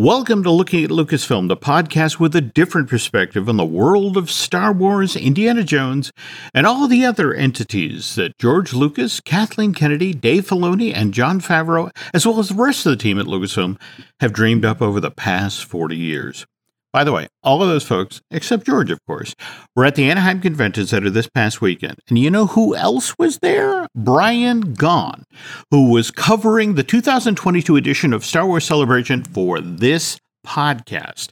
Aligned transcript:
Welcome 0.00 0.42
to 0.44 0.50
Looking 0.50 0.82
at 0.82 0.88
Lucasfilm, 0.88 1.48
the 1.48 1.58
podcast 1.58 2.18
with 2.18 2.34
a 2.34 2.40
different 2.40 2.88
perspective 2.88 3.50
on 3.50 3.58
the 3.58 3.66
world 3.66 4.16
of 4.16 4.30
Star 4.30 4.72
Wars, 4.72 5.14
Indiana 5.14 5.62
Jones, 5.62 6.10
and 6.54 6.66
all 6.66 6.88
the 6.88 7.04
other 7.04 7.34
entities 7.34 8.14
that 8.14 8.38
George 8.38 8.72
Lucas, 8.72 9.20
Kathleen 9.20 9.74
Kennedy, 9.74 10.14
Dave 10.14 10.48
Filoni, 10.48 10.90
and 10.96 11.12
Jon 11.12 11.38
Favreau, 11.38 11.94
as 12.14 12.24
well 12.24 12.38
as 12.38 12.48
the 12.48 12.54
rest 12.54 12.86
of 12.86 12.92
the 12.92 12.96
team 12.96 13.18
at 13.18 13.26
Lucasfilm, 13.26 13.78
have 14.20 14.32
dreamed 14.32 14.64
up 14.64 14.80
over 14.80 15.00
the 15.00 15.10
past 15.10 15.66
40 15.66 15.98
years. 15.98 16.46
By 16.92 17.04
the 17.04 17.12
way, 17.12 17.28
all 17.44 17.62
of 17.62 17.68
those 17.68 17.84
folks, 17.84 18.20
except 18.32 18.66
George, 18.66 18.90
of 18.90 18.98
course, 19.06 19.36
were 19.76 19.84
at 19.84 19.94
the 19.94 20.10
Anaheim 20.10 20.40
Convention 20.40 20.86
Center 20.86 21.08
this 21.08 21.28
past 21.28 21.60
weekend. 21.60 22.00
And 22.08 22.18
you 22.18 22.30
know 22.30 22.46
who 22.46 22.74
else 22.74 23.14
was 23.16 23.38
there? 23.38 23.86
Brian 23.94 24.74
Gaughan, 24.74 25.22
who 25.70 25.90
was 25.90 26.10
covering 26.10 26.74
the 26.74 26.82
2022 26.82 27.76
edition 27.76 28.12
of 28.12 28.24
Star 28.24 28.44
Wars 28.44 28.64
Celebration 28.64 29.22
for 29.22 29.60
this 29.60 30.18
podcast. 30.44 31.28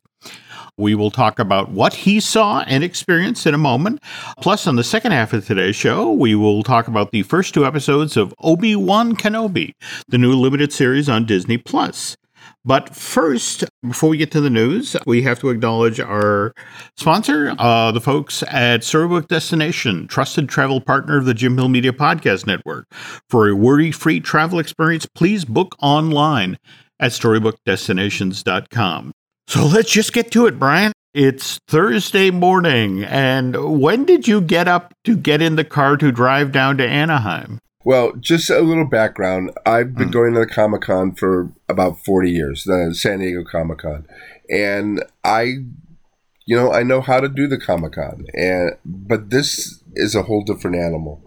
We 0.77 0.95
will 0.95 1.11
talk 1.11 1.41
about 1.41 1.71
what 1.71 1.93
he 1.93 2.21
saw 2.21 2.61
and 2.61 2.85
experienced 2.85 3.45
in 3.45 3.53
a 3.53 3.59
moment. 3.59 4.01
Plus, 4.41 4.69
on 4.69 4.77
the 4.77 4.85
second 4.85 5.11
half 5.11 5.33
of 5.33 5.45
today's 5.45 5.75
show, 5.75 6.13
we 6.13 6.37
will 6.37 6.63
talk 6.63 6.87
about 6.87 7.11
the 7.11 7.25
first 7.25 7.53
two 7.53 7.67
episodes 7.67 8.17
of 8.17 8.33
Obi 8.41 8.77
Wan 8.77 9.17
Kenobi, 9.17 9.73
the 10.07 10.19
new 10.19 10.35
limited 10.35 10.73
series 10.73 11.09
on 11.09 11.27
Disney 11.27 11.59
Plus. 11.59 12.17
But 12.69 12.95
first, 12.95 13.65
before 13.83 14.11
we 14.11 14.19
get 14.19 14.31
to 14.33 14.43
the 14.43 14.51
news, 14.51 14.95
we 15.07 15.23
have 15.23 15.41
to 15.41 15.49
acknowledge 15.49 16.01
our 16.01 16.53
sponsor, 16.99 17.55
uh, 17.59 17.93
the 17.93 18.01
folks 18.03 18.43
at 18.43 18.85
Storybook 18.85 19.27
Destination, 19.27 20.07
trusted 20.07 20.51
travel 20.51 20.79
partner 20.79 21.17
of 21.17 21.25
the 21.25 21.33
Jim 21.33 21.57
Hill 21.57 21.71
Media 21.71 21.95
Podcast 21.95 22.47
Network. 22.47 22.85
For 23.31 23.49
a 23.49 23.57
worry 23.57 23.91
free 23.91 24.21
travel 24.21 24.59
experience, 24.59 25.07
please 25.07 25.47
book 25.47 25.77
online 25.81 26.59
at 27.01 27.13
storybookdestinations.com. 27.13 29.13
So 29.47 29.65
let's 29.65 29.91
just 29.91 30.13
get 30.13 30.31
to 30.33 30.45
it, 30.45 30.59
Brian. 30.59 30.93
It's 31.15 31.59
Thursday 31.69 32.31
morning. 32.31 33.03
And 33.03 33.81
when 33.81 34.05
did 34.05 34.29
you 34.29 34.43
get 34.43 34.69
up 34.69 34.93
to 35.05 35.17
get 35.17 35.41
in 35.41 35.57
the 35.57 35.65
car 35.65 35.97
to 35.97 36.13
drive 36.13 36.53
down 36.53 36.77
to 36.77 36.87
Anaheim? 36.87 37.61
Well, 37.85 38.13
just 38.17 38.51
a 38.51 38.61
little 38.61 38.87
background. 38.87 39.53
I've 39.65 39.95
been 39.95 40.09
mm. 40.09 40.13
going 40.13 40.35
to 40.35 40.41
the 40.41 40.47
Comic 40.47 40.83
Con 40.83 41.15
for 41.15 41.53
about 41.69 42.05
40 42.05 42.31
years, 42.31 42.65
the 42.65 42.95
San 42.95 43.21
Diego 43.21 43.45
Comic 43.45 43.79
Con. 43.79 44.07
And 44.51 45.05
I, 45.23 45.43
you 46.45 46.57
know, 46.57 46.73
I 46.73 46.83
know 46.83 47.01
how 47.01 47.21
to 47.21 47.29
do 47.29 47.47
the 47.47 47.59
Comic 47.59 47.93
Con. 47.93 48.27
And, 48.35 48.73
but 48.85 49.31
this 49.31 49.83
is 49.95 50.15
a 50.15 50.25
whole 50.25 50.43
different 50.43 50.77
animal. 50.77 51.23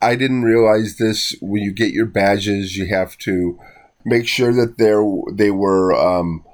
I 0.00 0.14
didn't 0.14 0.42
realize 0.42 0.96
this. 0.98 1.34
When 1.40 1.62
you 1.62 1.72
get 1.72 1.92
your 1.92 2.06
badges, 2.06 2.76
you 2.76 2.86
have 2.86 3.18
to 3.18 3.58
make 4.04 4.28
sure 4.28 4.52
that 4.52 4.78
they're, 4.78 5.04
they 5.32 5.50
were 5.50 5.92
um, 5.94 6.44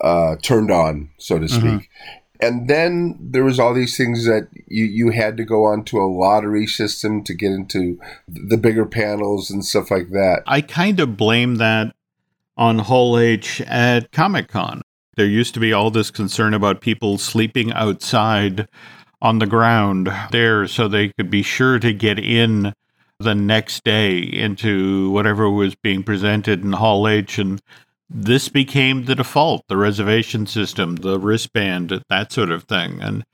uh, 0.00 0.36
turned 0.42 0.72
on, 0.72 1.10
so 1.16 1.38
to 1.38 1.44
mm-hmm. 1.44 1.58
speak. 1.58 1.88
Mm-hmm 1.90 2.18
and 2.42 2.68
then 2.68 3.16
there 3.20 3.44
was 3.44 3.60
all 3.60 3.72
these 3.72 3.96
things 3.96 4.26
that 4.26 4.48
you, 4.66 4.84
you 4.84 5.10
had 5.10 5.36
to 5.36 5.44
go 5.44 5.64
onto 5.64 5.98
a 5.98 6.10
lottery 6.10 6.66
system 6.66 7.22
to 7.22 7.34
get 7.34 7.52
into 7.52 8.00
the 8.26 8.56
bigger 8.56 8.84
panels 8.84 9.48
and 9.48 9.64
stuff 9.64 9.92
like 9.92 10.10
that. 10.10 10.42
I 10.48 10.60
kind 10.60 10.98
of 10.98 11.16
blame 11.16 11.54
that 11.56 11.94
on 12.56 12.80
Hall 12.80 13.16
H 13.16 13.60
at 13.62 14.10
Comic 14.10 14.48
Con. 14.48 14.82
There 15.16 15.24
used 15.24 15.54
to 15.54 15.60
be 15.60 15.72
all 15.72 15.92
this 15.92 16.10
concern 16.10 16.52
about 16.52 16.80
people 16.80 17.16
sleeping 17.16 17.72
outside 17.72 18.66
on 19.20 19.38
the 19.38 19.46
ground 19.46 20.12
there 20.32 20.66
so 20.66 20.88
they 20.88 21.10
could 21.10 21.30
be 21.30 21.42
sure 21.42 21.78
to 21.78 21.92
get 21.92 22.18
in 22.18 22.74
the 23.20 23.36
next 23.36 23.84
day 23.84 24.18
into 24.18 25.10
whatever 25.10 25.48
was 25.48 25.76
being 25.76 26.02
presented 26.02 26.64
in 26.64 26.72
Hall 26.72 27.06
H. 27.06 27.38
And 27.38 27.62
this 28.14 28.48
became 28.48 29.06
the 29.06 29.14
default, 29.14 29.64
the 29.68 29.76
reservation 29.76 30.46
system, 30.46 30.96
the 30.96 31.18
wristband, 31.18 32.02
that 32.08 32.32
sort 32.32 32.50
of 32.50 32.64
thing. 32.64 33.00
And 33.00 33.24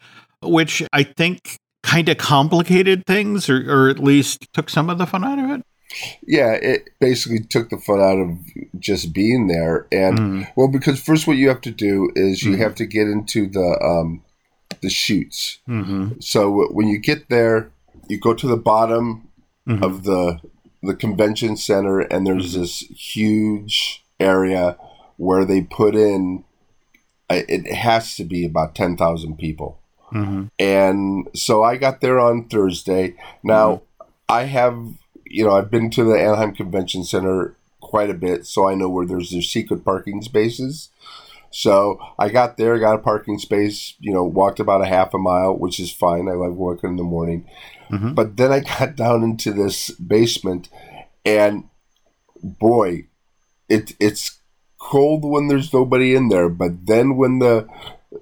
which 0.40 0.82
I 0.92 1.02
think 1.02 1.58
kind 1.82 2.08
of 2.08 2.18
complicated 2.18 3.04
things 3.06 3.48
or, 3.48 3.64
or 3.70 3.88
at 3.88 3.98
least 3.98 4.52
took 4.52 4.70
some 4.70 4.90
of 4.90 4.98
the 4.98 5.06
fun 5.06 5.24
out 5.24 5.38
of 5.38 5.50
it. 5.50 5.64
Yeah, 6.26 6.52
it 6.52 6.90
basically 7.00 7.40
took 7.40 7.70
the 7.70 7.78
fun 7.78 8.00
out 8.00 8.18
of 8.18 8.38
just 8.78 9.12
being 9.12 9.48
there. 9.48 9.86
And 9.90 10.18
mm. 10.18 10.52
well, 10.54 10.68
because 10.68 11.00
first 11.00 11.26
what 11.26 11.38
you 11.38 11.48
have 11.48 11.62
to 11.62 11.70
do 11.70 12.10
is 12.14 12.42
you 12.42 12.56
mm. 12.56 12.58
have 12.58 12.74
to 12.76 12.86
get 12.86 13.08
into 13.08 13.48
the 13.48 13.80
um, 13.82 14.22
the 14.82 14.90
chutes. 14.90 15.60
Mm-hmm. 15.68 16.20
So 16.20 16.68
when 16.72 16.88
you 16.88 16.98
get 16.98 17.30
there, 17.30 17.70
you 18.08 18.20
go 18.20 18.34
to 18.34 18.46
the 18.46 18.56
bottom 18.56 19.28
mm-hmm. 19.66 19.82
of 19.82 20.04
the 20.04 20.40
the 20.82 20.94
convention 20.94 21.56
center, 21.56 22.00
and 22.00 22.26
there's 22.26 22.52
mm-hmm. 22.52 22.60
this 22.60 22.80
huge 22.80 24.04
area 24.20 24.76
where 25.16 25.44
they 25.44 25.62
put 25.62 25.94
in 25.94 26.44
it 27.30 27.72
has 27.74 28.16
to 28.16 28.24
be 28.24 28.44
about 28.44 28.74
10,000 28.74 29.36
people. 29.36 29.78
Mm-hmm. 30.12 30.44
And 30.58 31.28
so 31.34 31.62
I 31.62 31.76
got 31.76 32.00
there 32.00 32.18
on 32.18 32.48
Thursday. 32.48 33.16
Now, 33.42 33.82
mm-hmm. 34.00 34.10
I 34.28 34.44
have, 34.44 34.94
you 35.24 35.44
know, 35.44 35.56
I've 35.56 35.70
been 35.70 35.90
to 35.90 36.04
the 36.04 36.18
Anaheim 36.18 36.54
Convention 36.54 37.04
Center 37.04 37.54
quite 37.80 38.10
a 38.10 38.14
bit, 38.14 38.46
so 38.46 38.68
I 38.68 38.74
know 38.74 38.88
where 38.88 39.06
there's 39.06 39.30
their 39.30 39.42
secret 39.42 39.84
parking 39.84 40.22
spaces. 40.22 40.90
So 41.50 41.98
I 42.18 42.28
got 42.28 42.56
there, 42.56 42.78
got 42.78 42.94
a 42.94 42.98
parking 42.98 43.38
space, 43.38 43.94
you 44.00 44.12
know, 44.12 44.24
walked 44.24 44.60
about 44.60 44.82
a 44.82 44.86
half 44.86 45.14
a 45.14 45.18
mile, 45.18 45.56
which 45.56 45.80
is 45.80 45.90
fine. 45.90 46.28
I 46.28 46.32
love 46.32 46.54
walking 46.54 46.90
in 46.90 46.96
the 46.96 47.02
morning. 47.02 47.48
Mm-hmm. 47.90 48.14
But 48.14 48.36
then 48.36 48.52
I 48.52 48.60
got 48.60 48.96
down 48.96 49.22
into 49.22 49.52
this 49.52 49.90
basement, 49.90 50.68
and 51.24 51.68
boy, 52.42 53.07
it 53.68 53.94
it's 54.00 54.38
cold 54.78 55.24
when 55.24 55.48
there's 55.48 55.72
nobody 55.72 56.14
in 56.14 56.28
there, 56.28 56.48
but 56.48 56.86
then 56.86 57.16
when 57.16 57.38
the 57.38 57.68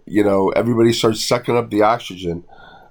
you 0.04 0.24
know 0.24 0.50
everybody 0.50 0.92
starts 0.92 1.24
sucking 1.24 1.56
up 1.56 1.70
the 1.70 1.82
oxygen, 1.82 2.44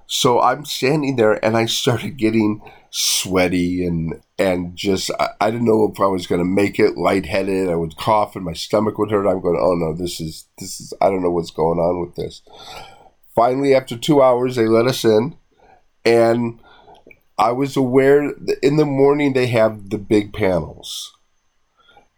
so 0.06 0.40
I'm 0.40 0.64
standing 0.64 1.16
there 1.16 1.44
and 1.44 1.56
I 1.56 1.66
started 1.66 2.16
getting 2.16 2.62
sweaty 2.90 3.84
and 3.86 4.20
and 4.38 4.76
just 4.76 5.10
I, 5.18 5.30
I 5.40 5.50
didn't 5.50 5.66
know 5.66 5.90
if 5.92 6.00
I 6.00 6.06
was 6.06 6.26
going 6.26 6.40
to 6.40 6.44
make 6.44 6.78
it 6.78 6.96
lightheaded. 6.96 7.68
I 7.68 7.74
would 7.74 7.96
cough 7.96 8.36
and 8.36 8.44
my 8.44 8.54
stomach 8.54 8.98
would 8.98 9.10
hurt. 9.10 9.26
I'm 9.26 9.40
going, 9.40 9.58
oh 9.60 9.74
no, 9.74 9.94
this 9.94 10.20
is 10.20 10.46
this 10.58 10.80
is 10.80 10.94
I 11.00 11.08
don't 11.08 11.22
know 11.22 11.30
what's 11.30 11.50
going 11.50 11.78
on 11.78 12.00
with 12.00 12.14
this. 12.14 12.42
Finally, 13.34 13.74
after 13.74 13.98
two 13.98 14.22
hours, 14.22 14.56
they 14.56 14.66
let 14.66 14.86
us 14.86 15.04
in, 15.04 15.36
and 16.06 16.58
I 17.36 17.52
was 17.52 17.76
aware 17.76 18.32
in 18.62 18.76
the 18.76 18.86
morning 18.86 19.32
they 19.32 19.48
have 19.48 19.90
the 19.90 19.98
big 19.98 20.32
panels 20.32 21.15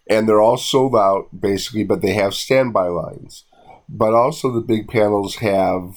and 0.08 0.28
they're 0.28 0.40
all 0.40 0.56
sold 0.56 0.96
out 0.96 1.28
basically, 1.38 1.84
but 1.84 2.02
they 2.02 2.14
have 2.14 2.34
standby 2.34 2.88
lines. 2.88 3.44
But 3.88 4.14
also, 4.14 4.50
the 4.50 4.60
big 4.60 4.88
panels 4.88 5.36
have 5.36 5.96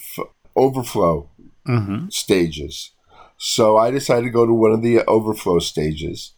overflow 0.55 1.29
mm-hmm. 1.67 2.09
stages. 2.09 2.91
So 3.37 3.77
I 3.77 3.91
decided 3.91 4.25
to 4.25 4.31
go 4.31 4.45
to 4.45 4.53
one 4.53 4.71
of 4.71 4.81
the 4.81 5.03
overflow 5.05 5.59
stages, 5.59 6.33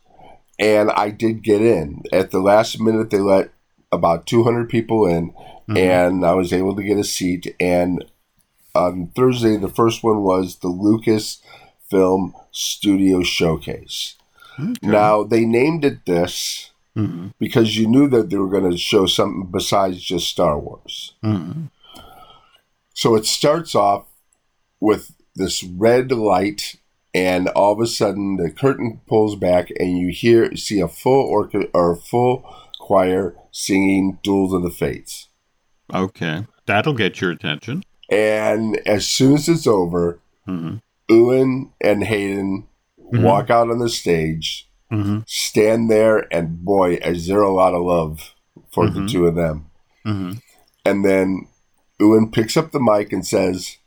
and 0.58 0.90
I 0.92 1.10
did 1.10 1.44
get 1.44 1.62
in. 1.62 2.04
At 2.12 2.32
the 2.32 2.40
last 2.40 2.80
minute, 2.80 3.10
they 3.10 3.20
let 3.20 3.52
about 3.92 4.26
200 4.26 4.70
people 4.70 5.06
in, 5.06 5.32
mm-hmm. 5.32 5.78
and 5.78 6.26
I 6.26 6.34
was 6.34 6.54
able 6.54 6.76
to 6.76 6.84
get 6.84 6.98
a 6.98 7.04
seat. 7.04 7.56
And 7.60 8.04
on 8.74 9.12
Thursday, 9.16 9.58
the 9.58 9.70
first 9.70 10.04
one 10.04 10.24
was 10.24 10.58
the 10.58 10.70
Lucas 10.70 11.42
Film 11.90 12.34
Studio 12.52 13.22
Showcase. 13.22 14.16
Okay. 14.60 14.74
Now, 14.82 15.24
they 15.24 15.46
named 15.46 15.86
it 15.86 16.06
this 16.06 16.72
mm-hmm. 16.98 17.28
because 17.40 17.78
you 17.78 17.88
knew 17.88 18.08
that 18.10 18.30
they 18.30 18.38
were 18.38 18.50
going 18.50 18.70
to 18.70 18.78
show 18.78 19.06
something 19.06 19.50
besides 19.52 20.02
just 20.02 20.28
Star 20.28 20.60
Wars. 20.60 21.14
Mm-hmm. 21.24 21.66
So 22.94 23.16
it 23.16 23.26
starts 23.26 23.76
off 23.76 24.06
with 24.80 25.14
this 25.36 25.64
red 25.64 26.12
light, 26.12 26.76
and 27.14 27.48
all 27.50 27.74
of 27.74 27.80
a 27.80 27.88
sudden 27.88 28.38
the 28.38 28.52
curtain 28.52 29.02
pulls 29.08 29.36
back, 29.36 29.70
and 29.80 29.98
you 29.98 30.10
hear 30.10 30.56
see 30.56 30.80
a 30.80 30.88
full 30.88 31.26
orchestra 31.26 31.70
or 31.74 31.94
a 31.94 31.98
full 31.98 32.44
choir 32.80 33.36
singing 33.52 34.20
"Duels 34.24 34.54
of 34.54 34.62
the 34.62 34.70
Fates." 34.70 35.30
Okay, 35.94 36.46
that'll 36.66 36.94
get 36.94 37.20
your 37.20 37.32
attention. 37.32 37.84
And 38.10 38.80
as 38.86 39.08
soon 39.08 39.34
as 39.34 39.50
it's 39.50 39.66
over, 39.66 40.20
mm-hmm. 40.48 40.78
Ewan 41.10 41.72
and 41.82 42.04
Hayden 42.04 42.68
mm-hmm. 43.00 43.24
walk 43.24 43.50
out 43.50 43.70
on 43.70 43.80
the 43.80 43.90
stage 43.90 44.70
mm-hmm. 44.94 45.20
stand 45.26 45.90
there, 45.90 46.34
and 46.34 46.64
boy, 46.64 46.96
is 46.96 47.28
there 47.28 47.42
a 47.42 47.54
lot 47.54 47.74
of 47.74 47.82
love 47.82 48.34
for 48.72 48.86
mm-hmm. 48.88 49.06
the 49.06 49.12
two 49.12 49.28
of 49.28 49.36
them. 49.36 49.70
Mm-hmm. 50.06 50.34
And 50.86 51.06
then 51.06 51.48
Ewan 52.00 52.32
picks 52.32 52.58
up 52.58 52.72
the 52.72 52.80
mic 52.80 53.14
and 53.14 53.26
says, 53.26 53.78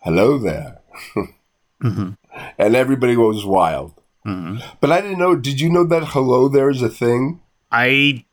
"Hello 0.00 0.38
there," 0.38 0.80
mm-hmm. 1.82 2.10
and 2.58 2.76
everybody 2.76 3.14
goes 3.14 3.44
wild. 3.44 3.94
Mm-hmm. 4.26 4.58
But 4.80 4.92
I 4.92 5.00
didn't 5.00 5.18
know. 5.18 5.34
Did 5.34 5.60
you 5.60 5.70
know 5.70 5.84
that 5.84 6.08
"Hello 6.08 6.48
there" 6.48 6.70
is 6.70 6.82
a 6.82 6.88
thing? 6.88 7.40
I 7.72 8.24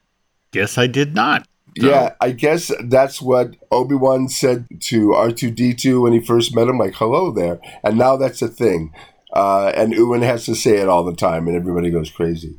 guess 0.52 0.78
I 0.78 0.88
did 0.88 1.16
not. 1.16 1.48
So. 1.80 1.88
Yeah, 1.88 2.16
I 2.20 2.32
guess 2.32 2.72
that's 2.86 3.22
what 3.22 3.56
Obi 3.72 3.96
Wan 3.96 4.30
said 4.30 4.68
to 4.82 5.14
R 5.14 5.32
two 5.32 5.52
D 5.52 5.74
two 5.74 6.02
when 6.02 6.14
he 6.14 6.20
first 6.20 6.56
met 6.56 6.68
him, 6.68 6.78
like 6.78 6.96
"Hello 6.96 7.32
there," 7.32 7.60
and 7.84 7.98
now 7.98 8.18
that's 8.18 8.42
a 8.42 8.48
thing. 8.48 8.94
Uh, 9.38 9.72
and 9.76 9.94
Ewan 9.94 10.24
has 10.24 10.46
to 10.46 10.56
say 10.56 10.78
it 10.78 10.90
all 10.90 11.04
the 11.04 11.16
time, 11.16 11.48
and 11.48 11.56
everybody 11.56 11.92
goes 11.92 12.10
crazy. 12.10 12.58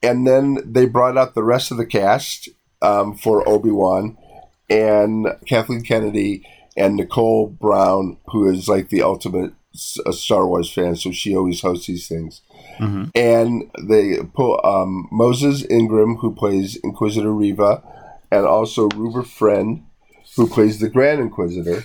And 0.00 0.24
then 0.24 0.58
they 0.64 0.86
brought 0.86 1.18
out 1.18 1.34
the 1.34 1.42
rest 1.42 1.72
of 1.72 1.76
the 1.76 1.86
cast, 1.86 2.48
um, 2.80 3.16
for 3.16 3.46
Obi 3.48 3.72
Wan, 3.72 4.16
and 4.70 5.26
Kathleen 5.44 5.82
Kennedy 5.82 6.46
and 6.76 6.94
Nicole 6.94 7.48
Brown, 7.48 8.16
who 8.28 8.48
is 8.48 8.68
like 8.68 8.90
the 8.90 9.02
ultimate 9.02 9.52
Star 9.74 10.46
Wars 10.46 10.72
fan, 10.72 10.94
so 10.94 11.10
she 11.10 11.34
always 11.34 11.60
hosts 11.60 11.88
these 11.88 12.06
things. 12.06 12.42
Mm-hmm. 12.78 13.06
And 13.16 13.70
they 13.82 14.18
pull 14.34 14.60
um, 14.64 15.08
Moses 15.10 15.68
Ingram, 15.68 16.16
who 16.18 16.32
plays 16.32 16.76
Inquisitor 16.84 17.32
Reva, 17.32 17.82
and 18.30 18.46
also 18.46 18.88
Rupert 18.90 19.26
Friend, 19.26 19.84
who 20.36 20.46
plays 20.46 20.78
the 20.78 20.88
Grand 20.88 21.20
Inquisitor. 21.20 21.84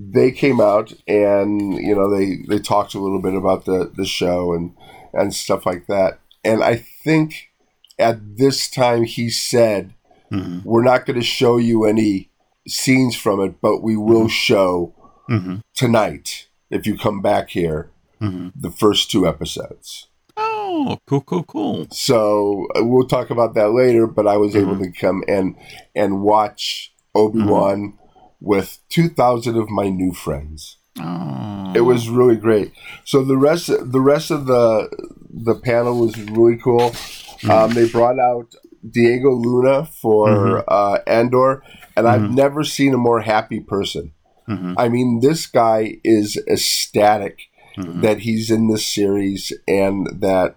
They 0.00 0.30
came 0.30 0.60
out 0.60 0.92
and 1.08 1.74
you 1.74 1.94
know 1.94 2.08
they 2.08 2.38
they 2.48 2.60
talked 2.60 2.94
a 2.94 3.00
little 3.00 3.20
bit 3.20 3.34
about 3.34 3.64
the 3.64 3.90
the 3.96 4.04
show 4.06 4.52
and 4.54 4.76
and 5.12 5.34
stuff 5.34 5.66
like 5.66 5.86
that. 5.88 6.20
And 6.44 6.62
I 6.62 6.76
think 6.76 7.50
at 7.98 8.36
this 8.36 8.70
time 8.70 9.02
he 9.02 9.28
said, 9.28 9.94
mm-hmm. 10.30 10.60
"We're 10.62 10.84
not 10.84 11.04
going 11.04 11.18
to 11.18 11.26
show 11.26 11.56
you 11.56 11.84
any 11.84 12.30
scenes 12.68 13.16
from 13.16 13.40
it, 13.40 13.60
but 13.60 13.82
we 13.82 13.96
will 13.96 14.22
mm-hmm. 14.22 14.28
show 14.28 14.94
mm-hmm. 15.28 15.56
tonight 15.74 16.48
if 16.70 16.86
you 16.86 16.96
come 16.96 17.20
back 17.20 17.50
here 17.50 17.90
mm-hmm. 18.20 18.50
the 18.54 18.70
first 18.70 19.10
two 19.10 19.26
episodes." 19.26 20.08
Oh, 20.36 20.98
cool, 21.08 21.22
cool, 21.22 21.42
cool. 21.42 21.86
So 21.90 22.68
uh, 22.76 22.84
we'll 22.84 23.08
talk 23.08 23.30
about 23.30 23.54
that 23.54 23.72
later. 23.72 24.06
But 24.06 24.28
I 24.28 24.36
was 24.36 24.54
mm-hmm. 24.54 24.70
able 24.70 24.78
to 24.84 24.92
come 24.92 25.24
and 25.26 25.56
and 25.96 26.22
watch 26.22 26.94
Obi 27.16 27.42
Wan 27.42 27.78
mm-hmm. 27.78 28.07
With 28.40 28.78
two 28.88 29.08
thousand 29.08 29.56
of 29.56 29.68
my 29.68 29.88
new 29.88 30.12
friends. 30.12 30.78
Oh. 31.00 31.72
It 31.74 31.82
was 31.82 32.08
really 32.08 32.36
great. 32.36 32.72
So 33.04 33.22
the 33.22 33.36
rest 33.36 33.66
the 33.68 34.00
rest 34.00 34.30
of 34.30 34.46
the 34.46 34.88
the 35.30 35.54
panel 35.54 35.98
was 36.00 36.18
really 36.18 36.56
cool. 36.56 36.90
Mm-hmm. 36.90 37.50
Um, 37.50 37.74
they 37.74 37.88
brought 37.88 38.18
out 38.18 38.54
Diego 38.88 39.30
Luna 39.30 39.86
for 39.86 40.28
mm-hmm. 40.28 40.60
uh, 40.66 40.98
Andor, 41.06 41.62
and 41.96 42.08
I've 42.08 42.22
mm-hmm. 42.22 42.34
never 42.34 42.64
seen 42.64 42.94
a 42.94 42.98
more 42.98 43.20
happy 43.20 43.60
person. 43.60 44.12
Mm-hmm. 44.48 44.74
I 44.76 44.88
mean, 44.88 45.20
this 45.20 45.46
guy 45.46 45.98
is 46.02 46.36
ecstatic 46.48 47.38
mm-hmm. 47.76 48.00
that 48.00 48.20
he's 48.20 48.50
in 48.50 48.68
this 48.68 48.86
series 48.86 49.52
and 49.68 50.08
that 50.20 50.56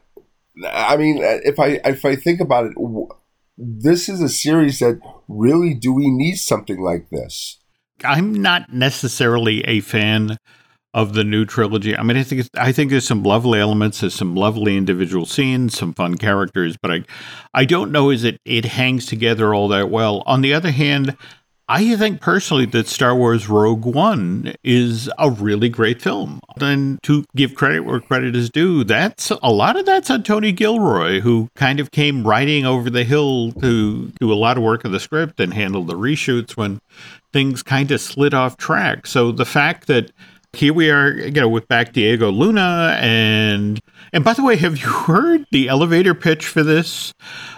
I 0.66 0.98
mean, 0.98 1.20
if 1.22 1.60
I 1.60 1.80
if 1.86 2.06
I 2.06 2.16
think 2.16 2.40
about 2.40 2.66
it, 2.66 2.74
this 3.58 4.10
is 4.10 4.22
a 4.22 4.30
series 4.30 4.80
that 4.80 5.00
really 5.28 5.74
do 5.74 5.94
we 5.94 6.10
need 6.10 6.36
something 6.36 6.80
like 6.82 7.10
this? 7.10 7.58
I'm 8.06 8.34
not 8.34 8.72
necessarily 8.72 9.62
a 9.62 9.82
fan 9.82 10.38
of 10.94 11.14
the 11.14 11.24
new 11.24 11.46
trilogy. 11.46 11.96
I 11.96 12.04
mean, 12.04 12.18
I 12.18 12.24
think 12.24 12.48
I 12.56 12.72
think 12.72 12.92
there's 12.92 13.08
some 13.08 13.24
lovely 13.24 13.60
elements, 13.60 14.02
there's 14.02 14.16
some 14.16 14.36
lovely 14.36 14.76
individual 14.76 15.26
scenes, 15.26 15.78
some 15.78 15.94
fun 15.94 16.18
characters, 16.18 16.78
but 16.82 16.92
I 16.92 17.04
I 17.54 17.66
don't 17.66 17.92
know 17.92 18.10
is 18.10 18.24
it 18.24 18.40
it 18.46 18.66
hangs 18.66 19.06
together 19.06 19.54
all 19.54 19.68
that 19.70 19.90
well. 19.90 20.24
On 20.26 20.42
the 20.42 20.54
other 20.54 20.72
hand, 20.72 21.16
I 21.70 21.96
think 21.96 22.20
personally 22.20 22.66
that 22.66 22.90
Star 22.90 23.16
Wars 23.16 23.48
Rogue 23.48 23.86
One 23.86 24.54
is 24.62 25.10
a 25.18 25.32
really 25.32 25.70
great 25.70 26.02
film. 26.02 26.42
And 26.60 27.02
to 27.04 27.24
give 27.34 27.56
credit 27.56 27.86
where 27.86 28.02
credit 28.02 28.36
is 28.36 28.50
due, 28.50 28.84
that's 28.84 29.32
a 29.42 29.54
lot 29.54 29.80
of 29.80 29.86
that's 29.86 30.10
on 30.10 30.24
Tony 30.24 30.52
Gilroy, 30.52 31.22
who 31.22 31.48
kind 31.56 31.80
of 31.80 31.92
came 31.92 32.28
riding 32.28 32.66
over 32.66 32.90
the 32.90 33.06
hill 33.06 33.54
to 33.54 34.08
do 34.20 34.34
a 34.34 34.36
lot 34.36 34.58
of 34.58 34.64
work 34.64 34.84
of 34.84 34.92
the 34.92 35.00
script 35.00 35.40
and 35.40 35.54
handle 35.54 35.86
the 35.86 35.94
reshoots 35.94 36.58
when 36.58 36.82
things 37.34 37.64
kind 37.64 37.92
of 37.92 38.02
slid 38.02 38.34
off 38.34 38.58
track. 38.58 39.06
So 39.08 39.32
the 39.32 39.46
fact 39.46 39.88
that 39.88 40.12
here 40.54 40.74
we 40.74 40.90
are, 40.90 41.14
you 41.14 41.32
know, 41.32 41.48
with 41.48 41.68
back 41.68 41.94
Diego 41.94 42.30
Luna 42.30 42.98
and 43.00 43.80
and 44.14 44.24
by 44.24 44.34
the 44.34 44.44
way, 44.44 44.58
have 44.58 44.78
you 44.78 44.88
heard 44.90 45.46
the 45.52 45.70
elevator 45.70 46.14
pitch 46.14 46.46
for 46.46 46.64
this? 46.64 47.14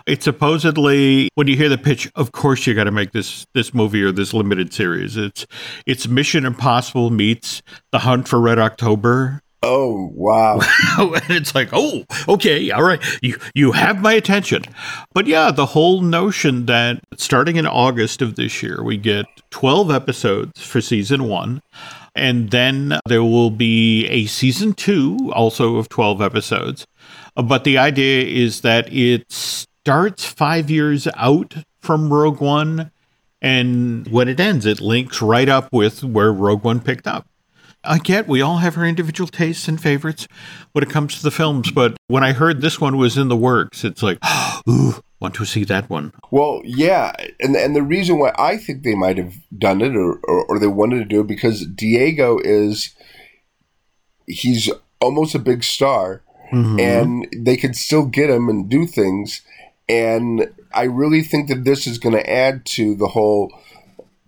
It's 0.06 0.24
supposedly 0.24 1.30
when 1.36 1.48
you 1.48 1.56
hear 1.56 1.70
the 1.70 1.78
pitch, 1.78 2.12
of 2.16 2.32
course 2.32 2.68
you 2.68 2.76
got 2.76 2.84
to 2.84 2.92
make 2.92 3.12
this 3.12 3.48
this 3.54 3.74
movie 3.74 4.04
or 4.04 4.12
this 4.12 4.34
limited 4.34 4.74
series. 4.74 5.18
It's 5.18 5.46
it's 5.86 6.08
Mission 6.08 6.46
Impossible 6.46 7.10
meets 7.10 7.62
The 7.92 8.00
Hunt 8.00 8.28
for 8.28 8.40
Red 8.40 8.60
October. 8.60 9.42
Oh 9.66 10.12
wow! 10.14 10.60
and 10.98 11.30
it's 11.30 11.56
like, 11.56 11.70
oh, 11.72 12.04
okay, 12.28 12.70
all 12.72 12.84
right, 12.84 13.02
you 13.22 13.40
you 13.56 13.72
have 13.72 14.02
my 14.02 14.12
attention. 14.12 14.64
But 15.14 15.26
yeah, 15.26 15.52
the 15.52 15.68
whole 15.68 16.02
notion 16.02 16.66
that 16.66 17.00
starting 17.16 17.56
in 17.56 17.66
August 17.66 18.22
of 18.22 18.36
this 18.36 18.62
year, 18.62 18.84
we 18.84 18.98
get 18.98 19.26
twelve 19.52 19.90
episodes 19.90 20.62
for 20.62 20.82
season 20.82 21.30
one. 21.30 21.62
And 22.16 22.52
then 22.52 23.00
there 23.08 23.24
will 23.24 23.50
be 23.50 24.06
a 24.08 24.26
season 24.26 24.74
two, 24.74 25.32
also 25.34 25.78
of 25.78 25.90
12 25.90 26.22
episodes. 26.22 26.86
But 27.36 27.64
the 27.64 27.80
idea 27.80 28.24
is 28.24 28.62
that 28.62 28.92
it 28.94 29.32
starts 29.32 30.24
five 30.24 30.70
years 30.70 31.08
out 31.16 31.56
from 31.82 32.14
Rogue 32.14 32.40
One. 32.40 32.92
And 33.42 34.08
when 34.10 34.30
it 34.30 34.40
ends, 34.40 34.68
it 34.68 34.80
links 34.80 35.22
right 35.24 35.50
up 35.50 35.70
with 35.72 36.04
where 36.04 36.32
Rogue 36.32 36.64
One 36.64 36.80
picked 36.80 37.08
up. 37.08 37.26
I 37.84 37.98
get 37.98 38.28
we 38.28 38.42
all 38.42 38.58
have 38.58 38.78
our 38.78 38.86
individual 38.86 39.28
tastes 39.28 39.68
and 39.68 39.82
favorites 39.82 40.28
when 40.72 40.84
it 40.84 40.90
comes 40.90 41.18
to 41.18 41.24
the 41.24 41.32
films, 41.32 41.72
but 41.72 41.96
when 42.08 42.24
I 42.24 42.34
heard 42.34 42.62
this 42.62 42.80
one 42.80 42.98
was 42.98 43.18
in 43.18 43.28
the 43.28 43.36
works, 43.36 43.84
it's 43.84 44.02
like, 44.02 44.20
ooh, 44.70 45.02
want 45.20 45.36
to 45.36 45.46
see 45.46 45.64
that 45.66 45.90
one. 45.90 46.14
Well, 46.32 46.62
yeah, 46.64 47.14
and 47.40 47.56
and 47.56 47.76
the 47.76 47.82
reason 47.82 48.20
why 48.20 48.34
I 48.38 48.58
think 48.58 48.84
they 48.84 48.96
might 48.96 49.18
have 49.18 49.36
done 49.58 49.82
it 49.82 49.96
or, 49.96 50.20
or, 50.24 50.46
or 50.46 50.60
they 50.60 50.68
wanted 50.68 51.00
to 51.00 51.06
do 51.06 51.22
it 51.22 51.28
because 51.28 51.66
Diego 51.66 52.40
is 52.44 52.94
he's 54.28 54.72
almost 55.02 55.36
a 55.36 55.40
big 55.40 55.64
star, 55.64 56.24
mm-hmm. 56.52 56.80
and 56.80 57.28
they 57.36 57.58
could 57.58 57.76
still 57.76 58.06
get 58.06 58.30
him 58.30 58.50
and 58.50 58.70
do 58.70 58.86
things, 58.86 59.42
and 59.90 60.48
I 60.74 60.84
really 60.84 61.22
think 61.22 61.50
that 61.50 61.64
this 61.66 61.88
is 61.88 61.98
going 61.98 62.16
to 62.16 62.30
add 62.30 62.66
to 62.68 62.96
the 62.96 63.08
whole 63.08 63.52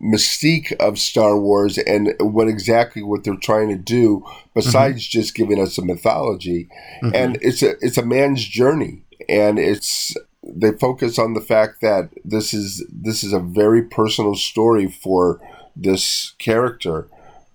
mystique 0.01 0.73
of 0.73 0.99
Star 0.99 1.39
Wars 1.39 1.77
and 1.77 2.13
what 2.19 2.47
exactly 2.47 3.01
what 3.01 3.23
they're 3.23 3.35
trying 3.35 3.69
to 3.69 3.77
do 3.77 4.25
besides 4.53 5.03
mm-hmm. 5.03 5.19
just 5.19 5.35
giving 5.35 5.61
us 5.61 5.77
a 5.77 5.85
mythology 5.85 6.67
mm-hmm. 7.01 7.15
and 7.15 7.37
it's 7.41 7.63
a 7.63 7.75
it's 7.81 7.97
a 7.97 8.05
man's 8.05 8.43
journey 8.43 9.03
and 9.29 9.57
it's 9.57 10.15
they 10.43 10.71
focus 10.71 11.17
on 11.17 11.33
the 11.33 11.41
fact 11.41 11.81
that 11.81 12.09
this 12.23 12.53
is 12.53 12.85
this 12.91 13.23
is 13.23 13.31
a 13.31 13.39
very 13.39 13.81
personal 13.83 14.35
story 14.35 14.87
for 14.87 15.39
this 15.75 16.35
character 16.39 17.07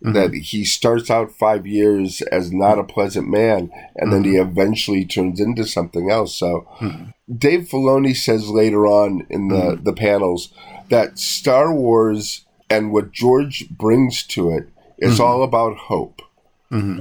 mm-hmm. 0.03 0.13
that 0.13 0.35
he 0.35 0.65
starts 0.65 1.11
out 1.11 1.31
five 1.31 1.67
years 1.67 2.23
as 2.23 2.53
not 2.53 2.79
a 2.79 2.85
pleasant 2.85 3.29
man 3.29 3.71
and 3.97 4.11
mm-hmm. 4.11 4.11
then 4.11 4.25
he 4.25 4.31
mm-hmm. 4.33 4.51
eventually 4.51 5.05
turns 5.05 5.41
into 5.41 5.65
something 5.67 6.11
else 6.11 6.35
so 6.35 6.67
mm-hmm. 6.79 7.11
dave 7.37 7.69
filoni 7.69 8.17
says 8.17 8.49
later 8.49 8.87
on 8.87 9.27
in 9.29 9.49
the, 9.49 9.55
mm-hmm. 9.57 9.85
the 9.85 9.93
panels 9.93 10.53
that 10.91 11.19
star 11.19 11.75
wars 11.75 12.45
and 12.69 12.93
what 12.93 13.13
george 13.13 13.69
brings 13.71 14.23
to 14.23 14.51
it 14.51 14.69
is 14.99 15.15
mm-hmm. 15.15 15.23
all 15.23 15.43
about 15.43 15.77
hope 15.77 16.23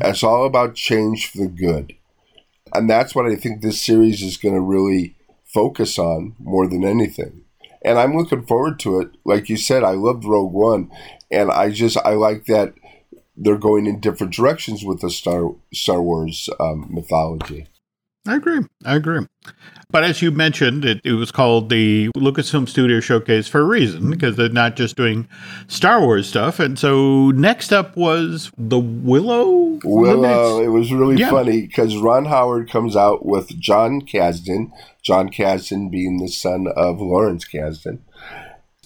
it's 0.01 0.23
all 0.23 0.45
about 0.45 0.75
change 0.75 1.29
for 1.29 1.39
the 1.39 1.47
good 1.47 1.93
and 2.73 2.89
that's 2.89 3.13
what 3.13 3.25
i 3.25 3.35
think 3.35 3.61
this 3.61 3.81
series 3.81 4.21
is 4.21 4.37
going 4.37 4.55
to 4.55 4.61
really 4.61 5.15
focus 5.49 5.97
on 5.97 6.35
more 6.39 6.67
than 6.67 6.83
anything. 6.83 7.41
And 7.81 7.97
I'm 7.97 8.15
looking 8.15 8.45
forward 8.45 8.79
to 8.79 8.99
it. 8.99 9.09
Like 9.25 9.49
you 9.49 9.57
said, 9.57 9.83
I 9.83 9.91
loved 9.91 10.25
Rogue 10.25 10.53
One, 10.53 10.91
and 11.31 11.49
I 11.51 11.71
just 11.71 11.97
I 11.97 12.13
like 12.13 12.45
that 12.45 12.73
they're 13.35 13.57
going 13.57 13.87
in 13.87 14.01
different 14.01 14.33
directions 14.33 14.83
with 14.83 14.99
the 15.01 15.09
Star 15.09 15.51
Star 15.73 16.01
Wars 16.01 16.49
um, 16.59 16.87
mythology. 16.89 17.67
I 18.27 18.35
agree. 18.35 18.59
I 18.85 18.95
agree. 18.95 19.25
But 19.91 20.03
as 20.03 20.21
you 20.21 20.29
mentioned, 20.29 20.85
it, 20.85 21.01
it, 21.03 21.13
was 21.13 21.31
called 21.31 21.69
the 21.69 22.09
Lucasfilm 22.09 22.69
Studio 22.69 22.99
Showcase 22.99 23.47
for 23.47 23.61
a 23.61 23.63
reason 23.63 24.11
because 24.11 24.35
they're 24.35 24.49
not 24.49 24.75
just 24.75 24.95
doing 24.95 25.27
Star 25.67 25.99
Wars 26.01 26.29
stuff. 26.29 26.59
And 26.59 26.77
so 26.77 27.31
next 27.31 27.73
up 27.73 27.97
was 27.97 28.51
the 28.55 28.77
Willow. 28.77 29.79
Willow. 29.83 30.61
It 30.61 30.67
was 30.67 30.93
really 30.93 31.15
yeah. 31.15 31.31
funny 31.31 31.61
because 31.61 31.97
Ron 31.97 32.25
Howard 32.25 32.69
comes 32.69 32.95
out 32.95 33.25
with 33.25 33.59
Jon 33.59 34.01
Kasdan, 34.01 34.71
Jon 35.01 35.29
Kasdan 35.29 35.89
being 35.89 36.17
the 36.17 36.27
son 36.27 36.67
of 36.75 37.01
Lawrence 37.01 37.45
Kasdan. 37.45 37.97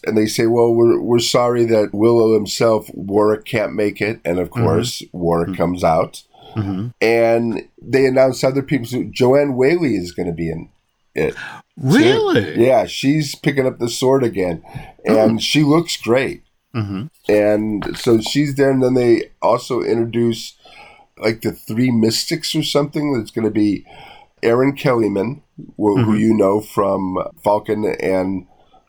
And 0.08 0.18
they 0.18 0.26
say, 0.26 0.48
well, 0.48 0.74
we're, 0.74 1.02
we're 1.02 1.20
sorry 1.20 1.66
that 1.66 1.94
Willow 1.94 2.34
himself, 2.34 2.90
Warwick, 2.94 3.44
can't 3.44 3.74
make 3.74 4.00
it. 4.00 4.22
And 4.24 4.40
of 4.40 4.52
mm-hmm. 4.52 4.64
course, 4.64 5.02
mm-hmm. 5.02 5.18
Warwick 5.18 5.48
mm-hmm. 5.50 5.58
comes 5.58 5.84
out. 5.84 6.24
Mm-hmm. 6.56 6.90
And 7.02 7.68
they 7.82 8.06
announced 8.06 8.46
other 8.46 8.62
people. 8.62 8.86
So 8.86 9.04
Joanne 9.04 9.56
Whalley 9.56 9.96
is 9.98 10.14
going 10.14 10.28
to 10.28 10.34
be 10.34 10.50
in 10.50 10.70
it. 11.16 11.36
Really? 11.78 12.56
So, 12.56 12.62
yeah, 12.62 12.86
she's 12.86 13.36
picking 13.36 13.66
up 13.66 13.80
the 13.80 13.90
sword 13.90 14.24
again, 14.24 14.64
and 15.06 15.40
mm. 15.40 15.42
she 15.42 15.64
looks 15.64 15.98
great. 15.98 16.44
Mm-hmm. 16.76 17.06
And 17.30 17.98
so 17.98 18.20
she's 18.20 18.56
there, 18.56 18.72
and 18.72 18.84
then 18.84 18.96
they 18.96 19.32
also 19.42 19.82
introduce 19.82 20.58
like 21.18 21.42
the 21.42 21.52
three 21.52 21.92
mystics 21.92 22.56
or 22.56 22.64
something. 22.64 23.14
That's 23.14 23.32
going 23.32 23.46
to 23.46 23.52
be 23.52 23.86
Erin 24.42 24.76
Kellyman, 24.76 25.42
who, 25.78 25.98
mm-hmm. 25.98 26.04
who, 26.04 26.16
you 26.16 26.34
know 26.34 26.62
from 26.62 27.18
Falcon 27.44 27.86
and 28.00 28.48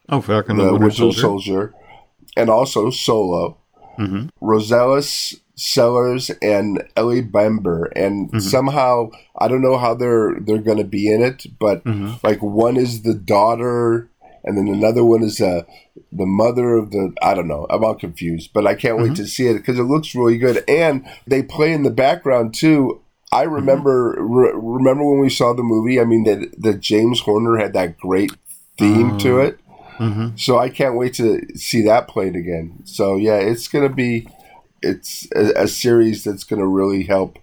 oh, 0.09 0.21
Falcon 0.21 0.57
the 0.57 0.73
Winter 0.73 0.91
Soldier. 0.91 1.21
Soldier. 1.21 1.75
and 2.37 2.51
also 2.51 2.91
Solo. 2.91 3.59
Mm-hmm. 3.99 4.27
Rosalis 4.41 5.39
Sellers 5.57 6.31
and 6.43 6.83
Ellie 6.97 7.23
Bamber, 7.23 7.85
and 7.97 8.29
mm-hmm. 8.29 8.39
somehow 8.41 9.11
I 9.39 9.49
don't 9.49 9.63
know 9.63 9.79
how 9.79 9.95
they're 9.95 10.35
they're 10.41 10.59
going 10.59 10.79
to 10.79 10.85
be 10.85 11.13
in 11.13 11.23
it, 11.23 11.47
but 11.59 11.85
mm-hmm. 11.85 12.15
like 12.27 12.43
one 12.43 12.77
is 12.77 13.03
the 13.03 13.15
daughter 13.15 14.11
and 14.45 14.59
then 14.59 14.69
another 14.69 15.05
one 15.05 15.23
is 15.23 15.41
uh, 15.41 15.63
the 16.13 16.27
mother 16.27 16.75
of 16.75 16.91
the. 16.91 17.15
I 17.23 17.35
don't 17.35 17.49
know. 17.49 17.67
I'm 17.71 17.83
all 17.83 17.95
confused, 17.95 18.51
but 18.53 18.67
I 18.67 18.75
can't 18.75 18.99
mm-hmm. 18.99 19.09
wait 19.09 19.17
to 19.17 19.27
see 19.27 19.49
it 19.49 19.55
because 19.55 19.79
it 19.79 19.85
looks 19.85 20.15
really 20.15 20.37
good, 20.37 20.63
and 20.69 21.07
they 21.27 21.43
play 21.43 21.73
in 21.73 21.83
the 21.83 21.91
background 21.91 22.55
too. 22.55 23.01
I 23.33 23.45
mm-hmm. 23.45 23.55
remember 23.55 24.17
re- 24.19 24.53
remember 24.55 25.05
when 25.05 25.21
we 25.21 25.31
saw 25.31 25.55
the 25.55 25.63
movie. 25.63 25.99
I 25.99 26.05
mean 26.05 26.25
that 26.25 26.55
that 26.59 26.81
James 26.81 27.21
Horner 27.21 27.57
had 27.57 27.73
that 27.73 27.97
great 27.97 28.33
theme 28.79 29.17
to 29.19 29.41
it. 29.41 29.59
Mm-hmm. 29.99 30.37
So 30.37 30.59
I 30.59 30.69
can't 30.69 30.97
wait 30.97 31.15
to 31.15 31.41
see 31.57 31.83
that 31.83 32.09
played 32.09 32.37
again. 32.37 32.83
So 32.85 33.17
yeah, 33.17 33.39
it's 33.39 33.69
gonna 33.69 33.89
be 33.89 34.29
it's 34.85 35.29
a, 35.35 35.63
a 35.65 35.69
series 35.69 36.25
that's 36.25 36.45
gonna 36.45 36.67
really 36.67 37.05
help 37.05 37.39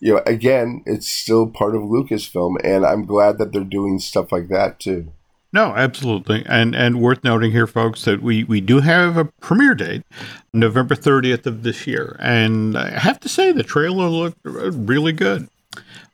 you 0.00 0.14
know, 0.14 0.22
again, 0.26 0.82
it's 0.86 1.08
still 1.08 1.46
part 1.46 1.74
of 1.74 1.82
Lucasfilm, 1.82 2.56
and 2.64 2.86
I'm 2.86 3.04
glad 3.04 3.38
that 3.38 3.52
they're 3.52 3.62
doing 3.62 3.98
stuff 3.98 4.32
like 4.32 4.48
that 4.48 4.80
too. 4.80 5.12
No, 5.52 5.74
absolutely, 5.74 6.44
and 6.46 6.74
and 6.74 7.02
worth 7.02 7.24
noting 7.24 7.50
here, 7.50 7.66
folks, 7.66 8.04
that 8.04 8.22
we 8.22 8.44
we 8.44 8.60
do 8.60 8.80
have 8.80 9.16
a 9.16 9.24
premiere 9.24 9.74
date, 9.74 10.02
November 10.52 10.94
30th 10.94 11.44
of 11.44 11.64
this 11.64 11.86
year, 11.86 12.16
and 12.20 12.78
I 12.78 12.98
have 12.98 13.20
to 13.20 13.28
say 13.28 13.52
the 13.52 13.62
trailer 13.62 14.08
looked 14.08 14.38
really 14.44 15.12
good. 15.12 15.48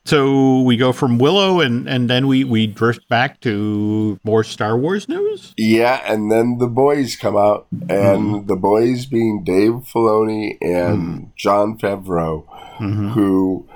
So 0.07 0.63
we 0.63 0.77
go 0.77 0.93
from 0.93 1.19
Willow, 1.19 1.61
and 1.61 1.89
and 1.89 2.09
then 2.09 2.29
we 2.29 2.45
we 2.45 2.69
drift 2.69 3.09
back 3.09 3.41
to 3.41 4.21
more 4.23 4.45
Star 4.45 4.79
Wars 4.79 5.09
news. 5.09 5.53
Yeah, 5.57 6.01
and 6.07 6.31
then 6.31 6.59
the 6.59 6.69
boys 6.69 7.17
come 7.17 7.37
out, 7.37 7.67
and 7.73 7.89
mm. 7.91 8.47
the 8.47 8.57
boys 8.57 9.07
being 9.07 9.43
Dave 9.43 9.73
Filoni 9.93 10.59
and 10.61 11.03
mm. 11.03 11.35
Jon 11.35 11.77
Favreau, 11.77 12.47
mm-hmm. 12.79 13.09
who 13.09 13.69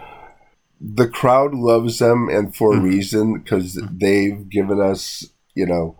the 0.80 1.08
crowd 1.08 1.52
loves 1.52 1.98
them 1.98 2.28
and 2.28 2.54
for 2.54 2.72
mm-hmm. 2.72 2.86
a 2.86 2.88
reason 2.88 3.38
because 3.38 3.74
they've 3.92 4.48
given 4.48 4.80
us 4.80 5.28
you 5.54 5.66
know 5.66 5.96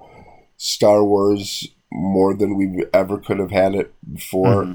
star 0.57 1.05
wars 1.05 1.69
more 1.93 2.35
than 2.35 2.57
we 2.57 2.85
ever 2.95 3.19
could 3.19 3.39
have 3.39 3.51
had 3.51 3.75
it 3.75 3.93
before 4.11 4.65
mm-hmm. 4.65 4.75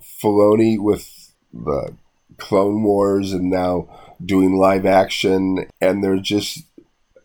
Filoni 0.00 0.78
with 0.78 1.32
the 1.52 1.94
clone 2.36 2.82
wars 2.82 3.32
and 3.32 3.50
now 3.50 3.88
doing 4.24 4.56
live 4.56 4.86
action 4.86 5.66
and 5.80 6.02
they're 6.02 6.18
just 6.18 6.64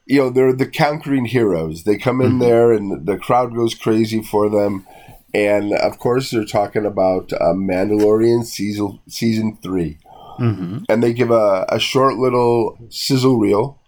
you 0.06 0.20
know 0.20 0.30
they're 0.30 0.54
the 0.54 0.70
conquering 0.70 1.26
heroes 1.26 1.84
they 1.84 1.98
come 1.98 2.22
in 2.22 2.32
mm-hmm. 2.32 2.40
there 2.40 2.72
and 2.72 3.06
the 3.06 3.18
crowd 3.18 3.56
goes 3.56 3.74
crazy 3.74 4.22
for 4.22 4.50
them 4.50 4.86
and 5.34 5.74
of 5.74 5.98
course 5.98 6.30
they're 6.30 6.46
talking 6.46 6.86
about 6.86 7.34
uh, 7.34 7.54
mandalorian 7.54 8.46
season 8.46 9.00
season 9.08 9.58
3 9.62 9.98
mm-hmm. 10.40 10.78
and 10.90 11.04
they 11.04 11.14
give 11.14 11.32
a, 11.32 11.66
a 11.70 11.80
short 11.80 12.16
little 12.16 12.78
sizzle 12.90 13.38
reel. 13.38 13.80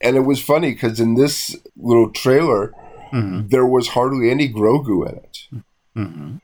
And 0.00 0.16
it 0.16 0.20
was 0.20 0.42
funny 0.42 0.72
because 0.72 1.00
in 1.00 1.14
this 1.14 1.56
little 1.76 2.10
trailer, 2.10 2.74
mm-hmm. 3.12 3.48
there 3.48 3.66
was 3.66 3.88
hardly 3.88 4.30
any 4.30 4.52
Grogu 4.52 5.08
in 5.08 5.16
it. 5.16 5.38
Mm-hmm. 5.96 6.36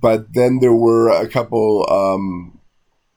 But 0.00 0.32
then 0.32 0.60
there 0.60 0.72
were 0.72 1.10
a 1.10 1.28
couple, 1.28 1.86
um, 1.90 2.58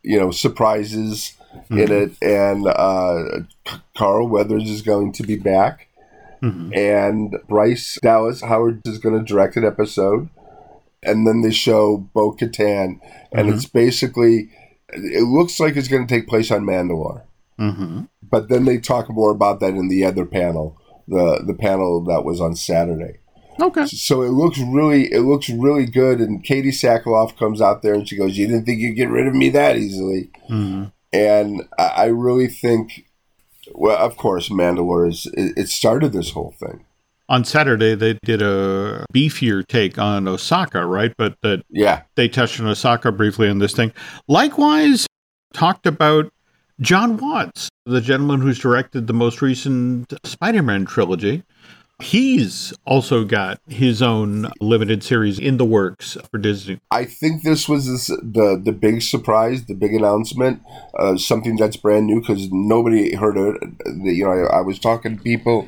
you 0.04 0.20
know, 0.20 0.32
surprises 0.32 1.34
in 1.70 1.78
mm-hmm. 1.78 1.92
it. 1.92 2.18
And 2.22 2.68
uh, 2.68 3.80
Carl 3.98 4.28
Weathers 4.28 4.70
is 4.70 4.82
going 4.82 5.14
to 5.14 5.24
be 5.24 5.36
back. 5.36 5.88
Mm-hmm. 6.42 6.74
And 6.74 7.36
Bryce 7.48 8.00
Dallas 8.02 8.42
Howard 8.42 8.82
is 8.86 8.98
going 8.98 9.18
to 9.18 9.26
direct 9.26 9.58
an 9.58 9.66
episode 9.66 10.30
and 11.04 11.26
then 11.26 11.42
they 11.42 11.52
show 11.52 11.98
Bo 12.14 12.34
Katan, 12.34 13.00
and 13.32 13.48
mm-hmm. 13.48 13.50
it's 13.50 13.66
basically 13.66 14.50
it 14.90 15.28
looks 15.28 15.60
like 15.60 15.76
it's 15.76 15.88
going 15.88 16.06
to 16.06 16.14
take 16.14 16.28
place 16.28 16.52
on 16.52 16.64
Mandalore. 16.64 17.24
Mm-hmm. 17.60 18.04
But 18.24 18.50
then 18.50 18.66
they 18.66 18.78
talk 18.78 19.10
more 19.10 19.32
about 19.32 19.60
that 19.60 19.74
in 19.74 19.88
the 19.88 20.06
other 20.06 20.26
panel, 20.26 20.78
the 21.08 21.44
the 21.46 21.54
panel 21.54 22.04
that 22.06 22.24
was 22.24 22.42
on 22.42 22.56
Saturday. 22.56 23.20
Okay. 23.62 23.86
So 23.88 24.22
it 24.22 24.30
looks 24.30 24.58
really 24.60 25.12
it 25.12 25.22
looks 25.22 25.50
really 25.50 25.86
good, 25.86 26.20
and 26.20 26.44
Katee 26.44 26.68
Sackhoff 26.68 27.38
comes 27.38 27.62
out 27.62 27.82
there 27.82 27.94
and 27.94 28.08
she 28.08 28.18
goes, 28.18 28.38
"You 28.38 28.48
didn't 28.48 28.66
think 28.66 28.80
you'd 28.80 28.96
get 28.96 29.10
rid 29.10 29.28
of 29.28 29.36
me 29.36 29.50
that 29.50 29.78
easily," 29.78 30.32
mm-hmm. 30.50 30.86
And 31.12 31.64
I, 31.78 31.84
I 31.84 32.06
really 32.06 32.48
think. 32.48 33.06
Well, 33.76 33.98
of 33.98 34.18
course, 34.18 34.50
Mandalore 34.50 35.10
is 35.10 35.28
it 35.34 35.70
started 35.70 36.12
this 36.12 36.32
whole 36.32 36.56
thing 36.60 36.86
on 37.30 37.46
Saturday 37.46 37.96
they 37.96 38.18
did 38.26 38.42
a 38.42 39.06
beefier 39.14 39.66
take 39.66 39.98
on 39.98 40.26
Ahsoka, 40.26 40.90
right? 40.90 41.14
But 41.18 41.38
that 41.44 41.64
yeah, 41.70 42.02
they 42.16 42.28
touched 42.28 42.60
on 42.60 42.66
Ahsoka 42.66 43.16
briefly 43.16 43.48
in 43.48 43.60
this 43.60 43.74
thing. 43.74 43.94
Likewise, 44.28 45.06
talked 45.54 45.86
about 45.86 46.34
Jon 46.82 47.18
Watts, 47.18 47.70
the 47.86 48.02
gentleman 48.02 48.42
who's 48.42 48.60
directed 48.60 49.08
the 49.08 49.14
most 49.14 49.42
recent 49.42 50.14
Spider-Man 50.26 50.86
trilogy. 50.86 51.44
He's 52.02 52.74
also 52.86 53.26
got 53.26 53.60
his 53.68 54.02
own 54.02 54.50
limited 54.62 55.04
series 55.04 55.38
in 55.38 55.58
the 55.58 55.66
works 55.66 56.18
for 56.32 56.38
Disney. 56.38 56.80
I 56.92 57.04
think 57.04 57.44
this 57.44 57.68
was 57.68 57.88
this, 57.88 58.08
the 58.08 58.60
the 58.64 58.72
big 58.72 59.02
surprise, 59.02 59.66
the 59.66 59.74
big 59.74 59.94
announcement, 59.94 60.62
uh, 60.98 61.18
something 61.18 61.58
that's 61.58 61.76
brand 61.76 62.08
new 62.08 62.22
because 62.22 62.48
nobody 62.52 63.16
heard 63.16 63.38
it. 63.38 63.58
You 63.86 64.26
know, 64.26 64.32
I, 64.32 64.60
I 64.60 64.62
was 64.62 64.80
talking 64.80 65.18
to 65.18 65.24
people 65.24 65.68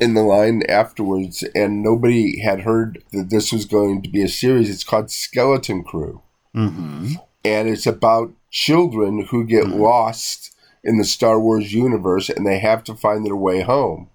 in 0.00 0.14
the 0.14 0.22
line 0.22 0.62
afterwards, 0.68 1.42
and 1.56 1.82
nobody 1.82 2.40
had 2.40 2.60
heard 2.60 3.02
that 3.12 3.30
this 3.30 3.52
was 3.52 3.64
going 3.64 4.02
to 4.02 4.08
be 4.08 4.22
a 4.22 4.28
series. 4.28 4.70
It's 4.70 4.84
called 4.84 5.10
Skeleton 5.10 5.82
Crew, 5.82 6.22
mm-hmm. 6.54 7.14
and 7.44 7.68
it's 7.68 7.86
about 7.86 8.32
children 8.50 9.26
who 9.30 9.44
get 9.44 9.64
mm-hmm. 9.64 9.80
lost 9.80 10.54
in 10.84 10.98
the 10.98 11.04
Star 11.04 11.40
Wars 11.40 11.72
universe, 11.72 12.28
and 12.28 12.46
they 12.46 12.60
have 12.60 12.84
to 12.84 12.94
find 12.94 13.26
their 13.26 13.36
way 13.36 13.62
home. 13.62 14.08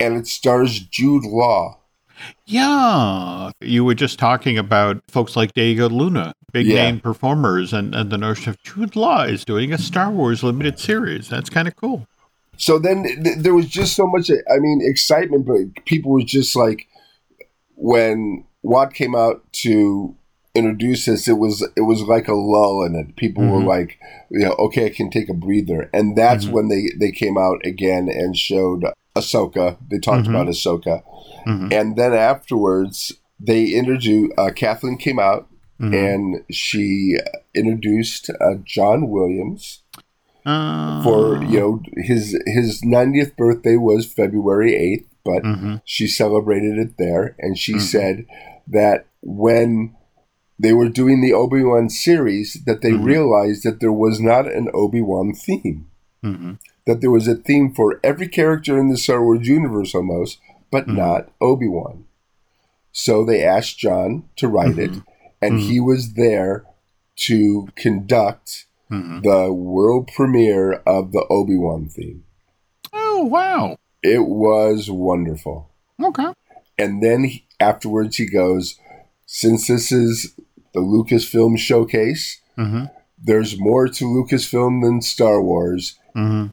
And 0.00 0.16
it 0.16 0.26
stars 0.26 0.80
Jude 0.80 1.24
Law. 1.24 1.78
Yeah, 2.46 3.50
you 3.60 3.84
were 3.84 3.94
just 3.94 4.18
talking 4.18 4.58
about 4.58 5.02
folks 5.08 5.36
like 5.36 5.54
Diego 5.54 5.88
Luna, 5.88 6.34
big 6.52 6.66
yeah. 6.66 6.82
name 6.82 7.00
performers, 7.00 7.72
and, 7.72 7.94
and 7.94 8.10
the 8.10 8.18
notion 8.18 8.50
of 8.50 8.62
Jude 8.62 8.96
Law 8.96 9.22
is 9.22 9.44
doing 9.44 9.72
a 9.72 9.78
Star 9.78 10.10
Wars 10.10 10.42
limited 10.42 10.78
series. 10.78 11.28
That's 11.28 11.48
kind 11.48 11.68
of 11.68 11.76
cool. 11.76 12.06
So 12.56 12.78
then 12.78 13.04
th- 13.04 13.38
there 13.38 13.54
was 13.54 13.68
just 13.68 13.96
so 13.96 14.06
much, 14.06 14.30
I 14.30 14.58
mean, 14.58 14.80
excitement, 14.82 15.46
but 15.46 15.84
people 15.86 16.12
were 16.12 16.22
just 16.22 16.54
like, 16.54 16.88
when 17.74 18.44
Watt 18.62 18.92
came 18.92 19.14
out 19.14 19.50
to 19.52 20.14
introduce 20.54 21.08
us, 21.08 21.26
it 21.26 21.38
was 21.38 21.66
it 21.76 21.82
was 21.82 22.02
like 22.02 22.28
a 22.28 22.34
lull 22.34 22.84
in 22.84 22.94
it. 22.96 23.16
People 23.16 23.44
mm-hmm. 23.44 23.52
were 23.52 23.62
like, 23.62 23.98
you 24.30 24.40
know, 24.40 24.52
okay, 24.58 24.86
I 24.86 24.90
can 24.90 25.10
take 25.10 25.30
a 25.30 25.34
breather, 25.34 25.88
and 25.94 26.16
that's 26.16 26.44
mm-hmm. 26.44 26.54
when 26.54 26.68
they 26.68 26.90
they 26.98 27.12
came 27.12 27.38
out 27.38 27.64
again 27.64 28.08
and 28.08 28.36
showed 28.36 28.84
Ahsoka. 29.16 29.76
They 29.90 29.98
talked 29.98 30.24
mm-hmm. 30.24 30.34
about 30.34 30.46
Ahsoka, 30.48 31.02
mm-hmm. 31.46 31.72
and 31.72 31.96
then 31.96 32.12
afterwards 32.14 33.12
they 33.38 33.68
introduced 33.68 34.32
uh, 34.38 34.50
Kathleen 34.50 34.98
came 34.98 35.18
out 35.18 35.48
mm-hmm. 35.80 35.94
and 35.94 36.44
she 36.50 37.18
introduced 37.54 38.30
uh, 38.30 38.56
John 38.64 39.08
Williams 39.08 39.82
uh, 40.46 41.02
for 41.02 41.42
you 41.44 41.60
know 41.60 41.82
his 41.96 42.40
his 42.46 42.82
90th 42.82 43.36
birthday 43.36 43.76
was 43.76 44.12
February 44.12 44.72
8th, 44.72 45.06
but 45.24 45.42
mm-hmm. 45.42 45.76
she 45.84 46.06
celebrated 46.06 46.78
it 46.78 46.96
there, 46.98 47.36
and 47.38 47.58
she 47.58 47.72
mm-hmm. 47.72 47.80
said 47.80 48.26
that 48.66 49.06
when 49.22 49.96
they 50.58 50.72
were 50.72 50.88
doing 50.88 51.20
the 51.20 51.32
Obi 51.32 51.62
Wan 51.62 51.88
series, 51.88 52.62
that 52.66 52.82
they 52.82 52.92
mm-hmm. 52.92 53.04
realized 53.04 53.64
that 53.64 53.80
there 53.80 53.92
was 53.92 54.20
not 54.20 54.46
an 54.46 54.68
Obi 54.74 55.00
Wan 55.00 55.34
theme, 55.34 55.88
mm-hmm. 56.24 56.52
That 56.86 57.00
there 57.00 57.10
was 57.10 57.28
a 57.28 57.34
theme 57.34 57.72
for 57.72 58.00
every 58.02 58.28
character 58.28 58.78
in 58.78 58.88
the 58.88 58.98
Star 58.98 59.22
Wars 59.22 59.46
universe 59.46 59.94
almost, 59.94 60.38
but 60.70 60.86
mm-hmm. 60.86 60.96
not 60.96 61.30
Obi 61.40 61.68
Wan. 61.68 62.04
So 62.92 63.24
they 63.24 63.44
asked 63.44 63.78
John 63.78 64.24
to 64.36 64.48
write 64.48 64.78
it, 64.78 64.90
mm-hmm. 64.90 65.00
and 65.40 65.60
he 65.60 65.80
was 65.80 66.14
there 66.14 66.64
to 67.16 67.68
conduct 67.76 68.66
mm-hmm. 68.90 69.20
the 69.20 69.52
world 69.52 70.10
premiere 70.14 70.74
of 70.86 71.12
the 71.12 71.24
Obi 71.30 71.56
Wan 71.56 71.88
theme. 71.88 72.24
Oh, 72.92 73.24
wow. 73.24 73.76
It 74.02 74.26
was 74.26 74.90
wonderful. 74.90 75.70
Okay. 76.02 76.32
And 76.78 77.02
then 77.02 77.24
he, 77.24 77.46
afterwards, 77.60 78.16
he 78.16 78.26
goes, 78.26 78.76
Since 79.26 79.68
this 79.68 79.92
is 79.92 80.34
the 80.72 80.80
Lucasfilm 80.80 81.58
showcase, 81.58 82.40
mm-hmm. 82.56 82.86
there's 83.22 83.60
more 83.60 83.86
to 83.88 84.04
Lucasfilm 84.04 84.82
than 84.82 85.02
Star 85.02 85.42
Wars. 85.42 85.98
Mm-hmm. 86.16 86.48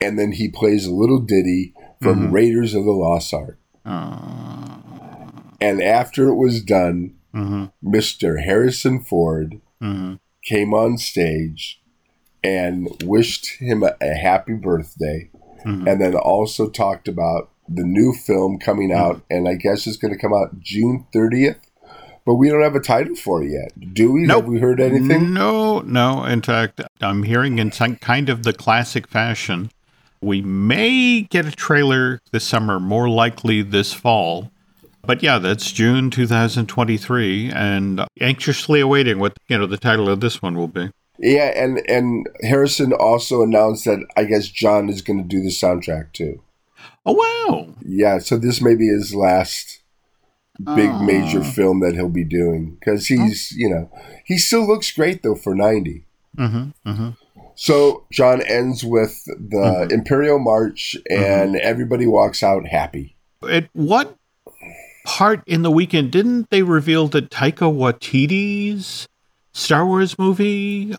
And 0.00 0.18
then 0.18 0.32
he 0.32 0.48
plays 0.48 0.86
a 0.86 0.94
little 0.94 1.20
ditty 1.20 1.74
from 2.00 2.20
mm-hmm. 2.20 2.32
Raiders 2.32 2.74
of 2.74 2.84
the 2.84 2.92
Lost 2.92 3.32
Ark. 3.34 3.58
Uh... 3.84 4.78
And 5.60 5.82
after 5.82 6.28
it 6.28 6.36
was 6.36 6.62
done, 6.62 7.16
Mr. 7.34 7.72
Mm-hmm. 7.84 8.38
Harrison 8.38 9.00
Ford 9.02 9.60
mm-hmm. 9.82 10.14
came 10.42 10.72
on 10.72 10.96
stage 10.96 11.82
and 12.42 12.88
wished 13.04 13.58
him 13.58 13.82
a, 13.82 13.94
a 14.00 14.14
happy 14.14 14.54
birthday, 14.54 15.30
mm-hmm. 15.64 15.86
and 15.86 16.00
then 16.00 16.14
also 16.14 16.70
talked 16.70 17.08
about 17.08 17.50
the 17.68 17.84
new 17.84 18.12
film 18.12 18.58
coming 18.58 18.92
out, 18.92 19.16
mm-hmm. 19.16 19.36
and 19.36 19.48
I 19.48 19.54
guess 19.54 19.86
it's 19.86 19.98
going 19.98 20.14
to 20.14 20.20
come 20.20 20.32
out 20.32 20.60
June 20.60 21.06
30th. 21.14 21.60
But 22.26 22.34
we 22.34 22.48
don't 22.48 22.62
have 22.62 22.76
a 22.76 22.80
title 22.80 23.16
for 23.16 23.42
it 23.42 23.50
yet, 23.50 23.94
do 23.94 24.12
we? 24.12 24.22
Nope. 24.22 24.42
Have 24.42 24.52
we 24.52 24.60
heard 24.60 24.78
anything? 24.78 25.32
No, 25.32 25.80
no. 25.80 26.24
In 26.24 26.42
fact, 26.42 26.80
I'm 27.00 27.22
hearing 27.22 27.58
in 27.58 27.72
some 27.72 27.96
kind 27.96 28.28
of 28.28 28.42
the 28.42 28.52
classic 28.52 29.08
fashion, 29.08 29.70
we 30.22 30.42
may 30.42 31.22
get 31.22 31.46
a 31.46 31.52
trailer 31.52 32.20
this 32.32 32.44
summer, 32.44 32.78
more 32.78 33.08
likely 33.08 33.62
this 33.62 33.92
fall. 33.92 34.50
But 35.02 35.22
yeah, 35.22 35.38
that's 35.38 35.72
June 35.72 36.10
2023, 36.10 37.50
and 37.52 38.04
anxiously 38.20 38.80
awaiting 38.80 39.18
what 39.18 39.36
you 39.48 39.58
know 39.58 39.66
the 39.66 39.78
title 39.78 40.08
of 40.08 40.20
this 40.20 40.42
one 40.42 40.56
will 40.56 40.68
be. 40.68 40.90
Yeah, 41.18 41.52
and 41.56 41.82
and 41.88 42.26
Harrison 42.42 42.92
also 42.92 43.42
announced 43.42 43.84
that 43.86 44.04
I 44.16 44.24
guess 44.24 44.48
John 44.48 44.88
is 44.88 45.02
going 45.02 45.22
to 45.22 45.28
do 45.28 45.40
the 45.40 45.48
soundtrack 45.48 46.12
too. 46.12 46.42
Oh 47.06 47.12
wow! 47.12 47.74
Yeah, 47.82 48.18
so 48.18 48.36
this 48.36 48.60
may 48.60 48.74
be 48.74 48.88
his 48.88 49.14
last 49.14 49.80
big 50.76 50.94
major 51.00 51.42
film 51.42 51.80
that 51.80 51.94
he'll 51.94 52.08
be 52.08 52.24
doing 52.24 52.76
because 52.78 53.06
he's 53.06 53.52
you 53.52 53.68
know 53.68 53.90
he 54.24 54.36
still 54.36 54.66
looks 54.66 54.92
great 54.92 55.22
though 55.22 55.34
for 55.34 55.54
90 55.54 56.04
mm-hmm, 56.36 56.90
mm-hmm. 56.90 57.10
So 57.60 58.06
John 58.10 58.40
ends 58.40 58.82
with 58.82 59.22
the 59.26 59.84
mm-hmm. 59.84 59.92
Imperial 59.92 60.38
March, 60.38 60.96
and 61.10 61.54
mm-hmm. 61.54 61.56
everybody 61.60 62.06
walks 62.06 62.42
out 62.42 62.66
happy. 62.66 63.16
At 63.46 63.68
what 63.74 64.16
part 65.04 65.42
in 65.46 65.60
the 65.60 65.70
weekend 65.70 66.10
didn't 66.10 66.48
they 66.48 66.62
reveal 66.62 67.06
that 67.08 67.28
Taika 67.28 67.70
Waititi's 67.70 69.06
Star 69.52 69.84
Wars 69.84 70.18
movie 70.18 70.96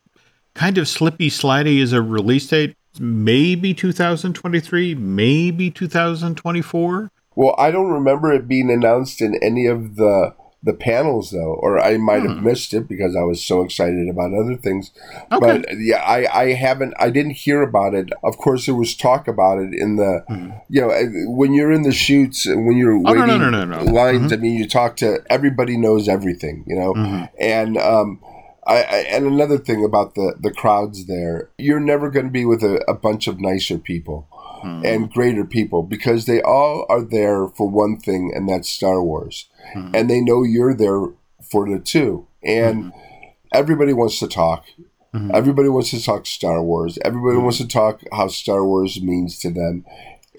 kind 0.54 0.78
of 0.78 0.88
slippy 0.88 1.32
slidey 1.32 1.80
is 1.80 1.94
a 1.94 2.02
release 2.02 2.46
date 2.46 2.76
maybe 3.00 3.74
2023 3.74 4.96
maybe 4.96 5.72
2024 5.72 7.10
well 7.36 7.56
i 7.58 7.72
don't 7.72 7.90
remember 7.90 8.34
it 8.34 8.50
being 8.50 8.70
announced 8.70 9.22
in 9.22 9.34
any 9.42 9.66
of 9.66 9.96
the 9.96 10.36
the 10.64 10.74
panels 10.74 11.32
though 11.32 11.56
or 11.60 11.80
i 11.80 11.98
might 11.98 12.22
hmm. 12.22 12.28
have 12.28 12.44
missed 12.44 12.74
it 12.74 12.88
because 12.88 13.16
i 13.16 13.22
was 13.22 13.44
so 13.44 13.62
excited 13.62 14.08
about 14.08 14.34
other 14.34 14.56
things 14.56 14.92
okay. 15.32 15.40
but 15.40 15.66
yeah 15.80 15.98
i 16.04 16.44
i 16.44 16.54
haven't 16.54 16.94
i 17.00 17.10
didn't 17.10 17.32
hear 17.32 17.62
about 17.62 17.94
it 17.94 18.10
of 18.24 18.38
course 18.38 18.66
there 18.66 18.76
was 18.76 18.96
talk 18.96 19.28
about 19.28 19.58
it 19.58 19.74
in 19.74 19.96
the 19.96 20.24
hmm. 20.28 20.50
you 20.70 20.82
know 20.82 20.92
when 21.36 21.54
you're 21.54 21.72
in 21.72 21.82
the 21.82 21.92
chutes 21.92 22.46
and 22.46 22.68
when 22.68 22.78
you're 22.78 22.96
oh, 22.96 23.02
waiting 23.14 23.40
no, 23.40 23.50
no, 23.50 23.66
no, 23.66 23.84
lines 23.84 24.32
mm-hmm. 24.32 24.34
i 24.34 24.38
mean 24.38 24.58
you 24.58 24.68
talk 24.68 24.96
to 24.96 25.20
everybody 25.30 25.78
knows 25.78 26.08
everything 26.08 26.64
you 26.68 26.76
know 26.76 26.94
mm-hmm. 26.94 27.26
and 27.40 27.78
um 27.78 28.20
I, 28.68 28.84
I, 28.84 28.98
and 29.10 29.26
another 29.26 29.58
thing 29.58 29.84
about 29.84 30.14
the, 30.14 30.36
the 30.40 30.52
crowds 30.52 31.08
there, 31.08 31.50
you're 31.58 31.80
never 31.80 32.12
going 32.12 32.28
to 32.28 32.32
be 32.32 32.46
with 32.46 32.64
a, 32.64 32.76
a 32.88 32.94
bunch 32.94 33.28
of 33.28 33.42
nicer 33.42 33.80
people 33.80 34.28
mm. 34.64 34.86
and 34.86 35.12
greater 35.12 35.46
people 35.46 35.84
because 35.84 36.26
they 36.26 36.42
all 36.42 36.86
are 36.90 37.04
there 37.04 37.48
for 37.48 37.70
one 37.70 37.98
thing, 37.98 38.32
and 38.34 38.48
that's 38.48 38.70
Star 38.70 39.04
Wars. 39.04 39.48
Mm. 39.76 39.92
And 39.94 40.10
they 40.10 40.22
know 40.22 40.44
you're 40.44 40.76
there 40.76 41.08
for 41.50 41.70
the 41.70 41.80
two. 41.80 42.28
And 42.44 42.86
mm. 42.86 42.92
everybody 43.54 43.94
wants 43.94 44.20
to 44.20 44.28
talk. 44.28 44.66
Mm-hmm. 45.14 45.32
Everybody 45.34 45.68
wants 45.68 45.92
to 45.92 46.02
talk 46.02 46.26
Star 46.26 46.64
Wars. 46.64 46.98
Everybody 47.04 47.36
mm-hmm. 47.36 47.44
wants 47.44 47.58
to 47.58 47.68
talk 47.68 48.02
how 48.14 48.30
Star 48.30 48.66
Wars 48.66 49.02
means 49.02 49.40
to 49.40 49.52
them 49.52 49.86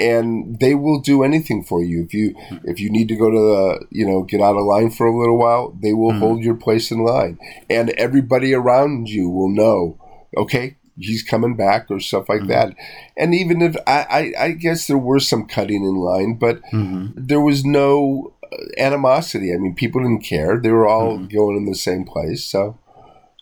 and 0.01 0.59
they 0.59 0.75
will 0.75 1.01
do 1.01 1.23
anything 1.23 1.63
for 1.63 1.83
you 1.83 2.03
if 2.05 2.15
you 2.15 2.35
if 2.65 2.81
you 2.81 2.91
need 2.91 3.09
to 3.09 3.17
go 3.17 3.31
to 3.31 3.39
the 3.39 3.87
you 3.91 4.07
know 4.07 4.23
get 4.23 4.41
out 4.41 4.57
of 4.57 4.65
line 4.65 4.91
for 4.91 5.07
a 5.07 5.19
little 5.19 5.37
while 5.37 5.77
they 5.83 5.93
will 5.93 6.11
mm-hmm. 6.11 6.21
hold 6.21 6.43
your 6.43 6.55
place 6.55 6.91
in 6.91 7.05
line 7.05 7.39
and 7.69 7.91
everybody 7.91 8.55
around 8.55 9.09
you 9.09 9.29
will 9.29 9.51
know 9.51 9.99
okay 10.37 10.77
he's 10.99 11.23
coming 11.23 11.57
back 11.57 11.91
or 11.91 12.01
stuff 12.01 12.29
like 12.29 12.41
mm-hmm. 12.41 12.49
that 12.49 12.75
and 13.17 13.35
even 13.35 13.63
if 13.63 13.77
I, 13.87 14.33
I, 14.39 14.45
I 14.45 14.51
guess 14.53 14.87
there 14.87 14.99
were 14.99 15.21
some 15.21 15.47
cutting 15.47 15.85
in 15.85 15.97
line 15.97 16.35
but 16.35 16.63
mm-hmm. 16.73 17.09
there 17.17 17.41
was 17.41 17.65
no 17.65 18.35
uh, 18.45 18.57
animosity 18.79 19.53
i 19.55 19.57
mean 19.57 19.75
people 19.75 20.03
didn't 20.03 20.25
care 20.25 20.59
they 20.59 20.71
were 20.71 20.87
all 20.87 21.19
mm-hmm. 21.19 21.35
going 21.35 21.57
in 21.57 21.67
the 21.67 21.75
same 21.75 22.05
place 22.05 22.45
so 22.45 22.79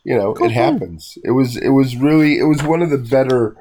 you 0.05 0.17
know 0.17 0.35
cool. 0.35 0.47
it 0.47 0.53
happens 0.53 1.19
it 1.25 1.33
was 1.33 1.57
it 1.57 1.71
was 1.71 1.97
really 1.97 2.39
it 2.39 2.45
was 2.45 2.63
one 2.63 2.83
of 2.83 2.91
the 2.91 2.99
better 2.99 3.57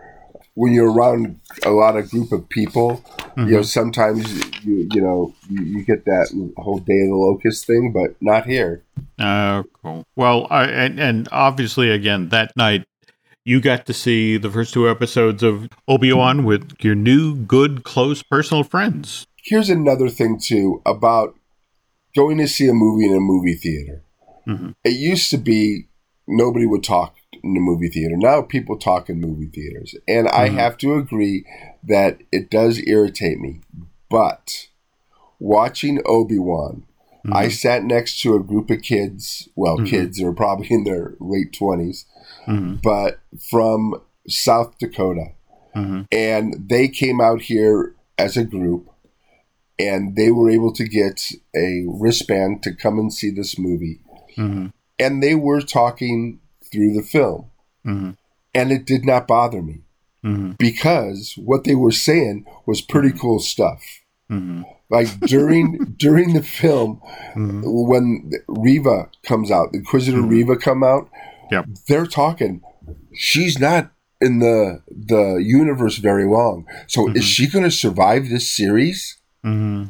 when 0.59 0.73
you're 0.73 0.91
around 0.91 1.39
a 1.65 1.69
lot 1.69 1.95
of 1.95 2.09
group 2.09 2.33
of 2.33 2.49
people, 2.49 3.01
you 3.37 3.45
know, 3.45 3.59
mm-hmm. 3.59 3.61
sometimes 3.63 4.29
you 4.65 4.89
you 4.91 5.01
know 5.01 5.33
you, 5.49 5.63
you, 5.63 5.83
get 5.85 6.03
that 6.03 6.27
whole 6.57 6.79
day 6.79 6.99
of 6.99 7.07
the 7.07 7.15
locust 7.15 7.65
thing, 7.65 7.93
but 7.93 8.13
not 8.21 8.45
here. 8.45 8.83
Oh, 9.19 9.63
cool. 9.81 10.05
Well, 10.17 10.47
I, 10.49 10.65
and 10.65 10.99
and 10.99 11.29
obviously, 11.31 11.89
again, 11.91 12.27
that 12.29 12.57
night 12.57 12.85
you 13.45 13.61
got 13.61 13.85
to 13.85 13.93
see 13.93 14.37
the 14.37 14.49
first 14.49 14.73
two 14.73 14.89
episodes 14.89 15.43
of 15.43 15.69
Obi 15.87 16.13
Wan 16.13 16.43
with 16.43 16.73
your 16.81 16.95
new 16.95 17.35
good, 17.35 17.83
close, 17.83 18.21
personal 18.21 18.63
friends. 18.63 19.25
Here's 19.43 19.69
another 19.69 20.09
thing 20.09 20.39
too 20.39 20.81
about 20.85 21.35
going 22.15 22.37
to 22.37 22.47
see 22.47 22.67
a 22.67 22.73
movie 22.73 23.05
in 23.05 23.15
a 23.15 23.19
movie 23.19 23.55
theater. 23.55 24.03
Mm-hmm. 24.47 24.71
It 24.83 24.97
used 24.97 25.29
to 25.31 25.37
be 25.37 25.87
nobody 26.27 26.65
would 26.65 26.83
talk 26.83 27.15
in 27.43 27.53
the 27.53 27.59
movie 27.59 27.89
theater. 27.89 28.15
Now 28.17 28.41
people 28.41 28.77
talk 28.77 29.09
in 29.09 29.19
movie 29.19 29.47
theaters. 29.47 29.95
And 30.07 30.27
mm-hmm. 30.27 30.35
I 30.35 30.49
have 30.49 30.77
to 30.79 30.95
agree 30.95 31.45
that 31.83 32.19
it 32.31 32.49
does 32.49 32.81
irritate 32.85 33.39
me. 33.39 33.61
But 34.09 34.67
watching 35.39 36.01
Obi 36.05 36.39
Wan, 36.39 36.85
mm-hmm. 37.25 37.33
I 37.33 37.47
sat 37.47 37.83
next 37.83 38.21
to 38.21 38.35
a 38.35 38.43
group 38.43 38.69
of 38.69 38.81
kids, 38.81 39.49
well, 39.55 39.77
mm-hmm. 39.77 39.85
kids 39.85 40.21
are 40.21 40.33
probably 40.33 40.67
in 40.69 40.83
their 40.83 41.15
late 41.19 41.51
20s, 41.51 42.05
mm-hmm. 42.49 42.75
but 42.83 43.19
from 43.49 44.01
South 44.27 44.77
Dakota. 44.79 45.33
Mm-hmm. 45.75 46.01
And 46.11 46.69
they 46.69 46.87
came 46.87 47.21
out 47.21 47.43
here 47.43 47.95
as 48.17 48.35
a 48.35 48.43
group 48.43 48.89
and 49.77 50.15
they 50.15 50.31
were 50.31 50.49
able 50.49 50.73
to 50.73 50.83
get 50.83 51.31
a 51.55 51.85
wristband 51.87 52.63
to 52.63 52.75
come 52.75 52.99
and 52.99 53.13
see 53.13 53.29
this 53.29 53.57
movie. 53.57 53.99
Mm-hmm. 54.35 54.67
And 54.97 55.23
they 55.23 55.35
were 55.35 55.61
talking 55.61 56.39
through 56.71 56.93
the 56.93 57.03
film. 57.03 57.49
Mm-hmm. 57.85 58.11
And 58.53 58.71
it 58.71 58.85
did 58.85 59.05
not 59.05 59.27
bother 59.27 59.61
me 59.61 59.81
mm-hmm. 60.23 60.51
because 60.57 61.35
what 61.37 61.63
they 61.63 61.75
were 61.75 61.91
saying 61.91 62.45
was 62.65 62.81
pretty 62.81 63.09
mm-hmm. 63.09 63.19
cool 63.19 63.39
stuff. 63.39 63.81
Mm-hmm. 64.29 64.63
Like 64.89 65.19
during 65.21 65.93
during 65.97 66.33
the 66.33 66.43
film, 66.43 67.01
mm-hmm. 67.35 67.61
when 67.63 68.31
Reva 68.47 69.09
comes 69.23 69.51
out, 69.51 69.71
the 69.71 69.79
Inquisitor 69.79 70.21
Reva 70.21 70.55
come 70.55 70.83
out, 70.83 71.09
yep. 71.51 71.65
they're 71.87 72.07
talking. 72.07 72.61
She's 73.13 73.59
not 73.59 73.91
in 74.21 74.39
the 74.39 74.81
the 74.89 75.41
universe 75.43 75.97
very 75.97 76.25
long. 76.25 76.65
So 76.87 77.05
mm-hmm. 77.05 77.17
is 77.17 77.23
she 77.23 77.47
going 77.47 77.65
to 77.65 77.71
survive 77.71 78.29
this 78.29 78.49
series? 78.49 79.17
Mm-hmm 79.45 79.89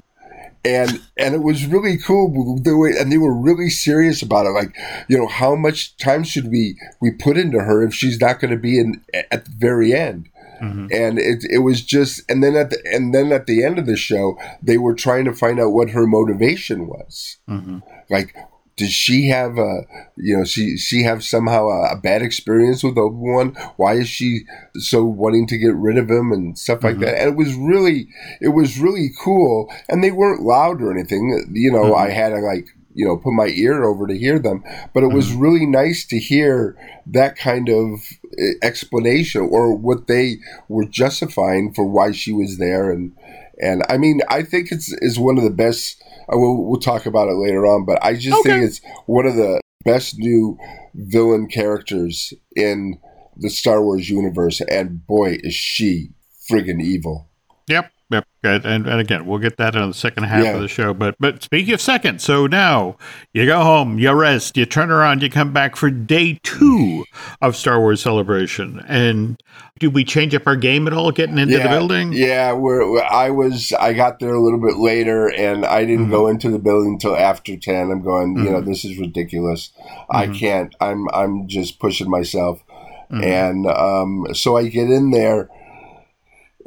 and 0.65 1.01
and 1.17 1.33
it 1.35 1.41
was 1.41 1.65
really 1.65 1.97
cool 1.97 2.59
the 2.61 2.75
way 2.75 2.91
and 2.97 3.11
they 3.11 3.17
were 3.17 3.33
really 3.33 3.69
serious 3.69 4.21
about 4.21 4.45
it 4.45 4.49
like 4.49 4.75
you 5.07 5.17
know 5.17 5.27
how 5.27 5.55
much 5.55 5.95
time 5.97 6.23
should 6.23 6.49
we 6.51 6.77
we 7.01 7.11
put 7.11 7.37
into 7.37 7.59
her 7.59 7.83
if 7.83 7.93
she's 7.93 8.19
not 8.19 8.39
going 8.39 8.51
to 8.51 8.59
be 8.59 8.77
in 8.77 9.01
at 9.31 9.45
the 9.45 9.51
very 9.57 9.93
end 9.93 10.27
mm-hmm. 10.61 10.87
and 10.91 11.17
it, 11.17 11.45
it 11.49 11.59
was 11.59 11.81
just 11.81 12.29
and 12.29 12.43
then 12.43 12.55
at 12.55 12.71
the 12.71 12.77
and 12.91 13.13
then 13.13 13.31
at 13.31 13.47
the 13.47 13.63
end 13.63 13.79
of 13.79 13.85
the 13.85 13.95
show 13.95 14.37
they 14.61 14.77
were 14.77 14.93
trying 14.93 15.23
to 15.23 15.33
find 15.33 15.59
out 15.59 15.71
what 15.71 15.91
her 15.91 16.05
motivation 16.05 16.87
was 16.87 17.37
mm-hmm. 17.47 17.79
like 18.09 18.35
did 18.79 18.91
she 18.91 19.27
have 19.27 19.57
a 19.57 19.81
you 20.15 20.37
know 20.37 20.45
she 20.45 20.77
she 20.77 21.03
have 21.03 21.21
somehow 21.21 21.67
a, 21.67 21.91
a 21.91 21.95
bad 21.97 22.21
experience 22.21 22.81
with 22.81 22.97
Obi 22.97 23.17
Wan? 23.17 23.49
Why 23.75 23.95
is 23.95 24.07
she 24.07 24.45
so 24.75 25.03
wanting 25.03 25.47
to 25.47 25.57
get 25.57 25.75
rid 25.75 25.97
of 25.97 26.09
him 26.09 26.31
and 26.31 26.57
stuff 26.57 26.81
like 26.81 26.93
mm-hmm. 26.93 27.03
that? 27.03 27.17
And 27.17 27.29
it 27.33 27.35
was 27.35 27.53
really 27.55 28.07
it 28.39 28.49
was 28.49 28.79
really 28.79 29.09
cool, 29.21 29.69
and 29.89 30.01
they 30.01 30.11
weren't 30.11 30.43
loud 30.43 30.81
or 30.81 30.93
anything. 30.93 31.45
You 31.51 31.73
know, 31.73 31.91
mm-hmm. 31.91 32.01
I 32.01 32.09
had 32.09 32.29
to 32.29 32.37
like 32.37 32.67
you 32.93 33.05
know 33.05 33.17
put 33.17 33.33
my 33.33 33.47
ear 33.47 33.83
over 33.83 34.07
to 34.07 34.17
hear 34.17 34.39
them, 34.39 34.63
but 34.93 35.03
it 35.03 35.07
mm-hmm. 35.07 35.15
was 35.15 35.33
really 35.33 35.65
nice 35.65 36.05
to 36.05 36.17
hear 36.17 36.77
that 37.07 37.35
kind 37.35 37.67
of 37.67 37.99
eh, 38.39 38.53
explanation 38.63 39.41
or 39.51 39.75
what 39.75 40.07
they 40.07 40.37
were 40.69 40.85
justifying 40.85 41.73
for 41.73 41.83
why 41.83 42.13
she 42.13 42.31
was 42.31 42.59
there 42.59 42.91
and 42.91 43.13
and 43.61 43.83
I 43.89 43.97
mean 43.97 44.21
I 44.29 44.43
think 44.43 44.71
it's 44.71 44.93
is 45.01 45.19
one 45.19 45.37
of 45.37 45.43
the 45.43 45.49
best 45.49 46.01
We'll, 46.31 46.63
we'll 46.63 46.79
talk 46.79 47.05
about 47.05 47.27
it 47.29 47.35
later 47.35 47.65
on, 47.65 47.85
but 47.85 48.03
I 48.03 48.15
just 48.15 48.39
okay. 48.39 48.51
think 48.51 48.65
it's 48.65 48.81
one 49.05 49.25
of 49.25 49.35
the 49.35 49.59
best 49.85 50.17
new 50.17 50.57
villain 50.93 51.47
characters 51.47 52.33
in 52.55 52.99
the 53.35 53.49
Star 53.49 53.81
Wars 53.81 54.09
universe, 54.09 54.61
and 54.61 55.05
boy, 55.07 55.37
is 55.43 55.53
she 55.53 56.09
friggin' 56.49 56.81
evil. 56.81 57.29
Yep. 57.67 57.91
Yep. 58.11 58.25
And, 58.41 58.87
and 58.87 58.99
again, 58.99 59.27
we'll 59.27 59.37
get 59.37 59.57
that 59.57 59.75
in 59.75 59.87
the 59.87 59.93
second 59.93 60.23
half 60.23 60.43
yeah. 60.43 60.55
of 60.55 60.61
the 60.61 60.67
show. 60.67 60.93
But 60.95 61.15
but 61.19 61.43
speaking 61.43 61.73
of 61.75 61.81
second, 61.81 62.21
so 62.21 62.47
now 62.47 62.97
you 63.33 63.45
go 63.45 63.61
home, 63.61 63.99
you 63.99 64.11
rest, 64.13 64.57
you 64.57 64.65
turn 64.65 64.89
around, 64.89 65.21
you 65.21 65.29
come 65.29 65.53
back 65.53 65.75
for 65.75 65.91
day 65.91 66.39
two 66.41 67.05
of 67.41 67.55
Star 67.55 67.79
Wars 67.79 68.01
Celebration. 68.01 68.83
And 68.87 69.39
did 69.77 69.93
we 69.93 70.03
change 70.03 70.33
up 70.33 70.47
our 70.47 70.55
game 70.55 70.87
at 70.87 70.93
all 70.93 71.11
getting 71.11 71.37
into 71.37 71.57
yeah, 71.57 71.63
the 71.63 71.69
building? 71.69 72.11
Yeah, 72.13 72.53
we're, 72.53 72.99
I 73.03 73.29
was 73.29 73.73
I 73.73 73.93
got 73.93 74.19
there 74.19 74.33
a 74.33 74.41
little 74.41 74.59
bit 74.59 74.77
later, 74.77 75.31
and 75.31 75.63
I 75.65 75.85
didn't 75.85 76.05
mm-hmm. 76.05 76.11
go 76.11 76.27
into 76.27 76.49
the 76.49 76.59
building 76.59 76.93
until 76.93 77.15
after 77.15 77.57
ten. 77.57 77.91
I'm 77.91 78.01
going, 78.01 78.35
mm-hmm. 78.35 78.45
you 78.45 78.51
know, 78.51 78.59
mm-hmm. 78.59 78.69
this 78.69 78.85
is 78.85 78.97
ridiculous. 78.97 79.71
Mm-hmm. 79.77 80.15
I 80.15 80.27
can't. 80.27 80.75
I'm 80.81 81.07
I'm 81.13 81.47
just 81.47 81.79
pushing 81.79 82.09
myself, 82.09 82.63
mm-hmm. 83.11 83.23
and 83.23 83.67
um, 83.67 84.33
so 84.33 84.57
I 84.57 84.67
get 84.67 84.89
in 84.89 85.11
there 85.11 85.49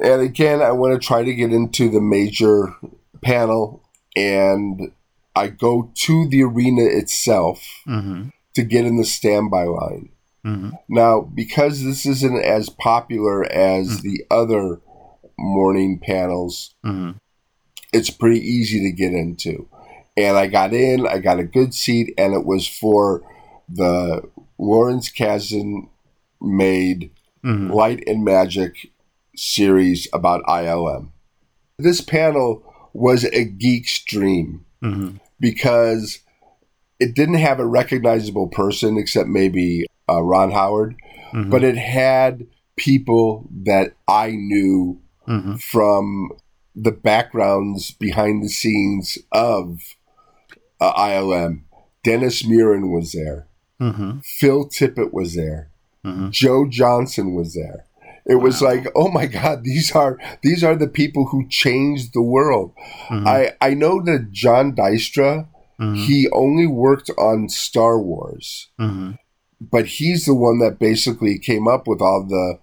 and 0.03 0.21
again, 0.21 0.61
I 0.61 0.71
want 0.71 0.99
to 0.99 1.05
try 1.05 1.23
to 1.23 1.33
get 1.33 1.53
into 1.53 1.89
the 1.89 2.01
major 2.01 2.75
panel, 3.23 3.81
and 4.15 4.91
I 5.35 5.47
go 5.47 5.91
to 5.93 6.27
the 6.27 6.43
arena 6.43 6.83
itself 6.83 7.63
mm-hmm. 7.87 8.29
to 8.53 8.63
get 8.63 8.85
in 8.85 8.97
the 8.97 9.05
standby 9.05 9.63
line. 9.63 10.09
Mm-hmm. 10.45 10.71
Now, 10.89 11.21
because 11.21 11.83
this 11.83 12.05
isn't 12.05 12.43
as 12.43 12.69
popular 12.69 13.45
as 13.45 13.87
mm-hmm. 13.87 14.01
the 14.01 14.25
other 14.29 14.81
morning 15.39 15.99
panels, 16.03 16.75
mm-hmm. 16.85 17.17
it's 17.93 18.09
pretty 18.09 18.41
easy 18.41 18.81
to 18.81 18.91
get 18.91 19.13
into. 19.13 19.67
and 20.15 20.37
I 20.37 20.47
got 20.47 20.73
in. 20.73 21.07
I 21.07 21.17
got 21.19 21.39
a 21.39 21.43
good 21.43 21.73
seat, 21.73 22.13
and 22.17 22.33
it 22.33 22.45
was 22.45 22.67
for 22.67 23.23
the 23.69 24.21
Lawrence 24.59 25.11
Kasdan 25.11 25.89
made 26.41 27.11
mm-hmm. 27.43 27.71
Light 27.71 28.03
and 28.05 28.23
Magic 28.23 28.91
series 29.35 30.07
about 30.13 30.43
ILM. 30.43 31.09
This 31.77 32.01
panel 32.01 32.63
was 32.93 33.25
a 33.25 33.45
geek's 33.45 34.03
dream 34.03 34.65
mm-hmm. 34.81 35.17
because 35.39 36.19
it 36.99 37.15
didn't 37.15 37.35
have 37.35 37.59
a 37.59 37.65
recognizable 37.65 38.47
person 38.47 38.97
except 38.97 39.27
maybe 39.27 39.85
uh, 40.09 40.21
Ron 40.21 40.51
Howard, 40.51 40.95
mm-hmm. 41.33 41.49
but 41.49 41.63
it 41.63 41.77
had 41.77 42.45
people 42.75 43.47
that 43.63 43.93
I 44.07 44.31
knew 44.31 45.01
mm-hmm. 45.27 45.55
from 45.55 46.31
the 46.75 46.91
backgrounds 46.91 47.91
behind 47.91 48.43
the 48.43 48.49
scenes 48.49 49.17
of 49.31 49.79
uh, 50.79 50.93
ILM. 50.93 51.61
Dennis 52.03 52.43
Muren 52.43 52.91
was 52.93 53.13
there. 53.13 53.47
Mm-hmm. 53.81 54.19
Phil 54.23 54.69
Tippett 54.69 55.13
was 55.13 55.35
there. 55.35 55.69
Mm-hmm. 56.05 56.29
Joe 56.31 56.67
Johnston 56.67 57.33
was 57.33 57.53
there. 57.53 57.85
It 58.25 58.35
wow. 58.35 58.43
was 58.43 58.61
like, 58.61 58.85
oh 58.95 59.09
my 59.09 59.25
God, 59.25 59.63
these 59.63 59.93
are 59.95 60.17
these 60.41 60.63
are 60.63 60.75
the 60.75 60.87
people 60.87 61.27
who 61.27 61.47
changed 61.49 62.13
the 62.13 62.21
world. 62.21 62.73
Mm-hmm. 63.07 63.27
I 63.27 63.53
I 63.61 63.73
know 63.73 64.01
that 64.03 64.31
John 64.31 64.75
Dykstra, 64.75 65.47
mm-hmm. 65.79 65.95
he 65.95 66.29
only 66.31 66.67
worked 66.67 67.09
on 67.17 67.49
Star 67.49 67.99
Wars, 67.99 68.69
mm-hmm. 68.79 69.11
but 69.59 69.85
he's 69.85 70.25
the 70.25 70.35
one 70.35 70.59
that 70.59 70.79
basically 70.79 71.37
came 71.37 71.67
up 71.67 71.87
with 71.87 72.01
all 72.01 72.25
the 72.27 72.59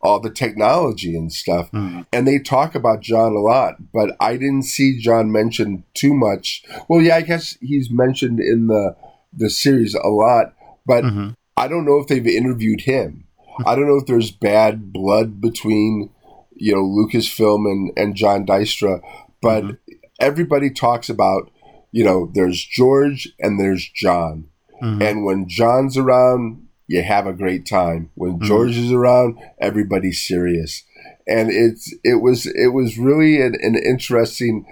all 0.00 0.20
the 0.20 0.30
technology 0.30 1.16
and 1.16 1.32
stuff. 1.32 1.70
Mm-hmm. 1.72 2.02
And 2.12 2.26
they 2.26 2.38
talk 2.38 2.74
about 2.74 3.00
John 3.00 3.32
a 3.32 3.40
lot, 3.40 3.74
but 3.92 4.16
I 4.20 4.34
didn't 4.34 4.62
see 4.62 4.98
John 4.98 5.32
mentioned 5.32 5.82
too 5.94 6.14
much. 6.14 6.62
Well, 6.88 7.02
yeah, 7.02 7.16
I 7.16 7.22
guess 7.22 7.58
he's 7.60 7.90
mentioned 7.90 8.40
in 8.40 8.68
the 8.68 8.96
the 9.32 9.50
series 9.50 9.94
a 9.94 10.08
lot, 10.08 10.54
but 10.86 11.04
mm-hmm. 11.04 11.30
I 11.56 11.68
don't 11.68 11.84
know 11.84 11.98
if 11.98 12.06
they've 12.06 12.26
interviewed 12.26 12.82
him. 12.82 13.27
I 13.66 13.74
don't 13.74 13.86
know 13.86 13.96
if 13.96 14.06
there's 14.06 14.30
bad 14.30 14.92
blood 14.92 15.40
between, 15.40 16.10
you 16.54 16.74
know, 16.74 16.82
Lucasfilm 16.82 17.70
and, 17.70 17.92
and 17.96 18.14
John 18.14 18.46
Dykstra, 18.46 19.00
but 19.40 19.64
mm-hmm. 19.64 19.92
everybody 20.20 20.70
talks 20.70 21.08
about, 21.08 21.50
you 21.92 22.04
know, 22.04 22.30
there's 22.34 22.64
George 22.64 23.28
and 23.40 23.58
there's 23.58 23.88
John. 23.88 24.48
Mm-hmm. 24.82 25.02
And 25.02 25.24
when 25.24 25.48
John's 25.48 25.96
around, 25.96 26.66
you 26.86 27.02
have 27.02 27.26
a 27.26 27.32
great 27.32 27.66
time. 27.66 28.10
When 28.14 28.34
mm-hmm. 28.34 28.46
George 28.46 28.76
is 28.76 28.92
around, 28.92 29.38
everybody's 29.60 30.26
serious. 30.26 30.84
And 31.26 31.50
it's 31.50 31.94
it 32.04 32.22
was 32.22 32.46
it 32.46 32.68
was 32.68 32.98
really 32.98 33.40
an, 33.40 33.54
an 33.60 33.76
interesting 33.76 34.64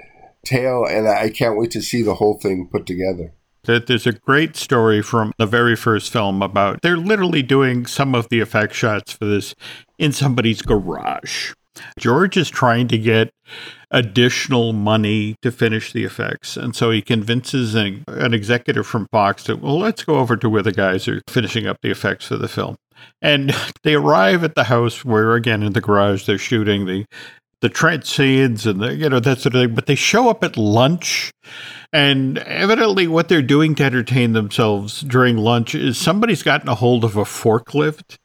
tale 0.47 0.87
and 0.89 1.09
I 1.09 1.29
can't 1.29 1.59
wait 1.59 1.73
to 1.73 1.83
see 1.83 2.03
the 2.03 2.15
whole 2.15 2.39
thing 2.39 2.69
put 2.71 2.87
together 2.87 3.33
that 3.67 3.87
there's 3.87 4.07
a 4.07 4.13
great 4.13 4.57
story 4.57 5.03
from 5.03 5.33
the 5.39 5.47
very 5.47 5.77
first 5.77 6.13
film 6.13 6.43
about 6.43 6.83
they're 6.83 6.97
literally 6.97 7.43
doing 7.43 7.87
some 7.87 8.15
of 8.15 8.29
the 8.29 8.41
effect 8.41 8.75
shots 8.75 9.13
for 9.13 9.27
this 9.27 9.55
in 9.99 10.13
somebody's 10.13 10.63
garage. 10.63 11.53
George 11.99 12.37
is 12.37 12.49
trying 12.49 12.89
to 12.89 12.99
get 12.99 13.31
additional 13.91 14.73
money 14.73 15.37
to 15.43 15.53
finish 15.53 15.93
the 15.93 16.05
effects. 16.05 16.57
And 16.57 16.75
so 16.75 16.91
he 16.91 17.03
convinces 17.03 17.75
an, 17.75 18.05
an, 18.09 18.35
executive 18.35 18.87
from 18.87 19.07
Fox 19.13 19.45
to, 19.45 19.57
well, 19.57 19.79
let's 19.79 20.05
go 20.05 20.17
over 20.17 20.37
to 20.37 20.51
where 20.51 20.63
the 20.63 20.73
guys 20.73 21.07
are 21.07 21.23
finishing 21.29 21.67
up 21.67 21.79
the 21.83 21.91
effects 21.91 22.27
for 22.27 22.37
the 22.37 22.49
film. 22.49 22.77
And 23.23 23.55
they 23.85 23.95
arrive 23.95 24.43
at 24.43 24.55
the 24.55 24.65
house 24.65 25.05
where, 25.05 25.35
again, 25.35 25.63
in 25.63 25.73
the 25.73 25.81
garage, 25.81 26.27
they're 26.27 26.39
shooting 26.39 26.87
the 26.87 27.05
the 27.61 27.69
trance 27.69 28.11
scenes 28.11 28.67
and 28.67 28.81
the, 28.81 28.95
you 28.95 29.09
know, 29.09 29.21
that 29.21 29.39
sort 29.39 29.55
of 29.55 29.63
thing. 29.63 29.75
But 29.75 29.87
they 29.87 29.95
show 29.95 30.29
up 30.29 30.45
at 30.45 30.57
lunch 30.57 31.33
and 31.93 32.39
evidently, 32.39 33.07
what 33.07 33.29
they're 33.29 33.43
doing 33.43 33.75
to 33.77 33.85
entertain 33.85 34.33
themselves 34.33 35.01
during 35.01 35.37
lunch 35.37 35.75
is 35.75 35.97
somebody's 35.97 36.43
gotten 36.43 36.69
a 36.69 36.75
hold 36.75 37.05
of 37.05 37.17
a 37.17 37.25
forklift 37.25 38.19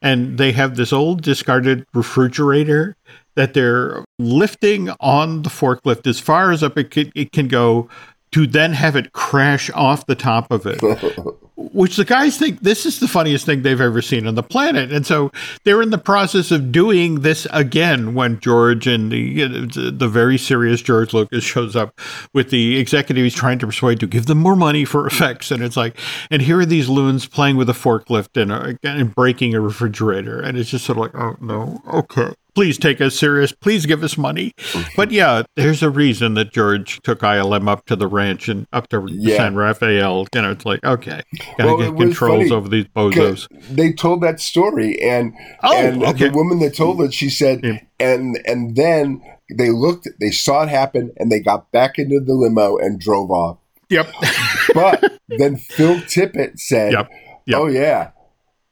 and 0.00 0.38
they 0.38 0.52
have 0.52 0.76
this 0.76 0.92
old 0.92 1.22
discarded 1.22 1.86
refrigerator 1.94 2.96
that 3.36 3.54
they're 3.54 4.04
lifting 4.18 4.90
on 5.00 5.42
the 5.42 5.50
forklift 5.50 6.06
as 6.06 6.18
far 6.18 6.50
as 6.50 6.62
up 6.62 6.76
it 6.76 6.90
can, 6.90 7.12
it 7.14 7.32
can 7.32 7.48
go 7.48 7.88
to 8.32 8.46
then 8.46 8.72
have 8.72 8.96
it 8.96 9.12
crash 9.12 9.70
off 9.70 10.06
the 10.06 10.14
top 10.14 10.50
of 10.50 10.66
it. 10.66 10.80
which 11.72 11.96
the 11.96 12.04
guys 12.04 12.38
think 12.38 12.60
this 12.60 12.84
is 12.86 12.98
the 12.98 13.08
funniest 13.08 13.46
thing 13.46 13.62
they've 13.62 13.80
ever 13.80 14.02
seen 14.02 14.26
on 14.26 14.34
the 14.34 14.42
planet. 14.42 14.92
And 14.92 15.06
so 15.06 15.30
they're 15.64 15.82
in 15.82 15.90
the 15.90 15.98
process 15.98 16.50
of 16.50 16.72
doing 16.72 17.20
this 17.20 17.46
again 17.50 18.14
when 18.14 18.40
George 18.40 18.86
and 18.86 19.12
the 19.12 19.92
the 19.92 20.08
very 20.08 20.38
serious 20.38 20.82
George 20.82 21.12
Lucas 21.14 21.44
shows 21.44 21.76
up 21.76 21.98
with 22.32 22.50
the 22.50 22.78
executive 22.78 23.22
he's 23.22 23.34
trying 23.34 23.58
to 23.60 23.66
persuade 23.66 24.00
to 24.00 24.06
give 24.06 24.26
them 24.26 24.38
more 24.38 24.56
money 24.56 24.84
for 24.84 25.06
effects. 25.06 25.50
And 25.50 25.62
it's 25.62 25.76
like, 25.76 25.96
and 26.30 26.42
here 26.42 26.58
are 26.60 26.66
these 26.66 26.88
loons 26.88 27.26
playing 27.26 27.56
with 27.56 27.68
a 27.70 27.74
forklift 27.74 28.40
and, 28.40 28.52
uh, 28.52 28.74
and 28.82 29.14
breaking 29.14 29.54
a 29.54 29.60
refrigerator. 29.60 30.40
And 30.40 30.58
it's 30.58 30.70
just 30.70 30.84
sort 30.84 30.98
of 30.98 31.02
like, 31.02 31.14
oh 31.14 31.36
no, 31.40 31.82
okay 31.92 32.34
please 32.54 32.78
take 32.78 33.00
us 33.00 33.18
serious. 33.18 33.52
Please 33.52 33.86
give 33.86 34.02
us 34.02 34.16
money. 34.16 34.52
But 34.96 35.10
yeah, 35.10 35.42
there's 35.56 35.82
a 35.82 35.90
reason 35.90 36.34
that 36.34 36.52
George 36.52 37.00
took 37.02 37.20
ILM 37.20 37.68
up 37.68 37.86
to 37.86 37.96
the 37.96 38.06
ranch 38.06 38.48
and 38.48 38.66
up 38.72 38.88
to 38.88 39.06
yeah. 39.10 39.36
San 39.36 39.54
Rafael. 39.54 40.26
You 40.34 40.42
know, 40.42 40.50
it's 40.50 40.64
like, 40.64 40.84
okay, 40.84 41.22
gotta 41.58 41.74
well, 41.74 41.76
get 41.78 41.96
controls 41.96 42.50
over 42.50 42.68
these 42.68 42.86
bozos. 42.86 43.48
They 43.68 43.92
told 43.92 44.22
that 44.22 44.40
story, 44.40 45.00
and 45.00 45.34
oh, 45.62 45.76
and 45.76 46.02
okay. 46.04 46.28
the 46.28 46.34
woman 46.34 46.58
that 46.60 46.76
told 46.76 47.00
it, 47.02 47.14
she 47.14 47.30
said, 47.30 47.64
yeah. 47.64 47.80
and 47.98 48.40
and 48.46 48.76
then 48.76 49.22
they 49.56 49.70
looked, 49.70 50.08
they 50.20 50.30
saw 50.30 50.62
it 50.62 50.68
happen, 50.68 51.12
and 51.16 51.30
they 51.30 51.40
got 51.40 51.70
back 51.72 51.98
into 51.98 52.20
the 52.20 52.34
limo 52.34 52.76
and 52.76 53.00
drove 53.00 53.30
off. 53.30 53.58
Yep. 53.88 54.08
but 54.74 55.18
then 55.28 55.56
Phil 55.56 55.96
Tippett 55.96 56.58
said, 56.58 56.92
yep. 56.92 57.10
Yep. 57.46 57.58
"Oh 57.58 57.66
yeah." 57.66 58.10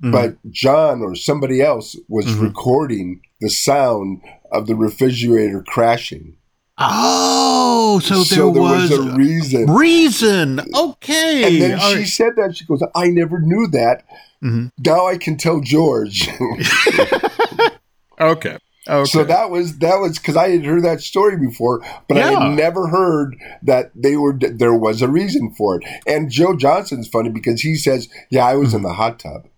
Mm-hmm. 0.02 0.12
But 0.12 0.50
John 0.50 1.02
or 1.02 1.14
somebody 1.14 1.60
else 1.60 1.94
was 2.08 2.24
mm-hmm. 2.24 2.44
recording 2.44 3.20
the 3.40 3.50
sound 3.50 4.22
of 4.52 4.66
the 4.66 4.74
refrigerator 4.74 5.62
crashing. 5.66 6.36
Oh, 6.82 8.00
so 8.02 8.16
there, 8.16 8.24
so 8.24 8.52
there 8.52 8.62
was, 8.62 8.90
was, 8.90 8.98
a 8.98 9.16
reason. 9.16 9.66
Reason. 9.66 10.60
Okay. 10.74 11.44
And 11.44 11.62
then 11.62 11.78
All 11.78 11.90
she 11.90 11.96
right. 11.96 12.06
said 12.06 12.36
that. 12.36 12.56
She 12.56 12.64
goes, 12.64 12.82
I 12.94 13.08
never 13.08 13.38
knew 13.40 13.66
that. 13.68 14.04
Mm-hmm. 14.42 14.68
Now 14.78 15.06
I 15.06 15.18
can 15.18 15.36
tell 15.36 15.60
George. 15.60 16.28
okay. 18.20 18.56
Okay. 18.88 19.04
So 19.04 19.24
that 19.24 19.50
was 19.50 19.78
that 19.78 19.96
was 19.96 20.18
because 20.18 20.36
I 20.36 20.48
had 20.48 20.64
heard 20.64 20.82
that 20.84 21.02
story 21.02 21.36
before, 21.36 21.80
but 22.08 22.16
yeah. 22.16 22.30
I 22.30 22.32
had 22.32 22.56
never 22.56 22.88
heard 22.88 23.36
that 23.62 23.92
they 23.94 24.16
were 24.16 24.36
there 24.36 24.74
was 24.74 25.02
a 25.02 25.08
reason 25.08 25.54
for 25.54 25.78
it. 25.78 25.86
And 26.06 26.30
Joe 26.30 26.56
Johnston's 26.56 27.06
funny 27.06 27.28
because 27.28 27.60
he 27.60 27.74
says, 27.74 28.08
"Yeah, 28.30 28.46
I 28.46 28.54
was 28.54 28.68
mm-hmm. 28.68 28.78
in 28.78 28.82
the 28.84 28.94
hot 28.94 29.18
tub." 29.18 29.48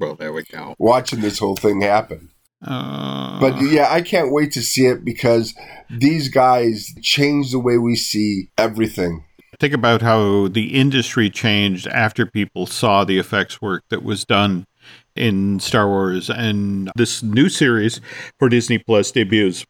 Well, 0.00 0.16
there 0.16 0.32
we 0.32 0.42
go. 0.42 0.74
Watching 0.80 1.20
this 1.20 1.38
whole 1.38 1.54
thing 1.54 1.80
happen. 1.82 2.31
Uh, 2.64 3.40
but 3.40 3.60
yeah, 3.62 3.88
I 3.90 4.02
can't 4.02 4.32
wait 4.32 4.52
to 4.52 4.62
see 4.62 4.86
it 4.86 5.04
because 5.04 5.54
these 5.90 6.28
guys 6.28 6.94
change 7.02 7.50
the 7.50 7.58
way 7.58 7.76
we 7.78 7.96
see 7.96 8.50
everything. 8.56 9.24
Think 9.58 9.74
about 9.74 10.02
how 10.02 10.48
the 10.48 10.74
industry 10.74 11.28
changed 11.28 11.86
after 11.88 12.26
people 12.26 12.66
saw 12.66 13.04
the 13.04 13.18
effects 13.18 13.60
work 13.60 13.84
that 13.90 14.02
was 14.02 14.24
done 14.24 14.66
in 15.14 15.60
Star 15.60 15.86
Wars. 15.88 16.30
And 16.30 16.90
this 16.96 17.22
new 17.22 17.48
series 17.48 18.00
for 18.38 18.48
Disney 18.48 18.78
Plus 18.78 19.10
debuts 19.10 19.64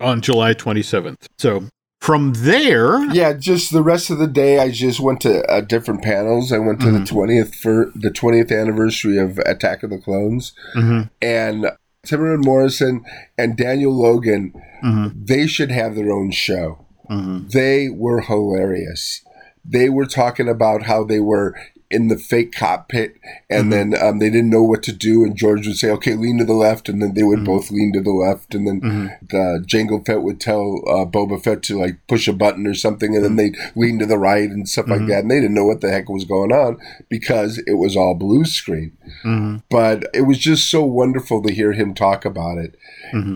on 0.00 0.20
July 0.20 0.54
27th. 0.54 1.26
So 1.38 1.68
from 2.00 2.32
there, 2.34 3.04
yeah, 3.12 3.32
just 3.32 3.72
the 3.72 3.82
rest 3.82 4.10
of 4.10 4.18
the 4.18 4.28
day, 4.28 4.60
I 4.60 4.70
just 4.70 5.00
went 5.00 5.20
to 5.22 5.44
uh, 5.50 5.60
different 5.60 6.02
panels. 6.02 6.52
I 6.52 6.58
went 6.58 6.80
to 6.80 6.86
mm-hmm. 6.86 7.00
the 7.00 7.04
twentieth 7.04 7.54
for 7.56 7.90
the 7.94 8.10
twentieth 8.10 8.52
anniversary 8.52 9.18
of 9.18 9.38
Attack 9.38 9.82
of 9.82 9.90
the 9.90 9.98
Clones, 9.98 10.52
mm-hmm. 10.76 11.08
and 11.20 11.72
Temuera 12.06 12.42
Morrison 12.42 13.04
and 13.36 13.56
Daniel 13.56 13.92
Logan, 13.92 14.52
mm-hmm. 14.82 15.24
they 15.24 15.46
should 15.46 15.70
have 15.70 15.94
their 15.94 16.12
own 16.12 16.30
show. 16.30 16.86
Mm-hmm. 17.10 17.48
They 17.48 17.88
were 17.88 18.20
hilarious. 18.20 19.24
They 19.64 19.88
were 19.88 20.06
talking 20.06 20.48
about 20.48 20.84
how 20.84 21.04
they 21.04 21.20
were 21.20 21.54
in 21.90 22.08
the 22.08 22.18
fake 22.18 22.52
cockpit, 22.52 23.16
and 23.48 23.70
mm-hmm. 23.70 23.90
then 23.90 24.02
um, 24.02 24.18
they 24.18 24.28
didn't 24.28 24.50
know 24.50 24.62
what 24.62 24.82
to 24.82 24.92
do. 24.92 25.24
And 25.24 25.36
George 25.36 25.66
would 25.66 25.76
say, 25.76 25.90
"Okay, 25.90 26.14
lean 26.14 26.38
to 26.38 26.44
the 26.44 26.52
left," 26.52 26.88
and 26.88 27.00
then 27.00 27.14
they 27.14 27.22
would 27.22 27.38
mm-hmm. 27.38 27.46
both 27.46 27.70
lean 27.70 27.92
to 27.94 28.00
the 28.00 28.10
left. 28.10 28.54
And 28.54 28.66
then 28.66 28.80
mm-hmm. 28.80 29.06
the 29.26 29.64
Jango 29.66 30.04
Fett 30.04 30.22
would 30.22 30.40
tell 30.40 30.82
uh, 30.86 31.06
Boba 31.06 31.42
Fett 31.42 31.62
to 31.64 31.78
like 31.78 32.06
push 32.06 32.28
a 32.28 32.32
button 32.32 32.66
or 32.66 32.74
something, 32.74 33.14
and 33.14 33.24
then 33.24 33.36
mm-hmm. 33.36 33.54
they'd 33.54 33.80
lean 33.80 33.98
to 34.00 34.06
the 34.06 34.18
right 34.18 34.50
and 34.50 34.68
stuff 34.68 34.88
like 34.88 35.00
mm-hmm. 35.00 35.08
that. 35.08 35.20
And 35.20 35.30
they 35.30 35.40
didn't 35.40 35.54
know 35.54 35.64
what 35.64 35.80
the 35.80 35.90
heck 35.90 36.08
was 36.08 36.24
going 36.24 36.52
on 36.52 36.78
because 37.08 37.58
it 37.66 37.74
was 37.74 37.96
all 37.96 38.14
blue 38.14 38.44
screen. 38.44 38.96
Mm-hmm. 39.24 39.58
But 39.70 40.04
it 40.12 40.22
was 40.22 40.38
just 40.38 40.70
so 40.70 40.84
wonderful 40.84 41.42
to 41.42 41.54
hear 41.54 41.72
him 41.72 41.94
talk 41.94 42.24
about 42.24 42.58
it. 42.58 42.76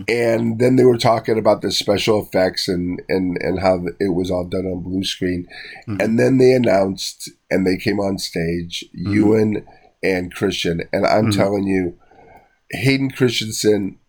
And 0.07 0.59
then 0.59 0.75
they 0.75 0.85
were 0.85 0.97
talking 0.97 1.39
about 1.39 1.61
the 1.61 1.71
special 1.71 2.21
effects 2.21 2.67
and 2.67 3.01
and 3.09 3.37
and 3.41 3.59
how 3.59 3.85
it 3.99 4.13
was 4.13 4.29
all 4.29 4.45
done 4.45 4.65
on 4.65 4.83
blue 4.83 5.03
screen. 5.03 5.47
And 5.87 6.19
then 6.19 6.37
they 6.37 6.53
announced 6.53 7.29
and 7.53 7.67
they 7.67 7.77
came 7.77 7.99
on 7.99 8.17
stage, 8.17 8.83
mm-hmm. 8.97 9.13
Ewan 9.13 9.67
and 10.01 10.33
Christian. 10.33 10.81
And 10.91 11.05
I'm 11.05 11.25
mm-hmm. 11.25 11.39
telling 11.39 11.67
you, 11.67 11.97
Hayden 12.71 13.11
Christensen 13.11 13.99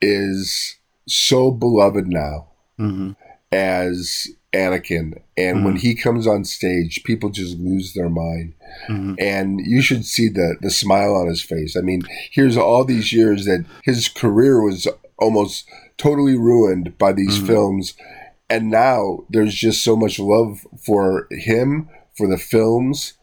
is 0.00 0.76
so 1.06 1.50
beloved 1.50 2.08
now 2.08 2.48
mm-hmm. 2.78 3.12
as 3.52 4.28
Anakin. 4.52 5.20
And 5.36 5.58
mm-hmm. 5.58 5.64
when 5.64 5.76
he 5.76 5.94
comes 5.94 6.26
on 6.26 6.44
stage, 6.44 7.04
people 7.04 7.30
just 7.30 7.58
lose 7.58 7.94
their 7.94 8.08
mind. 8.08 8.54
Mm-hmm. 8.88 9.14
And 9.18 9.60
you 9.60 9.80
should 9.80 10.04
see 10.04 10.28
the, 10.28 10.56
the 10.60 10.70
smile 10.70 11.14
on 11.14 11.28
his 11.28 11.42
face. 11.42 11.76
I 11.76 11.80
mean, 11.80 12.02
here's 12.32 12.56
all 12.56 12.84
these 12.84 13.12
years 13.12 13.44
that 13.44 13.64
his 13.84 14.08
career 14.08 14.60
was 14.60 14.88
almost 15.18 15.68
totally 15.96 16.36
ruined 16.36 16.98
by 16.98 17.12
these 17.12 17.36
mm-hmm. 17.36 17.46
films. 17.46 17.94
And 18.50 18.70
now 18.70 19.24
there's 19.28 19.54
just 19.54 19.84
so 19.84 19.94
much 19.94 20.18
love 20.18 20.66
for 20.82 21.28
him, 21.30 21.88
for 22.18 22.28
the 22.28 22.36
films, 22.36 23.14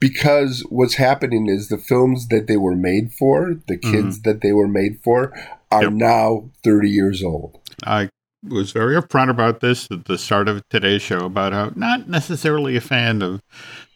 because 0.00 0.64
what's 0.70 0.94
happening 0.94 1.48
is 1.48 1.68
the 1.68 1.78
films 1.78 2.28
that 2.28 2.46
they 2.46 2.56
were 2.56 2.74
made 2.74 3.12
for, 3.12 3.54
the 3.68 3.76
kids 3.76 4.18
mm-hmm. 4.18 4.30
that 4.30 4.40
they 4.40 4.52
were 4.52 4.68
made 4.68 5.00
for, 5.02 5.32
are 5.70 5.84
yep. 5.84 5.92
now 5.92 6.50
30 6.64 6.88
years 6.88 7.22
old. 7.22 7.58
I 7.84 8.08
was 8.48 8.72
very 8.72 8.94
upfront 8.94 9.30
about 9.30 9.60
this 9.60 9.88
at 9.90 10.06
the 10.06 10.16
start 10.16 10.48
of 10.48 10.66
today's 10.68 11.02
show 11.02 11.26
about 11.26 11.52
how 11.52 11.72
not 11.74 12.08
necessarily 12.08 12.76
a 12.76 12.80
fan 12.80 13.20
of 13.22 13.42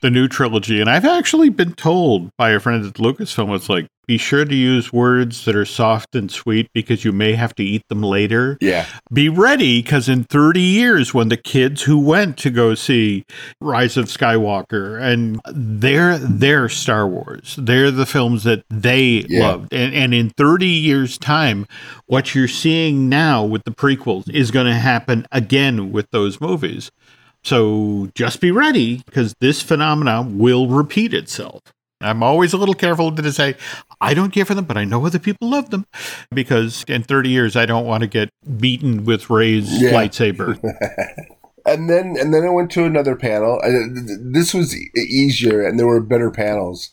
the 0.02 0.10
new 0.10 0.28
trilogy. 0.28 0.80
And 0.80 0.90
I've 0.90 1.04
actually 1.04 1.48
been 1.48 1.72
told 1.72 2.30
by 2.36 2.50
a 2.50 2.60
friend 2.60 2.84
at 2.84 2.94
Lucasfilm, 2.94 3.54
it's 3.56 3.68
like, 3.68 3.86
be 4.06 4.18
sure 4.18 4.44
to 4.44 4.54
use 4.54 4.92
words 4.92 5.44
that 5.44 5.54
are 5.54 5.64
soft 5.64 6.16
and 6.16 6.30
sweet 6.30 6.68
because 6.74 7.04
you 7.04 7.12
may 7.12 7.34
have 7.34 7.54
to 7.54 7.62
eat 7.62 7.86
them 7.88 8.02
later. 8.02 8.58
Yeah. 8.60 8.86
Be 9.12 9.28
ready 9.28 9.80
because 9.80 10.08
in 10.08 10.24
30 10.24 10.60
years, 10.60 11.14
when 11.14 11.28
the 11.28 11.36
kids 11.36 11.82
who 11.82 11.98
went 11.98 12.36
to 12.38 12.50
go 12.50 12.74
see 12.74 13.24
Rise 13.60 13.96
of 13.96 14.06
Skywalker 14.06 15.00
and 15.00 15.40
they're, 15.46 16.18
they're 16.18 16.68
Star 16.68 17.06
Wars, 17.06 17.54
they're 17.56 17.92
the 17.92 18.04
films 18.04 18.42
that 18.42 18.64
they 18.68 19.24
yeah. 19.28 19.46
loved. 19.46 19.72
And, 19.72 19.94
and 19.94 20.12
in 20.12 20.30
30 20.30 20.66
years' 20.66 21.16
time, 21.16 21.68
what 22.06 22.34
you're 22.34 22.48
seeing 22.48 23.08
now 23.08 23.44
with 23.44 23.62
the 23.64 23.70
prequels 23.70 24.28
is 24.28 24.50
going 24.50 24.66
to 24.66 24.74
happen 24.74 25.26
again 25.30 25.92
with 25.92 26.10
those 26.10 26.40
movies. 26.40 26.90
So 27.44 28.10
just 28.14 28.40
be 28.40 28.50
ready 28.50 29.02
because 29.04 29.34
this 29.40 29.62
phenomena 29.62 30.22
will 30.22 30.68
repeat 30.68 31.12
itself. 31.12 31.60
I'm 32.00 32.22
always 32.22 32.52
a 32.52 32.56
little 32.56 32.74
careful 32.74 33.14
to 33.14 33.32
say, 33.32 33.54
I 34.00 34.14
don't 34.14 34.32
care 34.32 34.44
for 34.44 34.54
them, 34.54 34.64
but 34.64 34.76
I 34.76 34.84
know 34.84 35.04
other 35.06 35.18
people 35.18 35.50
love 35.50 35.70
them 35.70 35.86
because 36.34 36.84
in 36.88 37.02
30 37.02 37.30
years, 37.30 37.56
I 37.56 37.66
don't 37.66 37.86
want 37.86 38.02
to 38.02 38.08
get 38.08 38.30
beaten 38.58 39.04
with 39.04 39.30
Rey's 39.30 39.80
yeah. 39.80 39.92
lightsaber. 39.92 40.58
and 41.66 41.88
then, 41.88 42.16
and 42.18 42.34
then 42.34 42.44
I 42.44 42.50
went 42.50 42.70
to 42.72 42.84
another 42.84 43.14
panel. 43.14 43.60
This 43.62 44.52
was 44.52 44.76
easier, 44.96 45.64
and 45.64 45.78
there 45.78 45.86
were 45.86 46.00
better 46.00 46.30
panels. 46.30 46.90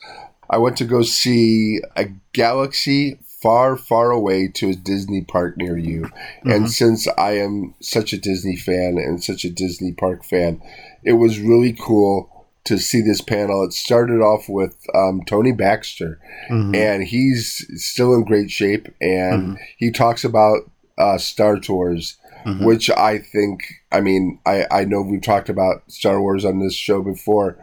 I 0.49 0.57
went 0.57 0.77
to 0.77 0.85
go 0.85 1.01
see 1.01 1.79
a 1.95 2.05
galaxy 2.33 3.19
far, 3.41 3.77
far 3.77 4.11
away 4.11 4.47
to 4.47 4.69
a 4.69 4.75
Disney 4.75 5.21
park 5.21 5.57
near 5.57 5.77
you. 5.77 6.01
Mm-hmm. 6.01 6.51
And 6.51 6.71
since 6.71 7.07
I 7.17 7.37
am 7.37 7.73
such 7.81 8.13
a 8.13 8.17
Disney 8.17 8.55
fan 8.55 8.97
and 8.97 9.23
such 9.23 9.45
a 9.45 9.49
Disney 9.49 9.93
park 9.93 10.23
fan, 10.23 10.61
it 11.03 11.13
was 11.13 11.39
really 11.39 11.73
cool 11.73 12.47
to 12.65 12.77
see 12.77 13.01
this 13.01 13.21
panel. 13.21 13.63
It 13.63 13.73
started 13.73 14.21
off 14.21 14.49
with 14.49 14.75
um, 14.93 15.21
Tony 15.25 15.51
Baxter, 15.51 16.19
mm-hmm. 16.49 16.75
and 16.75 17.03
he's 17.03 17.65
still 17.75 18.13
in 18.13 18.25
great 18.25 18.51
shape. 18.51 18.87
And 19.01 19.41
mm-hmm. 19.41 19.53
he 19.77 19.91
talks 19.91 20.23
about 20.23 20.69
uh, 20.97 21.17
Star 21.17 21.59
Tours. 21.59 22.17
Mm-hmm. 22.45 22.63
Which 22.63 22.89
I 22.89 23.17
think, 23.17 23.65
I 23.91 23.99
mean, 23.99 24.39
I, 24.45 24.65
I 24.71 24.85
know 24.85 25.01
we've 25.01 25.21
talked 25.21 25.49
about 25.49 25.83
Star 25.91 26.21
Wars 26.21 26.45
on 26.45 26.59
this 26.59 26.73
show 26.73 27.01
before, 27.01 27.57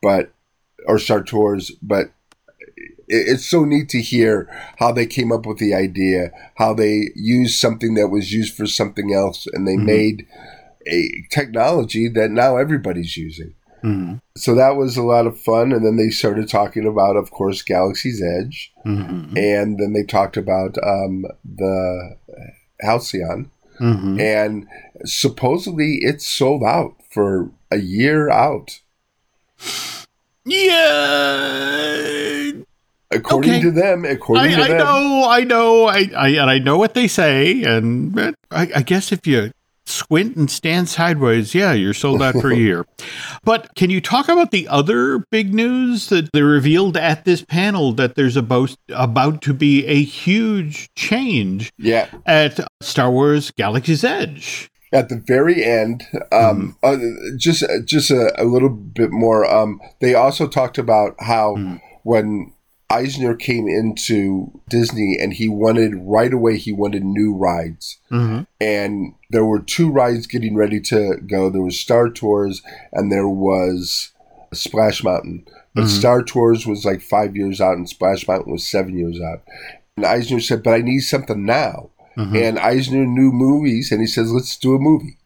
but, 0.00 0.32
or 0.86 0.98
Star 0.98 1.22
Tours, 1.22 1.72
but 1.82 2.13
it's 3.08 3.46
so 3.46 3.64
neat 3.64 3.88
to 3.90 4.00
hear 4.00 4.48
how 4.78 4.92
they 4.92 5.06
came 5.06 5.32
up 5.32 5.46
with 5.46 5.58
the 5.58 5.74
idea, 5.74 6.30
how 6.56 6.74
they 6.74 7.10
used 7.14 7.58
something 7.58 7.94
that 7.94 8.08
was 8.08 8.32
used 8.32 8.56
for 8.56 8.66
something 8.66 9.12
else, 9.12 9.46
and 9.52 9.66
they 9.66 9.76
mm-hmm. 9.76 9.86
made 9.86 10.26
a 10.86 11.26
technology 11.30 12.08
that 12.08 12.30
now 12.30 12.56
everybody's 12.56 13.16
using. 13.16 13.54
Mm-hmm. 13.82 14.16
So 14.36 14.54
that 14.54 14.76
was 14.76 14.96
a 14.96 15.02
lot 15.02 15.26
of 15.26 15.38
fun. 15.38 15.72
And 15.72 15.84
then 15.84 15.96
they 15.96 16.08
started 16.08 16.48
talking 16.48 16.86
about, 16.86 17.16
of 17.16 17.30
course, 17.30 17.62
Galaxy's 17.62 18.22
Edge. 18.22 18.72
Mm-hmm. 18.86 19.36
And 19.36 19.78
then 19.78 19.92
they 19.92 20.04
talked 20.04 20.38
about 20.38 20.78
um, 20.82 21.26
the 21.44 22.16
Halcyon. 22.80 23.50
Mm-hmm. 23.78 24.20
And 24.20 24.66
supposedly 25.04 25.98
it's 26.00 26.26
sold 26.26 26.62
out 26.62 26.94
for 27.10 27.50
a 27.70 27.78
year 27.78 28.30
out. 28.30 28.80
Yeah 30.46 32.63
according 33.14 33.50
okay. 33.52 33.62
to 33.62 33.70
them, 33.70 34.04
according 34.04 34.52
I, 34.52 34.56
to 34.56 34.62
I 34.62 34.68
them. 34.68 34.78
know, 34.78 35.28
I 35.28 35.44
know, 35.44 35.84
I, 35.86 36.10
I, 36.16 36.28
and 36.30 36.50
I 36.50 36.58
know 36.58 36.76
what 36.76 36.94
they 36.94 37.08
say, 37.08 37.62
and 37.62 38.18
I, 38.50 38.70
I 38.74 38.82
guess 38.82 39.12
if 39.12 39.26
you 39.26 39.50
squint 39.86 40.36
and 40.36 40.50
stand 40.50 40.88
sideways, 40.88 41.54
yeah, 41.54 41.72
you're 41.72 41.94
sold 41.94 42.22
out 42.22 42.34
for 42.34 42.50
a 42.50 42.56
year. 42.56 42.86
But 43.44 43.74
can 43.74 43.90
you 43.90 44.00
talk 44.00 44.28
about 44.28 44.52
the 44.52 44.66
other 44.68 45.18
big 45.30 45.52
news 45.52 46.08
that 46.08 46.32
they 46.32 46.40
revealed 46.40 46.96
at 46.96 47.26
this 47.26 47.42
panel 47.42 47.92
that 47.92 48.14
there's 48.14 48.38
about 48.38 48.74
about 48.88 49.42
to 49.42 49.52
be 49.52 49.84
a 49.84 50.02
huge 50.02 50.88
change 50.94 51.70
yeah. 51.76 52.08
at 52.24 52.58
Star 52.80 53.10
Wars 53.10 53.50
Galaxy's 53.50 54.02
Edge? 54.02 54.70
At 54.94 55.10
the 55.10 55.16
very 55.16 55.62
end, 55.62 56.04
um, 56.32 56.76
mm. 56.82 57.32
uh, 57.34 57.36
just 57.36 57.64
just 57.84 58.10
a, 58.10 58.32
a, 58.40 58.44
little 58.44 58.70
bit 58.70 59.10
more. 59.10 59.44
Um, 59.44 59.78
they 60.00 60.14
also 60.14 60.48
talked 60.48 60.78
about 60.78 61.16
how 61.18 61.56
mm. 61.56 61.80
when 62.04 62.54
Eisner 62.90 63.34
came 63.34 63.66
into 63.66 64.60
Disney 64.68 65.16
and 65.20 65.32
he 65.32 65.48
wanted 65.48 65.94
right 65.96 66.32
away 66.32 66.56
he 66.56 66.72
wanted 66.72 67.04
new 67.04 67.34
rides. 67.34 67.98
Mm-hmm. 68.10 68.42
And 68.60 69.14
there 69.30 69.44
were 69.44 69.60
two 69.60 69.90
rides 69.90 70.26
getting 70.26 70.54
ready 70.54 70.80
to 70.82 71.16
go. 71.26 71.50
There 71.50 71.62
was 71.62 71.78
Star 71.78 72.08
Tours 72.08 72.62
and 72.92 73.10
there 73.10 73.28
was 73.28 74.12
Splash 74.52 75.02
Mountain. 75.02 75.46
But 75.74 75.82
mm-hmm. 75.82 75.98
Star 75.98 76.22
Tours 76.22 76.66
was 76.66 76.84
like 76.84 77.00
five 77.00 77.36
years 77.36 77.60
out 77.60 77.76
and 77.76 77.88
Splash 77.88 78.28
Mountain 78.28 78.52
was 78.52 78.66
seven 78.66 78.96
years 78.96 79.20
out. 79.20 79.42
And 79.96 80.06
Eisner 80.06 80.40
said, 80.40 80.62
But 80.62 80.74
I 80.74 80.78
need 80.78 81.00
something 81.00 81.44
now. 81.44 81.90
Mm-hmm. 82.16 82.36
And 82.36 82.58
Eisner 82.58 83.06
knew 83.06 83.32
movies 83.32 83.90
and 83.90 84.00
he 84.00 84.06
says, 84.06 84.32
Let's 84.32 84.56
do 84.56 84.74
a 84.74 84.78
movie. 84.78 85.18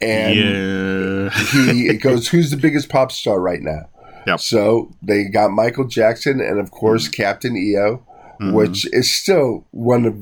And 0.00 0.34
yeah. 0.34 1.72
he 1.72 1.96
goes, 1.98 2.28
Who's 2.28 2.50
the 2.50 2.56
biggest 2.56 2.88
pop 2.88 3.12
star 3.12 3.40
right 3.40 3.62
now? 3.62 3.88
Yep. 4.26 4.40
So 4.40 4.90
they 5.02 5.24
got 5.24 5.50
Michael 5.50 5.86
Jackson 5.86 6.40
and 6.40 6.58
of 6.58 6.70
course 6.70 7.04
mm-hmm. 7.04 7.22
Captain 7.22 7.56
EO, 7.56 8.06
mm-hmm. 8.40 8.52
which 8.52 8.86
is 8.92 9.10
still 9.10 9.66
one 9.70 10.04
of 10.04 10.16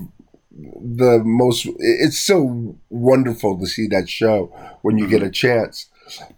the 0.52 1.22
most. 1.24 1.66
It's 1.78 2.18
so 2.18 2.76
wonderful 2.88 3.58
to 3.58 3.66
see 3.66 3.86
that 3.88 4.08
show 4.08 4.46
when 4.82 4.98
you 4.98 5.04
mm-hmm. 5.04 5.12
get 5.12 5.22
a 5.22 5.30
chance. 5.30 5.86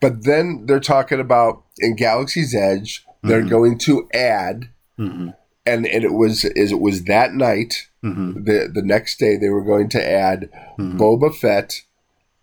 But 0.01 0.25
then 0.25 0.67
they're 0.67 0.81
talking 0.81 1.21
about 1.21 1.63
in 1.79 1.97
Galaxy's 1.97 2.55
Edge, 2.55 3.05
they're 3.23 3.41
mm-hmm. 3.41 3.49
going 3.49 3.79
to 3.79 4.09
add, 4.13 4.69
mm-hmm. 4.99 5.31
and 5.65 5.87
and 5.87 6.05
it 6.05 6.13
was 6.13 6.45
is 6.45 6.73
it 6.73 6.81
was 6.81 7.05
that 7.05 7.33
night. 7.35 7.89
Mm-hmm. 8.05 8.45
The 8.45 8.71
the 8.73 8.83
next 8.83 9.19
day 9.19 9.37
they 9.37 9.49
were 9.49 9.65
going 9.65 9.89
to 9.91 10.11
add 10.11 10.51
Boba 10.79 11.35
Fett 11.35 11.83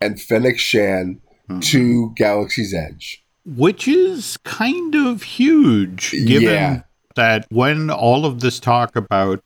and 0.00 0.20
Fennec 0.20 0.58
Shand 0.58 1.20
to 1.60 2.12
Galaxy's 2.16 2.72
Edge 2.72 3.19
which 3.44 3.88
is 3.88 4.36
kind 4.38 4.94
of 4.94 5.22
huge 5.22 6.10
given 6.10 6.42
yeah. 6.42 6.82
that 7.16 7.46
when 7.50 7.90
all 7.90 8.26
of 8.26 8.40
this 8.40 8.60
talk 8.60 8.96
about 8.96 9.42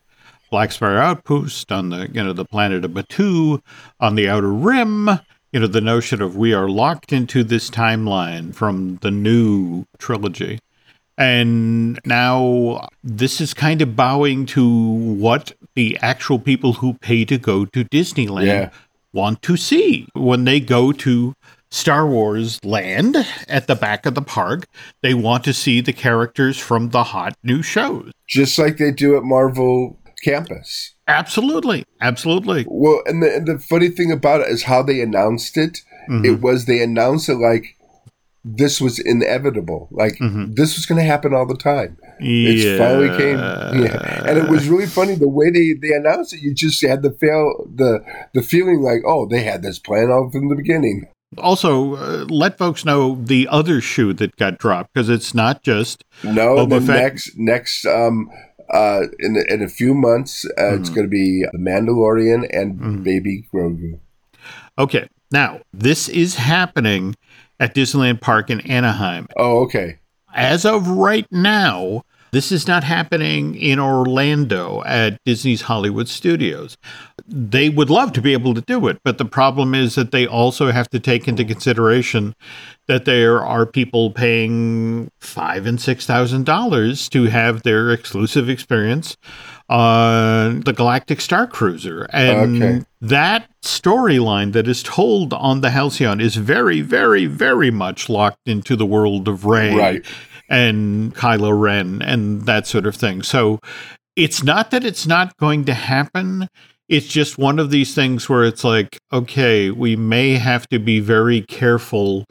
Black 0.51 0.73
Spire 0.73 0.99
Outpost 0.99 1.73
on 1.73 1.91
the 1.91 2.09
you 2.13 2.23
know 2.23 2.33
the 2.33 2.45
planet 2.45 2.85
of 2.85 2.93
Batuu 2.93 3.61
on 4.01 4.15
the 4.15 4.29
outer 4.29 4.53
rim, 4.53 5.09
you 5.53 5.61
know 5.61 5.67
the 5.67 5.81
notion 5.81 6.23
of 6.23 6.37
we 6.37 6.55
are 6.55 6.69
locked 6.69 7.13
into 7.13 7.43
this 7.43 7.71
timeline 7.71 8.55
from 8.55 8.97
the 9.03 9.11
new 9.11 9.85
trilogy. 9.99 10.61
And 11.17 12.01
now 12.05 12.89
this 13.05 13.41
is 13.41 13.55
kind 13.55 13.81
of 13.81 13.95
bowing 13.95 14.47
to 14.47 14.69
what 14.69 15.53
the 15.75 15.97
actual 16.03 16.39
people 16.39 16.75
who 16.75 16.95
pay 16.95 17.25
to 17.27 17.39
go 17.39 17.65
to 17.67 17.85
Disneyland 17.85 18.47
yeah. 18.47 18.71
want 19.13 19.41
to 19.43 19.57
see 19.57 20.09
when 20.15 20.45
they 20.45 20.59
go 20.59 20.93
to 20.93 21.35
Star 21.75 22.07
Wars 22.07 22.65
land 22.65 23.17
at 23.49 23.67
the 23.67 23.75
back 23.75 24.07
of 24.07 24.15
the 24.15 24.23
park. 24.23 24.69
They 25.03 25.13
want 25.13 25.43
to 25.43 25.53
see 25.53 25.81
the 25.81 25.93
characters 25.93 26.57
from 26.57 26.91
the 26.91 27.03
hot 27.03 27.37
new 27.43 27.63
shows. 27.63 28.13
Just 28.29 28.57
like 28.61 28.77
they 28.77 28.93
do 28.93 29.17
at 29.17 29.25
Marvel 29.25 29.99
Campus. 30.23 30.95
Absolutely. 31.09 31.85
Absolutely. 32.01 32.65
Well, 32.69 33.03
and 33.07 33.25
the, 33.25 33.35
and 33.35 33.47
the 33.49 33.59
funny 33.59 33.89
thing 33.89 34.13
about 34.13 34.43
it 34.43 34.49
is 34.49 34.63
how 34.63 34.85
they 34.85 35.01
announced 35.01 35.57
it. 35.57 35.81
Mm-hmm. 36.09 36.25
It 36.25 36.41
was 36.41 36.67
they 36.67 36.81
announced 36.81 37.29
it 37.29 37.39
like 37.39 37.77
this 38.45 38.81
was 38.81 39.01
inevitable. 39.01 39.89
Like 39.91 40.15
mm-hmm. 40.19 40.55
this 40.55 40.77
was 40.77 40.87
going 40.87 41.01
to 41.01 41.05
happen 41.05 41.35
all 41.35 41.47
the 41.47 41.57
time. 41.57 41.99
Yeah. 42.21 42.51
It 42.51 42.79
finally 42.79 43.09
came. 43.19 43.39
Yeah. 43.39 44.25
And 44.29 44.39
it 44.39 44.49
was 44.49 44.69
really 44.69 44.87
funny 44.87 45.17
the 45.17 45.29
way 45.29 45.51
they, 45.51 45.73
they 45.73 45.93
announced 45.93 46.35
it. 46.35 46.41
You 46.41 46.55
just 46.55 46.81
had 46.83 47.03
the 47.03 47.11
fail 47.11 47.69
the 47.75 48.05
the 48.33 48.43
feeling 48.43 48.81
like, 48.81 49.01
oh, 49.05 49.27
they 49.27 49.43
had 49.43 49.63
this 49.63 49.81
plan 49.81 50.13
all 50.13 50.31
from 50.31 50.51
the 50.51 50.55
beginning. 50.55 51.09
Also, 51.39 51.97
uh, 51.97 52.25
let 52.29 52.59
folks 52.59 52.85
know 52.85 53.17
the 53.17 53.49
other 53.49 53.81
shoe 53.81 54.13
that 54.15 54.37
got 54.37 54.59
dropped 54.59 54.93
because 54.93 55.09
it's 55.09 55.35
not 55.35 55.63
just 55.63 56.05
no. 56.23 56.57
Boba 56.57 56.81
the 56.81 56.87
Fett. 56.87 57.03
next 57.03 57.37
next 57.37 57.87
um 57.87 58.31
uh 58.71 59.03
in 59.19 59.37
in 59.49 59.63
a 59.63 59.69
few 59.69 59.95
months 59.95 60.45
uh, 60.45 60.63
mm-hmm. 60.63 60.81
it's 60.81 60.89
going 60.91 61.07
to 61.07 61.11
be 61.11 61.45
the 61.53 61.59
Mandalorian 61.59 62.49
and 62.51 62.75
mm-hmm. 62.75 63.03
Baby 63.03 63.47
Grogu. 63.53 63.99
Okay, 64.79 65.09
now 65.31 65.61
this 65.73 66.09
is 66.09 66.37
happening 66.37 67.15
at 67.61 67.75
Disneyland 67.75 68.21
Park 68.21 68.51
in 68.51 68.61
Anaheim. 68.63 69.29
Oh, 69.37 69.63
okay. 69.65 69.99
As 70.35 70.65
of 70.65 70.89
right 70.89 71.31
now, 71.31 72.05
this 72.33 72.51
is 72.51 72.67
not 72.67 72.83
happening 72.83 73.55
in 73.55 73.79
Orlando 73.79 74.83
at 74.85 75.23
Disney's 75.25 75.63
Hollywood 75.63 76.09
Studios. 76.09 76.77
They 77.27 77.69
would 77.69 77.89
love 77.89 78.13
to 78.15 78.21
be 78.21 78.33
able 78.35 78.55
to 78.55 78.61
do 78.61 78.87
it, 78.89 78.99
but 79.03 79.19
the 79.19 79.25
problem 79.25 79.75
is 79.75 79.95
that 79.95 80.11
they 80.11 80.27
also 80.27 80.71
have 80.71 80.91
to 80.91 81.01
take 81.01 81.27
into 81.27 81.45
consideration 81.45 82.35
that 82.87 83.07
there 83.07 83.45
are 83.45 83.65
people 83.65 84.11
paying 84.11 85.11
five 85.21 85.65
and 85.67 85.81
six 85.81 86.05
thousand 86.05 86.45
dollars 86.45 87.09
to 87.11 87.25
have 87.25 87.63
their 87.63 87.91
exclusive 87.91 88.49
experience 88.49 89.17
on 89.71 90.61
the 90.61 90.73
Galactic 90.75 91.21
Star 91.21 91.47
Cruiser, 91.47 92.07
and 92.11 92.63
okay. 92.63 92.85
that 93.01 93.49
storyline 93.63 94.53
that 94.53 94.69
is 94.69 94.83
told 94.83 95.33
on 95.33 95.63
the 95.63 95.71
Halcyon 95.71 96.21
is 96.21 96.37
very, 96.37 96.83
very, 96.83 97.25
very 97.25 97.71
much 97.71 98.11
locked 98.11 98.47
into 98.47 98.77
the 98.77 98.87
world 98.87 99.29
of 99.29 99.47
Rey. 99.47 99.75
Right 99.75 100.07
and 100.49 101.15
Kylo 101.15 101.59
Ren 101.59 102.03
and 102.03 102.43
that 102.43 102.67
sort 102.67 102.87
of 102.87 102.95
thing. 102.95 103.23
So 103.23 103.61
it's 104.17 104.43
not 104.43 104.71
that 104.71 104.85
it's 104.85 105.07
not 105.07 105.37
going 105.37 105.65
to 105.65 105.75
happen. 105.75 106.49
It's 106.89 107.07
just 107.07 107.39
one 107.39 107.59
of 107.59 107.71
these 107.71 107.95
things 107.95 108.29
where 108.29 108.45
it's 108.45 108.65
like, 108.65 108.99
okay, 109.13 109.71
we 109.71 109.97
may 109.97 110.33
have 110.33 110.69
to 110.69 110.79
be 110.79 111.01
very 111.01 111.41
careful 111.43 112.27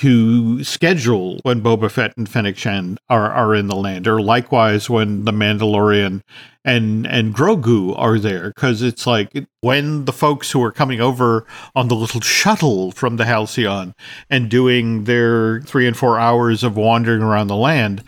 to 0.00 0.64
schedule 0.64 1.38
when 1.42 1.60
Boba 1.60 1.90
Fett 1.90 2.16
and 2.16 2.26
Fennec 2.26 2.56
Shand 2.56 2.98
are, 3.10 3.30
are 3.30 3.54
in 3.54 3.66
the 3.66 3.76
land, 3.76 4.08
or 4.08 4.22
likewise 4.22 4.88
when 4.88 5.26
the 5.26 5.32
Mandalorian 5.32 6.22
and 6.64 7.06
and 7.06 7.34
Grogu 7.34 7.94
are 7.98 8.18
there, 8.18 8.48
because 8.48 8.80
it's 8.80 9.06
like 9.06 9.46
when 9.60 10.06
the 10.06 10.12
folks 10.12 10.50
who 10.50 10.62
are 10.62 10.72
coming 10.72 11.02
over 11.02 11.46
on 11.74 11.88
the 11.88 11.94
little 11.94 12.22
shuttle 12.22 12.92
from 12.92 13.16
the 13.16 13.26
Halcyon 13.26 13.94
and 14.30 14.48
doing 14.48 15.04
their 15.04 15.60
three 15.62 15.86
and 15.86 15.96
four 15.96 16.18
hours 16.18 16.62
of 16.62 16.78
wandering 16.78 17.22
around 17.22 17.48
the 17.48 17.56
land 17.56 18.02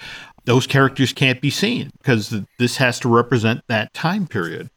those 0.44 0.66
characters 0.66 1.12
can't 1.12 1.40
be 1.40 1.50
seen 1.50 1.90
because 1.98 2.34
this 2.58 2.76
has 2.76 2.98
to 3.00 3.08
represent 3.08 3.62
that 3.68 3.92
time 3.94 4.26
period. 4.26 4.70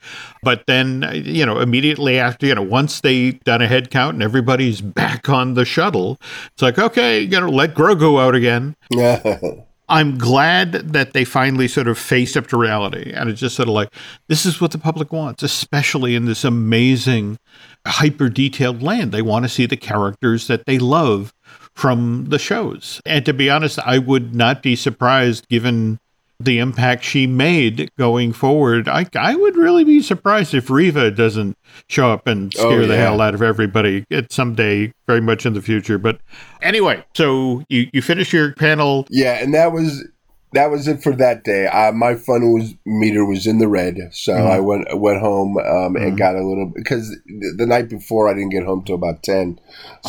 But 0.44 0.66
then, 0.68 1.04
uh, 1.04 1.12
you 1.12 1.46
know, 1.46 1.60
immediately 1.60 2.20
after, 2.20 2.46
you 2.46 2.56
know, 2.56 2.62
once 2.62 3.02
they 3.02 3.32
done 3.32 3.62
a 3.62 3.68
head 3.68 3.90
count 3.90 4.16
and 4.16 4.24
everybody's 4.24 4.82
back 4.96 5.30
on 5.30 5.56
the 5.56 5.66
shuttle, 5.66 6.18
it's 6.54 6.62
like, 6.62 6.78
okay, 6.78 7.20
you 7.22 7.40
know, 7.40 7.50
let 7.50 7.74
Grogu 7.74 8.22
out 8.22 8.36
again. 8.36 8.76
I'm 9.88 10.18
glad 10.18 10.72
that 10.94 11.14
they 11.14 11.24
finally 11.24 11.68
sort 11.68 11.88
of 11.88 11.98
faced 12.00 12.36
up 12.36 12.48
to 12.48 12.58
reality. 12.58 13.12
And 13.14 13.30
it's 13.30 13.40
just 13.40 13.56
sort 13.56 13.68
of 13.68 13.76
like, 13.76 13.90
this 14.28 14.46
is 14.46 14.60
what 14.60 14.72
the 14.72 14.80
public 14.80 15.14
wants, 15.14 15.44
especially 15.44 16.16
in 16.16 16.26
this 16.26 16.44
amazing, 16.44 17.38
hyper 17.86 18.30
detailed 18.30 18.82
land. 18.82 19.12
They 19.12 19.22
want 19.22 19.46
to 19.46 19.50
see 19.50 19.68
the 19.68 19.78
characters 19.78 20.48
that 20.48 20.66
they 20.66 20.80
love 20.80 21.35
from 21.76 22.26
the 22.30 22.40
shows. 22.40 23.02
And 23.06 23.26
to 23.26 23.34
be 23.34 23.50
honest, 23.50 23.78
I 23.80 24.00
would 24.00 24.34
not 24.34 24.64
be 24.64 24.76
surprised 24.76 25.48
given 25.50 26.00
the 26.40 26.60
impact 26.60 27.04
she 27.04 27.28
made 27.28 27.90
going 27.98 28.34
forward. 28.34 28.88
I, 28.88 29.06
I 29.16 29.36
would 29.36 29.56
really 29.56 29.84
be 29.84 30.02
surprised 30.02 30.54
if 30.54 30.70
Reva 30.70 31.12
doesn't 31.12 31.58
show 31.88 32.12
up 32.12 32.28
and 32.28 32.54
oh, 32.58 32.60
scare 32.60 32.72
oh, 32.72 32.82
yeah. 32.82 32.88
the 32.88 32.98
hell 32.98 33.22
out 33.22 33.34
of 33.34 33.42
everybody 33.42 34.06
at 34.12 34.32
someday, 34.32 34.94
very 35.08 35.22
much 35.22 35.46
in 35.46 35.54
the 35.54 35.62
future. 35.62 35.98
But 35.98 36.20
anyway, 36.62 37.06
so 37.16 37.64
you, 37.70 37.90
you 37.94 38.02
finish 38.02 38.34
your 38.34 38.54
panel. 38.54 39.08
Yeah, 39.10 39.42
and 39.42 39.54
that 39.54 39.72
was 39.72 40.06
that 40.54 40.72
was 40.72 40.88
it 40.88 41.04
for 41.04 41.14
that 41.16 41.44
day. 41.44 41.68
Uh, 41.68 41.92
my 41.92 42.16
fun 42.16 42.54
was 42.54 42.74
meter 42.86 43.26
was 43.26 43.46
in 43.46 43.60
the 43.60 43.68
red, 43.68 43.98
so 44.12 44.34
mm-hmm. 44.34 44.48
I 44.48 44.60
went 44.60 45.00
went 45.00 45.20
home 45.20 45.58
um, 45.58 45.66
mm-hmm. 45.66 45.98
and 45.98 46.18
got 46.18 46.36
a 46.36 46.46
little 46.46 46.72
because 46.74 47.10
the, 47.26 47.54
the, 47.58 47.66
night 47.66 47.90
before 47.90 48.30
I 48.30 48.34
didn't 48.34 48.52
get 48.52 48.64
home 48.64 48.84
till 48.84 48.96
about 48.96 49.22
ten. 49.22 49.60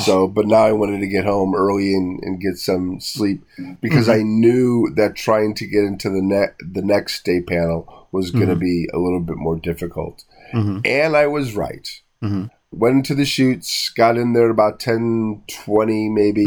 So, 0.03 0.23
oh. 0.23 0.29
but 0.29 0.47
now 0.47 0.65
I 0.65 0.73
wanted 0.73 1.01
to 1.01 1.09
get 1.09 1.25
home 1.25 1.55
early 1.55 1.95
and, 1.95 2.21
and 2.23 2.41
get 2.41 2.59
some 2.59 3.01
sleep 3.01 3.45
because 3.81 4.09
mm-hmm. 4.09 4.21
I 4.21 4.23
knew 4.23 4.93
that 4.97 5.17
trying 5.17 5.55
to 5.55 5.67
get 5.67 5.85
into 5.85 6.11
the 6.11 6.23
net 6.23 6.55
the 6.61 6.83
next 6.83 7.25
day 7.25 7.41
panel 7.41 8.09
was 8.13 8.31
going 8.31 8.47
to 8.47 8.55
mm-hmm. 8.55 8.61
be 8.61 8.89
a 8.95 8.99
little 8.99 9.21
bit 9.21 9.37
more 9.37 9.57
difficult, 9.57 10.25
mm-hmm. 10.53 10.81
and 10.85 11.17
I 11.17 11.27
was 11.27 11.57
right. 11.57 11.89
Mm-hmm. 12.23 12.47
Went 12.73 12.97
into 12.97 13.15
the 13.15 13.25
chutes, 13.25 13.91
got 13.91 14.19
in 14.19 14.33
there 14.33 14.51
about 14.51 14.81
10, 14.81 15.43
20 15.49 16.09
maybe, 16.11 16.45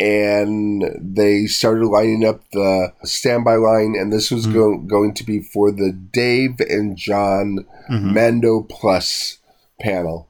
and 0.00 0.84
they 0.98 1.46
started 1.46 1.86
lining 1.86 2.24
up 2.24 2.42
the 2.50 2.92
standby 3.04 3.56
line, 3.56 3.94
and 3.98 4.12
this 4.12 4.30
was 4.30 4.46
mm-hmm. 4.46 4.54
go- 4.54 4.78
going 4.78 5.14
to 5.14 5.24
be 5.24 5.40
for 5.40 5.70
the 5.70 5.92
Dave 5.92 6.58
and 6.60 6.96
Jon 6.96 7.64
mm-hmm. 7.90 8.14
Mando 8.14 8.62
Plus 8.62 9.38
panel. 9.80 10.28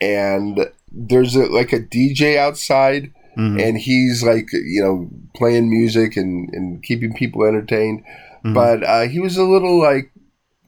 And 0.00 0.70
there's 0.90 1.36
a, 1.36 1.46
like 1.46 1.72
a 1.72 1.80
DJ 1.80 2.36
outside, 2.36 3.12
mm-hmm. 3.36 3.60
and 3.60 3.78
he's 3.78 4.24
like, 4.24 4.52
you 4.52 4.82
know, 4.82 5.08
playing 5.36 5.70
music 5.70 6.16
and, 6.16 6.48
and 6.52 6.82
keeping 6.82 7.14
people 7.14 7.44
entertained. 7.44 8.02
Mm-hmm. 8.44 8.54
But 8.54 8.82
uh, 8.82 9.02
he 9.02 9.20
was 9.20 9.36
a 9.36 9.44
little 9.44 9.78
like 9.78 10.10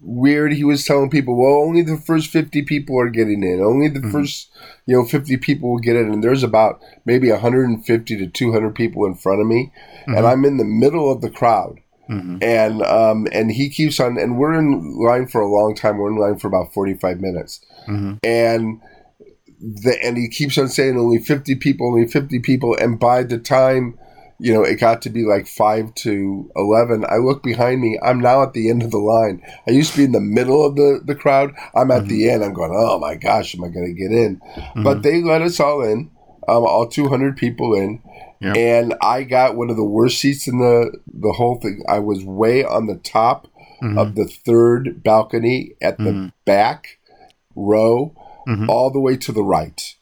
weird. 0.02 0.52
He 0.52 0.64
was 0.64 0.84
telling 0.84 1.10
people, 1.10 1.36
well, 1.36 1.62
only 1.66 1.82
the 1.82 1.96
first 1.96 2.30
50 2.30 2.62
people 2.62 2.98
are 3.00 3.08
getting 3.08 3.42
in. 3.42 3.62
Only 3.62 3.88
the 3.88 4.00
mm-hmm. 4.00 4.10
first, 4.10 4.50
you 4.86 4.96
know, 4.96 5.04
50 5.04 5.36
people 5.38 5.70
will 5.70 5.78
get 5.78 5.96
in. 5.96 6.12
And 6.12 6.22
there's 6.22 6.42
about 6.42 6.82
maybe 7.04 7.30
150 7.30 8.16
to 8.16 8.26
200 8.26 8.74
people 8.74 9.06
in 9.06 9.14
front 9.14 9.40
of 9.40 9.46
me. 9.46 9.72
Mm-hmm. 10.02 10.14
And 10.16 10.26
I'm 10.26 10.44
in 10.44 10.56
the 10.56 10.64
middle 10.64 11.10
of 11.10 11.20
the 11.20 11.30
crowd. 11.30 11.78
Mm-hmm. 12.10 12.38
And 12.42 12.82
um, 12.82 13.28
and 13.32 13.50
he 13.50 13.70
keeps 13.70 14.00
on, 14.00 14.18
and 14.18 14.36
we're 14.36 14.58
in 14.58 14.98
line 14.98 15.28
for 15.28 15.40
a 15.40 15.48
long 15.48 15.74
time. 15.74 15.98
We're 15.98 16.10
in 16.10 16.18
line 16.18 16.36
for 16.36 16.48
about 16.48 16.74
45 16.74 17.20
minutes. 17.20 17.64
Mm-hmm. 17.86 18.14
And 18.24 18.80
the, 19.60 19.96
and 20.02 20.16
he 20.16 20.28
keeps 20.28 20.58
on 20.58 20.68
saying 20.68 20.98
only 20.98 21.18
50 21.18 21.54
people, 21.54 21.86
only 21.86 22.08
50 22.08 22.40
people. 22.40 22.76
And 22.76 22.98
by 22.98 23.22
the 23.22 23.38
time 23.38 23.98
you 24.38 24.52
know, 24.52 24.62
it 24.62 24.80
got 24.80 25.02
to 25.02 25.10
be 25.10 25.24
like 25.24 25.46
five 25.46 25.94
to 25.94 26.50
eleven. 26.56 27.04
I 27.08 27.16
look 27.16 27.42
behind 27.42 27.80
me. 27.80 27.98
I'm 28.02 28.20
now 28.20 28.42
at 28.42 28.52
the 28.52 28.70
end 28.70 28.82
of 28.82 28.90
the 28.90 28.98
line. 28.98 29.42
I 29.66 29.70
used 29.70 29.92
to 29.92 29.98
be 29.98 30.04
in 30.04 30.12
the 30.12 30.20
middle 30.20 30.66
of 30.66 30.76
the, 30.76 31.00
the 31.04 31.14
crowd. 31.14 31.52
I'm 31.74 31.90
at 31.90 32.00
mm-hmm. 32.00 32.08
the 32.08 32.30
end. 32.30 32.44
I'm 32.44 32.52
going, 32.52 32.72
oh 32.74 32.98
my 32.98 33.14
gosh, 33.14 33.54
am 33.54 33.64
I 33.64 33.68
going 33.68 33.86
to 33.86 33.92
get 33.92 34.10
in? 34.10 34.40
Mm-hmm. 34.40 34.82
But 34.82 35.02
they 35.02 35.22
let 35.22 35.42
us 35.42 35.60
all 35.60 35.82
in, 35.82 36.10
um, 36.48 36.64
all 36.64 36.88
200 36.88 37.36
people 37.36 37.74
in. 37.74 38.02
And 38.56 38.94
I 39.00 39.22
got 39.22 39.56
one 39.56 39.70
of 39.70 39.76
the 39.76 39.84
worst 39.84 40.18
seats 40.18 40.48
in 40.48 40.58
the 40.58 40.98
the 41.06 41.32
whole 41.32 41.60
thing. 41.60 41.82
I 41.88 42.00
was 42.00 42.24
way 42.24 42.64
on 42.64 42.86
the 42.86 42.96
top 42.96 43.46
mm-hmm. 43.80 43.96
of 43.96 44.16
the 44.16 44.24
third 44.24 45.02
balcony 45.04 45.74
at 45.80 45.98
the 45.98 46.04
mm-hmm. 46.04 46.26
back 46.44 46.98
row, 47.54 48.16
mm-hmm. 48.48 48.68
all 48.68 48.90
the 48.90 48.98
way 48.98 49.16
to 49.18 49.30
the 49.30 49.44
right 49.44 49.94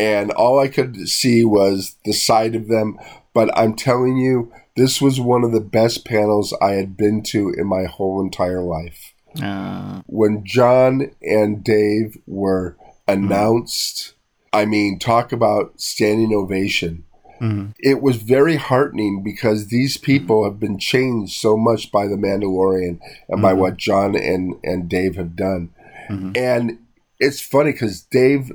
and 0.00 0.30
all 0.32 0.58
I 0.58 0.68
could 0.68 1.08
see 1.08 1.44
was 1.44 1.96
the 2.04 2.12
side 2.12 2.54
of 2.54 2.68
them 2.68 2.98
but 3.32 3.56
I'm 3.56 3.74
telling 3.74 4.16
you, 4.16 4.52
this 4.76 5.00
was 5.00 5.20
one 5.20 5.44
of 5.44 5.52
the 5.52 5.60
best 5.60 6.04
panels 6.04 6.54
I 6.60 6.72
had 6.72 6.96
been 6.96 7.22
to 7.24 7.50
in 7.56 7.66
my 7.66 7.84
whole 7.84 8.20
entire 8.20 8.62
life. 8.62 9.14
Uh. 9.40 10.02
When 10.06 10.44
Jon 10.44 11.12
and 11.22 11.62
Dave 11.62 12.18
were 12.26 12.76
announced, 13.06 14.14
mm. 14.14 14.14
I 14.52 14.64
mean, 14.64 14.98
talk 14.98 15.32
about 15.32 15.80
standing 15.80 16.34
ovation. 16.34 17.04
Mm. 17.40 17.72
It 17.78 18.02
was 18.02 18.16
very 18.16 18.56
heartening 18.56 19.22
because 19.22 19.68
these 19.68 19.96
people 19.96 20.44
have 20.44 20.58
been 20.58 20.78
changed 20.78 21.34
so 21.34 21.56
much 21.56 21.92
by 21.92 22.06
The 22.06 22.16
Mandalorian 22.16 22.98
and 23.28 23.38
mm 23.38 23.42
by 23.42 23.52
mm-hmm. 23.52 23.60
what 23.60 23.76
Jon 23.76 24.16
and, 24.16 24.56
and 24.62 24.88
Dave 24.88 25.16
have 25.16 25.36
done. 25.36 25.70
Mm-hmm. 26.10 26.32
And 26.34 26.78
it's 27.18 27.40
funny 27.40 27.72
because 27.72 28.02
Dave 28.02 28.52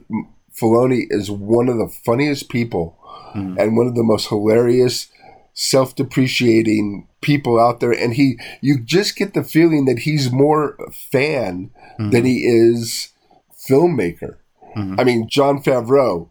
Filoni 0.60 1.06
is 1.10 1.30
one 1.30 1.70
of 1.70 1.78
the 1.78 1.88
funniest 1.88 2.50
people 2.50 2.98
mm. 3.36 3.60
and 3.60 3.78
one 3.78 3.88
of 3.88 3.96
the 3.96 4.04
most 4.04 4.30
hilarious, 4.30 5.08
self 5.54 5.96
depreciating 5.96 7.08
people 7.22 7.60
out 7.60 7.80
there. 7.80 7.92
And 7.92 8.14
he, 8.14 8.40
you 8.62 8.80
just 8.80 9.16
get 9.16 9.34
the 9.34 9.44
feeling 9.44 9.86
that 9.86 10.00
he's 10.00 10.32
more 10.32 10.78
fan 11.12 11.72
mm. 12.00 12.12
than 12.12 12.26
he 12.26 12.46
is 12.46 13.10
filmmaker. 13.68 14.38
Mm-hmm. 14.76 15.00
I 15.00 15.04
mean, 15.04 15.28
Jon 15.30 15.62
Favreau, 15.62 16.30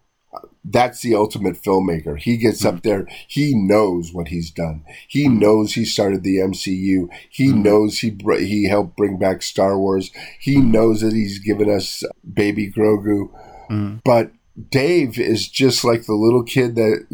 that's 0.64 1.02
the 1.02 1.14
ultimate 1.14 1.62
filmmaker. 1.62 2.18
He 2.18 2.36
gets 2.36 2.64
mm-hmm. 2.64 2.76
up 2.76 2.82
there. 2.82 3.06
He 3.28 3.54
knows 3.54 4.12
what 4.12 4.28
he's 4.28 4.50
done. 4.50 4.84
He 5.08 5.26
mm-hmm. 5.26 5.38
knows 5.38 5.74
he 5.74 5.84
started 5.84 6.22
the 6.22 6.38
MCU. 6.38 7.08
He 7.28 7.48
mm-hmm. 7.48 7.62
knows 7.62 7.98
he 7.98 8.16
he 8.38 8.68
helped 8.68 8.96
bring 8.96 9.18
back 9.18 9.42
Star 9.42 9.78
Wars. 9.78 10.10
He 10.40 10.60
knows 10.60 11.00
that 11.00 11.12
he's 11.12 11.38
given 11.38 11.70
us 11.70 12.02
Baby 12.30 12.70
Grogu. 12.70 13.30
Mm-hmm. 13.74 13.96
But 14.04 14.32
Dave 14.70 15.18
is 15.18 15.48
just 15.48 15.84
like 15.84 16.06
the 16.06 16.14
little 16.14 16.44
kid 16.44 16.76
that 16.76 17.06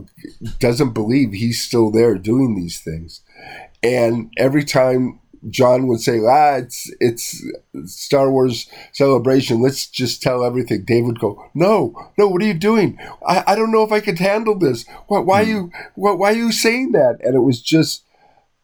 doesn't 0.58 0.92
believe 0.92 1.32
he's 1.32 1.62
still 1.62 1.90
there 1.90 2.16
doing 2.16 2.54
these 2.54 2.80
things. 2.80 3.22
And 3.82 4.30
every 4.36 4.64
time 4.64 5.20
Jon 5.48 5.86
would 5.86 6.00
say, 6.00 6.20
"Ah, 6.20 6.56
it's 6.56 6.92
it's 7.00 7.42
Star 7.86 8.30
Wars 8.30 8.68
celebration. 8.92 9.62
Let's 9.62 9.86
just 9.86 10.22
tell 10.22 10.44
everything." 10.44 10.84
Dave 10.84 11.06
would 11.06 11.18
go, 11.18 11.42
"No, 11.54 11.94
no. 12.18 12.28
What 12.28 12.42
are 12.42 12.46
you 12.46 12.54
doing? 12.54 12.98
I, 13.26 13.42
I 13.46 13.54
don't 13.54 13.72
know 13.72 13.82
if 13.82 13.90
I 13.90 14.00
could 14.00 14.18
handle 14.18 14.58
this. 14.58 14.84
Why, 15.06 15.20
why 15.20 15.44
mm. 15.44 15.48
you 15.48 15.72
why, 15.94 16.12
why 16.12 16.32
are 16.32 16.36
you 16.36 16.52
saying 16.52 16.92
that?" 16.92 17.20
And 17.24 17.34
it 17.34 17.40
was 17.40 17.62
just 17.62 18.04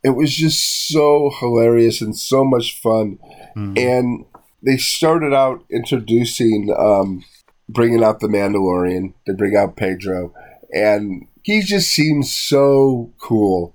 it 0.03 0.11
was 0.11 0.35
just 0.35 0.89
so 0.89 1.31
hilarious 1.41 2.03
and 2.03 2.17
so 2.17 2.45
much 2.45 2.79
fun. 2.79 3.19
Mm. 3.57 3.79
And 3.79 4.25
they 4.63 4.77
started 4.77 5.33
out 5.33 5.65
introducing 5.71 6.75
um, 6.77 7.25
bringing 7.69 8.05
out 8.05 8.21
the 8.21 8.29
Mandalorian. 8.29 9.15
They 9.27 9.35
bring 9.35 9.57
out 9.57 9.77
Pedro, 9.77 10.33
and 10.73 11.27
he 11.43 11.63
just 11.63 11.91
seems 11.91 12.35
so 12.35 13.13
cool. 13.19 13.75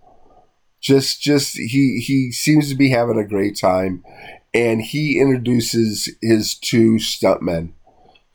Just 0.81 1.21
just 1.21 1.55
he 1.57 2.03
he 2.05 2.31
seems 2.31 2.69
to 2.69 2.75
be 2.75 2.89
having 2.89 3.19
a 3.19 3.27
great 3.27 3.57
time, 3.57 4.03
and 4.53 4.81
he 4.81 5.19
introduces 5.19 6.09
his 6.21 6.55
two 6.55 6.95
stuntmen 6.95 7.73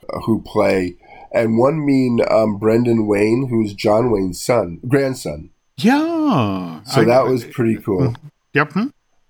uh, 0.08 0.20
who 0.20 0.42
play, 0.42 0.96
and 1.32 1.58
one 1.58 1.84
mean 1.84 2.20
um, 2.30 2.58
Brendan 2.58 3.06
Wayne, 3.06 3.48
who's 3.50 3.74
John 3.74 4.10
Wayne's 4.10 4.40
son, 4.40 4.80
grandson. 4.86 5.50
Yeah. 5.76 6.82
So 6.84 7.02
I, 7.02 7.04
that 7.04 7.26
was 7.26 7.44
pretty 7.44 7.76
cool. 7.76 8.14
Yep. 8.54 8.72
Hmm. 8.72 8.86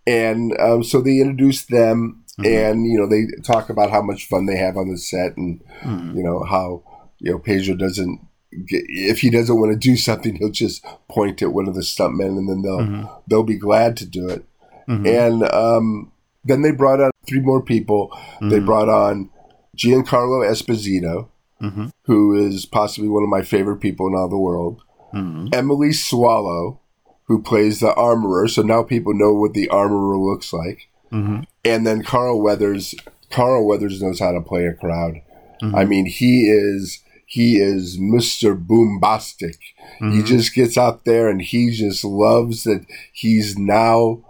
And 0.07 0.57
um, 0.61 0.85
so 0.85 1.01
they 1.01 1.19
introduced 1.19 1.69
them, 1.69 2.25
mm-hmm. 2.39 2.47
and 2.47 2.87
you 2.87 2.99
know 2.99 3.07
they 3.07 3.27
talk 3.43 3.71
about 3.71 3.91
how 3.91 4.03
much 4.03 4.29
fun 4.29 4.47
they 4.47 4.57
have 4.57 4.77
on 4.77 4.91
the 4.91 4.99
set, 4.99 5.37
and 5.37 5.63
mm-hmm. 5.83 6.17
you 6.17 6.23
know 6.23 6.43
how 6.45 6.83
you 7.19 7.33
know 7.33 7.39
Pedro 7.39 7.75
doesn't 7.75 8.21
get, 8.67 8.85
if 8.89 9.21
he 9.21 9.31
doesn't 9.31 9.59
want 9.59 9.73
to 9.73 9.79
do 9.79 9.97
something, 9.97 10.37
he'll 10.37 10.51
just 10.51 10.85
point 11.09 11.43
at 11.43 11.53
one 11.53 11.69
of 11.69 11.75
the 11.75 11.83
stuntmen, 11.83 12.39
and 12.39 12.49
then 12.49 12.63
they'll 12.63 12.79
mm-hmm. 12.79 13.07
they'll 13.29 13.43
be 13.43 13.59
glad 13.59 13.97
to 13.99 14.07
do 14.07 14.29
it. 14.29 14.45
Mm-hmm. 14.89 15.07
And 15.07 15.43
um, 15.53 16.13
then 16.45 16.63
they 16.63 16.71
brought 16.71 17.01
on 17.01 17.11
three 17.27 17.41
more 17.41 17.63
people. 17.63 18.17
They 18.41 18.61
brought 18.61 18.89
on 18.89 19.31
Giancarlo 19.77 20.49
Esposito, 20.49 21.29
mm-hmm. 21.61 21.89
who 22.05 22.35
is 22.35 22.67
possibly 22.67 23.09
one 23.09 23.23
of 23.23 23.29
my 23.29 23.43
favorite 23.43 23.79
people 23.79 24.07
in 24.07 24.15
all 24.15 24.29
the 24.29 24.39
world. 24.39 24.83
Mm-hmm. 25.13 25.49
Emily 25.53 25.93
Swallow, 25.93 26.81
who 27.25 27.43
plays 27.43 27.81
the 27.81 27.93
armorer. 27.95 28.49
So 28.49 28.63
now 28.63 28.83
people 28.83 29.15
know 29.15 29.33
what 29.33 29.55
the 29.55 29.69
armorer 29.69 30.17
looks 30.17 30.53
like. 30.53 30.89
Mm-hmm. 31.13 31.43
And 31.65 31.87
then 31.87 32.03
Carl 32.03 32.41
Weathers. 32.41 32.95
Carl 33.31 33.67
Weathers 33.67 34.01
knows 34.01 34.21
how 34.21 34.33
to 34.33 34.41
play 34.41 34.67
a 34.67 34.75
crowd. 34.75 35.21
Mm-hmm. 35.63 35.75
I 35.75 35.85
mean, 35.85 36.07
he 36.07 36.49
is 36.49 37.03
he 37.27 37.57
is 37.61 37.99
Mr. 37.99 38.57
Boombastic. 38.57 39.59
Mm-hmm. 40.01 40.13
He 40.13 40.23
just 40.23 40.55
gets 40.55 40.79
out 40.79 41.05
there 41.05 41.29
and 41.29 41.43
he 41.43 41.71
just 41.71 42.05
loves 42.05 42.65
that 42.65 42.87
he's 43.13 43.59
now 43.59 44.23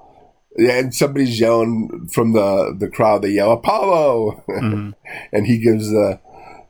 and 0.59 0.95
somebody's 0.95 1.39
yelling 1.39 2.09
from 2.11 2.33
the 2.33 2.74
the 2.79 2.89
crowd 2.89 3.20
they 3.20 3.29
yell 3.29 3.53
Apollo 3.53 4.43
mm-hmm. 4.49 4.91
and 5.33 5.47
he 5.47 5.59
gives 5.59 5.91
the 5.91 6.18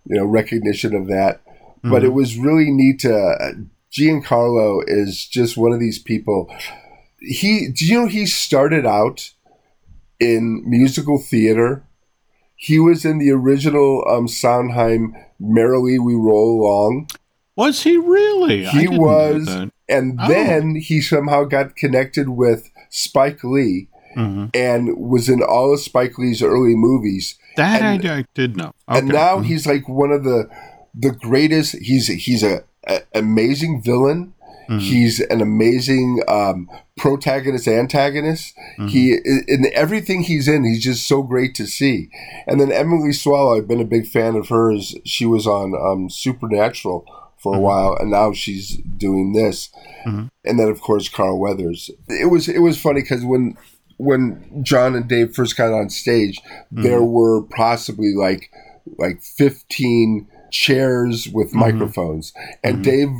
you 0.07 0.17
know 0.17 0.25
recognition 0.25 0.95
of 0.95 1.07
that. 1.09 1.41
But 1.83 2.03
it 2.03 2.09
mm-hmm. 2.09 2.17
was 2.17 2.37
really 2.37 2.73
neat 2.73 3.01
to 3.01 3.69
Giancarlo 3.93 4.83
is 4.87 5.27
just 5.27 5.57
one 5.57 5.73
of 5.73 5.81
these 5.81 5.99
people. 5.99 6.53
He, 7.21 7.69
do 7.69 7.87
you 7.87 8.01
know 8.01 8.07
he 8.07 8.27
started 8.27 8.85
out 8.85 9.33
in 10.21 10.63
musical 10.67 11.19
theater? 11.19 11.85
He 12.57 12.79
was 12.79 13.05
in 13.05 13.19
the 13.19 13.31
original 13.31 14.05
um, 14.09 14.29
Sondheim 14.29 15.15
"Merrily 15.39 15.99
We 15.99 16.15
Roll 16.15 16.61
Along." 16.61 17.09
Was 17.55 17.83
he 17.83 17.97
really? 17.97 18.65
He 18.67 18.89
was, 18.89 19.49
and 19.89 20.19
oh. 20.21 20.29
then 20.29 20.77
he 20.77 21.01
somehow 21.01 21.45
got 21.45 21.77
connected 21.77 22.31
with 22.31 22.71
Spike 22.91 23.43
Lee. 23.45 23.89
Mm-hmm. 24.17 24.47
And 24.55 24.97
was 24.97 25.29
in 25.29 25.43
all 25.43 25.75
of 25.75 25.81
Spike 25.81 26.17
Lee's 26.17 26.43
early 26.43 26.75
movies. 26.75 27.39
That 27.57 27.83
and, 27.83 28.07
I, 28.07 28.19
I, 28.21 28.25
did 28.33 28.57
know. 28.57 28.73
Okay. 28.89 28.99
And 28.99 29.09
now 29.09 29.37
mm-hmm. 29.37 29.45
he's 29.45 29.67
like 29.67 29.87
one 29.91 30.11
of 30.11 30.25
the 30.25 30.49
the 30.95 31.11
greatest. 31.11 31.77
He's 31.77 32.07
he's 32.07 32.43
a 32.43 32.65
a, 32.87 33.01
amazing 33.15 33.83
villain. 33.83 34.35
Mm-hmm. 34.69 34.79
He's 34.79 35.21
an 35.21 35.41
amazing 35.41 36.23
um, 36.29 36.69
protagonist, 36.97 37.69
antagonist. 37.69 38.55
Mm-hmm. 38.79 38.87
He 38.89 39.13
in 39.49 39.71
everything 39.73 40.23
he's 40.23 40.49
in, 40.49 40.65
he's 40.65 40.83
just 40.83 41.07
so 41.07 41.23
great 41.23 41.55
to 41.57 41.67
see. 41.67 42.11
And 42.47 42.61
then 42.61 42.73
Emily 42.73 43.13
Swallow, 43.13 43.57
I've 43.57 43.69
been 43.69 43.81
a 43.81 43.85
big 43.85 44.07
fan 44.07 44.35
of 44.35 44.49
hers. 44.49 44.97
She 45.05 45.25
was 45.25 45.47
on 45.47 45.75
um, 45.75 46.11
Supernatural 46.11 47.07
for 47.39 47.53
a 47.53 47.57
mm-hmm. 47.57 47.65
while, 47.65 47.97
and 48.01 48.11
now 48.11 48.33
she's 48.33 48.77
doing 48.77 49.33
this. 49.33 49.71
Mm-hmm. 50.07 50.27
And 50.45 50.59
then, 50.59 50.69
of 50.69 50.81
course, 50.81 51.09
Carl 51.09 51.39
Weathers. 51.39 51.91
It 52.09 52.31
was 52.31 52.49
it 52.49 52.61
was 52.61 52.81
funny 52.81 53.03
because 53.03 53.25
when 53.25 53.57
when 53.99 54.63
Jon 54.65 54.95
and 54.95 55.09
Dave 55.09 55.35
first 55.35 55.57
got 55.57 55.73
on 55.73 55.91
stage, 55.91 56.41
there 56.71 57.01
mm-hmm. 57.01 57.13
were 57.13 57.43
possibly 57.43 58.15
like 58.15 58.51
like 58.99 59.23
fifteen 59.23 60.29
chairs 60.51 61.29
with 61.29 61.49
mm-hmm. 61.49 61.61
microphones. 61.61 62.33
And. 62.65 62.83
Dave 62.83 63.11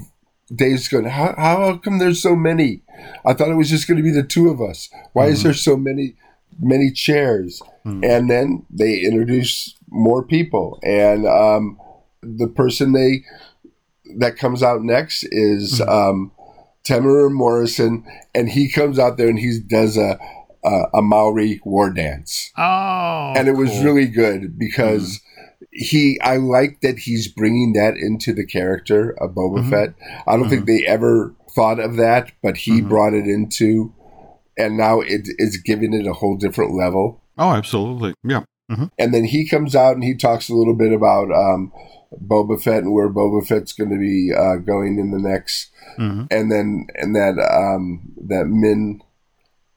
Dave's 0.55 0.89
going, 0.89 1.07
how, 1.07 1.35
how 1.37 1.77
come 1.79 1.99
there's 1.99 2.23
so 2.23 2.37
many? 2.37 2.83
I 3.25 3.33
thought 3.33 3.51
it 3.51 3.57
was 3.57 3.71
just 3.71 3.89
going 3.89 3.97
to 3.97 4.03
be 4.03 4.13
the 4.13 4.23
two 4.23 4.49
of 4.49 4.61
us. 4.61 4.89
Why 5.13 5.25
mm-hmm. 5.25 5.33
is 5.33 5.43
there 5.43 5.55
so 5.55 5.77
many 5.77 6.15
many 6.59 6.91
chairs? 6.91 7.61
Mm-hmm. 7.85 8.05
And 8.05 8.31
then 8.31 8.67
they 8.71 9.01
introduce 9.01 9.75
more 9.89 10.23
people, 10.23 10.79
and 10.83 11.27
um, 11.27 11.79
the 12.23 12.49
person 12.49 12.93
they 12.93 13.25
that 14.19 14.37
comes 14.37 14.63
out 14.63 14.83
next 14.83 15.25
is 15.31 15.81
mm-hmm. 15.81 15.91
um, 15.91 16.33
Temuera 16.85 17.31
Morrison, 17.31 18.07
and 18.35 18.49
he 18.49 18.71
comes 18.71 18.99
out 18.99 19.17
there 19.17 19.29
and 19.29 19.39
he 19.39 19.61
does 19.61 19.97
a 19.97 20.19
a, 20.65 20.83
a 20.95 21.03
Maori 21.03 21.61
war 21.65 21.91
dance. 21.91 22.53
Oh, 22.57 23.35
and 23.37 23.49
it 23.49 23.57
was 23.57 23.85
really 23.85 24.07
good 24.07 24.59
because 24.59 25.21
he 25.77 26.19
I 26.23 26.37
like 26.37 26.81
that 26.81 26.99
he's 26.99 27.29
bringing 27.29 27.75
that 27.75 27.95
into 27.97 28.33
the 28.33 28.47
character 28.47 29.11
of 29.21 29.31
Boba 29.31 29.59
mm-hmm. 29.59 29.71
Fett. 29.71 29.95
I 30.27 30.33
don't 30.33 30.43
mm-hmm. 30.43 30.51
think 30.51 30.67
they 30.67 30.85
ever 30.87 31.35
thought 31.55 31.79
of 31.79 31.97
that, 31.97 32.33
but 32.43 32.57
he 32.57 32.79
mm-hmm. 32.79 32.89
brought 32.89 33.15
it 33.15 33.27
into, 33.27 33.95
and 34.57 34.77
now 34.77 35.01
it 35.01 35.29
is 35.39 35.59
giving 35.59 35.93
it 35.93 36.07
a 36.07 36.15
whole 36.15 36.37
different 36.37 36.75
level. 36.75 37.23
Oh, 37.39 37.51
absolutely, 37.51 38.15
yeah. 38.25 38.45
Mm-hmm. 38.71 38.87
And 38.99 39.15
then 39.15 39.25
he 39.25 39.47
comes 39.47 39.77
out 39.77 39.95
and 39.95 40.03
he 40.03 40.17
talks 40.17 40.49
a 40.49 40.55
little 40.55 40.75
bit 40.75 40.93
about 40.93 41.31
um, 41.31 41.73
Boba 42.25 42.61
Fett 42.61 42.83
and 42.83 42.93
where 42.93 43.09
Boba 43.09 43.47
Fett's 43.47 43.73
going 43.73 43.91
to 43.91 43.99
be 43.99 44.33
uh, 44.37 44.57
going 44.57 44.99
in 44.99 45.11
the 45.11 45.19
next, 45.19 45.71
mm-hmm. 45.99 46.25
and 46.31 46.51
then 46.51 46.87
and 46.95 47.15
that 47.15 47.39
um, 47.39 48.13
that 48.29 48.47
Min 48.47 49.03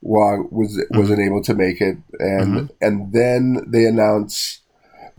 Wong 0.01 0.47
was 0.49 0.81
wasn't 0.91 1.19
able 1.19 1.43
to 1.43 1.53
make 1.53 1.81
it, 1.81 1.97
and 2.19 2.47
mm-hmm. 2.47 2.65
and 2.81 3.13
then 3.13 3.65
they 3.67 3.85
announce 3.85 4.61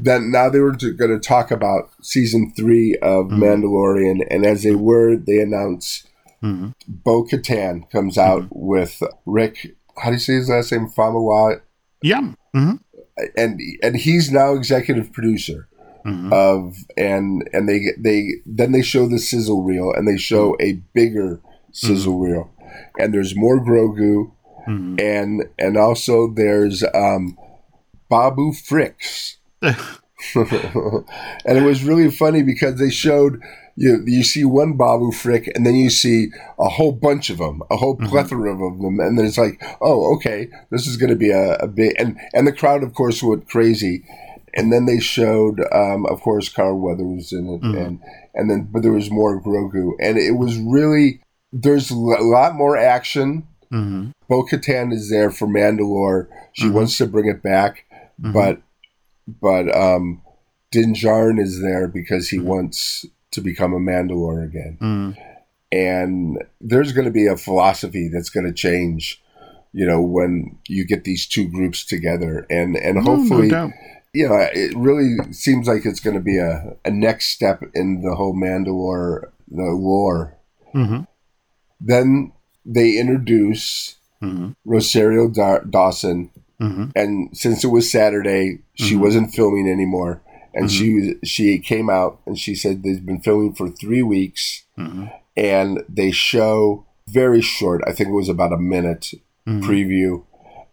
then 0.02 0.30
now 0.30 0.48
they 0.48 0.60
were 0.60 0.72
going 0.72 1.10
to 1.10 1.18
talk 1.18 1.50
about 1.50 1.90
season 2.02 2.52
three 2.56 2.96
of 3.02 3.26
mm-hmm. 3.26 3.42
Mandalorian, 3.42 4.26
and 4.30 4.46
as 4.46 4.62
they 4.62 4.74
were, 4.74 5.16
they 5.16 5.40
announced 5.40 6.08
mm-hmm. 6.42 6.70
Bo 6.88 7.24
Katan 7.24 7.88
comes 7.90 8.16
out 8.16 8.42
mm-hmm. 8.42 8.66
with 8.66 9.02
Rick. 9.26 9.76
How 9.98 10.10
do 10.10 10.14
you 10.14 10.18
say 10.20 10.34
his 10.34 10.48
last 10.48 10.72
name? 10.72 10.88
Famuyiwa. 10.88 11.60
Yeah. 12.02 12.32
Mm-hmm. 12.54 12.76
And 13.36 13.60
and 13.82 13.96
he's 13.96 14.32
now 14.32 14.54
executive 14.54 15.12
producer 15.12 15.68
mm-hmm. 16.06 16.32
of 16.32 16.76
and 16.96 17.48
and 17.52 17.68
they 17.68 17.88
they 17.98 18.28
then 18.46 18.72
they 18.72 18.82
show 18.82 19.06
the 19.06 19.18
sizzle 19.18 19.62
reel 19.62 19.92
and 19.92 20.08
they 20.08 20.16
show 20.16 20.52
mm-hmm. 20.52 20.62
a 20.62 20.82
bigger 20.94 21.40
sizzle 21.72 22.18
reel, 22.18 22.50
and 22.98 23.12
there's 23.12 23.36
more 23.36 23.62
Grogu, 23.62 24.32
and 24.66 25.42
and 25.58 25.76
also 25.76 26.32
there's 26.32 26.82
um, 26.94 27.36
Babu 28.08 28.52
Fricks 28.52 29.36
and 30.34 31.58
it 31.58 31.62
was 31.62 31.82
really 31.84 32.10
funny 32.10 32.42
because 32.42 32.78
they 32.78 32.90
showed 32.90 33.40
you 33.76 34.02
you 34.06 34.22
see 34.22 34.44
one 34.44 34.76
Babu 34.76 35.10
Frick 35.12 35.50
and 35.54 35.64
then 35.64 35.74
you 35.74 35.88
see 35.88 36.28
a 36.58 36.68
whole 36.68 36.92
bunch 36.92 37.30
of 37.30 37.38
them, 37.38 37.62
a 37.70 37.76
whole 37.76 37.96
mm-hmm. 37.96 38.06
plethora 38.06 38.52
mm-hmm. 38.52 38.62
of 38.62 38.82
them, 38.82 39.00
and 39.00 39.18
then 39.18 39.24
it's 39.24 39.38
like, 39.38 39.62
oh, 39.80 40.14
okay, 40.16 40.48
this 40.70 40.86
is 40.86 40.96
going 40.96 41.10
to 41.10 41.16
be 41.16 41.30
a, 41.30 41.54
a, 41.54 41.66
big 41.66 41.94
and 41.98 42.18
and 42.34 42.46
the 42.46 42.52
crowd, 42.52 42.82
of 42.82 42.94
course, 42.94 43.22
went 43.22 43.48
crazy. 43.48 44.04
And 44.52 44.72
then 44.72 44.84
they 44.84 44.98
showed, 44.98 45.60
um, 45.72 46.06
of 46.06 46.20
course, 46.22 46.48
Carl 46.48 46.80
Weathers 46.80 47.32
in 47.32 47.46
it, 47.48 47.62
mm-hmm. 47.62 47.78
and 47.78 48.00
and 48.34 48.50
then 48.50 48.68
but 48.70 48.82
there 48.82 48.92
was 48.92 49.10
more 49.10 49.40
Grogu, 49.40 49.92
and 50.00 50.18
it 50.18 50.32
was 50.32 50.58
really 50.58 51.20
there's 51.52 51.90
a 51.90 51.96
lot 51.96 52.54
more 52.54 52.76
action. 52.76 53.46
Mm-hmm. 53.72 54.10
Bo 54.28 54.44
Katan 54.44 54.92
is 54.92 55.08
there 55.08 55.30
for 55.30 55.46
Mandalore. 55.46 56.26
She 56.52 56.64
mm-hmm. 56.64 56.74
wants 56.74 56.98
to 56.98 57.06
bring 57.06 57.28
it 57.28 57.42
back, 57.42 57.84
mm-hmm. 58.20 58.32
but 58.32 58.60
but 59.40 59.74
um, 59.76 60.22
Din 60.70 60.94
Djarin 60.94 61.40
is 61.40 61.60
there 61.62 61.88
because 61.88 62.28
he 62.28 62.38
mm. 62.38 62.44
wants 62.44 63.04
to 63.32 63.40
become 63.40 63.72
a 63.72 63.78
Mandalore 63.78 64.44
again. 64.44 64.78
Mm. 64.80 65.16
And 65.72 66.44
there's 66.60 66.92
going 66.92 67.04
to 67.04 67.12
be 67.12 67.26
a 67.26 67.36
philosophy 67.36 68.08
that's 68.12 68.30
going 68.30 68.46
to 68.46 68.52
change, 68.52 69.22
you 69.72 69.86
know, 69.86 70.00
when 70.00 70.58
you 70.66 70.84
get 70.84 71.04
these 71.04 71.26
two 71.26 71.48
groups 71.48 71.84
together, 71.84 72.46
and 72.50 72.76
and 72.76 72.96
no, 72.96 73.02
hopefully, 73.02 73.48
no 73.48 73.70
you 74.12 74.28
know, 74.28 74.48
it 74.52 74.76
really 74.76 75.16
seems 75.32 75.68
like 75.68 75.86
it's 75.86 76.00
going 76.00 76.16
to 76.16 76.22
be 76.22 76.38
a, 76.38 76.76
a 76.84 76.90
next 76.90 77.28
step 77.28 77.62
in 77.74 78.02
the 78.02 78.14
whole 78.14 78.34
Mandalore 78.34 79.30
the 79.50 79.62
lore. 79.62 80.36
Mm-hmm. 80.74 81.02
Then 81.80 82.32
they 82.64 82.98
introduce 82.98 83.96
mm-hmm. 84.22 84.50
Rosario 84.64 85.28
Dawson 85.28 86.30
Mm-hmm. 86.60 86.90
And 86.94 87.36
since 87.36 87.64
it 87.64 87.68
was 87.68 87.90
Saturday, 87.90 88.60
she 88.74 88.94
mm-hmm. 88.94 89.02
wasn't 89.02 89.34
filming 89.34 89.68
anymore. 89.68 90.20
And 90.52 90.68
mm-hmm. 90.68 91.18
she 91.22 91.26
she 91.26 91.58
came 91.58 91.88
out 91.88 92.20
and 92.26 92.38
she 92.38 92.54
said 92.54 92.82
they've 92.82 93.04
been 93.04 93.20
filming 93.20 93.54
for 93.54 93.68
three 93.68 94.02
weeks, 94.02 94.64
mm-hmm. 94.76 95.06
and 95.36 95.82
they 95.88 96.10
show 96.10 96.86
very 97.08 97.40
short. 97.40 97.82
I 97.86 97.92
think 97.92 98.08
it 98.08 98.14
was 98.14 98.28
about 98.28 98.52
a 98.52 98.58
minute 98.58 99.12
mm-hmm. 99.46 99.68
preview, 99.68 100.24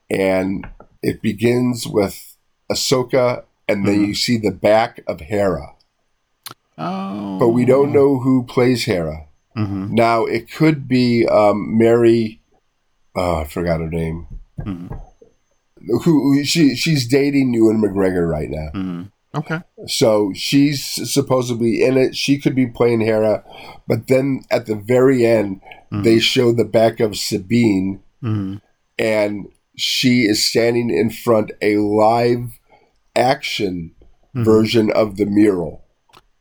and 0.09 0.67
it 1.03 1.21
begins 1.21 1.87
with 1.87 2.37
Ahsoka, 2.71 3.43
and 3.67 3.87
then 3.87 3.95
mm-hmm. 3.95 4.05
you 4.05 4.15
see 4.15 4.37
the 4.37 4.51
back 4.51 5.03
of 5.07 5.21
Hera. 5.21 5.75
Oh, 6.77 7.39
but 7.39 7.49
we 7.49 7.63
don't 7.65 7.93
know 7.93 8.19
who 8.19 8.43
plays 8.43 8.85
Hera. 8.85 9.27
Mm-hmm. 9.55 9.93
Now 9.93 10.25
it 10.25 10.51
could 10.51 10.87
be 10.87 11.27
um, 11.27 11.77
Mary. 11.77 12.41
Oh, 13.15 13.37
I 13.37 13.43
forgot 13.45 13.79
her 13.79 13.89
name. 13.89 14.27
Mm-hmm. 14.59 14.93
Who, 16.03 16.43
she 16.43 16.75
she's 16.75 17.07
dating 17.07 17.53
Ewan 17.53 17.81
McGregor 17.81 18.29
right 18.29 18.49
now. 18.49 18.69
Mm-hmm. 18.73 19.03
Okay. 19.37 19.59
So 19.87 20.31
she's 20.35 20.83
supposedly 21.11 21.83
in 21.83 21.97
it. 21.97 22.15
She 22.15 22.39
could 22.39 22.55
be 22.55 22.65
playing 22.67 23.01
Hera, 23.01 23.43
but 23.87 24.07
then 24.07 24.41
at 24.51 24.65
the 24.65 24.75
very 24.75 25.25
end, 25.25 25.61
Mm-hmm. 25.91 26.03
they 26.03 26.19
show 26.19 26.51
the 26.51 26.65
back 26.65 26.99
of 26.99 27.15
Sabine, 27.17 28.01
Mhm. 28.21 28.59
and 28.99 29.47
she 29.77 30.23
is 30.23 30.43
standing 30.43 30.89
in 30.89 31.09
front 31.11 31.51
a 31.61 31.77
live 31.77 32.59
action 33.15 33.91
Mm-hmm. 34.35 34.43
version 34.43 34.91
of 34.91 35.15
the 35.15 35.25
mural. 35.25 35.85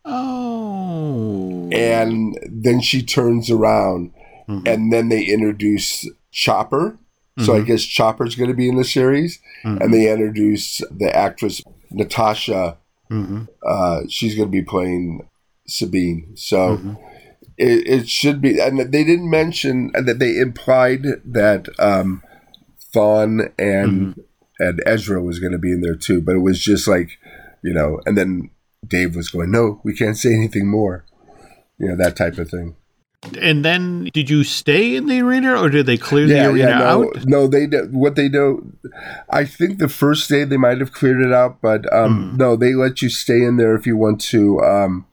Oh. 0.05 1.69
And 1.73 2.39
then 2.51 2.81
she 2.81 3.03
turns 3.03 3.51
around, 3.51 4.11
Mhm. 4.49 4.67
and 4.67 4.93
then 4.93 5.09
they 5.09 5.23
introduce 5.25 6.09
Chopper. 6.33 6.99
So 7.39 7.55
I 7.55 7.61
Mhm. 7.61 7.67
guess 7.67 7.83
Chopper's 7.83 8.35
going 8.35 8.49
to 8.49 8.57
be 8.57 8.69
in 8.69 8.77
the 8.77 8.85
series, 8.85 9.41
Mhm. 9.65 9.81
and 9.83 9.93
they 9.93 10.11
introduce 10.11 10.79
the 10.91 11.15
actress 11.15 11.63
Natasha. 11.91 12.79
Mhm. 13.11 13.49
Uh, 13.63 14.01
she's 14.09 14.35
going 14.35 14.49
to 14.49 14.53
be 14.53 14.63
playing 14.63 15.29
Sabine. 15.69 16.29
So 16.35 16.79
Mhm. 16.79 16.97
it, 17.59 17.87
it 17.87 18.09
should 18.09 18.41
be, 18.41 18.59
and 18.61 18.79
they 18.79 19.05
didn't 19.05 19.29
mention 19.31 19.91
and 19.95 20.07
that 20.07 20.19
they 20.19 20.39
implied 20.39 21.05
that 21.25 21.69
um, 21.79 22.23
Thrawn 22.93 23.49
and 23.59 24.15
and 24.59 24.83
Ezra 24.87 25.21
was 25.23 25.39
going 25.39 25.53
to 25.53 25.59
be 25.59 25.71
in 25.71 25.83
there 25.83 25.95
too, 25.97 26.23
but 26.23 26.35
it 26.35 26.39
was 26.41 26.59
just 26.59 26.89
like, 26.89 27.11
you 27.63 27.75
know, 27.75 28.01
and 28.07 28.17
then 28.17 28.49
Dave 28.87 29.15
was 29.15 29.29
going, 29.29 29.51
"No, 29.51 29.81
we 29.85 29.95
can't 29.95 30.17
say 30.17 30.33
anything 30.33 30.67
more," 30.69 31.05
you 31.79 31.89
know, 31.89 31.97
that 31.97 32.17
type 32.17 32.39
of 32.39 32.49
thing. 32.49 32.75
And 33.41 33.65
then, 33.65 34.09
did 34.13 34.31
you 34.31 34.45
stay 34.45 34.95
in 34.95 35.07
the 35.07 35.21
arena, 35.21 35.61
or 35.61 35.69
did 35.69 35.87
they 35.87 35.97
clear 35.97 36.27
the 36.27 36.47
arena 36.49 36.79
no, 36.79 36.85
out? 36.85 37.25
no, 37.27 37.47
they 37.49 37.65
what 37.91 38.15
they 38.15 38.29
do. 38.29 38.73
I 39.31 39.45
think 39.45 39.79
the 39.79 39.89
first 39.89 40.29
day 40.29 40.45
they 40.45 40.57
might 40.59 40.79
have 40.79 40.93
cleared 40.93 41.23
it 41.23 41.33
out, 41.33 41.61
but 41.61 41.91
um, 41.93 42.31
Hmm. 42.31 42.37
no, 42.37 42.57
they 42.57 42.75
let 42.75 43.03
you 43.03 43.09
stay 43.09 43.43
in 43.43 43.57
there 43.57 43.75
if 43.75 43.85
you 43.87 43.97
want 43.97 44.21
to 44.33 44.61
um, 44.61 45.07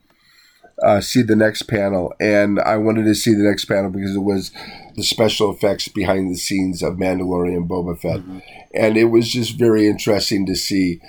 uh, 0.84 1.02
see 1.02 1.24
the 1.24 1.36
next 1.36 1.64
panel. 1.64 2.14
And 2.20 2.60
I 2.60 2.78
wanted 2.78 3.06
to 3.06 3.16
see 3.16 3.34
the 3.34 3.44
next 3.50 3.66
panel 3.66 3.90
because 3.90 4.16
it 4.16 4.20
was 4.24 4.52
the 4.96 5.04
special 5.04 5.52
effects 5.52 5.88
behind 5.88 6.30
the 6.32 6.38
scenes 6.38 6.84
of 6.84 6.96
Mandalorian 6.98 7.68
Boba 7.68 7.98
Fett, 8.00 8.20
Mm-hmm. 8.20 8.40
and 8.76 8.96
it 8.96 9.06
was 9.06 9.28
just 9.30 9.58
very 9.58 9.88
interesting 9.88 10.46
to 10.46 10.56
see 10.56 11.00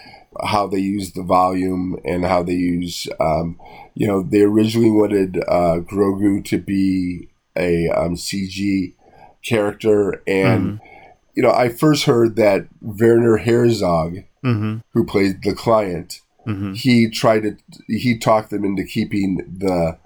how 0.43 0.67
they 0.67 0.79
use 0.79 1.13
the 1.13 1.23
volume 1.23 1.97
and 2.05 2.25
how 2.25 2.43
they 2.43 2.55
use. 2.55 3.09
Um, 3.21 3.59
you 3.95 4.07
know, 4.07 4.23
they 4.23 4.41
originally 4.43 4.91
wanted 4.91 5.39
uh, 5.49 5.79
Grogu 5.81 6.45
to 6.47 6.59
be 6.59 7.29
a 7.57 7.89
um, 7.89 8.17
CG 8.17 8.95
character, 9.45 10.23
and 10.27 10.81
you 11.35 11.43
know, 11.43 11.53
I 11.53 11.69
first 11.69 12.05
heard 12.05 12.37
that 12.37 12.67
Werner 12.81 13.39
Herzog, 13.39 14.19
Mm-hmm. 14.45 14.79
who 14.93 15.05
played 15.07 15.43
the 15.43 15.55
client, 15.55 16.21
Mm-hmm. 16.47 16.75
he 16.75 17.09
tried 17.09 17.41
to 17.45 17.57
he 17.89 18.19
talked 18.19 18.51
them 18.51 18.65
into 18.65 18.85
keeping 18.85 19.37
the 19.37 19.97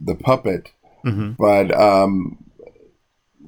the 0.00 0.14
puppet, 0.14 0.70
Mm-hmm. 1.04 1.32
but 1.38 1.74
um, 1.78 2.38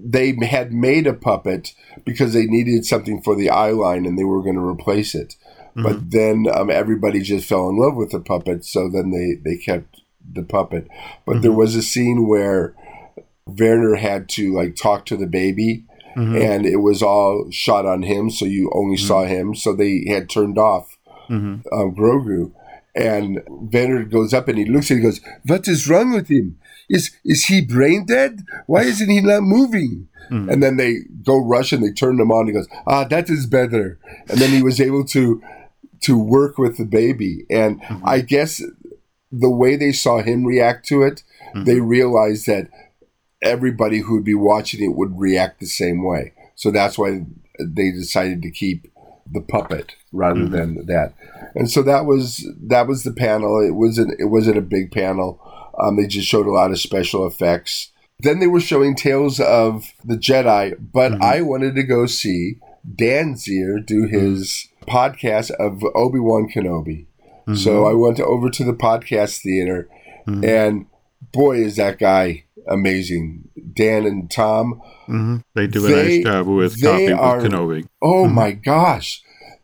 they 0.01 0.35
had 0.43 0.73
made 0.73 1.07
a 1.07 1.13
puppet 1.13 1.75
because 2.05 2.33
they 2.33 2.45
needed 2.47 2.85
something 2.85 3.21
for 3.23 3.35
the 3.35 3.51
eye 3.51 3.71
line 3.73 4.07
and 4.07 4.19
they 4.19 4.25
were 4.25 4.43
going 4.43 4.55
to 4.55 4.61
replace 4.65 5.15
it. 5.15 5.35
But 5.83 6.11
then 6.11 6.47
um, 6.53 6.71
everybody 6.71 7.21
just 7.21 7.49
fell 7.49 7.69
in 7.69 7.77
love 7.79 7.95
with 7.97 8.11
the 8.11 8.21
puppet, 8.21 8.65
so 8.65 8.89
then 8.89 9.11
they, 9.11 9.35
they 9.49 9.57
kept 9.57 10.01
the 10.33 10.43
puppet. 10.43 10.89
But 11.25 11.43
there 11.43 11.53
was 11.53 11.75
a 11.75 11.83
scene 11.83 12.27
where 12.27 12.75
Werner 13.47 13.95
had 13.97 14.29
to 14.31 14.53
like 14.53 14.77
talk 14.77 15.07
to 15.07 15.17
the 15.17 15.27
baby, 15.27 15.85
Mm-hmm. 16.17 16.37
and 16.43 16.67
it 16.67 16.77
was 16.79 17.01
all 17.01 17.47
shot 17.51 17.87
on 17.87 18.03
him, 18.03 18.29
so 18.31 18.45
you 18.45 18.73
only 18.75 18.97
saw 18.97 19.23
him. 19.25 19.55
So 19.55 19.73
they 19.73 20.05
had 20.09 20.29
turned 20.29 20.59
off 20.59 20.97
Mm-hmm. 21.31 21.73
um, 21.73 21.95
Grogu, 21.95 22.51
and 22.97 23.41
Werner 23.49 24.03
goes 24.05 24.33
up 24.35 24.49
and 24.49 24.59
he 24.59 24.65
looks 24.65 24.91
and 24.91 24.99
he 24.99 25.05
goes, 25.05 25.21
"What 25.47 25.69
is 25.69 25.87
wrong 25.89 26.13
with 26.13 26.29
him? 26.29 26.59
Is 26.89 27.11
is 27.25 27.45
he 27.45 27.61
brain 27.61 28.07
dead? 28.07 28.45
Why 28.67 28.83
isn't 28.83 29.11
he 29.11 29.21
not 29.21 29.43
moving?" 29.43 30.09
Hmm. 30.29 30.49
And 30.49 30.63
then 30.63 30.77
they 30.79 31.01
go 31.23 31.39
rush 31.39 31.73
and 31.73 31.85
they 31.85 31.93
turn 31.93 32.19
him 32.19 32.33
on. 32.33 32.47
He 32.47 32.53
goes, 32.53 32.69
"Ah, 32.87 33.05
that 33.05 33.29
is 33.31 33.47
better." 33.47 33.99
And 34.29 34.39
then 34.41 34.51
he 34.51 34.63
was 34.63 34.81
able 34.81 35.05
to 35.05 35.41
to 36.03 36.19
work 36.19 36.59
with 36.59 36.77
the 36.77 36.85
baby, 36.85 37.45
and 37.51 37.81
mm-hmm. 37.81 38.07
I 38.07 38.21
guess 38.21 38.63
the 39.31 39.51
way 39.51 39.77
they 39.77 39.93
saw 39.93 40.23
him 40.23 40.45
react 40.45 40.87
to 40.89 41.03
it, 41.03 41.23
mm-hmm. 41.49 41.65
they 41.65 41.81
realized 41.81 42.47
that 42.47 42.69
everybody 43.43 43.99
who 43.99 44.15
would 44.15 44.25
be 44.25 44.35
watching 44.35 44.83
it 44.83 44.97
would 44.97 45.19
react 45.19 45.61
the 45.61 45.67
same 45.67 46.05
way. 46.05 46.33
So 46.55 46.71
that's 46.71 46.99
why 46.99 47.25
they 47.61 47.91
decided 47.91 48.43
to 48.43 48.51
keep 48.51 48.91
the 49.31 49.41
puppet 49.41 49.95
rather 50.13 50.41
mm-hmm. 50.41 50.55
than 50.55 50.87
that. 50.87 51.15
And 51.55 51.71
so 51.71 51.83
that 51.83 52.07
was 52.07 52.49
that 52.63 52.87
was 52.87 53.05
the 53.05 53.13
panel. 53.13 53.61
It 53.61 53.73
wasn't 53.75 54.19
it 54.19 54.27
wasn't 54.27 54.59
a 54.59 54.63
big 54.63 54.91
panel. 54.91 55.41
Um, 55.81 55.97
they 55.97 56.07
just 56.07 56.27
showed 56.27 56.47
a 56.47 56.53
lot 56.53 56.71
of 56.71 56.81
special 56.81 57.27
effects. 57.27 57.93
Then 58.21 58.41
they 58.41 58.49
were 58.49 58.61
showing 58.61 58.97
Tales 58.97 59.39
of 59.39 59.93
the 60.05 60.17
Jedi, 60.17 60.77
but 60.81 61.23
I 61.23 61.41
wanted 61.43 61.77
to 61.77 61.85
go 61.85 62.07
see 62.07 62.59
Dan 62.95 63.35
Zehr 63.35 63.85
do 63.85 64.07
his 64.07 64.69
podcast 64.87 65.51
of 65.53 65.83
Obi 65.95 66.19
Wan 66.19 66.49
Kenobi. 66.49 67.07
So 67.55 67.85
mm-hmm. 67.85 67.89
I 67.89 67.95
went 67.95 68.21
over 68.21 68.51
to 68.51 68.65
the 68.65 68.75
podcast 68.75 69.41
theater, 69.41 69.89
mm-hmm. 70.27 70.45
and 70.45 70.87
boy, 71.33 71.63
is 71.63 71.77
that 71.77 71.99
guy 71.99 72.45
amazing! 72.69 73.49
Dan 73.73 74.05
and 74.05 74.31
Tom. 74.31 74.83
Mm-hmm. 75.09 75.37
They 75.55 75.67
do 75.67 75.87
a 75.87 75.89
They- 75.89 76.19
nice 76.19 76.25
job 76.25 76.47
with 76.47 76.81
they 76.81 76.89
copy 76.89 77.13
are- 77.13 77.37
with 77.39 77.47
Kenobi. 77.47 77.89
Oh 78.03 78.25
mm-hmm. 78.25 78.35
my 78.35 78.53
gosh. 78.53 79.23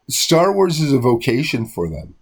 Star 0.09 0.53
Wars 0.53 0.81
is 0.81 0.93
a 0.93 0.99
vocation 0.99 1.66
for 1.66 1.89
them. 1.89 2.14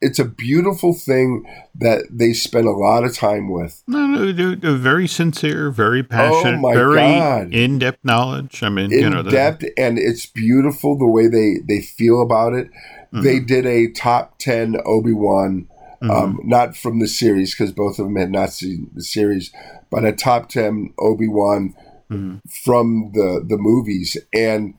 It's 0.00 0.18
a 0.20 0.24
beautiful 0.24 0.92
thing 0.94 1.44
that 1.74 2.04
they 2.10 2.32
spend 2.32 2.66
a 2.68 2.72
lot 2.72 3.02
of 3.04 3.16
time 3.16 3.50
with. 3.50 3.82
No, 3.88 4.06
no, 4.06 4.30
they're, 4.32 4.54
they're 4.54 4.72
very 4.76 5.08
sincere, 5.08 5.70
very 5.70 6.02
passionate, 6.04 6.58
Oh 6.58 6.60
my 6.60 6.74
very 6.74 6.96
God. 6.98 7.52
in-depth 7.52 8.04
knowledge. 8.04 8.62
I 8.62 8.68
mean, 8.68 8.92
In 8.92 9.00
you 9.00 9.10
know, 9.10 9.22
depth 9.24 9.64
and 9.76 9.98
it's 9.98 10.26
beautiful 10.26 10.96
the 10.96 11.06
way 11.06 11.26
they, 11.26 11.56
they 11.66 11.80
feel 11.82 12.22
about 12.22 12.52
it. 12.52 12.68
Mm-hmm. 13.12 13.22
They 13.22 13.40
did 13.40 13.66
a 13.66 13.90
top 13.90 14.38
10 14.38 14.76
Obi-Wan 14.84 15.68
um, 16.00 16.38
not 16.44 16.76
from 16.76 17.00
the 17.00 17.08
series 17.08 17.52
because 17.52 17.72
both 17.72 17.98
of 17.98 18.06
them 18.06 18.14
had 18.14 18.30
not 18.30 18.52
seen 18.52 18.88
the 18.94 19.02
series, 19.02 19.52
but 19.90 20.04
a 20.04 20.12
top 20.12 20.48
10 20.48 20.94
Obi-Wan 20.98 21.74
Mhm. 22.10 22.40
from 22.64 23.10
the 23.12 23.44
the 23.46 23.58
movies 23.58 24.16
and 24.32 24.72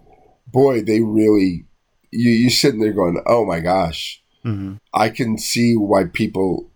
boy 0.47 0.81
they 0.81 1.01
really 1.01 1.65
you 2.09 2.31
you 2.31 2.49
sitting 2.49 2.79
there 2.79 2.91
going 2.91 3.21
oh 3.27 3.45
my 3.45 3.59
gosh 3.59 4.19
Mhm. 4.45 4.79
I 4.93 5.09
can 5.09 5.37
see 5.37 5.75
why 5.75 6.05
people 6.05 6.69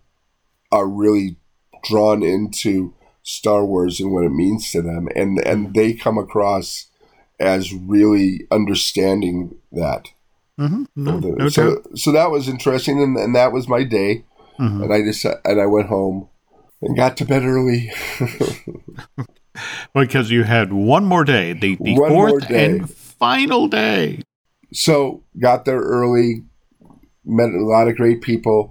are 0.72 0.86
really 0.88 1.36
drawn 1.84 2.22
into 2.22 2.92
Star 3.22 3.64
Wars 3.64 4.00
and 4.00 4.12
what 4.12 4.24
it 4.24 4.32
means 4.32 4.70
to 4.72 4.82
them, 4.82 5.08
and 5.16 5.38
and 5.46 5.72
they 5.74 5.92
come 5.94 6.18
across 6.18 6.86
as 7.40 7.72
really 7.72 8.46
understanding 8.50 9.56
that. 9.72 10.08
Mhm. 10.60 10.86
No, 10.94 11.18
no 11.18 11.48
so 11.48 11.76
doubt. 11.76 11.98
so 11.98 12.12
that 12.12 12.30
was 12.30 12.48
interesting, 12.48 13.02
and, 13.02 13.16
and 13.16 13.34
that 13.34 13.52
was 13.52 13.68
my 13.68 13.82
day, 13.82 14.24
Mhm. 14.60 14.82
and 14.84 14.92
I 14.92 15.02
just 15.02 15.24
and 15.24 15.60
I 15.60 15.66
went 15.66 15.88
home 15.88 16.28
and 16.82 16.96
got 16.96 17.16
to 17.18 17.24
bed 17.24 17.44
early. 17.44 17.90
Because 19.94 20.30
you 20.32 20.42
had 20.42 20.72
one 20.72 21.04
more 21.04 21.22
day, 21.24 21.52
the, 21.52 21.76
the 21.80 21.94
fourth 21.96 22.48
day. 22.48 22.64
and 22.66 22.90
final 22.90 23.68
day. 23.68 24.20
so 24.72 25.22
got 25.38 25.64
there 25.64 25.78
early, 25.80 26.42
met 27.24 27.50
a 27.50 27.64
lot 27.64 27.88
of 27.88 27.96
great 27.96 28.20
people, 28.20 28.70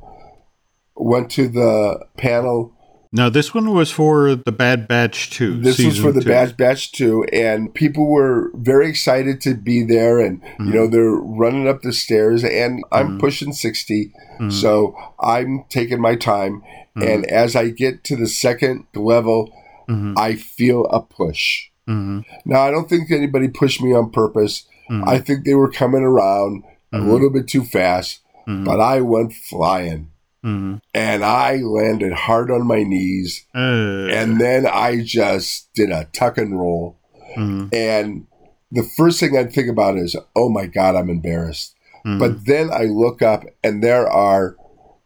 went 0.95 1.29
to 1.31 1.47
the 1.47 1.99
panel 2.17 2.71
Now, 3.15 3.29
this 3.29 3.53
one 3.53 3.71
was 3.73 3.91
for 3.91 4.33
the 4.35 4.51
Bad 4.51 4.87
Batch 4.87 5.29
2. 5.31 5.61
This 5.61 5.77
was 5.83 5.99
for 5.99 6.11
the 6.11 6.21
two. 6.21 6.29
Bad 6.29 6.57
Batch 6.57 6.91
2, 6.93 7.25
and 7.31 7.71
people 7.71 8.07
were 8.09 8.49
very 8.55 8.89
excited 8.89 9.39
to 9.41 9.53
be 9.53 9.83
there. 9.83 10.19
And, 10.19 10.41
Mm-hmm. 10.41 10.65
you 10.67 10.73
know, 10.73 10.87
they're 10.87 11.11
running 11.11 11.67
up 11.67 11.83
the 11.83 11.93
stairs, 11.93 12.43
and 12.43 12.83
I'm 12.91 13.19
pushing 13.19 13.53
60, 13.53 14.11
Mm-hmm. 14.39 14.49
so 14.49 14.95
I'm 15.19 15.63
taking 15.69 16.01
my 16.01 16.15
time. 16.15 16.63
And 16.95 17.25
as 17.27 17.55
I 17.55 17.69
get 17.69 18.03
to 18.05 18.15
the 18.15 18.25
second 18.27 18.85
level, 18.95 19.51
Mhm. 19.87 20.13
I 20.17 20.33
feel 20.35 20.85
a 20.85 20.99
push. 21.01 21.69
Mhm. 21.87 22.23
Now, 22.45 22.61
I 22.61 22.71
don't 22.71 22.89
think 22.89 23.11
anybody 23.11 23.47
pushed 23.47 23.79
me 23.81 23.93
on 23.93 24.09
purpose. 24.09 24.65
I 24.89 25.19
think 25.19 25.43
they 25.45 25.53
were 25.55 25.69
coming 25.71 26.01
around 26.03 26.63
a 26.91 26.97
little 26.99 27.29
bit 27.29 27.47
too 27.47 27.63
fast, 27.63 28.21
Mhm. 28.47 28.65
but 28.65 28.79
I 28.79 29.01
went 29.01 29.33
flying. 29.33 30.09
Mhm. 30.43 30.81
And 30.93 31.23
I 31.23 31.55
landed 31.57 32.11
hard 32.11 32.51
on 32.51 32.67
my 32.67 32.83
knees, 32.83 33.45
Uh, 33.55 34.07
and 34.11 34.41
then 34.41 34.67
I 34.67 35.01
just 35.01 35.73
did 35.73 35.89
a 35.89 36.07
tuck 36.11 36.37
and 36.37 36.59
roll. 36.59 36.97
mhm. 37.37 37.73
And 37.73 38.25
the 38.71 38.83
first 38.83 39.19
thing 39.19 39.37
I'd 39.37 39.53
think 39.53 39.69
about 39.69 39.97
is, 39.97 40.15
oh 40.35 40.49
my 40.49 40.65
God, 40.65 40.95
I'm 40.95 41.09
embarrassed. 41.09 41.75
Mhm. 42.05 42.19
But 42.19 42.45
then 42.45 42.69
I 42.71 42.83
look 42.85 43.21
up 43.21 43.45
and 43.63 43.81
there 43.81 44.07
are 44.09 44.57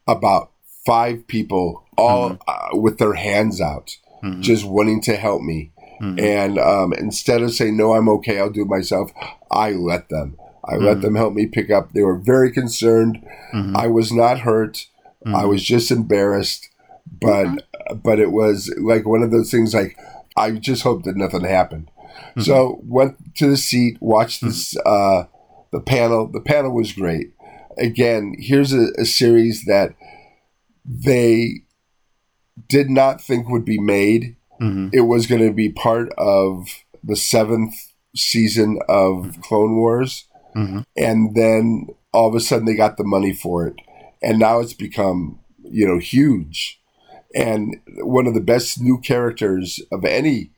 about 0.07 0.51
five 0.85 1.27
people 1.27 1.83
all 1.97 2.37
uh, 2.47 2.69
with 2.73 2.97
their 2.97 3.13
hands 3.13 3.61
out. 3.61 3.95
mm-hmm. 4.23 4.41
just 4.41 4.65
wanting 4.65 4.99
to 4.99 5.15
help 5.15 5.43
me. 5.43 5.71
Mm-hmm. 6.01 6.19
And 6.19 6.57
um, 6.57 6.91
instead 6.93 7.43
of 7.43 7.53
saying, 7.53 7.77
no, 7.77 7.93
I'm 7.93 8.09
okay, 8.09 8.39
I'll 8.39 8.49
do 8.49 8.63
it 8.63 8.67
myself, 8.67 9.11
I 9.51 9.71
let 9.73 10.09
them. 10.09 10.37
I 10.67 10.73
mm-hmm. 10.73 10.85
let 10.85 11.01
them 11.01 11.15
help 11.15 11.33
me 11.33 11.45
pick 11.47 11.69
up. 11.69 11.93
They 11.93 12.01
were 12.01 12.17
very 12.17 12.51
concerned. 12.51 13.23
Mm-hmm. 13.53 13.77
I 13.77 13.87
was 13.87 14.11
not 14.11 14.39
hurt. 14.39 14.85
I 15.25 15.29
mm-hmm. 15.29 15.49
was 15.49 15.63
just 15.63 15.91
embarrassed. 15.91 16.69
But 17.21 17.67
but 18.03 18.19
it 18.19 18.31
was 18.31 18.73
like 18.77 19.05
one 19.05 19.23
of 19.23 19.31
those 19.31 19.49
things 19.49 19.73
like 19.73 19.97
I 20.35 20.51
just 20.51 20.83
hope 20.83 21.03
that 21.03 21.15
nothing 21.15 21.43
happened. 21.43 21.89
Mm-hmm. 22.19 22.41
So 22.41 22.79
went 22.83 23.35
to 23.35 23.49
the 23.49 23.57
seat, 23.57 23.97
watched 24.01 24.41
this 24.41 24.75
uh, 24.85 25.23
the 25.71 25.79
panel. 25.79 26.27
The 26.27 26.41
panel 26.41 26.73
was 26.73 26.91
great. 26.93 27.33
Again, 27.77 28.35
here's 28.39 28.73
a, 28.73 28.87
a 28.97 29.05
series 29.05 29.65
that 29.65 29.95
they 30.85 31.61
did 32.67 32.89
not 32.89 33.21
think 33.21 33.49
would 33.49 33.65
be 33.65 33.79
made. 33.79 34.35
Mm-hmm. 34.61 34.89
It 34.93 35.01
was 35.01 35.27
going 35.27 35.45
to 35.45 35.53
be 35.53 35.69
part 35.69 36.11
of 36.17 36.67
the 37.03 37.15
seventh 37.15 37.75
season 38.15 38.79
of 38.89 39.13
mm-hmm. 39.13 39.41
Clone 39.41 39.75
Wars. 39.75 40.25
Mm-hmm. 40.57 40.79
And 40.95 41.35
then 41.35 41.87
all 42.13 42.27
of 42.27 42.35
a 42.35 42.39
sudden 42.39 42.65
they 42.65 42.75
got 42.75 42.97
the 42.97 43.03
money 43.03 43.33
for 43.33 43.67
it. 43.67 43.75
And 44.21 44.39
now 44.39 44.59
it's 44.59 44.73
become, 44.73 45.39
you 45.63 45.87
know, 45.87 45.99
huge. 45.99 46.81
And 47.35 47.75
one 47.99 48.25
of 48.25 48.33
the 48.33 48.41
best 48.41 48.81
new 48.81 48.99
characters 48.99 49.79
of 49.91 50.03
any 50.03 50.51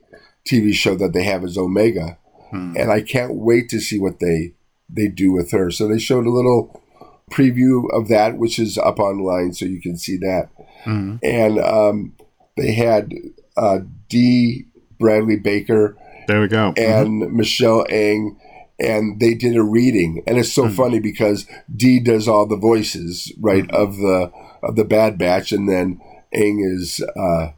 TV 0.48 0.72
show 0.72 0.94
that 0.96 1.12
they 1.12 1.24
have 1.24 1.44
is 1.44 1.58
Omega. 1.58 2.18
Hmm. 2.50 2.74
And 2.76 2.90
I 2.90 3.02
can't 3.02 3.34
wait 3.34 3.68
to 3.70 3.80
see 3.80 3.98
what 3.98 4.20
they 4.20 4.54
they 4.88 5.06
do 5.06 5.30
with 5.32 5.52
her. 5.52 5.70
So 5.70 5.86
they 5.86 5.98
showed 5.98 6.26
a 6.26 6.32
little 6.32 6.82
preview 7.30 7.84
of 7.92 8.08
that, 8.08 8.38
which 8.38 8.58
is 8.58 8.76
up 8.76 8.98
online, 8.98 9.52
so 9.52 9.64
you 9.64 9.80
can 9.80 9.96
see 9.96 10.16
that. 10.18 10.48
Mm-hmm. 10.84 11.16
And 11.22 11.58
um, 11.60 12.16
they 12.56 12.72
had 12.72 13.12
uh, 13.56 13.80
Dee 14.08 14.64
Bradley 14.98 15.36
Baker. 15.36 15.96
There 16.26 16.40
we 16.40 16.48
go. 16.48 16.72
And 16.76 17.22
mm-hmm. 17.22 17.36
Michelle 17.36 17.86
Ang. 17.88 18.39
And 18.80 19.20
they 19.20 19.34
did 19.34 19.56
a 19.56 19.62
reading, 19.62 20.22
and 20.26 20.38
it's 20.38 20.52
so 20.52 20.64
mm-hmm. 20.64 20.74
funny 20.74 21.00
because 21.00 21.46
Dee 21.74 22.00
does 22.00 22.26
all 22.26 22.46
the 22.46 22.56
voices, 22.56 23.32
right, 23.38 23.64
mm-hmm. 23.64 23.76
of 23.76 23.96
the 23.98 24.32
of 24.62 24.76
the 24.76 24.84
Bad 24.84 25.18
Batch, 25.18 25.52
and 25.52 25.68
then 25.68 26.00
Ang 26.32 26.60
is 26.60 27.04
uh, 27.16 27.48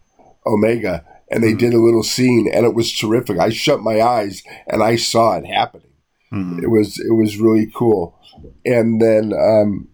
Omega, 0.47 1.05
and 1.31 1.43
they 1.43 1.51
mm-hmm. 1.51 1.59
did 1.59 1.75
a 1.75 1.81
little 1.81 2.03
scene, 2.03 2.51
and 2.53 2.67
it 2.67 2.75
was 2.75 2.93
terrific. 2.93 3.39
I 3.39 3.51
shut 3.51 3.81
my 3.81 4.01
eyes 4.01 4.43
and 4.67 4.83
I 4.83 4.97
saw 4.97 5.37
it 5.37 5.47
happening. 5.47 5.93
Mm-hmm. 6.33 6.65
It 6.65 6.71
was 6.71 6.99
it 6.99 7.15
was 7.15 7.39
really 7.39 7.71
cool, 7.75 8.19
and 8.65 9.01
then 9.01 9.33
um, 9.33 9.89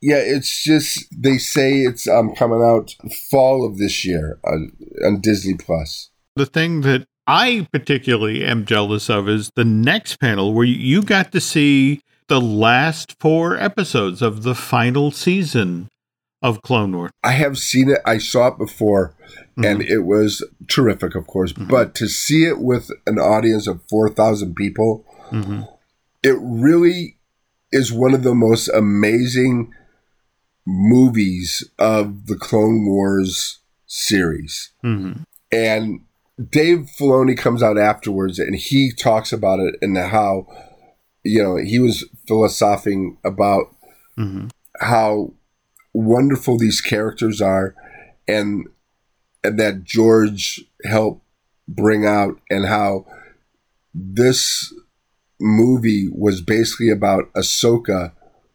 yeah, 0.00 0.16
it's 0.16 0.64
just 0.64 1.06
they 1.16 1.38
say 1.38 1.82
it's 1.82 2.08
um, 2.08 2.34
coming 2.34 2.62
out 2.62 2.96
fall 3.30 3.64
of 3.64 3.78
this 3.78 4.04
year 4.04 4.38
on, 4.44 4.72
on 5.04 5.20
Disney 5.20 5.54
Plus. 5.54 6.10
The 6.34 6.46
thing 6.46 6.80
that 6.80 7.06
I 7.26 7.68
particularly 7.72 8.44
am 8.44 8.64
jealous 8.64 9.08
of 9.08 9.28
is 9.28 9.50
the 9.54 9.64
next 9.64 10.16
panel 10.16 10.52
where 10.52 10.64
you 10.64 11.02
got 11.02 11.32
to 11.32 11.40
see 11.40 12.00
the 12.28 12.40
last 12.40 13.16
four 13.20 13.56
episodes 13.56 14.22
of 14.22 14.42
the 14.42 14.54
final 14.54 15.10
season 15.10 15.88
of 16.40 16.62
Clone 16.62 16.96
Wars. 16.96 17.12
I 17.22 17.32
have 17.32 17.58
seen 17.58 17.90
it. 17.90 17.98
I 18.04 18.18
saw 18.18 18.48
it 18.48 18.58
before, 18.58 19.14
mm-hmm. 19.30 19.64
and 19.64 19.82
it 19.82 20.00
was 20.00 20.44
terrific, 20.68 21.14
of 21.14 21.26
course. 21.26 21.52
Mm-hmm. 21.52 21.70
But 21.70 21.94
to 21.96 22.08
see 22.08 22.44
it 22.44 22.58
with 22.58 22.90
an 23.06 23.18
audience 23.18 23.66
of 23.66 23.82
four 23.88 24.08
thousand 24.08 24.56
people, 24.56 25.04
mm-hmm. 25.30 25.62
it 26.22 26.36
really 26.40 27.18
is 27.70 27.92
one 27.92 28.14
of 28.14 28.24
the 28.24 28.34
most 28.34 28.68
amazing 28.68 29.72
movies 30.66 31.68
of 31.78 32.26
the 32.26 32.36
Clone 32.36 32.86
Wars 32.86 33.60
series. 33.86 34.72
Mm-hmm. 34.84 35.22
And 35.52 36.00
Dave 36.50 36.88
Filoni 36.98 37.36
comes 37.36 37.62
out 37.62 37.78
afterwards 37.78 38.38
and 38.38 38.56
he 38.56 38.92
talks 38.92 39.32
about 39.32 39.60
it 39.60 39.74
and 39.82 39.96
how, 39.96 40.46
you 41.24 41.42
know, 41.42 41.56
he 41.56 41.78
was 41.78 42.08
philosophizing 42.26 43.18
about 43.24 43.74
mm-hmm. 44.18 44.48
how 44.80 45.34
wonderful 45.92 46.58
these 46.58 46.80
characters 46.80 47.40
are 47.40 47.74
and, 48.26 48.66
and 49.44 49.58
that 49.58 49.84
George 49.84 50.64
helped 50.84 51.22
bring 51.68 52.06
out 52.06 52.40
and 52.50 52.66
how 52.66 53.04
this 53.94 54.72
movie 55.38 56.08
was 56.12 56.40
basically 56.40 56.90
about 56.90 57.32
Ahsoka 57.34 58.12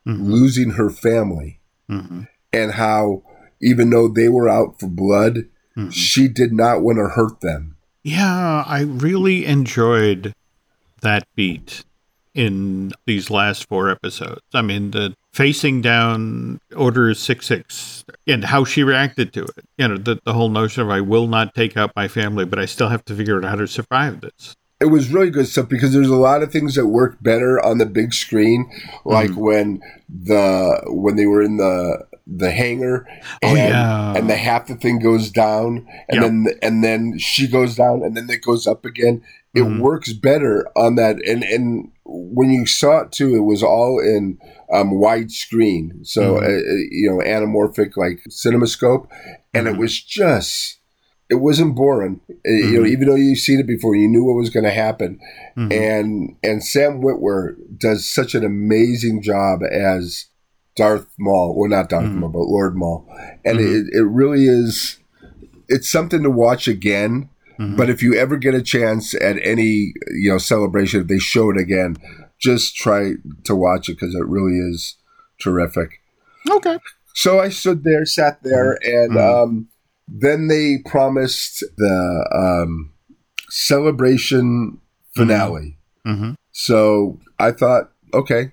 mm-hmm. 0.08 0.24
losing 0.24 0.72
her 0.72 0.90
family 0.90 1.60
mm-hmm. 1.90 2.24
and 2.52 2.72
how 2.74 3.24
even 3.62 3.90
though 3.90 4.08
they 4.08 4.30
were 4.30 4.50
out 4.50 4.80
for 4.80 4.88
blood, 4.88 5.46
mm-hmm. 5.78 5.90
she 5.90 6.28
did 6.28 6.52
not 6.52 6.82
want 6.82 6.98
to 6.98 7.08
hurt 7.08 7.42
them. 7.42 7.78
Yeah, 8.04 8.64
I 8.66 8.82
really 8.82 9.46
enjoyed 9.46 10.34
that 11.02 11.28
beat 11.36 11.84
in 12.34 12.94
these 13.06 13.30
last 13.30 13.68
four 13.68 13.90
episodes. 13.90 14.42
I 14.54 14.62
mean, 14.62 14.92
the 14.92 15.16
facing 15.34 15.82
down 15.82 16.60
Order 16.76 17.14
66 17.14 18.06
and 18.28 18.46
how 18.46 18.64
she 18.64 18.84
reacted 18.84 19.34
to 19.34 19.44
it. 19.44 19.66
You 19.78 19.88
know, 19.90 19.98
the, 19.98 20.20
the 20.24 20.34
whole 20.34 20.50
notion 20.50 20.84
of 20.84 20.90
I 20.90 21.02
will 21.02 21.28
not 21.28 21.54
take 21.54 21.78
out 21.78 21.92
my 21.96 22.08
family, 22.08 22.46
but 22.46 22.60
I 22.60 22.66
still 22.66 22.90
have 22.90 23.06
to 23.06 23.16
figure 23.16 23.38
out 23.38 23.44
how 23.44 23.56
to 23.56 23.68
survive 23.68 24.22
this 24.22 24.56
it 24.80 24.86
was 24.86 25.12
really 25.12 25.32
good 25.32 25.48
stuff 25.48 25.68
because 25.68 25.92
there's 25.92 26.08
a 26.08 26.16
lot 26.16 26.44
of 26.44 26.52
things 26.52 26.76
that 26.76 26.88
work 26.88 27.18
better 27.22 27.64
on 27.64 27.80
the 27.80 27.86
big 27.86 28.14
screen, 28.14 28.70
like 29.06 29.32
mm-hmm. 29.32 29.40
when 29.40 29.82
the 30.08 30.82
when 30.88 31.16
they 31.16 31.26
were 31.26 31.42
in 31.42 31.58
the 31.58 32.06
the 32.30 32.52
hangar 32.52 33.06
oh, 33.10 33.38
and, 33.42 33.58
oh, 33.58 33.62
yeah. 33.62 34.14
and 34.16 34.30
the 34.30 34.36
half 34.36 34.68
the 34.68 34.76
thing 34.76 35.00
goes 35.00 35.32
down 35.32 35.88
and 36.10 36.22
yep. 36.22 36.24
then 36.24 36.48
and 36.62 36.84
then 36.84 37.18
she 37.18 37.48
goes 37.48 37.76
down 37.76 38.04
and 38.04 38.18
then 38.18 38.30
it 38.30 38.42
goes 38.42 38.68
up 38.68 38.86
again. 38.86 39.24
It 39.54 39.62
mm-hmm. 39.62 39.80
works 39.80 40.14
better 40.14 40.68
on 40.76 40.96
that 40.96 41.18
and 41.26 41.44
and 41.44 41.92
when 42.08 42.52
you 42.52 42.66
saw 42.66 43.00
it 43.00 43.12
too, 43.12 43.36
it 43.36 43.42
was 43.42 43.62
all 43.62 44.00
in 44.00 44.38
um, 44.74 44.92
widescreen, 44.92 46.06
so 46.06 46.36
mm-hmm. 46.36 46.46
uh, 46.46 46.76
you 46.90 47.10
know 47.10 47.24
anamorphic 47.24 47.98
like 47.98 48.20
CinemaScope, 48.30 49.08
and 49.54 49.68
it 49.68 49.72
mm-hmm. 49.72 49.82
was 49.82 50.02
just 50.02 50.78
it 51.30 51.36
wasn't 51.36 51.76
boring. 51.76 52.22
Mm-hmm. 52.30 52.50
You 52.50 52.64
know, 52.64 52.80
mm-hmm. 52.80 52.94
even 52.94 53.08
though 53.08 53.16
you've 53.16 53.40
seen 53.40 53.60
it 53.60 53.68
before, 53.68 53.96
you 53.96 54.08
knew 54.08 54.24
what 54.24 54.36
was 54.36 54.50
going 54.50 54.64
to 54.64 54.72
happen. 54.72 55.20
Mm-hmm. 55.58 55.72
And 55.72 56.36
and 56.44 56.64
Sam 56.64 57.02
Witwer 57.02 57.56
does 57.78 58.08
such 58.08 58.36
an 58.36 58.46
amazing 58.46 59.22
job 59.22 59.62
as 59.64 60.28
Darth 60.78 61.08
Maul, 61.18 61.56
well, 61.58 61.70
not 61.70 61.90
Darth 61.90 62.06
mm-hmm. 62.06 62.20
Maul, 62.20 62.30
but 62.30 62.40
Lord 62.40 62.76
Maul, 62.78 63.06
and 63.44 63.60
mm-hmm. 63.60 63.90
it, 63.90 64.00
it 64.00 64.04
really 64.04 64.46
is. 64.46 65.00
It's 65.68 65.90
something 65.90 66.24
to 66.24 66.30
watch 66.30 66.68
again. 66.68 67.30
Mm-hmm. 67.60 67.76
But 67.76 67.90
if 67.90 68.04
you 68.04 68.14
ever 68.14 68.38
get 68.38 68.54
a 68.54 68.62
chance 68.62 69.16
at 69.16 69.38
any 69.44 69.94
you 70.12 70.30
know 70.30 70.38
celebration, 70.38 71.02
if 71.02 71.08
they 71.08 71.18
show 71.18 71.50
it 71.50 71.58
again, 71.58 71.98
just 72.40 72.76
try 72.76 73.14
to 73.44 73.56
watch 73.56 73.90
it 73.90 73.94
because 73.94 74.16
it 74.16 74.26
really 74.28 74.60
is 74.60 74.96
terrific. 75.40 76.02
Okay. 76.50 76.78
So 77.16 77.40
I 77.40 77.50
stood 77.50 77.84
there, 77.84 78.06
sat 78.06 78.44
there, 78.44 78.78
and 78.84 79.18
um, 79.18 79.70
then 80.08 80.48
they 80.48 80.78
promised 80.86 81.64
the 81.76 82.30
um, 82.32 82.94
celebration 83.50 84.80
finale. 85.16 85.78
Mm-hmm. 86.06 86.24
mm-hmm. 86.24 86.34
So 86.52 87.20
I 87.38 87.52
thought, 87.52 87.92
okay, 88.14 88.52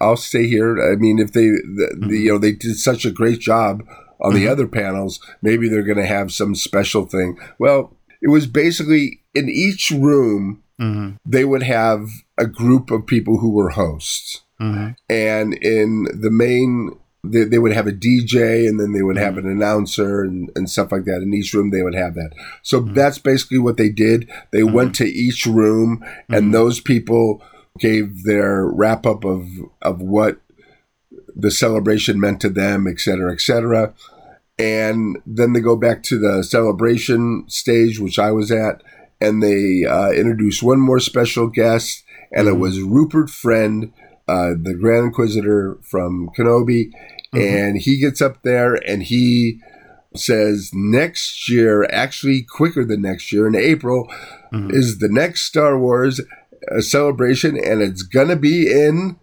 I'll 0.00 0.16
stay 0.16 0.46
here. 0.46 0.80
I 0.80 0.96
mean, 0.96 1.18
if 1.18 1.32
they, 1.32 1.46
the, 1.46 1.94
mm-hmm. 1.94 2.08
the, 2.08 2.18
you 2.18 2.32
know, 2.32 2.38
they 2.38 2.52
did 2.52 2.76
such 2.76 3.04
a 3.04 3.10
great 3.10 3.40
job 3.40 3.82
on 4.20 4.34
the 4.34 4.40
mm-hmm. 4.40 4.52
other 4.52 4.66
panels, 4.66 5.20
maybe 5.42 5.68
they're 5.68 5.82
going 5.82 5.98
to 5.98 6.06
have 6.06 6.32
some 6.32 6.54
special 6.54 7.06
thing. 7.06 7.38
Well, 7.58 7.96
it 8.20 8.28
was 8.28 8.46
basically 8.46 9.22
in 9.34 9.48
each 9.48 9.90
room, 9.90 10.62
mm-hmm. 10.80 11.16
they 11.24 11.44
would 11.44 11.62
have 11.62 12.08
a 12.36 12.46
group 12.46 12.90
of 12.90 13.06
people 13.06 13.38
who 13.38 13.50
were 13.50 13.70
hosts. 13.70 14.42
Mm-hmm. 14.60 14.90
And 15.08 15.54
in 15.54 16.04
the 16.12 16.30
main 16.30 16.98
they, 17.24 17.44
they 17.44 17.58
would 17.58 17.72
have 17.72 17.86
a 17.86 17.92
DJ 17.92 18.68
and 18.68 18.78
then 18.78 18.92
they 18.92 19.02
would 19.02 19.16
have 19.16 19.34
mm-hmm. 19.34 19.46
an 19.46 19.52
announcer 19.52 20.22
and, 20.22 20.50
and 20.54 20.70
stuff 20.70 20.92
like 20.92 21.04
that. 21.04 21.20
In 21.22 21.34
each 21.34 21.52
room, 21.52 21.70
they 21.70 21.82
would 21.82 21.94
have 21.94 22.14
that. 22.14 22.30
So 22.62 22.80
mm-hmm. 22.80 22.94
that's 22.94 23.18
basically 23.18 23.58
what 23.58 23.76
they 23.76 23.88
did. 23.88 24.30
They 24.52 24.62
went 24.62 24.94
to 24.96 25.06
each 25.06 25.46
room 25.46 26.04
and 26.28 26.54
those 26.54 26.80
people 26.80 27.42
gave 27.78 28.24
their 28.24 28.66
wrap 28.66 29.06
up 29.06 29.24
of, 29.24 29.46
of 29.82 30.00
what 30.00 30.40
the 31.34 31.50
celebration 31.50 32.18
meant 32.18 32.40
to 32.40 32.48
them, 32.48 32.86
et 32.86 32.98
cetera, 32.98 33.32
et 33.32 33.40
cetera. 33.40 33.94
And 34.58 35.18
then 35.24 35.52
they 35.52 35.60
go 35.60 35.76
back 35.76 36.02
to 36.04 36.18
the 36.18 36.42
celebration 36.42 37.44
stage, 37.48 38.00
which 38.00 38.18
I 38.18 38.32
was 38.32 38.50
at, 38.50 38.82
and 39.20 39.42
they 39.42 39.84
uh, 39.84 40.10
introduced 40.10 40.62
one 40.62 40.80
more 40.80 40.98
special 40.98 41.46
guest, 41.46 42.04
and 42.32 42.48
it 42.48 42.52
mm-hmm. 42.52 42.60
was 42.60 42.80
Rupert 42.80 43.30
Friend, 43.30 43.92
uh, 44.26 44.50
the 44.60 44.74
Grand 44.74 45.06
Inquisitor 45.06 45.78
from 45.82 46.30
Kenobi, 46.36 46.90
mm-hmm. 47.32 47.38
and 47.38 47.78
he 47.78 47.98
gets 47.98 48.20
up 48.20 48.42
there 48.42 48.74
and 48.74 49.04
he 49.04 49.60
says 50.16 50.70
next 50.72 51.48
year, 51.48 51.84
actually 51.92 52.42
quicker 52.42 52.84
than 52.84 53.02
next 53.02 53.30
year 53.30 53.46
in 53.46 53.54
April, 53.54 54.08
mm-hmm. 54.52 54.70
is 54.70 54.98
the 54.98 55.08
next 55.08 55.42
Star 55.42 55.78
Wars 55.78 56.20
uh, 56.70 56.80
celebration, 56.80 57.56
and 57.56 57.82
it's 57.82 58.02
gonna 58.02 58.36
be 58.36 58.70
in, 58.70 59.18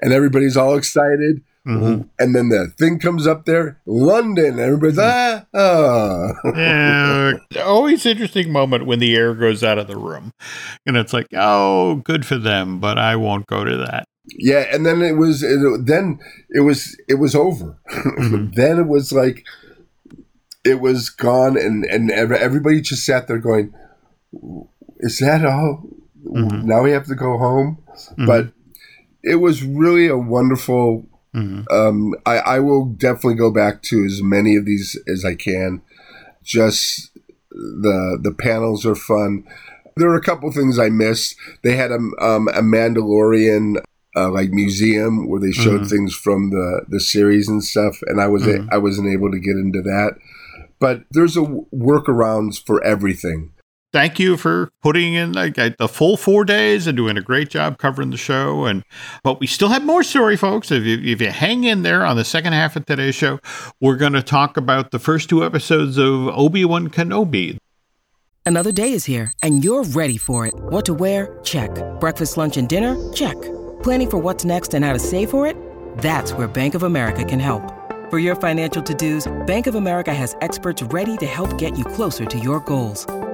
and 0.00 0.12
everybody's 0.12 0.56
all 0.56 0.76
excited. 0.76 1.42
Mm-hmm. 1.66 2.08
And 2.18 2.34
then 2.34 2.48
the 2.48 2.72
thing 2.78 2.98
comes 2.98 3.26
up 3.26 3.44
there, 3.44 3.80
London. 3.84 4.58
Everybody's 4.58 4.98
ah, 4.98 5.44
ah. 5.54 6.32
yeah, 6.56 7.32
always 7.62 8.06
interesting 8.06 8.50
moment 8.50 8.86
when 8.86 8.98
the 8.98 9.14
air 9.14 9.34
goes 9.34 9.62
out 9.62 9.78
of 9.78 9.86
the 9.86 9.98
room, 9.98 10.32
and 10.86 10.96
it's 10.96 11.12
like, 11.12 11.26
oh, 11.36 11.96
good 11.96 12.24
for 12.24 12.38
them, 12.38 12.80
but 12.80 12.98
I 12.98 13.16
won't 13.16 13.46
go 13.46 13.62
to 13.64 13.76
that. 13.76 14.06
Yeah, 14.38 14.66
and 14.72 14.86
then 14.86 15.02
it 15.02 15.16
was 15.16 15.42
it, 15.42 15.86
then 15.86 16.18
it 16.50 16.60
was 16.60 16.96
it 17.08 17.14
was 17.14 17.34
over. 17.34 17.78
Mm-hmm. 17.90 18.50
then 18.54 18.78
it 18.78 18.86
was 18.86 19.12
like 19.12 19.44
it 20.64 20.80
was 20.80 21.10
gone, 21.10 21.56
and 21.56 21.84
and 21.84 22.10
everybody 22.10 22.80
just 22.80 23.04
sat 23.04 23.28
there 23.28 23.38
going, 23.38 23.74
"Is 24.98 25.18
that 25.18 25.44
all? 25.44 25.82
Mm-hmm. 26.24 26.66
Now 26.66 26.82
we 26.82 26.92
have 26.92 27.06
to 27.06 27.14
go 27.14 27.38
home." 27.38 27.78
Mm-hmm. 28.12 28.26
But 28.26 28.52
it 29.22 29.36
was 29.36 29.62
really 29.62 30.06
a 30.08 30.16
wonderful. 30.16 31.06
Mm-hmm. 31.34 31.62
Um, 31.72 32.14
I, 32.26 32.38
I 32.38 32.58
will 32.58 32.86
definitely 32.86 33.36
go 33.36 33.52
back 33.52 33.82
to 33.82 34.04
as 34.04 34.20
many 34.22 34.56
of 34.56 34.64
these 34.64 34.98
as 35.06 35.24
I 35.24 35.34
can. 35.34 35.82
Just 36.42 37.10
the 37.50 38.18
the 38.20 38.32
panels 38.32 38.84
are 38.86 38.94
fun. 38.94 39.46
There 39.96 40.08
are 40.08 40.16
a 40.16 40.22
couple 40.22 40.50
things 40.52 40.78
I 40.78 40.88
missed. 40.88 41.36
They 41.62 41.76
had 41.76 41.90
a, 41.90 41.98
um, 42.20 42.48
a 42.48 42.62
Mandalorian 42.62 43.82
uh, 44.16 44.30
like 44.30 44.50
museum 44.50 45.28
where 45.28 45.40
they 45.40 45.52
showed 45.52 45.82
mm-hmm. 45.82 45.88
things 45.88 46.14
from 46.14 46.50
the 46.50 46.84
the 46.88 47.00
series 47.00 47.48
and 47.48 47.62
stuff, 47.62 47.98
and 48.06 48.20
I 48.20 48.26
was 48.26 48.42
mm-hmm. 48.42 48.68
a, 48.68 48.74
I 48.74 48.78
wasn't 48.78 49.12
able 49.12 49.30
to 49.30 49.38
get 49.38 49.56
into 49.56 49.82
that. 49.82 50.16
But 50.78 51.04
there's 51.10 51.36
a 51.36 51.42
workarounds 51.42 52.64
for 52.64 52.82
everything. 52.82 53.52
Thank 53.92 54.20
you 54.20 54.36
for 54.36 54.70
putting 54.82 55.14
in 55.14 55.32
like, 55.32 55.54
the 55.54 55.88
full 55.88 56.16
four 56.16 56.44
days 56.44 56.86
and 56.86 56.96
doing 56.96 57.16
a 57.16 57.20
great 57.20 57.50
job 57.50 57.78
covering 57.78 58.10
the 58.10 58.16
show. 58.16 58.64
And 58.64 58.84
but 59.24 59.40
we 59.40 59.48
still 59.48 59.68
have 59.68 59.84
more 59.84 60.04
story, 60.04 60.36
folks. 60.36 60.70
If 60.70 60.84
you, 60.84 60.98
if 61.02 61.20
you 61.20 61.30
hang 61.30 61.64
in 61.64 61.82
there 61.82 62.04
on 62.04 62.16
the 62.16 62.24
second 62.24 62.52
half 62.52 62.76
of 62.76 62.86
today's 62.86 63.16
show, 63.16 63.40
we're 63.80 63.96
going 63.96 64.12
to 64.12 64.22
talk 64.22 64.56
about 64.56 64.92
the 64.92 65.00
first 65.00 65.28
two 65.28 65.44
episodes 65.44 65.98
of 65.98 66.28
Obi 66.28 66.64
Wan 66.64 66.88
Kenobi. 66.88 67.58
Another 68.46 68.72
day 68.72 68.92
is 68.92 69.04
here, 69.04 69.32
and 69.42 69.64
you're 69.64 69.84
ready 69.84 70.16
for 70.16 70.46
it. 70.46 70.54
What 70.54 70.84
to 70.86 70.94
wear? 70.94 71.38
Check. 71.42 71.70
Breakfast, 72.00 72.36
lunch, 72.36 72.56
and 72.56 72.68
dinner? 72.68 72.96
Check. 73.12 73.40
Planning 73.82 74.10
for 74.10 74.18
what's 74.18 74.44
next 74.44 74.72
and 74.72 74.84
how 74.84 74.92
to 74.92 74.98
save 74.98 75.30
for 75.30 75.46
it? 75.46 75.56
That's 75.98 76.32
where 76.32 76.48
Bank 76.48 76.74
of 76.74 76.84
America 76.84 77.24
can 77.24 77.40
help. 77.40 77.62
For 78.10 78.18
your 78.18 78.34
financial 78.36 78.82
to-dos, 78.82 79.46
Bank 79.46 79.66
of 79.66 79.74
America 79.74 80.14
has 80.14 80.36
experts 80.40 80.82
ready 80.84 81.16
to 81.18 81.26
help 81.26 81.58
get 81.58 81.76
you 81.76 81.84
closer 81.84 82.24
to 82.24 82.38
your 82.38 82.60
goals. 82.60 83.06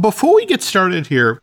Before 0.00 0.34
we 0.34 0.44
get 0.44 0.62
started 0.62 1.06
here, 1.06 1.40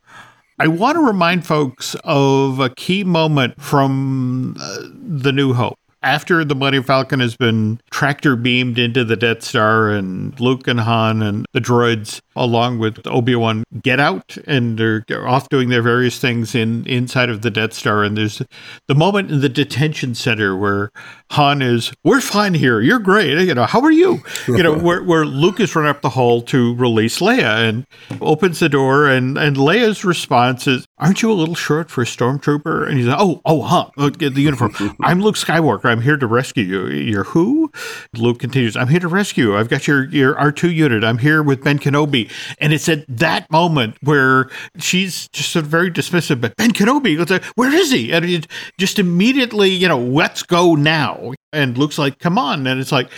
I 0.59 0.67
want 0.67 0.95
to 0.95 1.01
remind 1.01 1.45
folks 1.45 1.95
of 2.03 2.59
a 2.59 2.69
key 2.69 3.03
moment 3.03 3.59
from 3.59 4.55
uh, 4.59 4.77
The 4.93 5.31
New 5.31 5.53
Hope. 5.53 5.79
After 6.03 6.45
the 6.45 6.53
Millennium 6.53 6.83
Falcon 6.83 7.19
has 7.19 7.35
been 7.35 7.81
tractor 7.89 8.35
beamed 8.35 8.77
into 8.77 9.03
the 9.03 9.15
Death 9.15 9.41
Star 9.41 9.89
and 9.89 10.39
Luke 10.39 10.67
and 10.67 10.81
Han 10.81 11.23
and 11.23 11.47
the 11.53 11.61
droids 11.61 12.21
along 12.35 12.79
with 12.79 13.05
Obi-Wan 13.05 13.63
get 13.81 13.99
out 13.99 14.37
and 14.47 14.77
they're 14.77 15.03
off 15.27 15.49
doing 15.49 15.69
their 15.69 15.81
various 15.81 16.19
things 16.19 16.55
in 16.55 16.85
inside 16.85 17.29
of 17.29 17.41
the 17.41 17.51
Death 17.51 17.73
Star. 17.73 18.03
And 18.03 18.17
there's 18.17 18.41
the 18.87 18.95
moment 18.95 19.31
in 19.31 19.41
the 19.41 19.49
detention 19.49 20.15
center 20.15 20.57
where 20.57 20.91
Han 21.31 21.61
is 21.61 21.93
we're 22.03 22.21
fine 22.21 22.53
here. 22.53 22.81
You're 22.81 22.99
great. 22.99 23.37
You 23.39 23.53
know 23.53 23.65
how 23.65 23.81
are 23.81 23.91
you? 23.91 24.21
You 24.47 24.63
know 24.63 24.77
where, 24.77 25.03
where 25.03 25.25
Luke 25.25 25.59
is 25.59 25.75
run 25.75 25.85
up 25.85 26.01
the 26.01 26.09
hall 26.09 26.41
to 26.43 26.75
release 26.75 27.19
Leia 27.19 27.69
and 27.69 27.85
opens 28.21 28.59
the 28.59 28.69
door 28.69 29.07
and 29.07 29.37
and 29.37 29.55
Leia's 29.55 30.03
response 30.03 30.67
is 30.67 30.85
aren't 30.97 31.21
you 31.21 31.31
a 31.31 31.33
little 31.33 31.55
short 31.55 31.89
for 31.89 32.01
a 32.01 32.05
stormtrooper? 32.05 32.87
And 32.87 32.97
he's 32.97 33.07
like 33.07 33.19
oh 33.19 33.41
oh 33.45 33.61
huh. 33.61 33.89
Oh, 33.97 34.09
the 34.09 34.41
uniform. 34.41 34.73
I'm 35.01 35.21
Luke 35.21 35.35
Skywalker. 35.35 35.85
I'm 35.85 36.01
here 36.01 36.17
to 36.17 36.27
rescue 36.27 36.63
you. 36.63 36.87
You're 36.87 37.25
who? 37.25 37.71
Luke 38.15 38.39
continues 38.39 38.75
I'm 38.75 38.87
here 38.87 38.99
to 38.99 39.07
rescue 39.07 39.51
you. 39.51 39.57
I've 39.57 39.69
got 39.69 39.87
your 39.87 40.05
your 40.05 40.35
R2 40.35 40.73
unit. 40.73 41.03
I'm 41.03 41.17
here 41.17 41.43
with 41.43 41.63
Ben 41.63 41.79
Kenobi 41.79 42.22
and 42.59 42.73
it's 42.73 42.89
at 42.89 43.05
that 43.07 43.49
moment 43.51 43.95
where 44.01 44.49
she's 44.77 45.27
just 45.29 45.51
sort 45.51 45.65
of 45.65 45.71
very 45.71 45.91
dismissive, 45.91 46.41
but 46.41 46.55
Ben 46.57 46.71
Kenobi, 46.71 47.17
looks 47.17 47.31
like, 47.31 47.43
where 47.55 47.73
is 47.73 47.91
he? 47.91 48.11
And 48.11 48.25
it 48.25 48.47
just 48.77 48.99
immediately, 48.99 49.69
you 49.69 49.87
know, 49.87 49.99
let's 49.99 50.43
go 50.43 50.75
now. 50.75 51.33
And 51.51 51.77
Luke's 51.77 51.97
like, 51.97 52.19
come 52.19 52.37
on. 52.37 52.67
And 52.67 52.79
it's 52.79 52.91
like, 52.91 53.09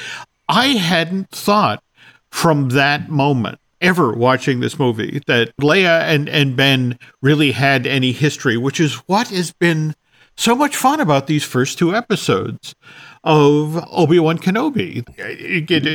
I 0.50 0.68
hadn't 0.68 1.30
thought 1.30 1.84
from 2.30 2.70
that 2.70 3.10
moment 3.10 3.60
ever 3.82 4.14
watching 4.14 4.60
this 4.60 4.80
movie 4.80 5.22
that 5.28 5.56
Leia 5.58 6.02
and, 6.02 6.28
and 6.30 6.56
Ben 6.56 6.98
really 7.22 7.52
had 7.52 7.86
any 7.86 8.12
history, 8.12 8.58
which 8.58 8.80
is 8.80 8.96
what 9.08 9.30
has 9.30 9.52
been 9.52 9.96
so 10.38 10.56
much 10.56 10.76
fun 10.76 11.00
about 11.00 11.28
these 11.28 11.44
first 11.44 11.78
two 11.78 11.96
episodes 11.96 12.76
of 13.24 13.84
Obi 13.92 14.20
Wan 14.20 14.38
Kenobi. 14.38 15.04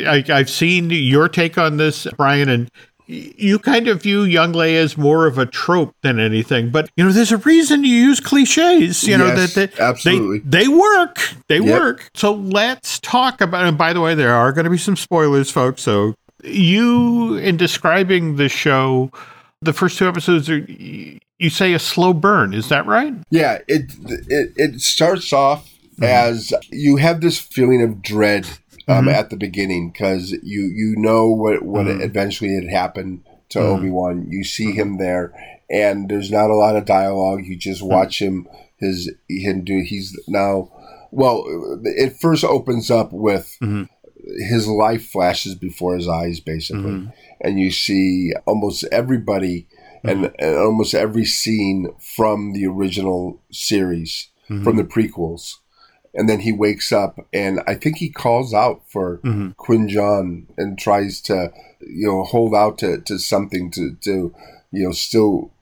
I, 0.07 0.39
have 0.39 0.51
seen 0.51 0.91
your 0.91 1.29
take 1.29 1.59
on 1.59 1.77
this, 1.77 2.07
Brian, 2.17 2.49
and 2.49 2.71
you 3.11 3.59
kind 3.59 3.89
of 3.89 4.03
view 4.03 4.23
young 4.23 4.53
Leia 4.53 4.77
as 4.77 4.97
more 4.97 5.27
of 5.27 5.39
a 5.39 5.47
trope 5.47 5.95
than 6.03 6.21
anything, 6.21 6.71
but 6.71 6.89
you 6.97 7.05
know, 7.05 7.11
there's 7.11 7.33
a 7.33 7.39
reason 7.39 7.85
you 7.85 7.95
use 7.95 8.21
cliches. 8.21 9.05
You 9.05 9.19
know 9.19 9.27
yes, 9.27 9.55
that, 9.55 9.73
that 9.73 9.81
absolutely 9.81 10.39
they, 10.41 10.63
they 10.65 10.69
work. 10.69 11.35
They 11.49 11.59
yep. 11.59 11.81
work. 11.81 12.11
So 12.15 12.33
let's 12.33 13.01
talk 13.01 13.41
about. 13.41 13.67
And 13.67 13.77
by 13.77 13.93
the 13.93 14.01
way, 14.01 14.15
there 14.15 14.35
are 14.35 14.53
going 14.53 14.65
to 14.65 14.71
be 14.71 14.79
some 14.79 14.97
spoilers, 14.97 15.51
folks. 15.51 15.83
So 15.83 16.15
you, 16.45 17.37
in 17.37 17.57
describing 17.57 18.37
the 18.37 18.49
show, 18.49 19.11
the 19.61 19.73
first 19.73 19.99
two 19.99 20.09
episodes 20.09 20.49
are 20.49 20.59
you 20.59 21.51
say 21.51 21.73
a 21.73 21.79
slow 21.79 22.13
burn. 22.13 22.55
Is 22.55 22.69
that 22.69 22.87
right? 22.87 23.15
Yeah. 23.31 23.59
It 23.67 23.93
it, 24.29 24.53
it 24.57 24.81
starts 24.81 25.33
off 25.33 25.69
mm-hmm. 25.95 26.05
as 26.05 26.53
you 26.71 26.97
have 26.97 27.21
this 27.21 27.39
feeling 27.39 27.83
of 27.83 28.03
dread 28.03 28.47
um, 28.91 29.07
mm-hmm. 29.07 29.09
at 29.14 29.30
the 29.30 29.36
beginning 29.36 29.91
because 29.91 30.32
you 30.43 30.62
you 30.62 30.95
know 30.97 31.28
what 31.28 31.62
what 31.62 31.86
mm-hmm. 31.86 32.03
eventually 32.03 32.55
had 32.55 32.68
happened 32.68 33.22
to 33.51 33.59
mm-hmm. 33.59 33.68
Obi 33.68 33.91
Wan. 33.91 34.26
You 34.28 34.45
see 34.45 34.68
mm-hmm. 34.68 34.80
him 34.80 34.99
there, 34.99 35.32
and 35.70 36.09
there's 36.09 36.30
not 36.30 36.51
a 36.51 36.57
lot 36.57 36.76
of 36.76 36.84
dialogue. 36.84 37.45
You 37.45 37.57
just 37.57 37.80
mm-hmm. 37.80 37.93
watch 37.93 38.20
him 38.20 38.49
his 38.76 39.12
him 39.28 39.64
do. 39.64 39.82
He's 39.82 40.18
now 40.26 40.70
well. 41.11 41.45
It 41.84 42.16
first 42.20 42.45
opens 42.45 42.91
up 42.91 43.12
with 43.12 43.57
mm-hmm. 43.62 43.84
his 44.43 44.66
life 44.66 45.09
flashes 45.09 45.55
before 45.55 45.95
his 45.95 46.09
eyes, 46.09 46.41
basically, 46.41 47.09
and 47.41 47.61
you 47.61 47.70
see 47.70 48.32
almost 48.47 48.84
everybody. 48.91 49.66
And, 50.03 50.32
and 50.38 50.57
almost 50.57 50.95
every 50.95 51.26
scene 51.26 51.88
from 51.99 52.55
the 52.55 52.64
original 52.64 53.43
series, 53.53 54.28
from 54.47 54.76
the 54.76 54.82
prequels, 54.82 55.57
and 56.15 56.29
then 56.29 56.41
he 56.41 56.53
wakes 56.53 56.93
up 56.93 57.19
and 57.33 57.61
I 57.67 57.75
think 57.75 57.99
he 57.99 58.11
calls 58.11 58.53
out 58.53 58.83
for 58.89 59.19
mm-hmm. 59.19 59.51
And 60.57 60.79
tries 60.79 61.21
to 61.23 61.53
you 61.81 62.09
know 62.09 62.25
hold 62.25 62.55
out 62.55 62.79
to, 62.79 63.01
to 63.03 63.19
something 63.19 63.71
to, 63.73 63.97
to 64.03 64.35
you 64.73 64.85
know 64.85 64.93
still 64.93 65.53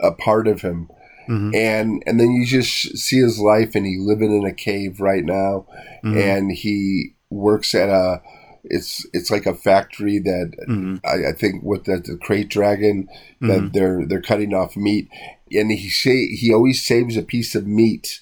a 0.00 0.12
part 0.12 0.46
of 0.48 0.62
him 0.62 0.88
mm-hmm. 1.28 1.54
and 1.54 2.02
and 2.06 2.18
then 2.18 2.32
you 2.32 2.46
just 2.46 2.96
see 2.96 3.18
his 3.18 3.38
life 3.38 3.74
and 3.74 3.86
he 3.86 3.98
living 3.98 4.34
in 4.34 4.46
a 4.46 4.54
cave 4.54 5.00
right 5.00 5.24
now 5.24 5.66
mm-hmm. 6.04 6.16
and 6.16 6.52
he 6.52 7.14
works 7.30 7.74
at 7.74 7.88
a 7.88 8.22
it's 8.64 9.06
it's 9.12 9.30
like 9.30 9.46
a 9.46 9.54
factory 9.54 10.18
that 10.18 10.52
mm-hmm. 10.68 10.96
I, 11.04 11.30
I, 11.30 11.32
think 11.32 11.62
with 11.62 11.84
the, 11.84 11.98
the 11.98 12.18
krayt 12.18 12.48
dragon 12.48 13.08
that 13.40 13.46
mm-hmm. 13.46 13.68
they're 13.68 14.06
they're 14.06 14.22
cutting 14.22 14.52
off 14.52 14.76
meat 14.76 15.08
and 15.52 15.70
he 15.70 15.88
say 15.88 16.26
he 16.26 16.52
always 16.52 16.84
saves 16.84 17.16
a 17.16 17.22
piece 17.22 17.54
of 17.54 17.66
meat 17.66 18.20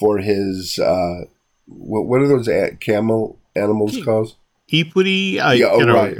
for 0.00 0.18
his 0.18 0.78
uh, 0.78 1.26
what, 1.66 2.06
what 2.06 2.20
are 2.22 2.28
those 2.28 2.48
camel 2.80 3.38
animals 3.54 4.02
called? 4.02 4.34
equity. 4.72 5.40
I, 5.40 5.54
Yeah, 5.54 5.70
oh, 5.72 5.80
right. 5.94 6.16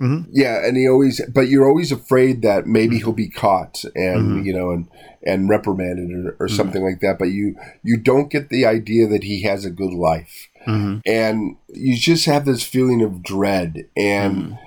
Mhm. 0.00 0.26
Yeah, 0.30 0.64
and 0.64 0.76
he 0.76 0.88
always, 0.88 1.20
but 1.32 1.48
you're 1.48 1.68
always 1.68 1.90
afraid 1.92 2.42
that 2.42 2.66
maybe 2.66 2.98
he'll 2.98 3.12
be 3.12 3.28
caught 3.28 3.84
and 3.94 4.46
you 4.46 4.52
know 4.52 4.70
and 4.70 4.88
and 5.24 5.48
reprimanded 5.48 6.10
or, 6.12 6.36
or 6.38 6.48
something 6.48 6.84
like 6.84 7.00
that. 7.00 7.18
But 7.18 7.26
you 7.26 7.56
you 7.82 7.96
don't 7.96 8.30
get 8.30 8.48
the 8.48 8.64
idea 8.64 9.06
that 9.08 9.24
he 9.24 9.42
has 9.42 9.64
a 9.64 9.70
good 9.70 9.92
life, 9.92 10.48
and 11.06 11.56
you 11.68 11.96
just 11.98 12.26
have 12.26 12.44
this 12.44 12.62
feeling 12.62 13.02
of 13.02 13.22
dread 13.22 13.88
and. 13.96 14.58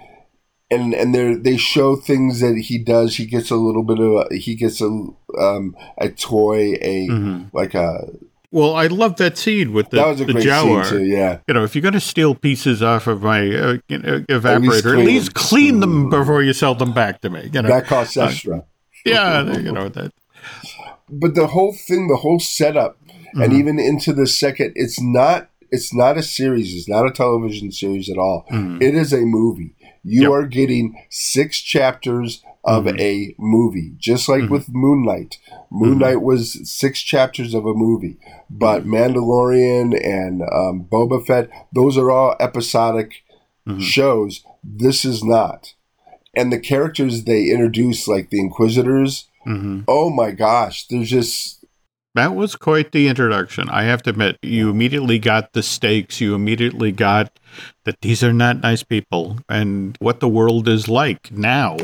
And 0.72 0.94
and 0.94 1.14
they 1.14 1.34
they 1.36 1.58
show 1.58 1.96
things 1.98 2.40
that 2.40 2.56
he 2.58 2.78
does. 2.78 3.18
He 3.18 3.26
gets 3.26 3.52
a 3.52 3.56
little 3.58 3.84
bit 3.84 4.00
of 4.00 4.12
a, 4.32 4.36
he 4.36 4.56
gets 4.56 4.80
a 4.82 4.88
um 5.38 5.76
a 5.98 6.10
toy 6.10 6.76
a 6.82 7.10
like 7.54 7.74
a 7.76 8.08
Well, 8.52 8.74
I 8.76 8.88
love 8.88 9.18
that 9.18 9.38
scene 9.38 9.74
with 9.74 9.90
the, 9.90 9.98
that 9.98 10.08
was 10.08 10.22
a 10.22 10.26
the 10.26 10.34
great 10.34 10.44
scene 10.46 10.84
too. 10.86 11.04
Yeah, 11.04 11.40
You 11.48 11.54
know, 11.56 11.64
if 11.64 11.76
you're 11.76 11.82
going 11.82 11.94
to 11.94 12.00
steal 12.00 12.36
pieces 12.36 12.82
off 12.82 13.08
of 13.08 13.22
my 13.22 13.40
uh, 13.42 13.78
you 13.90 13.98
know, 14.00 14.20
evaporator, 14.30 14.78
at 14.78 14.84
clean 14.84 15.06
least 15.06 15.34
them. 15.34 15.44
clean 15.44 15.80
them 15.82 16.10
before 16.10 16.42
you 16.42 16.54
sell 16.54 16.74
them 16.76 16.94
back 16.94 17.20
to 17.22 17.30
me. 17.30 17.50
You 17.54 17.62
know, 17.62 17.68
that 17.70 17.86
costs 17.88 18.16
extra. 18.18 18.64
yeah, 19.06 19.44
you 19.58 19.72
know 19.74 19.90
that. 19.90 20.12
but 21.10 21.36
the 21.36 21.48
whole 21.48 21.74
thing, 21.74 22.08
the 22.08 22.18
whole 22.18 22.40
setup, 22.40 22.98
and 23.34 23.52
even 23.54 23.78
into 23.80 24.14
the 24.14 24.28
second, 24.28 24.72
it's 24.76 25.02
not 25.02 25.50
it's 25.70 25.94
not 25.94 26.18
a 26.18 26.24
series. 26.24 26.76
It's 26.76 26.88
not 26.90 27.06
a 27.06 27.12
television 27.12 27.72
series 27.72 28.10
at 28.10 28.18
all. 28.18 28.46
It 28.82 28.96
is 28.96 29.12
a 29.14 29.22
movie. 29.22 29.76
You 30.04 30.24
Yep. 30.24 30.32
are 30.32 30.48
getting 30.48 30.96
six 31.10 31.60
chapters 31.62 32.44
of 32.64 32.86
mm-hmm. 32.86 33.00
a 33.00 33.36
movie, 33.40 33.94
just 33.98 34.30
like 34.30 34.44
mm-hmm. 34.44 34.54
with 34.54 34.70
Moonlight. 34.70 35.38
Moonlight 35.72 35.90
Moon 35.90 35.98
Knight 36.00 36.22
was 36.22 36.70
six 36.70 37.02
chapters 37.02 37.54
of 37.54 37.66
a 37.66 37.74
movie, 37.74 38.18
but 38.50 38.84
Mandalorian 38.86 40.00
and 40.06 40.42
um, 40.44 40.86
Boba 40.92 41.26
Fett, 41.26 41.50
those 41.74 41.98
are 41.98 42.12
all 42.12 42.36
episodic 42.40 43.24
shows. 43.80 44.44
This 44.64 45.06
is 45.06 45.24
not. 45.24 45.74
And 46.36 46.52
the 46.52 46.60
characters 46.60 47.24
they 47.24 47.50
introduce, 47.50 48.08
like 48.08 48.30
the 48.30 48.40
Inquisitors, 48.40 49.28
oh 49.88 50.10
my 50.10 50.32
gosh, 50.32 50.88
they're 50.88 51.04
just 51.04 51.61
That 52.14 52.36
was 52.36 52.56
quite 52.56 52.92
the 52.92 53.08
introduction. 53.08 53.70
I 53.70 53.84
have 53.84 54.04
to 54.04 54.10
admit, 54.10 54.38
you 54.42 54.70
immediately 54.70 55.18
got 55.18 55.54
the 55.54 55.64
stakes. 55.64 56.20
You 56.20 56.36
immediately 56.36 56.92
got 56.92 57.40
that 57.86 58.02
these 58.02 58.22
are 58.24 58.34
not 58.34 58.62
nice 58.62 58.84
people 58.84 59.40
and 59.48 59.96
what 60.00 60.20
the 60.20 60.28
world 60.28 60.68
is 60.68 60.90
like 60.90 61.32
now 61.32 61.78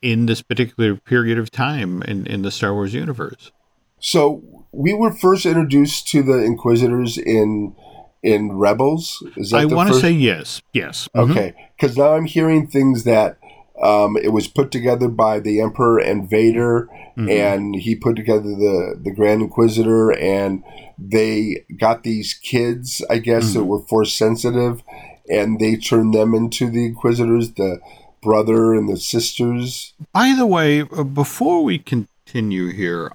in 0.00 0.26
this 0.26 0.40
particular 0.40 0.96
period 0.96 1.38
of 1.38 1.50
time 1.50 2.02
in, 2.04 2.26
in 2.26 2.40
the 2.42 2.50
Star 2.50 2.72
Wars 2.72 2.94
universe. 2.94 3.52
So 3.98 4.42
we 4.72 4.94
were 4.94 5.12
first 5.12 5.44
introduced 5.44 6.08
to 6.08 6.22
the 6.22 6.42
Inquisitors 6.42 7.18
in 7.18 7.74
in 8.22 8.52
Rebels. 8.52 9.22
Is 9.36 9.50
that 9.50 9.58
I 9.58 9.64
want 9.64 9.88
to 9.88 9.94
say 9.94 10.10
yes. 10.10 10.62
Yes. 10.72 11.08
Mhm. 11.14 11.30
okay? 11.30 11.54
Because 11.76 11.96
now 11.96 12.14
I'm 12.14 12.26
hearing 12.26 12.66
things 12.66 13.04
that 13.04 13.38
um, 13.82 14.16
it 14.16 14.32
was 14.32 14.46
put 14.48 14.70
together 14.70 15.08
by 15.08 15.40
the 15.40 15.60
Emperor 15.60 15.98
and 15.98 16.28
Vader, 16.28 16.88
Mm-hmm. 17.16 17.28
and 17.28 17.74
he 17.74 17.96
put 17.96 18.14
together 18.16 18.48
the 18.48 18.98
the 19.02 19.10
Grand 19.10 19.42
Inquisitor, 19.42 20.12
and 20.12 20.62
they 20.96 21.64
got 21.78 22.02
these 22.04 22.34
kids, 22.34 23.04
I 23.10 23.18
guess, 23.18 23.46
Mm-hmm. 23.46 23.58
that 23.58 23.64
were 23.64 23.80
force 23.82 24.14
sensitive, 24.14 24.82
and 25.28 25.58
they 25.58 25.76
turned 25.76 26.14
them 26.14 26.34
into 26.34 26.70
the 26.70 26.86
Inquisitors, 26.86 27.52
the 27.52 27.80
brother 28.22 28.74
and 28.74 28.88
the 28.88 28.96
sisters. 28.96 29.92
By 30.14 30.34
the 30.38 30.46
way, 30.46 30.82
uh, 30.82 31.02
before 31.02 31.64
we 31.64 31.78
continue 31.78 32.68
here, 32.72 33.10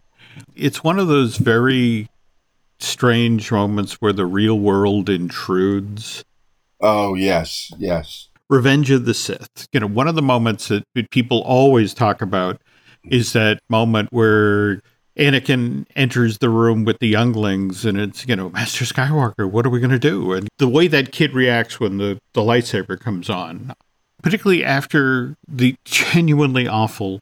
it's 0.55 0.84
one 0.84 0.99
of 0.99 1.07
those 1.07 1.38
very 1.38 2.09
strange 2.80 3.51
moments 3.51 3.93
where 4.01 4.13
the 4.13 4.26
real 4.26 4.59
world 4.59 5.09
intrudes. 5.09 6.24
Oh 6.82 7.16
yes, 7.16 7.72
yes. 7.78 8.24
Revenge 8.50 8.91
of 8.91 9.06
the 9.06 9.14
Sith. 9.14 9.68
You 9.72 9.80
know, 9.80 9.88
one 9.88 10.08
of 10.08 10.16
the 10.16 10.22
moments 10.22 10.68
that 10.68 10.84
people 11.12 11.41
always 11.41 11.93
talk 11.93 12.22
about 12.22 12.62
is 13.04 13.34
that 13.34 13.60
moment 13.70 14.12
where 14.12 14.82
Anakin 15.18 15.86
enters 15.96 16.39
the 16.39 16.50
room 16.50 16.84
with 16.84 17.00
the 17.00 17.08
younglings 17.08 17.86
and 17.86 18.00
it's, 18.00 18.28
you 18.28 18.36
know, 18.36 18.50
Master 18.50 18.86
Skywalker, 18.86 19.50
what 19.50 19.66
are 19.66 19.70
we 19.70 19.80
going 19.80 19.91
to 19.91 20.00
do? 20.00 20.34
And 20.34 20.50
the 20.58 20.68
way 20.68 20.88
that 20.88 21.12
kid 21.12 21.34
reacts 21.34 21.80
when 21.80 21.98
the, 21.98 22.20
the 22.34 22.41
lightsaber 22.41 23.00
comes 23.00 23.30
on, 23.30 23.74
particularly 24.22 24.64
after 24.64 25.36
the 25.48 25.76
genuinely 25.86 26.68
awful 26.68 27.22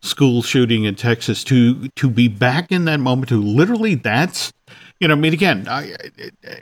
school 0.00 0.42
shooting 0.42 0.84
in 0.84 0.94
Texas, 0.94 1.44
to 1.44 1.88
to 1.88 2.10
be 2.10 2.28
back 2.28 2.70
in 2.70 2.84
that 2.84 3.00
moment, 3.00 3.28
to 3.28 3.40
literally 3.40 3.94
that's 3.94 4.52
you 5.00 5.08
know, 5.08 5.14
I 5.14 5.16
mean, 5.16 5.32
again, 5.32 5.66
I, 5.68 5.94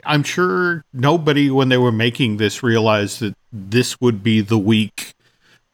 I'm 0.05 0.23
sure 0.23 0.83
nobody, 0.93 1.49
when 1.49 1.69
they 1.69 1.77
were 1.77 1.91
making 1.91 2.37
this, 2.37 2.63
realized 2.63 3.19
that 3.21 3.35
this 3.51 4.01
would 4.01 4.23
be 4.23 4.41
the 4.41 4.57
week 4.57 5.13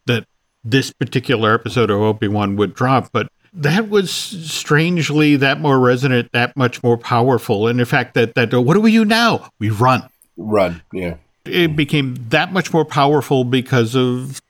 that 0.06 0.26
this 0.64 0.92
particular 0.92 1.54
episode 1.54 1.90
of 1.90 2.02
Obi 2.02 2.28
Wan 2.28 2.56
would 2.58 2.74
drop. 2.74 3.12
But 3.12 3.30
that 3.54 3.90
was 3.90 4.12
strangely 4.12 5.36
that 5.38 5.60
more 5.60 5.80
resonant, 5.80 6.32
that 6.34 6.56
much 6.56 6.84
more 6.84 6.98
powerful. 6.98 7.68
And 7.68 7.80
in 7.80 7.86
fact, 7.86 8.14
that 8.14 8.36
that 8.36 8.52
what 8.52 8.74
do 8.74 8.82
we 8.82 8.92
do 8.92 9.06
now? 9.06 9.50
We 9.60 9.70
run. 9.70 10.08
Run, 10.38 10.82
yeah. 10.94 11.16
It 11.46 11.76
became 11.76 12.16
that 12.30 12.54
much 12.54 12.74
more 12.74 12.86
powerful 12.86 13.44
because 13.44 13.96
of 13.96 14.42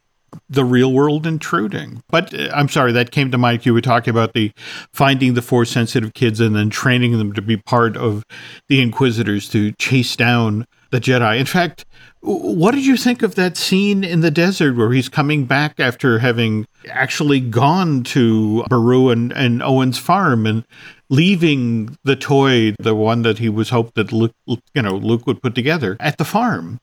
the 0.49 0.65
real 0.65 0.91
world 0.91 1.25
intruding. 1.25 2.03
But 2.09 2.33
uh, 2.33 2.49
I'm 2.53 2.69
sorry, 2.69 2.91
that 2.93 3.11
came 3.11 3.31
to 3.31 3.37
mind. 3.37 3.65
You 3.65 3.73
were 3.73 3.81
talking 3.81 4.11
about 4.11 4.33
the 4.33 4.51
finding 4.93 5.33
the 5.33 5.41
four 5.41 5.65
sensitive 5.65 6.13
kids 6.13 6.39
and 6.39 6.55
then 6.55 6.69
training 6.69 7.17
them 7.17 7.33
to 7.33 7.41
be 7.41 7.57
part 7.57 7.97
of 7.97 8.23
the 8.67 8.81
Inquisitors 8.81 9.49
to 9.49 9.71
chase 9.73 10.15
down 10.15 10.65
the 10.91 10.99
Jedi. 10.99 11.39
In 11.39 11.45
fact, 11.45 11.85
what 12.21 12.73
did 12.73 12.85
you 12.85 12.97
think 12.97 13.21
of 13.21 13.35
that 13.35 13.55
scene 13.55 14.03
in 14.03 14.21
the 14.21 14.31
desert 14.31 14.75
where 14.75 14.91
he's 14.91 15.07
coming 15.07 15.45
back 15.45 15.79
after 15.79 16.19
having 16.19 16.65
actually 16.89 17.39
gone 17.39 18.03
to 18.03 18.63
Beru 18.69 19.09
and, 19.09 19.31
and 19.31 19.63
Owen's 19.63 19.97
farm 19.97 20.45
and 20.45 20.65
leaving 21.09 21.97
the 22.03 22.15
toy, 22.15 22.73
the 22.79 22.95
one 22.95 23.21
that 23.21 23.39
he 23.39 23.49
was 23.49 23.69
hoped 23.69 23.95
that 23.95 24.11
Luke, 24.11 24.33
you 24.47 24.81
know, 24.81 24.95
Luke 24.95 25.25
would 25.27 25.41
put 25.41 25.55
together 25.55 25.95
at 25.99 26.17
the 26.17 26.25
farm? 26.25 26.79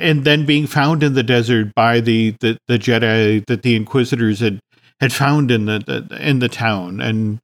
And 0.00 0.24
then 0.24 0.46
being 0.46 0.66
found 0.66 1.02
in 1.02 1.14
the 1.14 1.22
desert 1.22 1.74
by 1.74 2.00
the, 2.00 2.34
the, 2.40 2.58
the 2.66 2.78
Jedi 2.78 3.44
that 3.46 3.62
the 3.62 3.76
Inquisitors 3.76 4.40
had 4.40 4.60
had 5.00 5.12
found 5.12 5.50
in 5.50 5.66
the, 5.66 5.78
the 5.78 6.28
in 6.28 6.38
the 6.38 6.48
town, 6.48 7.00
and 7.00 7.38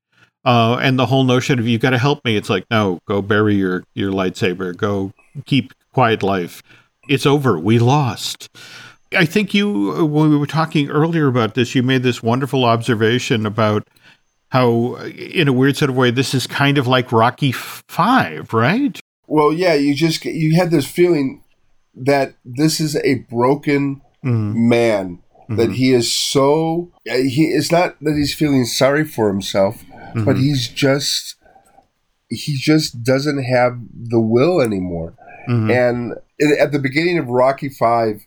uh, 0.44 0.78
and 0.80 0.98
the 0.98 1.06
whole 1.06 1.24
notion 1.24 1.58
of 1.58 1.68
you 1.68 1.78
got 1.78 1.90
to 1.90 1.98
help 1.98 2.24
me. 2.24 2.36
It's 2.36 2.50
like 2.50 2.64
no, 2.70 2.98
go 3.06 3.22
bury 3.22 3.54
your 3.54 3.84
your 3.94 4.10
lightsaber, 4.10 4.76
go 4.76 5.12
keep 5.44 5.72
quiet 5.92 6.22
life. 6.22 6.62
It's 7.08 7.26
over. 7.26 7.58
We 7.58 7.78
lost. 7.78 8.48
I 9.14 9.26
think 9.26 9.52
you 9.52 10.06
when 10.06 10.30
we 10.30 10.36
were 10.36 10.46
talking 10.46 10.88
earlier 10.88 11.28
about 11.28 11.54
this, 11.54 11.74
you 11.74 11.82
made 11.82 12.02
this 12.02 12.22
wonderful 12.22 12.64
observation 12.64 13.44
about 13.44 13.86
how, 14.50 14.96
in 14.96 15.48
a 15.48 15.52
weird 15.52 15.76
sort 15.76 15.90
of 15.90 15.96
way, 15.96 16.10
this 16.10 16.34
is 16.34 16.46
kind 16.46 16.78
of 16.78 16.86
like 16.86 17.12
Rocky 17.12 17.52
Five, 17.52 18.52
right? 18.52 18.98
Well, 19.26 19.52
yeah, 19.52 19.74
you 19.74 19.94
just 19.94 20.24
you 20.24 20.56
had 20.56 20.70
this 20.70 20.86
feeling 20.86 21.41
that 21.94 22.34
this 22.44 22.80
is 22.80 22.96
a 22.96 23.14
broken 23.30 24.00
mm-hmm. 24.24 24.68
man 24.68 25.22
that 25.48 25.56
mm-hmm. 25.56 25.72
he 25.72 25.92
is 25.92 26.12
so 26.12 26.90
uh, 27.10 27.14
he 27.14 27.46
it's 27.46 27.70
not 27.70 27.96
that 28.00 28.14
he's 28.14 28.34
feeling 28.34 28.64
sorry 28.64 29.04
for 29.04 29.28
himself 29.28 29.84
mm-hmm. 29.84 30.24
but 30.24 30.36
he's 30.36 30.68
just 30.68 31.36
he 32.32 32.56
just 32.56 33.02
doesn't 33.02 33.42
have 33.42 33.78
the 33.92 34.20
will 34.20 34.60
anymore. 34.60 35.14
And 35.70 36.14
at 36.60 36.72
the 36.72 36.78
beginning 36.78 37.18
of 37.18 37.28
rocky 37.28 37.68
5 37.68 38.26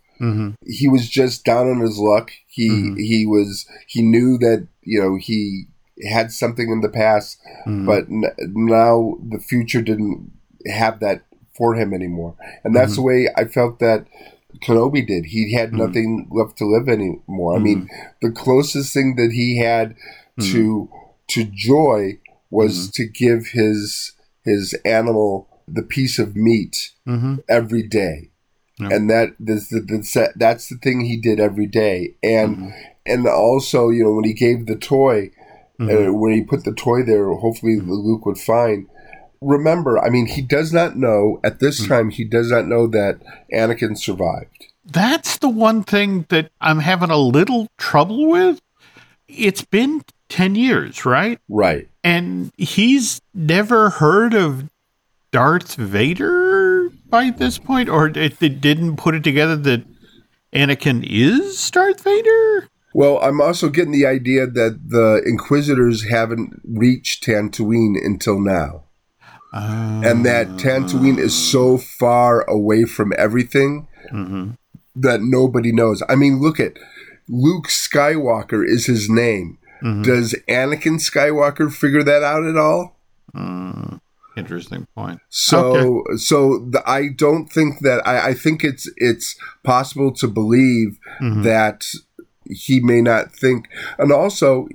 he 0.66 0.88
was 0.88 1.10
just 1.10 1.44
down 1.44 1.70
on 1.70 1.80
his 1.80 1.98
luck. 1.98 2.32
He 2.48 2.94
he 2.98 3.26
was 3.26 3.68
he 3.88 4.02
knew 4.02 4.38
that 4.38 4.68
you 4.82 5.02
know 5.02 5.18
he 5.20 5.66
had 6.10 6.32
something 6.32 6.70
in 6.70 6.82
the 6.82 6.90
past 6.90 7.40
but 7.66 8.04
n- 8.04 8.36
now 8.54 9.18
the 9.28 9.40
future 9.40 9.82
didn't 9.82 10.32
have 10.68 11.00
that 11.00 11.24
for 11.56 11.76
him 11.76 11.94
anymore 11.94 12.36
and 12.64 12.76
that's 12.76 12.94
mm-hmm. 12.94 13.02
the 13.02 13.08
way 13.08 13.30
i 13.38 13.46
felt 13.46 13.80
that 13.80 14.06
Kenobi 14.62 15.06
did. 15.06 15.26
He 15.26 15.54
had 15.54 15.70
mm-hmm. 15.70 15.78
nothing 15.80 16.28
left 16.32 16.58
to 16.60 16.66
live 16.66 16.88
anymore. 16.88 17.56
I 17.56 17.60
mean, 17.60 17.90
mm-hmm. 17.90 18.08
the 18.22 18.32
closest 18.32 18.94
thing 18.94 19.16
that 19.18 19.32
he 19.34 19.58
had 19.58 19.96
to 20.40 20.90
to 21.28 21.44
joy 21.44 22.20
was 22.50 22.90
to 22.92 23.06
give 23.06 23.48
his 23.48 24.14
his 24.44 24.74
animal 24.86 25.50
the 25.68 25.82
piece 25.82 26.20
of 26.20 26.36
meat 26.36 26.92
every 27.50 27.84
day. 27.84 28.30
And 28.92 29.10
that 29.10 29.36
that's 29.40 29.70
the, 29.70 29.80
that's, 29.80 30.36
that's 30.36 30.70
the 30.70 30.78
thing 30.78 31.02
he 31.02 31.18
did 31.18 31.40
every 31.40 31.68
day. 31.68 32.16
And 32.22 32.74
and 33.06 33.28
also, 33.28 33.90
you 33.90 34.04
know, 34.04 34.14
when 34.14 34.26
he 34.26 34.34
gave 34.34 34.66
the 34.66 34.76
toy, 34.76 35.32
uh, 35.80 36.14
when 36.14 36.34
he 36.34 36.44
put 36.44 36.66
the 36.66 36.74
toy 36.74 37.04
there, 37.04 37.32
hopefully 37.34 37.80
the 37.80 37.94
Luke 37.94 38.26
would 38.26 38.38
find. 38.38 38.88
Remember, 39.42 40.00
I 40.00 40.10
mean, 40.10 40.28
he 40.28 40.42
does 40.42 40.74
not 40.74 40.96
know 40.96 41.40
at 41.44 41.60
this 41.60 41.80
hmm. 41.80 41.88
time. 41.88 42.10
He 42.10 42.24
does 42.24 42.52
not 42.52 42.68
know 42.68 42.88
that 42.88 43.20
Anakin 43.54 43.98
survived. 43.98 44.68
That's 44.86 45.38
the 45.38 45.50
one 45.50 45.84
thing 45.84 46.26
that 46.30 46.52
I'm 46.62 46.80
having 46.80 47.10
a 47.10 47.18
little 47.18 47.70
trouble 47.78 48.30
with. 48.30 48.62
It's 49.28 49.64
been 49.64 50.04
10 50.30 50.56
years, 50.56 51.06
right? 51.06 51.40
Right. 51.50 51.90
And 52.04 52.52
he's 52.58 53.20
never 53.34 53.90
heard 53.90 54.34
of 54.36 54.70
Darth 55.32 55.76
Vader? 55.76 56.66
by 57.16 57.30
this 57.30 57.58
point, 57.58 57.90
or 57.90 58.08
it, 58.08 58.42
it 58.42 58.62
didn't 58.62 58.98
put 58.98 59.16
it 59.16 59.24
together 59.24 59.56
that 59.56 59.84
Anakin 60.54 61.06
is 61.08 61.70
Darth 61.72 62.04
Vader? 62.04 62.68
Well, 62.94 63.20
I'm 63.20 63.42
also 63.42 63.70
getting 63.70 63.92
the 63.92 64.06
idea 64.06 64.48
that 64.48 64.80
the 64.90 65.22
Inquisitors 65.26 66.10
haven't 66.10 66.62
reached 66.64 67.24
Tatooine 67.24 67.96
until 68.04 68.40
now. 68.40 68.85
And 69.56 70.26
that 70.26 70.48
Tatooine 70.58 71.18
is 71.18 71.36
so 71.36 71.78
far 71.78 72.42
away 72.50 72.84
from 72.84 73.14
everything 73.18 73.88
mm-hmm. 74.12 74.52
that 74.96 75.22
nobody 75.22 75.72
knows. 75.72 76.04
I 76.10 76.16
mean, 76.16 76.42
look 76.42 76.60
at 76.60 76.78
Luke 77.28 77.68
Skywalker 77.68 78.66
is 78.68 78.86
his 78.86 79.10
name. 79.10 79.58
Mm-hmm. 79.82 80.04
Does 80.04 80.34
Anakin 80.48 81.00
Skywalker 81.00 81.74
figure 81.74 82.04
that 82.04 82.24
out 82.24 82.46
at 82.46 82.58
all? 82.58 82.96
Mm, 83.36 84.00
interesting 84.38 84.88
point. 84.96 85.20
So, 85.30 86.00
okay. 86.00 86.18
so 86.18 86.60
the, 86.70 86.84
I 86.90 87.10
don't 87.16 87.48
think 87.48 87.80
that 87.82 88.06
I, 88.08 88.30
I, 88.30 88.34
think 88.34 88.64
it's 88.64 88.90
it's 88.98 89.36
possible 89.64 90.14
to 90.14 90.28
believe 90.28 90.98
mm-hmm. 91.22 91.44
that 91.44 91.86
he 92.50 92.80
may 92.80 93.02
not 93.02 93.34
think, 93.34 93.68
and 93.98 94.12
also 94.12 94.68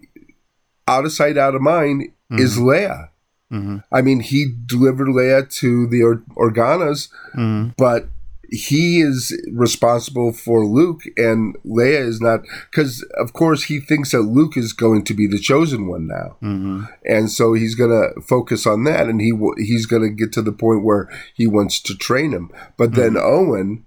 out 0.86 1.04
of 1.04 1.12
sight, 1.12 1.38
out 1.38 1.54
of 1.54 1.62
mind 1.62 2.12
is 2.30 2.56
mm-hmm. 2.56 2.68
Leia. 2.68 3.09
Mm-hmm. 3.52 3.78
I 3.92 4.02
mean, 4.02 4.20
he 4.20 4.46
delivered 4.66 5.08
Leia 5.08 5.50
to 5.56 5.86
the 5.86 6.02
or- 6.02 6.22
Organas, 6.36 7.08
mm-hmm. 7.34 7.70
but 7.76 8.08
he 8.50 9.00
is 9.00 9.36
responsible 9.52 10.32
for 10.32 10.66
Luke, 10.66 11.02
and 11.16 11.56
Leia 11.64 12.00
is 12.00 12.20
not. 12.20 12.40
Because 12.70 13.02
of 13.18 13.32
course 13.32 13.64
he 13.64 13.80
thinks 13.80 14.10
that 14.10 14.22
Luke 14.22 14.56
is 14.56 14.72
going 14.72 15.04
to 15.04 15.14
be 15.14 15.26
the 15.26 15.38
chosen 15.38 15.86
one 15.86 16.06
now, 16.06 16.36
mm-hmm. 16.42 16.84
and 17.04 17.30
so 17.30 17.52
he's 17.52 17.74
going 17.74 17.90
to 17.90 18.20
focus 18.20 18.66
on 18.66 18.84
that, 18.84 19.08
and 19.08 19.20
he 19.20 19.30
w- 19.30 19.54
he's 19.58 19.86
going 19.86 20.02
to 20.02 20.10
get 20.10 20.32
to 20.32 20.42
the 20.42 20.52
point 20.52 20.84
where 20.84 21.08
he 21.34 21.46
wants 21.46 21.80
to 21.80 21.96
train 21.96 22.32
him. 22.32 22.50
But 22.76 22.94
then 22.94 23.14
mm-hmm. 23.14 23.50
Owen, 23.50 23.86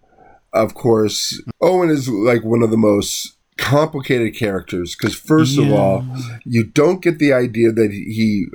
of 0.53 0.73
course, 0.73 1.41
Owen 1.61 1.89
is 1.89 2.07
like 2.07 2.43
one 2.43 2.63
of 2.63 2.71
the 2.71 2.77
most 2.77 3.35
complicated 3.57 4.35
characters 4.35 4.95
because 4.95 5.15
first 5.15 5.57
yeah. 5.57 5.65
of 5.65 5.73
all, 5.73 6.05
you 6.45 6.63
don't 6.63 7.01
get 7.01 7.19
the 7.19 7.33
idea 7.33 7.71
that 7.71 7.91
he. 7.91 8.45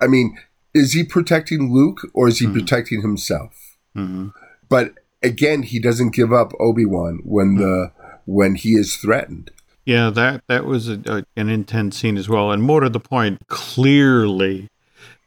I 0.00 0.06
mean, 0.06 0.38
is 0.74 0.92
he 0.92 1.04
protecting 1.04 1.72
Luke 1.72 2.00
or 2.14 2.28
is 2.28 2.38
he 2.38 2.46
mm-hmm. 2.46 2.54
protecting 2.54 3.02
himself? 3.02 3.76
Mm-hmm. 3.96 4.28
But 4.68 4.94
again, 5.22 5.62
he 5.62 5.78
doesn't 5.78 6.14
give 6.14 6.32
up 6.32 6.52
Obi 6.58 6.84
Wan 6.84 7.20
when 7.24 7.56
the 7.56 7.92
when 8.24 8.54
he 8.54 8.70
is 8.70 8.96
threatened. 8.96 9.50
Yeah, 9.84 10.10
that 10.10 10.44
that 10.46 10.64
was 10.64 10.88
a, 10.88 11.00
a, 11.06 11.24
an 11.36 11.48
intense 11.48 11.98
scene 11.98 12.16
as 12.16 12.28
well, 12.28 12.52
and 12.52 12.62
more 12.62 12.80
to 12.80 12.88
the 12.88 13.00
point, 13.00 13.46
clearly 13.48 14.68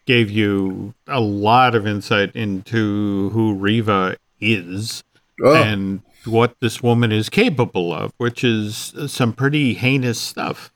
gave 0.06 0.30
you 0.30 0.94
a 1.08 1.20
lot 1.20 1.76
of 1.76 1.86
insight 1.86 2.36
into 2.36 3.30
who 3.32 3.56
Reva 3.56 4.16
is 4.40 5.04
oh. 5.44 5.56
and 5.56 6.02
what 6.26 6.56
this 6.62 6.82
woman 6.82 7.12
is 7.12 7.28
capable 7.28 7.92
of, 7.92 8.14
which 8.18 8.44
is 8.44 8.94
some 9.08 9.34
pretty 9.34 9.74
heinous 9.74 10.20
stuff. 10.20 10.72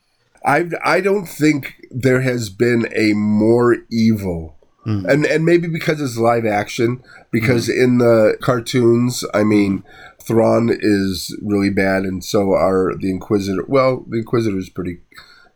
I 0.46 0.66
I 0.84 1.02
don't 1.02 1.28
think 1.28 1.79
there 1.90 2.22
has 2.22 2.50
been 2.50 2.88
a 2.96 3.14
more 3.14 3.78
evil 3.90 4.60
Mm. 4.86 5.06
And 5.06 5.26
and 5.26 5.46
maybe 5.46 5.68
because 5.68 6.02
it's 6.02 6.18
live 6.18 6.46
action, 6.46 7.04
because 7.32 7.68
mm. 7.68 7.84
in 7.84 7.98
the 7.98 8.38
cartoons, 8.42 9.26
I 9.34 9.44
mean, 9.44 9.84
Thrawn 10.24 10.70
is 10.72 11.38
really 11.42 11.70
bad, 11.70 12.04
and 12.04 12.24
so 12.24 12.54
are 12.54 12.96
the 12.98 13.12
Inquisitor. 13.12 13.66
Well, 13.68 14.06
the 14.08 14.20
Inquisitor 14.20 14.58
is 14.58 14.70
pretty, 14.70 15.00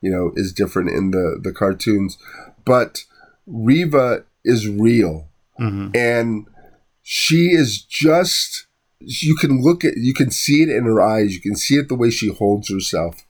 you 0.02 0.12
know, 0.12 0.34
is 0.36 0.54
different 0.54 0.90
in 0.90 1.12
the 1.12 1.40
the 1.42 1.54
cartoons, 1.54 2.18
but 2.66 3.06
Reva 3.48 4.26
is 4.44 4.68
real, 4.68 5.30
mm-hmm. 5.60 5.96
and 5.96 6.46
she 7.02 7.52
is 7.52 7.82
just 7.82 8.68
you 9.00 9.36
can 9.36 9.62
look 9.62 9.84
at 9.84 9.98
you 9.98 10.14
can 10.14 10.32
see 10.32 10.64
it 10.64 10.70
in 10.70 10.86
her 10.86 11.02
eyes 11.02 11.34
you 11.34 11.42
can 11.42 11.58
see 11.58 11.76
it 11.76 11.90
the 11.90 11.96
way 11.96 12.10
she 12.10 12.30
holds 12.30 12.70
herself 12.70 13.26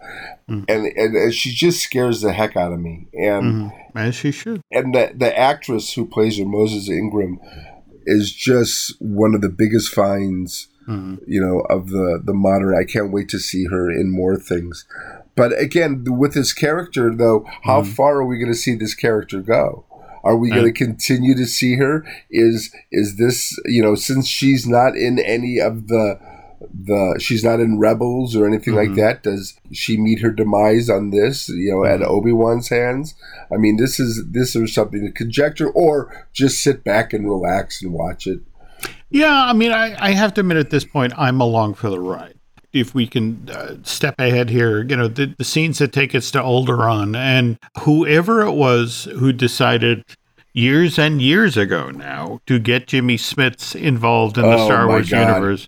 mm. 0.49 0.65
and, 0.67 0.85
and, 0.85 1.15
and 1.15 1.33
she 1.33 1.51
just 1.51 1.81
scares 1.81 2.21
the 2.21 2.33
heck 2.33 2.55
out 2.55 2.73
of 2.73 2.79
me 2.79 3.07
and 3.13 3.71
mm-hmm. 3.71 3.97
as 3.97 4.15
she 4.15 4.31
should 4.31 4.61
and 4.71 4.93
the 4.93 5.11
the 5.15 5.37
actress 5.37 5.93
who 5.93 6.05
plays 6.05 6.37
her 6.37 6.45
moses 6.45 6.89
ingram 6.89 7.39
is 8.05 8.33
just 8.33 8.95
one 8.99 9.33
of 9.33 9.41
the 9.41 9.49
biggest 9.49 9.93
finds 9.93 10.67
mm-hmm. 10.87 11.15
you 11.27 11.41
know 11.41 11.59
of 11.69 11.89
the 11.89 12.21
the 12.23 12.33
modern 12.33 12.75
i 12.75 12.83
can't 12.83 13.11
wait 13.11 13.29
to 13.29 13.39
see 13.39 13.65
her 13.65 13.89
in 13.89 14.11
more 14.11 14.37
things 14.37 14.85
but 15.35 15.57
again 15.59 16.03
with 16.05 16.33
this 16.33 16.53
character 16.53 17.13
though 17.13 17.45
how 17.63 17.81
mm-hmm. 17.81 17.91
far 17.91 18.17
are 18.17 18.25
we 18.25 18.37
going 18.37 18.51
to 18.51 18.57
see 18.57 18.75
this 18.75 18.95
character 18.95 19.41
go 19.41 19.85
are 20.23 20.37
we 20.37 20.49
going 20.49 20.63
to 20.63 20.71
continue 20.71 21.35
to 21.35 21.45
see 21.45 21.75
her? 21.75 22.05
Is 22.31 22.73
is 22.91 23.17
this 23.17 23.57
you 23.65 23.83
know 23.83 23.95
since 23.95 24.27
she's 24.27 24.65
not 24.65 24.95
in 24.95 25.19
any 25.19 25.59
of 25.59 25.87
the 25.87 26.17
the 26.73 27.19
she's 27.19 27.43
not 27.43 27.59
in 27.59 27.79
Rebels 27.79 28.35
or 28.35 28.47
anything 28.47 28.73
mm-hmm. 28.73 28.89
like 28.89 28.97
that. 28.97 29.23
Does 29.23 29.59
she 29.71 29.97
meet 29.97 30.21
her 30.21 30.31
demise 30.31 30.89
on 30.89 31.09
this? 31.09 31.49
You 31.49 31.71
know, 31.71 31.77
mm-hmm. 31.77 32.03
at 32.03 32.07
Obi 32.07 32.31
Wan's 32.31 32.69
hands. 32.69 33.15
I 33.51 33.57
mean, 33.57 33.77
this 33.77 33.99
is 33.99 34.23
this 34.29 34.55
is 34.55 34.73
something 34.73 35.05
to 35.05 35.11
conjecture, 35.11 35.69
or 35.69 36.27
just 36.33 36.61
sit 36.61 36.83
back 36.83 37.13
and 37.13 37.29
relax 37.29 37.81
and 37.81 37.93
watch 37.93 38.27
it. 38.27 38.39
Yeah, 39.09 39.45
I 39.45 39.53
mean, 39.53 39.71
I, 39.71 39.95
I 39.99 40.11
have 40.11 40.33
to 40.35 40.41
admit 40.41 40.57
at 40.57 40.71
this 40.71 40.85
point, 40.85 41.13
I'm 41.17 41.39
along 41.39 41.75
for 41.75 41.89
the 41.89 41.99
ride 41.99 42.33
if 42.73 42.95
we 42.95 43.05
can 43.05 43.47
uh, 43.49 43.75
step 43.83 44.15
ahead 44.19 44.49
here, 44.49 44.81
you 44.83 44.95
know, 44.95 45.07
the, 45.07 45.33
the 45.37 45.43
scenes 45.43 45.77
that 45.77 45.93
take 45.93 46.15
us 46.15 46.31
to 46.31 46.39
Alderaan 46.39 47.15
and 47.15 47.57
whoever 47.81 48.41
it 48.41 48.53
was 48.53 49.07
who 49.19 49.31
decided 49.31 50.03
years 50.53 50.99
and 50.99 51.21
years 51.21 51.57
ago 51.57 51.89
now 51.89 52.39
to 52.45 52.59
get 52.59 52.87
Jimmy 52.87 53.17
Smits 53.17 53.75
involved 53.75 54.37
in 54.37 54.43
the 54.43 54.57
oh, 54.57 54.65
Star 54.65 54.87
Wars 54.87 55.09
God. 55.09 55.27
universe. 55.27 55.67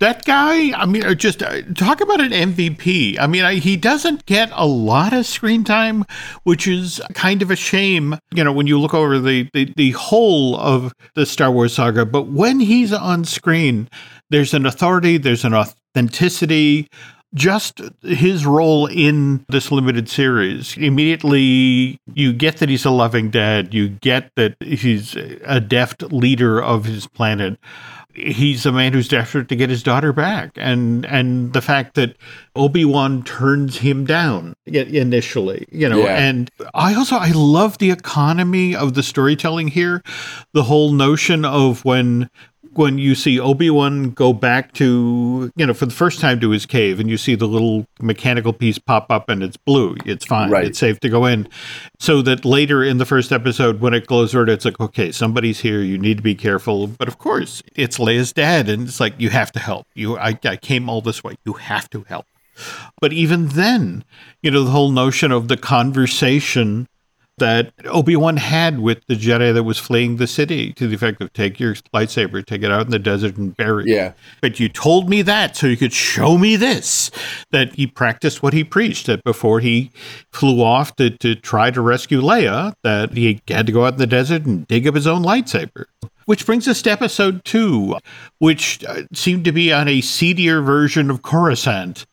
That 0.00 0.24
guy, 0.24 0.72
I 0.72 0.86
mean, 0.86 1.04
uh, 1.04 1.14
just 1.14 1.42
uh, 1.42 1.62
talk 1.74 2.00
about 2.00 2.20
an 2.20 2.32
MVP. 2.32 3.18
I 3.18 3.26
mean, 3.26 3.44
I, 3.44 3.54
he 3.54 3.76
doesn't 3.76 4.26
get 4.26 4.50
a 4.52 4.66
lot 4.66 5.12
of 5.12 5.24
screen 5.24 5.64
time, 5.64 6.04
which 6.42 6.66
is 6.66 7.00
kind 7.14 7.42
of 7.42 7.50
a 7.50 7.56
shame, 7.56 8.18
you 8.34 8.44
know, 8.44 8.52
when 8.52 8.66
you 8.66 8.78
look 8.78 8.92
over 8.92 9.18
the, 9.18 9.48
the, 9.54 9.72
the 9.76 9.92
whole 9.92 10.56
of 10.56 10.92
the 11.14 11.24
Star 11.24 11.50
Wars 11.50 11.74
saga. 11.74 12.04
But 12.04 12.26
when 12.26 12.60
he's 12.60 12.92
on 12.92 13.24
screen, 13.24 13.88
there's 14.30 14.52
an 14.52 14.66
authority, 14.66 15.16
there's 15.16 15.44
an 15.44 15.54
authenticity, 15.54 16.88
just 17.34 17.80
his 18.02 18.46
role 18.46 18.86
in 18.86 19.44
this 19.48 19.72
limited 19.72 20.08
series. 20.08 20.76
Immediately, 20.76 21.98
you 22.14 22.32
get 22.32 22.58
that 22.58 22.68
he's 22.68 22.84
a 22.84 22.90
loving 22.90 23.30
dad. 23.30 23.74
You 23.74 23.88
get 23.88 24.30
that 24.36 24.56
he's 24.60 25.16
a 25.16 25.60
deft 25.60 26.02
leader 26.02 26.62
of 26.62 26.84
his 26.84 27.06
planet. 27.06 27.58
He's 28.14 28.64
a 28.64 28.70
man 28.70 28.92
who's 28.92 29.08
desperate 29.08 29.48
to 29.48 29.56
get 29.56 29.70
his 29.70 29.82
daughter 29.82 30.12
back, 30.12 30.52
and 30.54 31.04
and 31.06 31.52
the 31.52 31.60
fact 31.60 31.96
that 31.96 32.16
Obi 32.54 32.84
Wan 32.84 33.24
turns 33.24 33.78
him 33.78 34.04
down 34.04 34.54
initially, 34.66 35.66
you 35.72 35.88
know, 35.88 35.98
yeah. 35.98 36.18
and 36.18 36.48
I 36.74 36.94
also 36.94 37.16
I 37.16 37.32
love 37.32 37.78
the 37.78 37.90
economy 37.90 38.76
of 38.76 38.94
the 38.94 39.02
storytelling 39.02 39.66
here, 39.66 40.00
the 40.52 40.62
whole 40.62 40.92
notion 40.92 41.44
of 41.44 41.84
when 41.84 42.30
when 42.76 42.98
you 42.98 43.14
see 43.14 43.38
Obi-Wan 43.40 44.10
go 44.10 44.32
back 44.32 44.72
to, 44.74 45.52
you 45.56 45.66
know, 45.66 45.74
for 45.74 45.86
the 45.86 45.94
first 45.94 46.20
time 46.20 46.40
to 46.40 46.50
his 46.50 46.66
cave 46.66 47.00
and 47.00 47.08
you 47.08 47.16
see 47.16 47.34
the 47.34 47.46
little 47.46 47.86
mechanical 48.00 48.52
piece 48.52 48.78
pop 48.78 49.10
up 49.10 49.28
and 49.28 49.42
it's 49.42 49.56
blue, 49.56 49.96
it's 50.04 50.24
fine. 50.24 50.50
Right. 50.50 50.66
It's 50.66 50.78
safe 50.78 51.00
to 51.00 51.08
go 51.08 51.26
in. 51.26 51.48
So 51.98 52.22
that 52.22 52.44
later 52.44 52.84
in 52.84 52.98
the 52.98 53.06
first 53.06 53.32
episode, 53.32 53.80
when 53.80 53.94
it 53.94 54.06
glows 54.06 54.34
red, 54.34 54.48
it's 54.48 54.64
like, 54.64 54.80
okay, 54.80 55.12
somebody's 55.12 55.60
here. 55.60 55.80
You 55.80 55.98
need 55.98 56.18
to 56.18 56.22
be 56.22 56.34
careful. 56.34 56.86
But 56.86 57.08
of 57.08 57.18
course, 57.18 57.62
it's 57.74 57.98
Leia's 57.98 58.32
dad. 58.32 58.68
And 58.68 58.88
it's 58.88 59.00
like, 59.00 59.14
you 59.18 59.30
have 59.30 59.52
to 59.52 59.58
help. 59.58 59.86
You, 59.94 60.18
I, 60.18 60.38
I 60.44 60.56
came 60.56 60.88
all 60.88 61.00
this 61.00 61.24
way. 61.24 61.36
You 61.44 61.54
have 61.54 61.88
to 61.90 62.02
help. 62.02 62.26
But 63.00 63.12
even 63.12 63.48
then, 63.48 64.04
you 64.42 64.50
know, 64.50 64.64
the 64.64 64.70
whole 64.70 64.90
notion 64.90 65.32
of 65.32 65.48
the 65.48 65.56
conversation 65.56 66.88
that 67.38 67.72
Obi 67.86 68.14
Wan 68.16 68.36
had 68.36 68.80
with 68.80 69.04
the 69.06 69.14
Jedi 69.14 69.52
that 69.52 69.64
was 69.64 69.78
fleeing 69.78 70.16
the 70.16 70.26
city 70.26 70.72
to 70.74 70.86
the 70.86 70.94
effect 70.94 71.20
of 71.20 71.32
take 71.32 71.58
your 71.58 71.74
lightsaber, 71.92 72.44
take 72.44 72.62
it 72.62 72.70
out 72.70 72.82
in 72.82 72.90
the 72.90 72.98
desert 72.98 73.36
and 73.36 73.56
bury 73.56 73.84
it. 73.84 73.88
Yeah. 73.88 74.12
But 74.40 74.60
you 74.60 74.68
told 74.68 75.08
me 75.08 75.22
that 75.22 75.56
so 75.56 75.66
you 75.66 75.76
could 75.76 75.92
show 75.92 76.38
me 76.38 76.56
this. 76.56 77.10
That 77.50 77.74
he 77.74 77.86
practiced 77.86 78.42
what 78.42 78.52
he 78.52 78.62
preached, 78.62 79.06
that 79.06 79.24
before 79.24 79.60
he 79.60 79.90
flew 80.32 80.62
off 80.62 80.94
to, 80.96 81.10
to 81.10 81.34
try 81.34 81.70
to 81.70 81.80
rescue 81.80 82.20
Leia, 82.20 82.74
that 82.82 83.12
he 83.14 83.40
had 83.48 83.66
to 83.66 83.72
go 83.72 83.84
out 83.84 83.94
in 83.94 83.98
the 83.98 84.06
desert 84.06 84.44
and 84.44 84.66
dig 84.68 84.86
up 84.86 84.94
his 84.94 85.06
own 85.06 85.22
lightsaber. 85.22 85.86
Which 86.26 86.46
brings 86.46 86.66
us 86.66 86.80
to 86.82 86.90
episode 86.90 87.44
two, 87.44 87.96
which 88.38 88.82
uh, 88.84 89.02
seemed 89.12 89.44
to 89.44 89.52
be 89.52 89.72
on 89.72 89.88
a 89.88 90.00
seedier 90.00 90.62
version 90.62 91.10
of 91.10 91.22
Coruscant. 91.22 92.06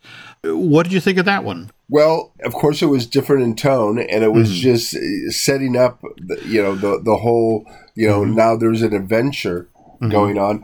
What 0.44 0.84
did 0.84 0.92
you 0.92 1.00
think 1.00 1.18
of 1.18 1.26
that 1.26 1.44
one? 1.46 1.72
Well, 1.92 2.32
of 2.46 2.54
course, 2.54 2.82
it 2.82 2.86
was 2.86 3.06
different 3.06 3.44
in 3.44 3.54
tone, 3.54 4.00
and 4.00 4.24
it 4.24 4.32
was 4.32 4.50
mm-hmm. 4.50 4.62
just 4.62 4.96
uh, 4.96 5.30
setting 5.30 5.76
up, 5.76 6.02
the, 6.18 6.42
you 6.48 6.64
know, 6.64 6.74
the 6.74 7.02
the 7.04 7.18
whole, 7.18 7.66
you 7.96 8.08
know, 8.08 8.22
mm-hmm. 8.22 8.34
now 8.34 8.56
there's 8.56 8.82
an 8.82 8.94
adventure 8.94 9.68
mm-hmm. 9.76 10.10
going 10.10 10.38
on. 10.38 10.64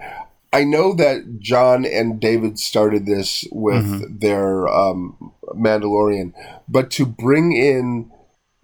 I 0.54 0.64
know 0.64 0.94
that 0.94 1.40
Jon 1.40 1.84
and 1.86 2.22
David 2.22 2.58
started 2.58 3.06
this 3.06 3.46
with 3.52 3.84
mm-hmm. 3.84 4.20
their 4.20 4.70
um, 4.70 5.34
Mandalorian, 5.50 6.32
but 6.70 6.90
to 6.92 7.06
bring 7.06 7.52
in 7.52 8.10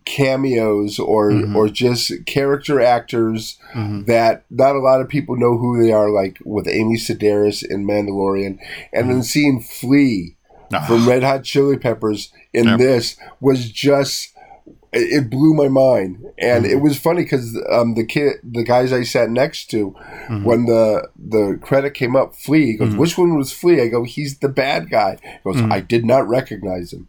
cameos 0.06 1.00
or 1.00 1.32
mm-hmm. 1.32 1.58
or 1.58 1.68
just 1.68 2.14
character 2.26 2.80
actors 2.80 3.58
mm-hmm. 3.74 4.06
that 4.06 4.46
not 4.50 4.78
a 4.78 4.80
lot 4.80 5.02
of 5.02 5.10
people 5.10 5.36
know 5.36 5.58
who 5.58 5.84
they 5.84 5.92
are, 5.92 6.10
like 6.10 6.40
with 6.46 6.70
Amy 6.70 6.96
Sedaris 6.96 7.62
in 7.62 7.86
Mandalorian, 7.86 8.58
and 8.94 9.10
then 9.10 9.18
mm-hmm. 9.18 9.22
seeing 9.22 9.62
Flea 9.62 10.38
ah. 10.74 10.86
from 10.88 11.06
Red 11.06 11.24
Hot 11.24 11.44
Chili 11.44 11.78
Peppers 11.78 12.32
in 12.54 12.66
yep. 12.66 12.80
this 12.80 13.18
was 13.40 13.70
just 13.70 14.34
it 14.94 15.30
blew 15.30 15.54
my 15.54 15.68
mind, 15.68 16.24
and 16.38 16.66
mm-hmm. 16.66 16.74
it 16.74 16.82
was 16.82 17.00
funny 17.00 17.24
because 17.24 17.60
um, 17.72 17.96
the 17.96 18.06
kid, 18.06 18.34
the 18.44 18.64
guys 18.64 18.94
I 18.94 19.04
sat 19.04 19.30
next 19.30 19.72
to, 19.72 19.92
mm-hmm. 19.92 20.44
when 20.44 20.66
the 20.66 21.10
the 21.18 21.60
credit 21.62 21.96
came 21.96 22.16
up, 22.16 22.36
Flea 22.36 22.68
he 22.68 22.78
goes, 22.78 22.90
mm-hmm. 22.90 23.00
"Which 23.00 23.18
one 23.18 23.36
was 23.36 23.52
Flea?" 23.52 23.82
I 23.82 23.88
go, 23.88 24.04
"He's 24.04 24.38
the 24.38 24.50
bad 24.50 24.90
guy." 24.90 25.18
He 25.22 25.40
goes, 25.44 25.62
mm-hmm. 25.62 25.74
"I 25.74 25.80
did 25.80 26.06
not 26.06 26.28
recognize 26.28 26.94
him," 26.94 27.08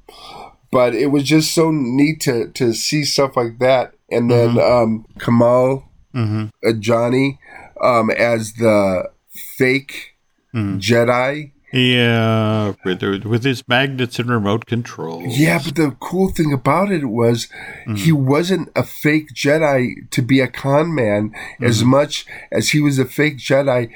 but 0.73 0.95
it 0.95 1.09
was 1.09 1.25
just 1.25 1.55
so 1.55 1.71
neat 1.71 2.21
to 2.23 2.49
to 2.53 2.73
see 2.73 3.05
stuff 3.05 3.37
like 3.37 3.59
that, 3.59 3.95
and 4.11 4.31
then 4.31 4.55
mm-hmm. 4.55 4.59
um, 4.61 5.07
Kumail 5.19 5.85
mm-hmm. 6.15 6.47
uh, 6.67 6.73
Johnny 6.79 7.39
um, 7.83 8.11
as 8.11 8.55
the 8.55 9.11
fake 9.59 10.15
Jedi 10.55 11.51
yeah, 11.75 12.75
with 12.85 13.03
with 13.25 13.43
his 13.43 13.67
magnets 13.67 14.21
and 14.21 14.31
remote 14.31 14.67
control. 14.67 15.23
Yeah, 15.27 15.61
but 15.65 15.75
the 15.75 15.97
cool 15.99 16.31
thing 16.31 16.53
about 16.53 16.93
it 16.93 17.07
was 17.07 17.49
mm. 17.85 17.99
he 17.99 18.13
wasn't 18.13 18.71
a 18.77 18.85
fake 18.85 19.35
Jedi 19.35 20.09
to 20.11 20.23
be 20.23 20.39
a 20.39 20.47
con 20.47 20.95
man 20.95 21.31
mm. 21.31 21.67
as 21.67 21.83
much 21.83 22.27
as 22.53 22.71
he 22.71 22.81
was 22.81 23.01
a 23.01 23.05
fake 23.05 23.39
Jedi 23.39 23.91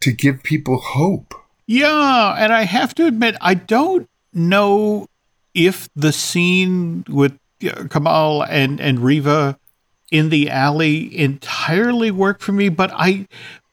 to 0.00 0.12
give 0.12 0.44
people 0.44 0.78
hope. 0.78 1.34
Yeah, 1.66 2.36
and 2.38 2.52
I 2.52 2.62
have 2.62 2.94
to 2.96 3.06
admit, 3.06 3.36
I 3.40 3.54
don't 3.54 4.08
know 4.32 5.08
if 5.54 5.88
the 5.96 6.12
scene 6.12 7.04
with 7.08 7.36
Kumail 7.60 8.46
and 8.48 8.80
and 8.80 9.00
Reva 9.00 9.58
in 10.12 10.28
the 10.28 10.50
alley 10.50 11.18
entirely 11.18 12.12
worked 12.12 12.42
for 12.42 12.52
me, 12.52 12.68
but 12.68 12.92
I 12.94 13.26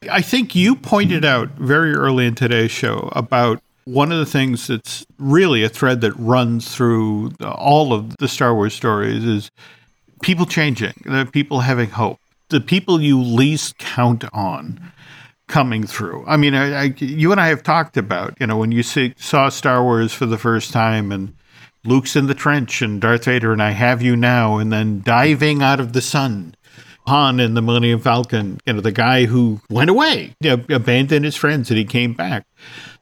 I 0.08 0.22
think 0.22 0.54
you 0.54 0.76
pointed 0.76 1.26
out 1.26 1.50
very 1.58 1.92
early 1.92 2.26
in 2.26 2.34
today's 2.34 2.70
show 2.70 3.10
about 3.12 3.62
one 3.84 4.10
of 4.10 4.18
the 4.18 4.24
things 4.24 4.66
that's 4.66 5.04
really 5.18 5.62
a 5.62 5.68
thread 5.68 6.00
that 6.00 6.12
runs 6.12 6.74
through 6.74 7.32
all 7.42 7.92
of 7.92 8.16
the 8.16 8.26
Star 8.26 8.54
Wars 8.54 8.72
stories 8.72 9.26
is 9.26 9.50
people 10.22 10.46
changing, 10.46 10.94
the 11.04 11.28
people 11.30 11.60
having 11.60 11.90
hope, 11.90 12.18
the 12.48 12.62
people 12.62 13.02
you 13.02 13.20
least 13.20 13.76
count 13.76 14.24
on 14.32 14.80
coming 15.48 15.86
through. 15.86 16.24
I 16.26 16.38
mean, 16.38 16.54
I, 16.54 16.84
I, 16.84 16.94
you 16.96 17.30
and 17.30 17.40
I 17.40 17.48
have 17.48 17.62
talked 17.62 17.98
about, 17.98 18.40
you 18.40 18.46
know, 18.46 18.56
when 18.56 18.72
you 18.72 18.82
see, 18.82 19.12
saw 19.18 19.50
Star 19.50 19.82
Wars 19.82 20.14
for 20.14 20.24
the 20.24 20.38
first 20.38 20.72
time 20.72 21.12
and 21.12 21.34
Luke's 21.84 22.16
in 22.16 22.26
the 22.26 22.34
trench 22.34 22.80
and 22.80 23.02
Darth 23.02 23.26
Vader 23.26 23.52
and 23.52 23.62
I 23.62 23.72
have 23.72 24.00
you 24.00 24.16
now, 24.16 24.56
and 24.56 24.72
then 24.72 25.02
diving 25.02 25.62
out 25.62 25.80
of 25.80 25.92
the 25.92 26.00
sun 26.00 26.54
Han 27.06 27.40
in 27.40 27.54
the 27.54 27.62
Millennium 27.62 28.00
Falcon, 28.00 28.60
you 28.66 28.72
know, 28.72 28.80
the 28.80 28.92
guy 28.92 29.24
who 29.24 29.60
went 29.70 29.90
away, 29.90 30.34
you 30.40 30.56
know, 30.56 30.64
abandoned 30.74 31.24
his 31.24 31.36
friends 31.36 31.70
and 31.70 31.78
he 31.78 31.84
came 31.84 32.12
back. 32.12 32.46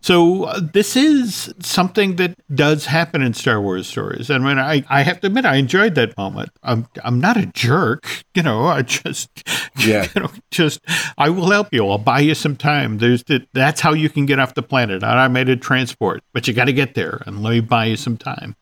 So 0.00 0.44
uh, 0.44 0.60
this 0.60 0.96
is 0.96 1.52
something 1.60 2.16
that 2.16 2.38
does 2.54 2.86
happen 2.86 3.20
in 3.20 3.34
Star 3.34 3.60
Wars 3.60 3.88
stories. 3.88 4.30
And 4.30 4.44
when 4.44 4.58
I, 4.58 4.84
I 4.88 5.02
have 5.02 5.20
to 5.20 5.26
admit, 5.26 5.44
I 5.44 5.56
enjoyed 5.56 5.96
that 5.96 6.16
moment. 6.16 6.50
I'm, 6.62 6.86
I'm 7.04 7.20
not 7.20 7.36
a 7.36 7.46
jerk, 7.46 8.24
you 8.34 8.42
know, 8.42 8.66
I 8.66 8.82
just, 8.82 9.28
yeah, 9.78 10.06
you 10.14 10.22
know, 10.22 10.30
just, 10.50 10.80
I 11.18 11.30
will 11.30 11.50
help 11.50 11.68
you. 11.72 11.88
I'll 11.88 11.98
buy 11.98 12.20
you 12.20 12.34
some 12.34 12.56
time. 12.56 12.98
There's 12.98 13.24
the, 13.24 13.46
that's 13.52 13.80
how 13.80 13.92
you 13.92 14.08
can 14.08 14.26
get 14.26 14.38
off 14.38 14.54
the 14.54 14.62
planet. 14.62 15.02
Automated 15.02 15.60
transport, 15.60 16.22
but 16.32 16.46
you 16.46 16.54
got 16.54 16.66
to 16.66 16.72
get 16.72 16.94
there 16.94 17.22
and 17.26 17.42
let 17.42 17.50
me 17.50 17.60
buy 17.60 17.86
you 17.86 17.96
some 17.96 18.16
time. 18.16 18.54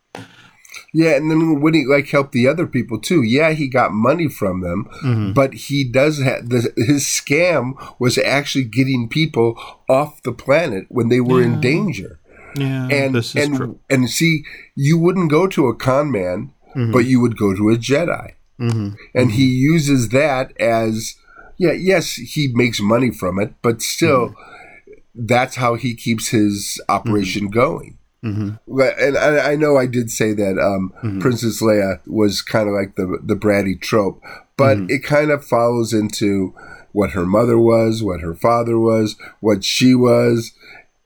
Yeah, 0.97 1.16
and 1.16 1.30
then 1.30 1.61
when 1.61 1.74
he 1.74 1.84
like 1.84 2.09
helped 2.09 2.32
the 2.32 2.49
other 2.49 2.66
people 2.66 2.99
too, 2.99 3.20
yeah, 3.20 3.51
he 3.51 3.68
got 3.68 3.92
money 3.92 4.28
from 4.28 4.62
them, 4.62 4.88
mm-hmm. 5.03 5.32
but 5.34 5.53
he 5.53 5.84
does 5.84 6.22
have 6.22 6.49
the, 6.49 6.72
his 6.74 7.05
scam 7.05 7.74
was 7.99 8.16
actually 8.16 8.64
getting 8.64 9.07
people 9.07 9.61
off 9.90 10.22
the 10.22 10.32
planet 10.32 10.86
when 10.88 11.11
they 11.11 11.20
were 11.20 11.40
yeah. 11.42 11.49
in 11.49 11.61
danger. 11.61 12.18
Yeah, 12.57 12.88
and 12.90 13.14
and 13.14 13.57
true. 13.57 13.78
and 13.90 14.09
see, 14.09 14.44
you 14.74 14.97
wouldn't 14.97 15.30
go 15.30 15.47
to 15.49 15.68
a 15.68 15.76
con 15.76 16.11
man, 16.11 16.55
mm-hmm. 16.74 16.92
but 16.92 17.05
you 17.05 17.20
would 17.20 17.36
go 17.36 17.55
to 17.55 17.68
a 17.68 17.76
Jedi, 17.76 18.32
mm-hmm. 18.59 18.94
and 19.14 19.32
he 19.32 19.44
uses 19.44 20.09
that 20.09 20.59
as 20.59 21.14
yeah, 21.59 21.72
yes, 21.72 22.14
he 22.14 22.49
makes 22.55 22.80
money 22.80 23.11
from 23.11 23.38
it, 23.38 23.53
but 23.61 23.82
still, 23.82 24.30
mm-hmm. 24.30 25.26
that's 25.26 25.57
how 25.57 25.74
he 25.74 25.94
keeps 25.94 26.28
his 26.28 26.80
operation 26.88 27.51
mm-hmm. 27.51 27.61
going. 27.61 27.99
Mm-hmm. 28.27 28.81
And 29.01 29.16
I, 29.16 29.53
I, 29.53 29.57
know 29.57 29.77
I 29.77 29.87
did 29.87 30.11
say 30.11 30.33
that 30.33 30.59
um, 30.59 30.93
mm-hmm. 30.97 31.20
Princess 31.20 31.62
Leia 31.62 32.01
was 32.07 32.43
kind 32.43 32.68
of 32.68 32.74
like 32.74 32.97
the 32.97 33.18
the 33.22 33.37
bratty 33.37 33.81
trope, 33.81 34.22
but 34.57 34.77
mm-hmm. 34.77 34.91
it 34.91 35.05
kind 35.05 35.31
of 35.31 35.45
follows 35.45 35.93
into 35.93 36.55
what 36.93 37.11
her 37.11 37.27
mother 37.27 37.59
was, 37.59 38.03
what 38.03 38.20
her 38.20 38.35
father 38.35 38.79
was, 38.79 39.16
what 39.41 39.62
she 39.62 39.95
was, 39.95 40.53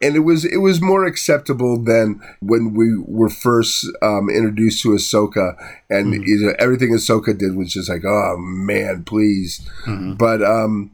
and 0.01 0.17
it 0.17 0.21
was 0.21 0.45
it 0.45 0.59
was 0.59 0.81
more 0.81 1.05
acceptable 1.05 1.77
than 1.77 2.21
when 2.41 2.75
we 2.75 2.97
were 2.97 3.29
first 3.29 3.87
um, 4.03 4.31
introduced 4.31 4.83
to 4.83 4.91
Ahsoka, 4.91 5.57
and 5.91 6.15
mm-hmm. 6.15 6.23
you 6.23 6.47
know, 6.47 6.55
everything 6.59 6.91
Ahsoka 6.91 7.37
did 7.37 7.55
was 7.55 7.73
just 7.73 7.89
like, 7.89 8.05
oh 8.05 8.37
man, 8.39 9.05
please. 9.05 9.61
Mm-hmm. 9.85 10.15
But 10.15 10.43
um, 10.43 10.91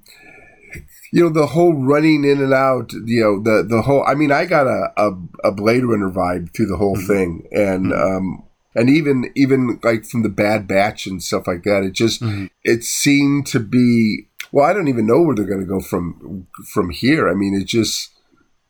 you 1.17 1.23
know 1.23 1.31
the 1.31 1.47
whole 1.47 1.73
running 1.73 2.25
in 2.25 2.43
and 2.43 2.53
out 2.53 2.93
you 2.93 3.23
know 3.23 3.43
the 3.43 3.67
the 3.67 3.81
whole 3.81 4.05
i 4.07 4.14
mean 4.14 4.31
i 4.31 4.45
got 4.45 4.67
a 4.67 4.93
a, 4.99 5.12
a 5.45 5.51
blade 5.51 5.83
runner 5.83 6.11
vibe 6.11 6.55
through 6.55 6.67
the 6.67 6.77
whole 6.77 6.95
mm-hmm. 6.95 7.07
thing 7.07 7.49
and 7.53 7.87
mm-hmm. 7.87 8.17
um 8.17 8.45
and 8.75 8.91
even 8.91 9.33
even 9.35 9.81
like 9.83 10.05
from 10.05 10.23
the 10.23 10.29
bad 10.29 10.69
batch 10.69 11.07
and 11.07 11.23
stuff 11.23 11.47
like 11.47 11.62
that 11.62 11.83
it 11.83 11.95
just 11.95 12.21
mm-hmm. 12.21 12.47
it 12.64 12.85
seemed 12.85 13.47
to 13.47 13.59
be 13.59 14.29
well 14.53 14.67
i 14.67 14.75
don't 14.75 14.89
even 14.89 15.07
know 15.07 15.23
where 15.23 15.35
they're 15.35 15.47
going 15.47 15.59
to 15.59 15.64
go 15.64 15.81
from 15.81 16.47
from 16.71 16.91
here 16.91 17.31
i 17.31 17.33
mean 17.33 17.59
it 17.59 17.64
just 17.64 18.11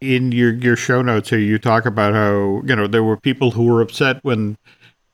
in 0.01 0.30
your 0.30 0.55
your 0.55 0.76
show 0.76 1.03
notes 1.03 1.30
here 1.30 1.40
you 1.40 1.59
talk 1.59 1.84
about 1.84 2.14
how 2.14 2.62
you 2.64 2.76
know 2.76 2.86
there 2.86 3.03
were 3.03 3.16
people 3.16 3.51
who 3.51 3.64
were 3.64 3.82
upset 3.82 4.22
when 4.22 4.57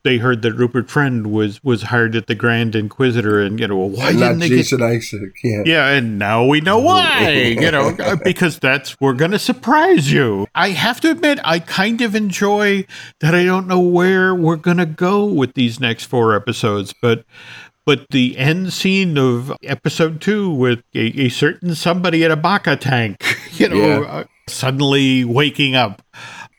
they 0.04 0.18
heard 0.18 0.42
that 0.42 0.54
Rupert 0.54 0.90
Friend 0.90 1.28
was 1.28 1.62
was 1.62 1.82
hired 1.82 2.16
at 2.16 2.26
the 2.26 2.34
Grand 2.34 2.74
Inquisitor, 2.74 3.40
and 3.40 3.60
you 3.60 3.68
know, 3.68 3.76
well, 3.76 3.88
why 3.90 4.12
didn't 4.12 4.40
they 4.40 4.48
Jason 4.48 4.78
get... 4.78 4.86
Isaac? 4.86 5.34
Yeah, 5.44 5.62
yeah, 5.64 5.88
and 5.90 6.18
now 6.18 6.44
we 6.44 6.60
know 6.60 6.78
why. 6.78 7.30
you 7.60 7.70
know, 7.70 7.96
because 8.24 8.58
that's 8.58 9.00
we're 9.00 9.12
going 9.14 9.30
to 9.30 9.38
surprise 9.38 10.10
you. 10.10 10.46
I 10.54 10.70
have 10.70 11.00
to 11.02 11.10
admit, 11.10 11.38
I 11.44 11.60
kind 11.60 12.00
of 12.00 12.14
enjoy 12.14 12.86
that. 13.20 13.34
I 13.34 13.44
don't 13.44 13.68
know 13.68 13.80
where 13.80 14.34
we're 14.34 14.56
going 14.56 14.78
to 14.78 14.86
go 14.86 15.24
with 15.24 15.54
these 15.54 15.78
next 15.78 16.04
four 16.06 16.34
episodes, 16.34 16.94
but 17.00 17.24
but 17.84 18.06
the 18.10 18.36
end 18.38 18.72
scene 18.72 19.18
of 19.18 19.52
episode 19.62 20.20
two 20.20 20.50
with 20.50 20.82
a, 20.94 21.20
a 21.20 21.28
certain 21.28 21.74
somebody 21.74 22.24
in 22.24 22.30
a 22.30 22.36
bacta 22.36 22.78
tank, 22.78 23.22
you 23.52 23.68
know, 23.68 23.76
yeah. 23.76 24.00
uh, 24.00 24.24
suddenly 24.48 25.24
waking 25.24 25.76
up 25.76 26.02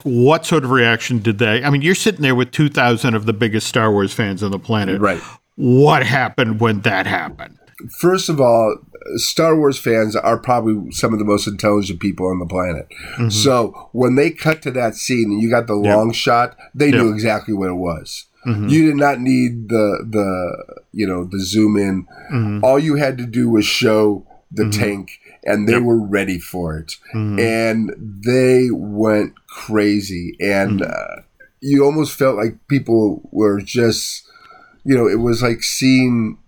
what 0.04 0.46
sort 0.46 0.64
of 0.64 0.72
reaction 0.72 1.20
did 1.20 1.40
they? 1.40 1.64
I 1.64 1.70
mean, 1.70 1.82
you're 1.82 1.96
sitting 1.96 2.22
there 2.22 2.36
with 2.36 2.52
2,000 2.52 3.14
of 3.14 3.26
the 3.26 3.34
biggest 3.34 3.68
Star 3.68 3.92
Wars 3.92 4.14
fans 4.14 4.44
on 4.44 4.52
the 4.52 4.60
planet. 4.60 5.00
Right. 5.02 5.22
What 5.56 6.06
happened 6.06 6.60
when 6.60 6.82
that 6.82 7.06
happened? 7.06 7.58
First 7.90 8.30
of 8.30 8.40
all, 8.40 8.78
Star 9.16 9.58
Wars 9.58 9.78
fans 9.78 10.16
are 10.16 10.38
probably 10.38 10.92
some 10.92 11.14
of 11.14 11.20
the 11.20 11.26
most 11.26 11.48
intelligent 11.48 12.00
people 12.00 12.28
on 12.28 12.40
the 12.40 12.46
planet. 12.46 12.88
Mm-hmm. 12.90 13.30
So 13.30 13.90
when 13.92 14.16
they 14.16 14.32
cut 14.32 14.62
to 14.64 14.72
that 14.72 14.96
scene 14.96 15.32
and 15.32 15.42
you 15.42 15.50
got 15.50 15.68
the 15.68 15.76
long 15.76 16.12
shot, 16.14 16.58
they 16.74 16.88
yep. 16.88 16.96
knew 16.96 17.12
exactly 17.12 17.54
what 17.54 17.70
it 17.70 17.76
was. 17.76 18.26
Mm-hmm. 18.46 18.68
You 18.70 18.86
did 18.88 18.96
not 18.96 19.20
need 19.20 19.70
the 19.70 20.06
the 20.10 20.82
you 20.92 21.08
know 21.08 21.24
the 21.24 21.40
zoom 21.40 21.78
in. 21.78 22.06
Mm-hmm. 22.32 22.64
All 22.64 22.78
you 22.78 22.96
had 22.96 23.18
to 23.18 23.26
do 23.26 23.50
was 23.50 23.66
show 23.66 24.26
the 24.52 24.64
mm-hmm. 24.64 24.82
tank 24.82 25.20
and 25.46 25.68
they 25.68 25.74
yep. 25.74 25.84
were 25.84 26.00
ready 26.00 26.40
for 26.40 26.78
it. 26.78 26.96
Mm-hmm. 27.14 27.40
And 27.40 27.96
they 27.98 28.70
went 28.72 29.34
crazy. 29.54 30.36
And 30.40 30.82
mm-hmm. 30.82 30.92
uh, 30.92 31.22
you 31.62 31.84
almost 31.86 32.18
felt 32.18 32.36
like 32.36 32.68
people 32.68 33.30
were 33.32 33.62
just, 33.62 34.28
you 34.84 34.96
know, 34.98 35.08
it 35.08 35.20
was 35.20 35.42
like 35.42 35.64
seeing, 35.64 36.40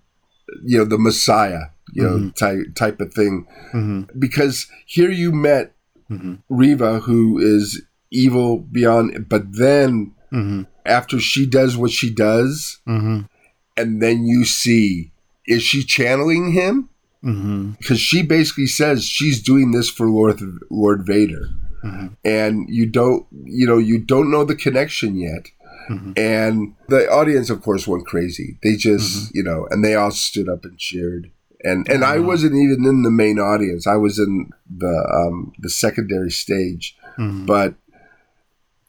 you 0.63 0.79
know, 0.79 0.85
the 0.85 0.97
Messiah, 0.97 1.67
you 1.93 2.03
know, 2.03 2.17
mm-hmm. 2.17 2.29
type, 2.31 2.75
type 2.75 2.99
of 2.99 3.13
thing. 3.13 3.47
Mm-hmm. 3.73 4.19
Because 4.19 4.67
here 4.85 5.11
you 5.11 5.31
met 5.31 5.73
mm-hmm. 6.09 6.35
Reva, 6.49 6.99
who 6.99 7.39
is 7.39 7.81
evil 8.11 8.59
beyond, 8.59 9.29
but 9.29 9.53
then 9.53 10.13
mm-hmm. 10.31 10.63
after 10.85 11.19
she 11.19 11.45
does 11.45 11.77
what 11.77 11.91
she 11.91 12.09
does, 12.09 12.79
and 12.85 14.01
then 14.01 14.25
you 14.25 14.45
see, 14.45 15.11
is 15.45 15.63
she 15.63 15.83
channeling 15.83 16.51
him? 16.51 16.89
Mm-hmm. 17.23 17.71
because 17.79 17.97
mm-hmm. 17.97 18.17
she 18.17 18.21
basically 18.21 18.67
says 18.67 19.03
she's 19.03 19.41
doing 19.41 19.71
this 19.71 19.89
for 19.89 20.07
Lord 20.07 20.39
Lord 20.69 21.07
Vader, 21.07 21.49
mm-hmm. 21.85 22.07
and 22.23 22.67
you 22.69 22.85
don't 22.85 23.25
you 23.31 23.67
know 23.67 23.77
you 23.77 23.99
don't 23.99 24.31
know 24.31 24.43
the 24.43 24.55
connection 24.55 25.15
yet. 25.15 25.47
Mm-hmm. 25.89 26.13
And 26.17 26.75
the 26.87 27.07
audience, 27.09 27.51
of 27.51 27.61
course, 27.61 27.87
went 27.87 28.07
crazy. 28.07 28.57
They 28.63 28.75
just, 28.75 29.27
mm-hmm. 29.27 29.37
you 29.37 29.43
know, 29.43 29.67
and 29.69 29.85
they 29.85 29.93
all 29.93 30.09
stood 30.09 30.49
up 30.49 30.65
and 30.65 30.79
cheered. 30.79 31.31
And 31.63 31.87
and 31.89 32.03
I 32.03 32.19
wasn't 32.19 32.55
even 32.55 32.85
in 32.85 33.03
the 33.03 33.11
main 33.11 33.39
audience. 33.39 33.85
I 33.87 33.95
was 33.95 34.19
in 34.19 34.49
the 34.69 35.09
um, 35.13 35.53
the 35.59 35.69
secondary 35.69 36.31
stage, 36.31 36.97
mm-hmm. 37.17 37.45
but 37.45 37.75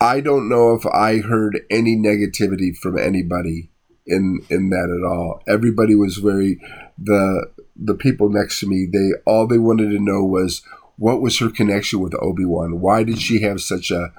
I 0.01 0.21
don't 0.21 0.49
know 0.49 0.75
if 0.75 0.85
I 0.87 1.19
heard 1.19 1.61
any 1.71 1.97
negativity 1.97 2.77
from 2.77 2.99
anybody 2.99 3.71
in 4.07 4.41
in 4.51 4.71
that 4.71 4.91
at 4.91 5.07
all. 5.07 5.43
Everybody 5.47 5.95
was 5.95 6.19
very 6.19 6.61
the 6.99 7.51
the 7.75 7.95
people 7.95 8.29
next 8.29 8.61
to 8.61 8.67
me. 8.67 8.87
They 8.91 9.11
all 9.27 9.47
they 9.47 9.59
wanted 9.59 9.91
to 9.91 9.99
know 9.99 10.23
was 10.23 10.63
what 10.97 11.21
was 11.21 11.39
her 11.39 11.51
connection 11.51 12.01
with 12.01 12.15
Obi 12.21 12.45
Wan. 12.45 12.81
Why 12.81 13.05
did 13.05 13.21
she 13.21 13.43
have 13.43 13.61
such 13.61 13.91
a, 13.91 14.13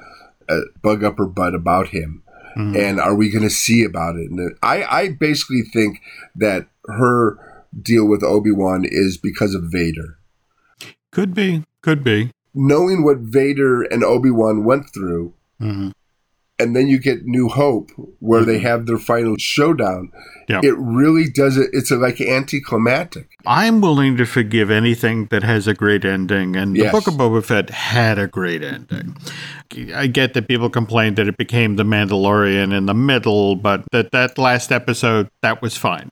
a 0.49 0.59
bug 0.81 1.03
up 1.03 1.17
her 1.17 1.25
butt 1.25 1.55
about 1.55 1.89
him? 1.89 2.23
Mm-hmm. 2.55 2.75
And 2.75 2.99
are 2.99 3.15
we 3.15 3.29
going 3.29 3.43
to 3.43 3.49
see 3.49 3.83
about 3.83 4.15
it? 4.15 4.31
And 4.31 4.55
I 4.63 4.83
I 4.83 5.09
basically 5.09 5.61
think 5.61 6.01
that 6.35 6.67
her 6.85 7.37
deal 7.79 8.07
with 8.07 8.23
Obi 8.23 8.51
Wan 8.51 8.83
is 8.85 9.17
because 9.17 9.53
of 9.53 9.63
Vader. 9.65 10.17
Could 11.11 11.33
be, 11.33 11.63
could 11.81 12.03
be. 12.03 12.31
Knowing 12.53 13.03
what 13.03 13.19
Vader 13.19 13.83
and 13.83 14.03
Obi 14.03 14.31
Wan 14.31 14.63
went 14.63 14.91
through, 14.93 15.33
mm-hmm 15.61 15.89
and 16.59 16.75
then 16.75 16.87
you 16.87 16.99
get 16.99 17.25
New 17.25 17.49
Hope, 17.49 17.91
where 18.19 18.41
mm-hmm. 18.41 18.49
they 18.49 18.59
have 18.59 18.85
their 18.85 18.97
final 18.97 19.35
showdown. 19.37 20.11
Yep. 20.49 20.63
It 20.63 20.75
really 20.77 21.29
does 21.29 21.57
it. 21.57 21.69
It's 21.73 21.91
a, 21.91 21.97
like 21.97 22.21
anticlimactic. 22.21 23.37
I'm 23.45 23.81
willing 23.81 24.17
to 24.17 24.25
forgive 24.25 24.71
anything 24.71 25.25
that 25.27 25.43
has 25.43 25.67
a 25.67 25.73
great 25.73 26.03
ending, 26.03 26.55
and 26.55 26.75
yes. 26.75 26.85
the 26.85 26.91
Book 26.91 27.07
of 27.07 27.13
Boba 27.15 27.43
Fett 27.43 27.69
had 27.69 28.17
a 28.17 28.27
great 28.27 28.63
ending. 28.63 29.15
I 29.93 30.07
get 30.07 30.33
that 30.33 30.47
people 30.47 30.69
complained 30.69 31.17
that 31.17 31.27
it 31.27 31.37
became 31.37 31.75
the 31.75 31.83
Mandalorian 31.83 32.75
in 32.75 32.85
the 32.85 32.93
middle, 32.93 33.55
but 33.55 33.83
that 33.91 34.11
that 34.11 34.37
last 34.37 34.71
episode 34.71 35.29
that 35.41 35.61
was 35.61 35.77
fine. 35.77 36.11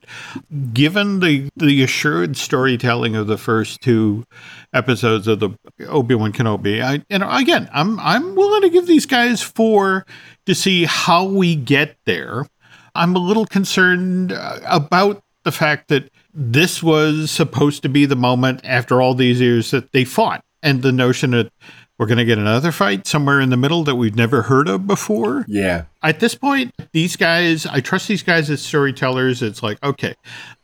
Given 0.73 1.21
the 1.21 1.49
the 1.55 1.81
assured 1.81 2.37
storytelling 2.37 3.15
of 3.15 3.27
the 3.27 3.37
first 3.37 3.81
two 3.81 4.25
episodes 4.75 5.27
of 5.27 5.39
the 5.39 5.49
Obi 5.87 6.13
Wan 6.13 6.33
Kenobi, 6.33 6.83
I 6.83 7.17
know 7.17 7.29
again 7.31 7.69
I'm 7.73 7.99
I'm 7.99 8.35
willing 8.35 8.61
to 8.61 8.69
give 8.69 8.85
these 8.85 9.05
guys 9.05 9.41
four 9.41 10.05
to 10.45 10.53
see 10.53 10.85
how 10.85 11.25
we 11.25 11.55
get 11.55 11.97
there. 12.05 12.45
I'm 12.93 13.15
a 13.15 13.19
little 13.19 13.45
concerned 13.45 14.31
uh, 14.31 14.59
about 14.65 15.23
the 15.43 15.51
fact 15.51 15.89
that 15.89 16.09
this 16.33 16.83
was 16.83 17.31
supposed 17.31 17.81
to 17.83 17.89
be 17.89 18.05
the 18.05 18.15
moment 18.15 18.61
after 18.63 19.01
all 19.01 19.13
these 19.13 19.39
years 19.39 19.71
that 19.71 19.91
they 19.91 20.05
fought 20.05 20.43
and 20.61 20.81
the 20.81 20.91
notion 20.91 21.31
that 21.31 21.51
we're 21.97 22.07
going 22.07 22.17
to 22.17 22.25
get 22.25 22.37
another 22.37 22.71
fight 22.71 23.07
somewhere 23.07 23.39
in 23.39 23.49
the 23.49 23.57
middle 23.57 23.83
that 23.85 23.95
we've 23.95 24.15
never 24.15 24.41
heard 24.43 24.67
of 24.67 24.85
before. 24.85 25.45
Yeah. 25.47 25.85
At 26.03 26.19
this 26.19 26.35
point, 26.35 26.73
these 26.91 27.15
guys, 27.15 27.65
I 27.65 27.79
trust 27.79 28.07
these 28.09 28.23
guys 28.23 28.49
as 28.49 28.61
storytellers. 28.61 29.41
It's 29.41 29.63
like, 29.63 29.81
okay, 29.81 30.15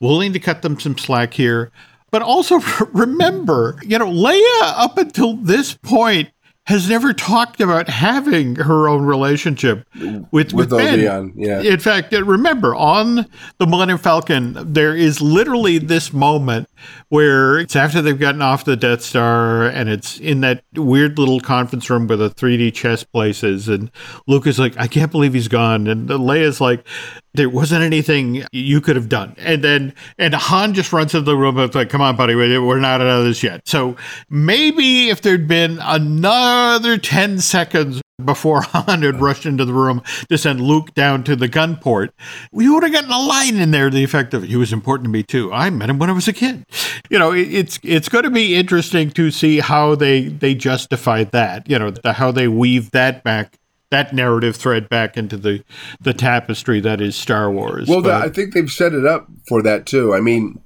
willing 0.02 0.34
to 0.34 0.40
cut 0.40 0.62
them 0.62 0.80
some 0.80 0.98
slack 0.98 1.34
here. 1.34 1.72
But 2.12 2.22
also 2.22 2.60
remember, 2.94 3.78
you 3.84 3.98
know, 3.98 4.08
Leia 4.10 4.62
up 4.62 4.98
until 4.98 5.36
this 5.36 5.74
point 5.74 6.30
has 6.68 6.88
never 6.88 7.12
talked 7.12 7.60
about 7.60 7.90
having 7.90 8.56
her 8.56 8.88
own 8.88 9.04
relationship 9.04 9.86
with, 9.96 10.32
with, 10.32 10.54
with 10.54 10.70
Ben. 10.70 11.34
Yeah. 11.36 11.60
In 11.60 11.80
fact, 11.80 12.14
uh, 12.14 12.24
remember 12.24 12.76
on 12.76 13.26
the 13.58 13.66
Millennium 13.66 13.98
Falcon, 13.98 14.56
there 14.72 14.96
is 14.96 15.22
literally 15.22 15.80
this 15.80 16.14
moment 16.14 16.70
where 17.10 17.58
it's 17.58 17.76
after 17.76 18.02
they've 18.02 18.18
gotten 18.18 18.44
off 18.44 18.64
the 18.64 18.78
Death 18.78 19.02
Star 19.02 19.66
and 19.66 19.90
it's 19.90 20.20
in 20.20 20.42
that 20.42 20.64
weird 20.76 21.18
little 21.18 21.40
conference 21.40 21.90
room 21.90 22.08
where 22.08 22.18
the 22.18 22.30
3D 22.30 22.74
chess 22.74 23.04
places. 23.04 23.68
And 23.68 23.92
Luke 24.28 24.46
is 24.46 24.60
like, 24.60 24.78
I 24.78 24.88
can't 24.88 25.12
believe 25.12 25.34
he's 25.34 25.48
gone. 25.48 25.88
And 25.88 26.10
Leia's 26.10 26.62
like, 26.62 26.86
there 27.34 27.50
wasn't 27.50 27.84
anything 27.84 28.46
you 28.52 28.82
could 28.82 28.96
have 28.96 29.10
done. 29.10 29.36
And 29.38 29.64
then, 29.64 29.94
and 30.18 30.34
Han 30.34 30.74
just 30.74 30.92
runs 30.92 31.14
into 31.14 31.26
the 31.26 31.38
room 31.38 31.58
and 31.58 31.66
it's 31.66 31.76
like, 31.76 31.90
come 31.90 32.02
on, 32.02 32.16
buddy, 32.16 32.36
we're 32.36 32.80
not 32.80 33.02
out 33.02 33.20
of 33.20 33.26
this 33.26 33.42
yet. 33.44 33.68
So 33.68 33.96
maybe 34.30 35.10
if 35.10 35.22
there'd 35.22 35.48
been 35.48 35.80
another 35.82 36.98
10 36.98 37.40
seconds 37.40 38.02
before 38.24 38.62
Han 38.62 39.02
had 39.02 39.22
rushed 39.22 39.46
into 39.46 39.66
the 39.66 39.74
room 39.74 40.02
to 40.30 40.38
send 40.38 40.62
Luke 40.62 40.94
down 40.94 41.24
to 41.24 41.36
the 41.36 41.48
gun 41.48 41.78
port, 41.78 42.14
we 42.52 42.70
would 42.70 42.84
have 42.84 42.92
gotten 42.92 43.12
a 43.12 43.20
line 43.20 43.56
in 43.56 43.72
there 43.72 43.90
the 43.90 44.04
effect 44.04 44.34
of, 44.34 44.44
he 44.44 44.58
was 44.58 44.74
important 44.74 45.06
to 45.06 45.12
me 45.12 45.24
too. 45.24 45.52
I 45.54 45.70
met 45.70 45.90
him 45.90 46.00
when 46.00 46.10
I 46.10 46.14
was 46.14 46.28
a 46.28 46.34
kid. 46.34 46.66
You 47.10 47.18
know, 47.18 47.32
it's, 47.32 47.80
it's 47.84 48.10
going 48.10 48.26
to 48.26 48.30
be 48.30 48.56
interesting 48.56 49.10
to 49.12 49.32
see 49.32 49.60
how 49.60 49.96
they, 49.96 50.28
they 50.28 50.54
justify 50.54 51.24
that, 51.26 51.70
you 51.70 51.80
know, 51.80 51.92
the, 51.92 52.14
how 52.14 52.32
they 52.32 52.48
weave 52.48 52.92
that 52.92 53.24
back 53.24 53.58
that 53.92 54.14
narrative 54.14 54.56
thread 54.56 54.90
back 54.90 55.16
into 55.18 55.38
the 55.38 55.64
the 56.00 56.14
tapestry 56.14 56.80
that 56.80 57.00
is 57.00 57.16
Star 57.16 57.52
Wars. 57.52 57.88
Well, 57.88 58.02
but, 58.02 58.14
I 58.14 58.30
think 58.30 58.54
they've 58.54 58.72
set 58.72 58.94
it 58.94 59.06
up 59.06 59.28
for 59.48 59.62
that 59.62 59.86
too. 59.86 60.14
I 60.16 60.22
mean, 60.22 60.62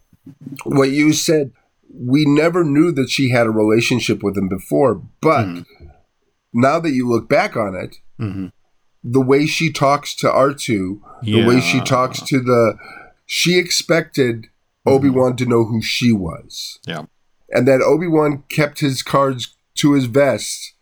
what 0.64 0.92
you 0.92 1.12
said, 1.12 1.52
we 1.94 2.26
never 2.26 2.64
knew 2.64 2.92
that 2.94 3.10
she 3.10 3.30
had 3.30 3.48
a 3.48 3.52
relationship 3.52 4.24
with 4.24 4.38
him 4.38 4.48
before, 4.48 5.02
but 5.22 5.46
mm-hmm. 5.46 5.88
now 6.54 6.80
that 6.80 6.92
you 6.92 7.10
look 7.10 7.28
back 7.28 7.58
on 7.58 7.76
it, 7.76 7.98
mm-hmm. 8.20 8.48
the 9.04 9.22
way 9.22 9.46
she 9.46 9.72
talks 9.72 10.16
to 10.16 10.28
R2, 10.28 11.00
yeah. 11.24 11.42
the 11.42 11.48
way 11.48 11.60
she 11.60 11.82
talks 11.82 12.22
to 12.22 12.40
the, 12.40 12.78
she 13.26 13.58
expected 13.58 14.44
mm-hmm. 14.44 14.90
Obi 14.90 15.10
Wan 15.10 15.36
to 15.38 15.46
know 15.46 15.66
who 15.66 15.82
she 15.82 16.12
was. 16.12 16.80
Yeah, 16.86 17.06
and 17.50 17.68
that 17.68 17.82
Obi 17.82 18.08
Wan 18.08 18.44
kept 18.50 18.82
his 18.82 19.02
cards 19.02 19.56
to 19.76 19.94
his 19.94 20.06
vest 20.06 20.75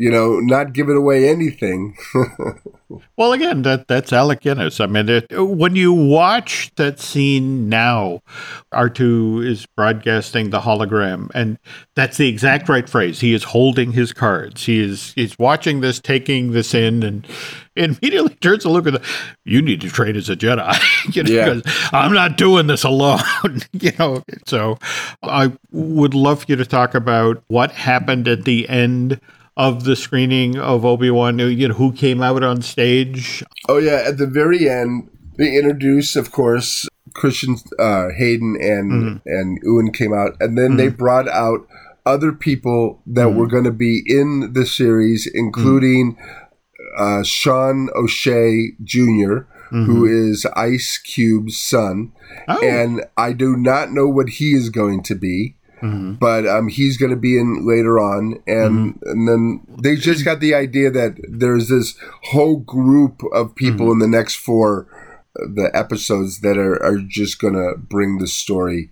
you 0.00 0.10
know, 0.10 0.40
not 0.40 0.72
giving 0.72 0.96
away 0.96 1.28
anything. 1.28 1.94
well, 3.18 3.34
again, 3.34 3.60
that 3.62 3.86
that's 3.86 4.14
Alec 4.14 4.40
Guinness. 4.40 4.80
I 4.80 4.86
mean, 4.86 5.10
it, 5.10 5.26
when 5.30 5.76
you 5.76 5.92
watch 5.92 6.70
that 6.76 6.98
scene 6.98 7.68
now, 7.68 8.22
R2 8.72 9.46
is 9.46 9.66
broadcasting 9.66 10.48
the 10.48 10.60
hologram, 10.60 11.30
and 11.34 11.58
that's 11.94 12.16
the 12.16 12.30
exact 12.30 12.70
right 12.70 12.88
phrase. 12.88 13.20
He 13.20 13.34
is 13.34 13.44
holding 13.44 13.92
his 13.92 14.14
cards. 14.14 14.64
He 14.64 14.80
is 14.80 15.12
he's 15.12 15.38
watching 15.38 15.82
this, 15.82 16.00
taking 16.00 16.52
this 16.52 16.72
in, 16.72 17.02
and 17.02 17.26
immediately 17.76 18.34
turns 18.40 18.62
to 18.62 18.70
look 18.70 18.86
at 18.86 18.94
the. 18.94 19.06
You 19.44 19.60
need 19.60 19.82
to 19.82 19.90
train 19.90 20.16
as 20.16 20.30
a 20.30 20.34
Jedi, 20.36 21.14
you 21.14 21.24
know, 21.24 21.30
yeah. 21.30 21.60
I'm 21.92 22.14
not 22.14 22.38
doing 22.38 22.68
this 22.68 22.84
alone. 22.84 23.20
you 23.74 23.92
know, 23.98 24.22
so 24.46 24.78
I 25.22 25.52
would 25.72 26.14
love 26.14 26.44
for 26.44 26.46
you 26.48 26.56
to 26.56 26.64
talk 26.64 26.94
about 26.94 27.44
what 27.48 27.72
happened 27.72 28.28
at 28.28 28.46
the 28.46 28.66
end 28.66 29.20
of 29.56 29.84
the 29.84 29.96
screening 29.96 30.58
of 30.58 30.84
Obi 30.84 31.10
Wan? 31.10 31.38
You 31.38 31.68
know, 31.68 31.74
who 31.74 31.92
came 31.92 32.22
out 32.22 32.42
on 32.42 32.62
stage? 32.62 33.42
Oh 33.68 33.78
yeah, 33.78 34.02
at 34.06 34.18
the 34.18 34.26
very 34.26 34.68
end, 34.68 35.10
they 35.38 35.56
introduced, 35.56 36.16
of 36.16 36.32
course, 36.32 36.88
Christian 37.14 37.56
uh, 37.78 38.08
Hayden 38.16 38.56
and 38.60 38.92
mm-hmm. 38.92 39.16
and 39.26 39.58
Ewan 39.62 39.92
came 39.92 40.12
out, 40.12 40.36
and 40.40 40.56
then 40.56 40.68
mm-hmm. 40.68 40.76
they 40.76 40.88
brought 40.88 41.28
out 41.28 41.66
other 42.06 42.32
people 42.32 43.02
that 43.06 43.26
mm-hmm. 43.26 43.38
were 43.38 43.46
going 43.46 43.64
to 43.64 43.72
be 43.72 44.02
in 44.06 44.52
the 44.52 44.66
series, 44.66 45.30
including 45.32 46.16
uh, 46.98 47.22
Sean 47.22 47.88
O'Shea 47.94 48.72
junior 48.82 49.46
mm-hmm. 49.70 49.84
who 49.84 50.06
is 50.06 50.46
Ice 50.56 50.98
Cube's 50.98 51.58
son, 51.58 52.12
oh. 52.48 52.64
and 52.64 53.04
I 53.16 53.32
do 53.32 53.56
not 53.56 53.92
know 53.92 54.08
what 54.08 54.28
he 54.28 54.52
is 54.52 54.68
going 54.68 55.02
to 55.04 55.14
be. 55.14 55.56
Mm-hmm. 55.82 56.14
But 56.14 56.46
um, 56.46 56.68
he's 56.68 56.96
going 56.96 57.10
to 57.10 57.16
be 57.16 57.38
in 57.38 57.66
later 57.66 57.98
on, 57.98 58.42
and 58.46 58.94
mm-hmm. 58.94 59.10
and 59.10 59.28
then 59.28 59.66
they 59.82 59.96
just 59.96 60.24
got 60.24 60.40
the 60.40 60.54
idea 60.54 60.90
that 60.90 61.16
there's 61.28 61.68
this 61.68 61.96
whole 62.24 62.56
group 62.56 63.22
of 63.32 63.54
people 63.54 63.86
mm-hmm. 63.86 64.02
in 64.02 64.10
the 64.10 64.16
next 64.18 64.36
four 64.36 64.86
uh, 65.40 65.46
the 65.54 65.70
episodes 65.72 66.40
that 66.40 66.58
are, 66.58 66.82
are 66.82 66.98
just 66.98 67.40
going 67.40 67.54
to 67.54 67.78
bring 67.78 68.18
the 68.18 68.26
story 68.26 68.90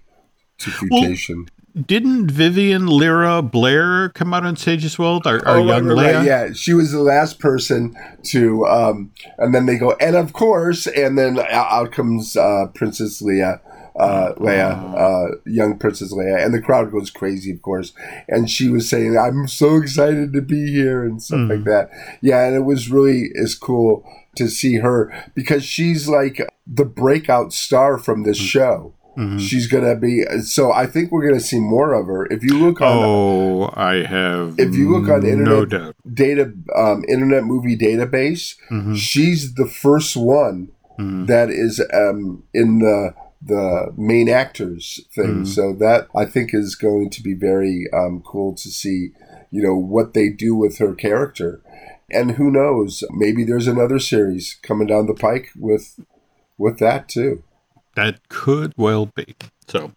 to 0.59 0.71
fruition. 0.71 1.47
Well, 1.75 1.85
didn't 1.87 2.31
Vivian 2.31 2.87
Lyra 2.87 3.43
Blair 3.43 4.09
come 4.09 4.35
out 4.35 4.45
on 4.45 4.57
stage 4.57 4.85
as 4.85 4.99
well? 4.99 5.21
Our, 5.25 5.47
our 5.47 5.59
oh, 5.59 5.65
young 5.65 5.87
right, 5.87 6.15
Leia? 6.15 6.25
Yeah, 6.25 6.53
she 6.53 6.73
was 6.73 6.91
the 6.91 7.03
last 7.03 7.39
person 7.39 7.95
to, 8.25 8.67
um, 8.67 9.13
and 9.37 9.55
then 9.55 9.67
they 9.67 9.77
go, 9.77 9.93
and 10.01 10.17
of 10.17 10.33
course, 10.33 10.87
and 10.87 11.17
then 11.19 11.39
out 11.39 11.93
comes 11.93 12.37
uh, 12.37 12.67
Princess 12.75 13.23
Leia 13.23 13.61
uh, 13.99 14.33
Leia, 14.35 14.95
uh, 14.95 15.37
young 15.45 15.77
Princess 15.77 16.15
Leia, 16.15 16.45
and 16.45 16.55
the 16.55 16.63
crowd 16.63 16.93
goes 16.93 17.11
crazy, 17.11 17.51
of 17.51 17.63
course. 17.63 17.93
And 18.29 18.49
she 18.49 18.69
was 18.69 18.89
saying, 18.89 19.19
"I'm 19.19 19.49
so 19.49 19.77
excited 19.77 20.33
to 20.33 20.41
be 20.41 20.71
here" 20.71 21.05
and 21.05 21.23
stuff 21.23 21.41
mm. 21.41 21.51
like 21.51 21.65
that. 21.65 21.91
Yeah, 22.21 22.47
and 22.47 22.55
it 22.55 22.65
was 22.65 22.91
really 22.91 23.31
is 23.33 23.55
cool 23.55 24.09
to 24.37 24.49
see 24.49 24.77
her 24.77 25.13
because 25.35 25.65
she's 25.65 26.09
like 26.09 26.41
the 26.67 26.85
breakout 26.85 27.53
star 27.53 27.99
from 27.99 28.23
this 28.23 28.41
mm. 28.41 28.47
show. 28.47 28.95
Mm-hmm. 29.17 29.39
She's 29.39 29.67
gonna 29.67 29.97
be 29.97 30.23
so. 30.43 30.71
I 30.71 30.87
think 30.87 31.11
we're 31.11 31.27
gonna 31.27 31.41
see 31.41 31.59
more 31.59 31.93
of 31.93 32.07
her. 32.07 32.27
If 32.27 32.45
you 32.45 32.57
look 32.57 32.81
on, 32.81 33.05
oh, 33.05 33.75
I 33.75 34.05
have. 34.05 34.55
If 34.59 34.77
you 34.77 34.97
look 34.97 35.11
on 35.11 35.27
internet 35.27 35.71
no 35.73 35.93
data, 36.15 36.53
um, 36.77 37.05
internet 37.09 37.43
movie 37.43 37.77
database, 37.77 38.55
mm-hmm. 38.71 38.95
she's 38.95 39.55
the 39.55 39.67
first 39.67 40.17
one 40.17 40.71
mm-hmm. 41.01 41.27
that 41.27 41.51
is 41.51 41.85
um, 41.93 42.45
in 42.55 42.79
the 42.79 43.13
the 43.41 43.93
main 43.97 44.29
actors 44.29 45.01
thing. 45.15 45.45
Mm. 45.45 45.47
So 45.47 45.73
that 45.75 46.09
I 46.15 46.25
think 46.25 46.53
is 46.53 46.75
going 46.75 47.11
to 47.11 47.23
be 47.23 47.35
very 47.35 47.87
um, 47.93 48.23
cool 48.25 48.55
to 48.55 48.69
see, 48.71 49.11
you 49.51 49.63
know, 49.63 49.77
what 49.77 50.15
they 50.15 50.29
do 50.29 50.55
with 50.55 50.79
her 50.79 50.95
character. 50.95 51.63
And 52.11 52.33
who 52.33 52.51
knows, 52.51 53.05
maybe 53.11 53.45
there's 53.45 53.69
another 53.69 53.99
series 53.99 54.59
coming 54.63 54.89
down 54.89 55.07
the 55.07 55.15
pike 55.15 55.51
with 55.57 56.01
with 56.57 56.79
that 56.79 57.09
too. 57.09 57.45
That 57.95 58.29
could 58.29 58.73
well 58.77 59.07
be. 59.07 59.35
So, 59.67 59.93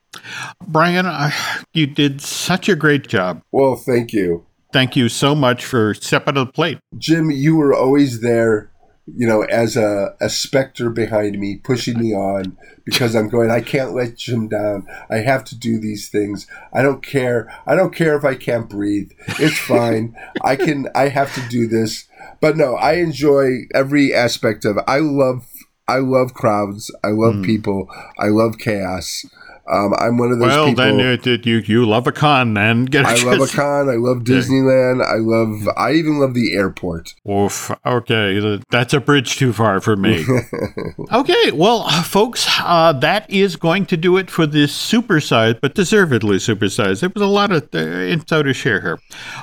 Brian, 0.68 1.06
I, 1.06 1.34
you 1.74 1.88
did 1.88 2.20
such 2.20 2.68
a 2.68 2.76
great 2.76 3.08
job. 3.08 3.42
Well, 3.52 3.76
thank 3.76 4.12
you. 4.12 4.46
Thank 4.74 4.96
you 4.96 5.08
so 5.10 5.36
much 5.36 5.66
for 5.66 5.94
stepping 5.94 6.36
to 6.36 6.46
the 6.46 6.52
plate. 6.52 6.80
Jim, 6.98 7.30
you 7.30 7.56
were 7.58 7.74
always 7.74 8.22
there 8.22 8.71
you 9.16 9.28
know, 9.28 9.44
as 9.44 9.78
a, 9.78 10.16
a 10.22 10.30
specter 10.30 10.90
behind 10.90 11.40
me, 11.40 11.58
pushing 11.58 12.00
me 12.00 12.14
on 12.14 12.58
because 12.86 13.16
I'm 13.16 13.30
going, 13.30 13.52
I 13.52 13.62
can't 13.62 13.94
let 13.94 14.18
Jim 14.18 14.48
down. 14.48 14.88
I 15.10 15.18
have 15.18 15.44
to 15.46 15.58
do 15.58 15.80
these 15.80 16.10
things. 16.10 16.48
I 16.74 16.82
don't 16.82 17.04
care. 17.04 17.52
I 17.66 17.76
don't 17.76 17.96
care 17.96 18.18
if 18.18 18.26
I 18.26 18.36
can't 18.36 18.70
breathe. 18.70 19.12
It's 19.40 19.58
fine. 19.68 20.16
I 20.44 20.56
can, 20.56 20.88
I 20.96 21.10
have 21.10 21.34
to 21.36 21.48
do 21.50 21.68
this. 21.68 22.08
But 22.40 22.58
no, 22.58 22.76
I 22.76 22.94
enjoy 22.96 23.68
every 23.74 24.14
aspect 24.14 24.66
of 24.66 24.78
it. 24.78 24.84
I 24.88 25.00
love, 25.00 25.48
I 25.88 25.98
love 25.98 26.34
crowds. 26.34 26.94
I 27.04 27.10
love 27.10 27.36
mm. 27.36 27.46
people. 27.46 27.90
I 28.18 28.28
love 28.28 28.58
chaos. 28.58 29.26
Um, 29.72 29.94
I'm 30.00 30.18
one 30.18 30.32
of 30.32 30.40
those 30.40 30.50
well, 30.50 30.66
people. 30.68 30.84
then 30.84 31.20
you, 31.24 31.42
you 31.44 31.58
you 31.66 31.86
love 31.86 32.06
a 32.06 32.12
con, 32.12 32.52
man. 32.52 32.86
Get 32.92 33.06
I 33.06 33.24
love 33.24 33.40
a 33.40 33.48
con. 33.48 33.90
I 33.90 33.96
love 33.96 34.24
Disneyland. 34.24 35.02
I 35.06 35.16
love. 35.16 35.70
I 35.78 35.94
even 35.94 36.20
love 36.20 36.34
the 36.34 36.54
airport. 36.54 37.16
Oof. 37.30 37.72
Okay, 37.86 38.60
that's 38.70 38.94
a 38.94 39.00
bridge 39.00 39.38
too 39.38 39.54
far 39.54 39.80
for 39.80 39.96
me. 39.96 40.26
okay, 41.14 41.52
well, 41.52 41.90
folks, 42.04 42.48
uh, 42.60 42.92
that 42.94 43.30
is 43.30 43.56
going 43.56 43.86
to 43.86 43.96
do 43.96 44.18
it 44.18 44.30
for 44.30 44.46
this 44.46 44.76
supersize, 44.76 45.60
but 45.62 45.74
deservedly 45.76 46.38
supersize. 46.38 47.00
There 47.00 47.10
was 47.14 47.24
a 47.24 47.28
lot 47.28 47.54
of 47.54 47.70
uh, 47.74 47.78
info 47.78 48.44
to 48.44 48.54
share 48.54 48.82
here. 48.82 49.00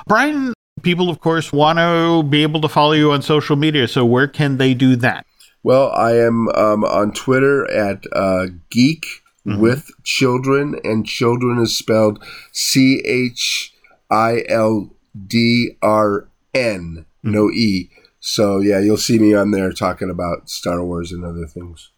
Brian, 0.07 0.53
people, 0.83 1.09
of 1.09 1.21
course, 1.21 1.51
want 1.51 1.79
to 1.79 2.21
be 2.29 2.43
able 2.43 2.61
to 2.61 2.69
follow 2.69 2.91
you 2.91 3.11
on 3.11 3.23
social 3.23 3.55
media. 3.55 3.87
So 3.87 4.05
where 4.05 4.27
can 4.27 4.57
they 4.57 4.75
do 4.75 4.95
that? 4.97 5.25
Well, 5.63 5.91
I 5.91 6.11
am 6.17 6.47
um, 6.49 6.83
on 6.83 7.13
Twitter 7.13 7.69
at 7.71 8.03
uh, 8.13 8.47
Geek 8.69 9.05
mm-hmm. 9.45 9.59
with 9.59 9.89
children, 10.03 10.79
and 10.83 11.05
children 11.05 11.59
is 11.59 11.77
spelled 11.77 12.23
C 12.51 13.01
H 13.05 13.73
I 14.09 14.43
L 14.47 14.91
D 15.27 15.77
R 15.81 16.27
N, 16.53 17.05
mm-hmm. 17.23 17.31
no 17.31 17.49
E. 17.49 17.89
So 18.19 18.59
yeah, 18.59 18.79
you'll 18.79 18.97
see 18.97 19.19
me 19.19 19.33
on 19.33 19.51
there 19.51 19.71
talking 19.71 20.09
about 20.09 20.49
Star 20.49 20.83
Wars 20.83 21.11
and 21.11 21.23
other 21.23 21.45
things. 21.45 21.91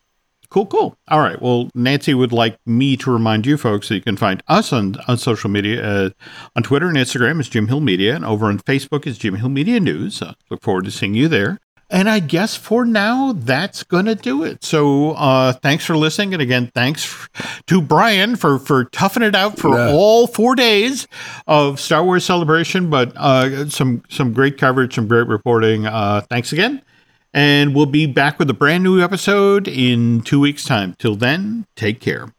Cool, 0.49 0.65
cool. 0.65 0.97
All 1.07 1.21
right. 1.21 1.41
Well, 1.41 1.69
Nancy 1.73 2.13
would 2.13 2.33
like 2.33 2.57
me 2.65 2.97
to 2.97 3.09
remind 3.09 3.45
you 3.45 3.55
folks 3.57 3.87
that 3.87 3.95
you 3.95 4.01
can 4.01 4.17
find 4.17 4.43
us 4.49 4.73
on, 4.73 4.97
on 5.07 5.17
social 5.17 5.49
media. 5.49 5.81
Uh, 5.81 6.09
on 6.57 6.63
Twitter 6.63 6.89
and 6.89 6.97
Instagram 6.97 7.39
is 7.39 7.47
Jim 7.47 7.69
Hill 7.69 7.79
Media, 7.79 8.17
and 8.17 8.25
over 8.25 8.47
on 8.47 8.59
Facebook 8.59 9.07
is 9.07 9.17
Jim 9.17 9.35
Hill 9.35 9.47
Media 9.47 9.79
News. 9.79 10.21
Uh, 10.21 10.33
look 10.49 10.61
forward 10.61 10.83
to 10.83 10.91
seeing 10.91 11.13
you 11.13 11.29
there. 11.29 11.57
And 11.91 12.09
I 12.09 12.19
guess 12.19 12.55
for 12.55 12.85
now, 12.85 13.33
that's 13.33 13.83
going 13.83 14.05
to 14.05 14.15
do 14.15 14.43
it. 14.43 14.63
So 14.63 15.11
uh, 15.11 15.51
thanks 15.53 15.85
for 15.85 15.97
listening. 15.97 16.33
And 16.33 16.41
again, 16.41 16.71
thanks 16.73 17.27
to 17.67 17.81
Brian 17.81 18.37
for, 18.37 18.59
for 18.59 18.85
toughing 18.85 19.23
it 19.23 19.35
out 19.35 19.59
for 19.59 19.77
yeah. 19.77 19.91
all 19.91 20.25
four 20.25 20.55
days 20.55 21.07
of 21.47 21.79
Star 21.79 22.03
Wars 22.03 22.23
Celebration. 22.23 22.89
But 22.89 23.11
uh, 23.17 23.67
some, 23.69 24.03
some 24.09 24.31
great 24.31 24.57
coverage, 24.57 24.95
some 24.95 25.07
great 25.07 25.27
reporting. 25.27 25.85
Uh, 25.85 26.21
thanks 26.29 26.53
again. 26.53 26.81
And 27.33 27.75
we'll 27.75 27.85
be 27.85 28.07
back 28.07 28.39
with 28.39 28.49
a 28.49 28.53
brand 28.53 28.83
new 28.83 29.01
episode 29.01 29.67
in 29.67 30.21
two 30.21 30.39
weeks' 30.39 30.63
time. 30.63 30.95
Till 30.97 31.15
then, 31.15 31.65
take 31.75 31.99
care. 31.99 32.33